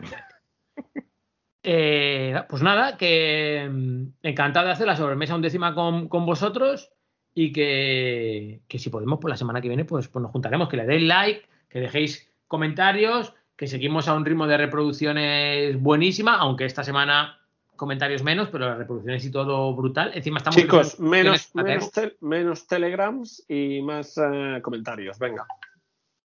[1.63, 6.91] eh, pues nada, que mm, encantado de hacer la sobremesa undécima con, con vosotros
[7.33, 10.77] y que, que, si podemos, por la semana que viene, pues, pues nos juntaremos, que
[10.77, 16.65] le deis like, que dejéis comentarios, que seguimos a un ritmo de reproducciones buenísima, aunque
[16.65, 17.39] esta semana
[17.75, 20.11] comentarios menos, pero las reproducciones y todo brutal.
[20.13, 25.19] Encima estamos Chicos, menos, menos, te, menos, telegrams y más uh, comentarios.
[25.19, 25.45] Venga.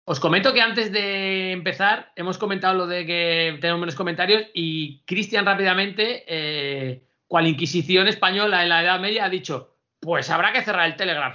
[0.05, 5.03] Os comento que antes de empezar hemos comentado lo de que tenemos menos comentarios y
[5.05, 10.63] Cristian rápidamente, eh, cual Inquisición española en la Edad Media, ha dicho, pues habrá que
[10.63, 11.33] cerrar el Telegram.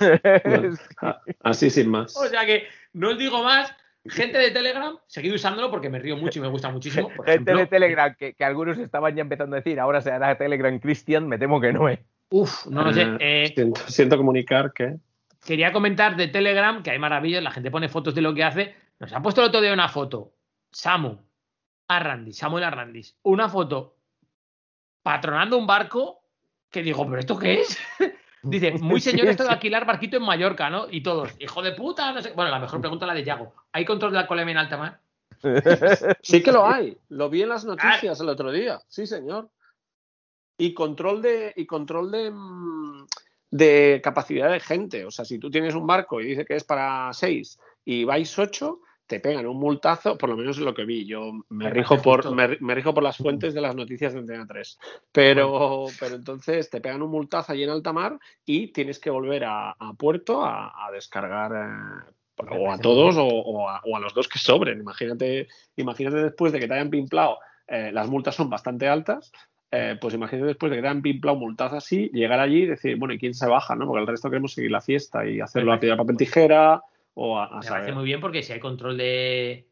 [1.42, 2.16] Así sin más.
[2.16, 3.74] O sea que no os digo más.
[4.06, 7.08] Gente de Telegram, seguid usándolo porque me río mucho y me gusta muchísimo.
[7.08, 10.10] Por Gente ejemplo, de Telegram, que, que, algunos estaban ya empezando a decir, ahora se
[10.10, 12.02] hará Telegram Christian, me temo que no, ¿eh?
[12.30, 13.06] Uf, no lo sé.
[13.20, 14.96] Eh, siento, siento, comunicar que.
[15.44, 18.74] Quería comentar de Telegram que hay maravillas, la gente pone fotos de lo que hace.
[18.98, 20.32] Nos ha puesto el otro día una foto.
[20.70, 21.18] Samu,
[21.88, 23.96] Arrandis, Samuel Arrandis, una foto
[25.02, 26.22] patronando un barco
[26.70, 27.78] que digo, ¿pero esto qué es?
[28.48, 30.86] Dice, muy señor esto de alquilar barquito en Mallorca, ¿no?
[30.90, 32.32] Y todos, hijo de puta, no sé.
[32.32, 33.54] Bueno, la mejor pregunta es la de Yago.
[33.72, 35.00] ¿Hay control de alcoholemia en alta mar?
[36.22, 36.96] Sí que lo hay.
[37.10, 38.80] Lo vi en las noticias el otro día.
[38.88, 39.50] Sí, señor.
[40.56, 42.32] Y control de, y control de,
[43.50, 45.04] de capacidad de gente.
[45.04, 48.36] O sea, si tú tienes un barco y dice que es para seis y vais
[48.38, 51.06] ocho, te pegan un multazo, por lo menos es lo que vi.
[51.06, 54.46] Yo me rijo por, me, me, rijo por las fuentes de las noticias de Antena
[54.46, 54.78] 3.
[55.10, 59.44] Pero, pero entonces te pegan un multazo allí en alta mar y tienes que volver
[59.44, 62.14] a, a puerto a, a descargar eh,
[62.50, 64.78] o a todos o, o, a, o, a, los dos que sobren.
[64.78, 69.32] Imagínate, imagínate después de que te hayan pimplado, eh, las multas son bastante altas.
[69.70, 72.96] Eh, pues imagínate después de que te hayan pimplado multas así, llegar allí y decir,
[72.96, 73.74] bueno, ¿y quién se baja?
[73.74, 73.86] ¿no?
[73.86, 76.82] Porque el resto queremos seguir la fiesta y hacerlo a piedra, papel, tijera
[77.20, 79.68] o a, a Me parece muy bien porque si hay control de,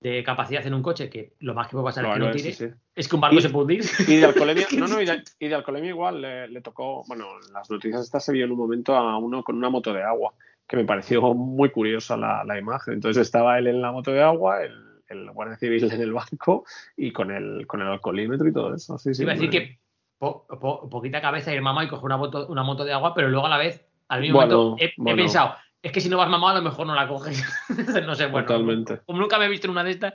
[0.00, 2.32] de, capacidad en un coche, que lo más que puede pasar claro, es que no
[2.32, 2.74] tire, sí, sí.
[2.94, 3.84] es que un barco y, se puede hundir.
[4.08, 7.26] Y de alcoholemia, no, no, y de, y de alcoholemia igual le, le, tocó, bueno,
[7.46, 10.02] en las noticias estas se vio en un momento a uno con una moto de
[10.02, 10.32] agua,
[10.66, 12.94] que me pareció muy curiosa la, la imagen.
[12.94, 16.64] Entonces estaba él en la moto de agua, el, el guardia civil en el banco
[16.96, 18.96] y con el, con el alcoholímetro y todo eso.
[18.96, 19.80] Sí, sí, Iba a decir que
[20.16, 23.12] po, po, poquita cabeza y el mamá y coge una moto, una moto de agua,
[23.14, 25.18] pero luego a la vez, al mismo bueno, momento, he, bueno.
[25.18, 27.42] he pensado, es que si no vas mamado, a lo mejor no la coges.
[28.06, 28.46] no sé, bueno.
[28.46, 29.00] Totalmente.
[29.06, 30.14] Como nunca me he visto en una de estas,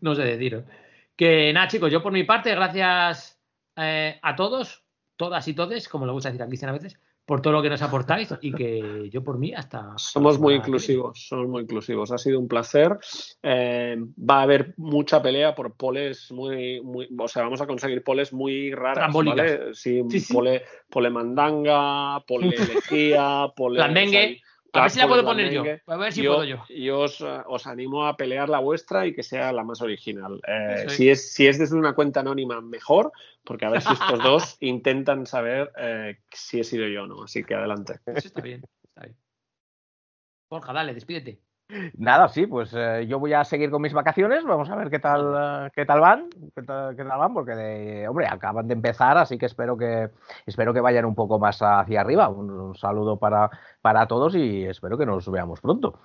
[0.00, 0.64] no sé deciros.
[1.16, 3.40] Que nada, chicos, yo por mi parte, gracias
[3.76, 4.84] eh, a todos,
[5.16, 7.70] todas y todes, como le gusta decir a Cristian a veces, por todo lo que
[7.70, 9.92] nos aportáis y que yo por mí hasta...
[9.96, 12.10] Somos muy inclusivos, somos muy inclusivos.
[12.10, 12.98] Ha sido un placer.
[13.42, 18.02] Eh, va a haber mucha pelea por poles muy, muy, o sea, vamos a conseguir
[18.02, 19.74] poles muy raras, ¿vale?
[19.74, 23.76] Sí, Pole, pole mandanga, pole lejía, pole...
[23.76, 24.42] Blandengue.
[24.72, 25.64] A ver si la puedo poner yo.
[25.86, 26.64] A ver si puedo yo.
[26.68, 30.40] Y os, os, animo a pelear la vuestra y que sea la más original.
[30.46, 33.12] Eh, si, es, si es desde una cuenta anónima, mejor,
[33.44, 37.24] porque a ver si estos dos intentan saber eh, si he sido yo o no.
[37.24, 38.00] Así que adelante.
[38.06, 39.16] Eso está bien, está bien.
[40.48, 41.40] Borja, dale, despídete.
[41.96, 44.98] Nada, sí, pues eh, yo voy a seguir con mis vacaciones, vamos a ver qué
[44.98, 49.38] tal, eh, qué tal van, qué tal, van, porque de, hombre, acaban de empezar, así
[49.38, 50.10] que espero que
[50.46, 52.28] espero que vayan un poco más hacia arriba.
[52.28, 53.50] Un, saludo para,
[53.80, 55.98] para todos y espero que nos veamos pronto.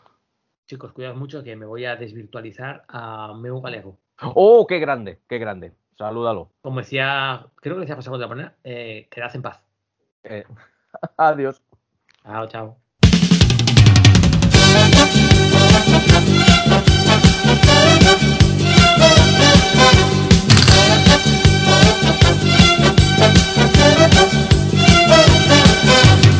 [0.67, 3.99] Chicos, cuidado mucho que me voy a desvirtualizar a Meu Galego.
[4.21, 5.73] Oh, qué grande, qué grande.
[5.97, 6.51] Salúdalo.
[6.61, 9.63] Como decía, creo que decía pasado de otra manera, eh, quedad en paz.
[11.17, 11.61] adiós.
[12.23, 12.84] Chao, chao.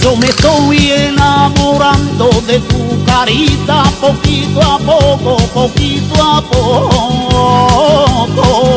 [0.06, 8.70] Yo me estoy enamorando de tu carita poquito a poco, poquito a poco.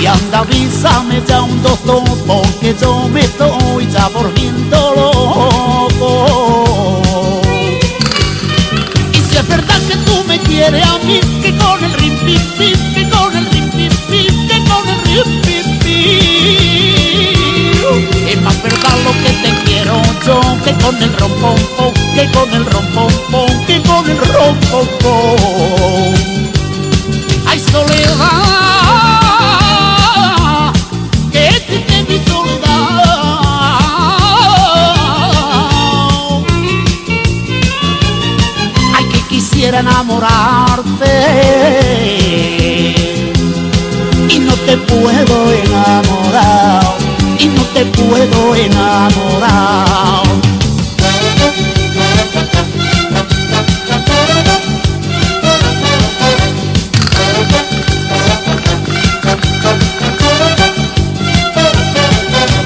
[0.00, 7.02] Y anda, avísame ya un doctor porque yo me estoy ya volviendo loco.
[9.12, 12.16] Y si es verdad que tú me quieres a mí, que con el rim
[12.96, 13.88] que con el rim que
[14.68, 15.55] con el rim
[19.12, 21.56] que te quiero yo que con el rompón,
[22.14, 23.12] que con el rompón,
[23.66, 24.88] que con el rompón.
[27.46, 28.72] Ay, soledad,
[31.32, 32.66] que te te mi soledad.
[38.96, 41.14] Ay, que quisiera enamorarte
[44.28, 46.85] y no te puedo enamorar
[47.46, 50.22] y no te puedo enamorar.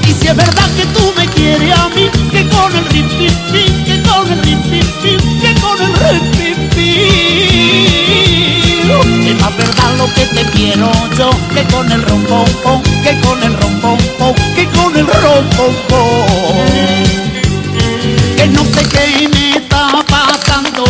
[0.07, 3.07] Y si es verdad que tú me quieres a mí, que con el rip,
[9.31, 13.53] es más verdad lo que te quiero yo que con el rompón, que con el
[13.57, 13.97] rompón,
[14.55, 16.61] que con el rompón.
[18.35, 20.83] Que no sé qué me está pasando,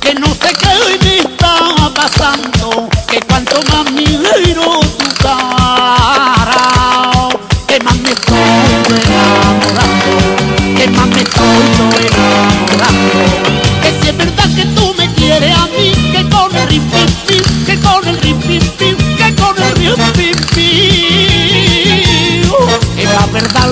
[0.00, 4.83] que no sé qué me está pasando, que cuanto más miro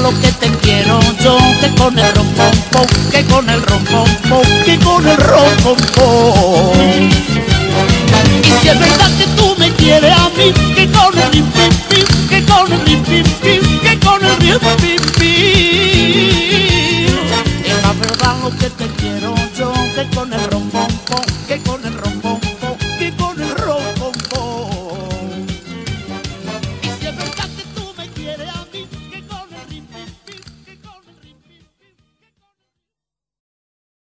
[0.02, 5.06] lo que te quiero yo, que con el rompompo, que con el rompompo, que con
[5.06, 6.72] el rompompo.
[8.42, 11.72] Y si es verdad que tú me quieres a mí, que con el rim, pim,
[11.88, 16.02] pim, que con el rim, pim, pim, que con el rim, pim, pim.
[17.64, 20.31] Es la verdad lo que te quiero yo, que con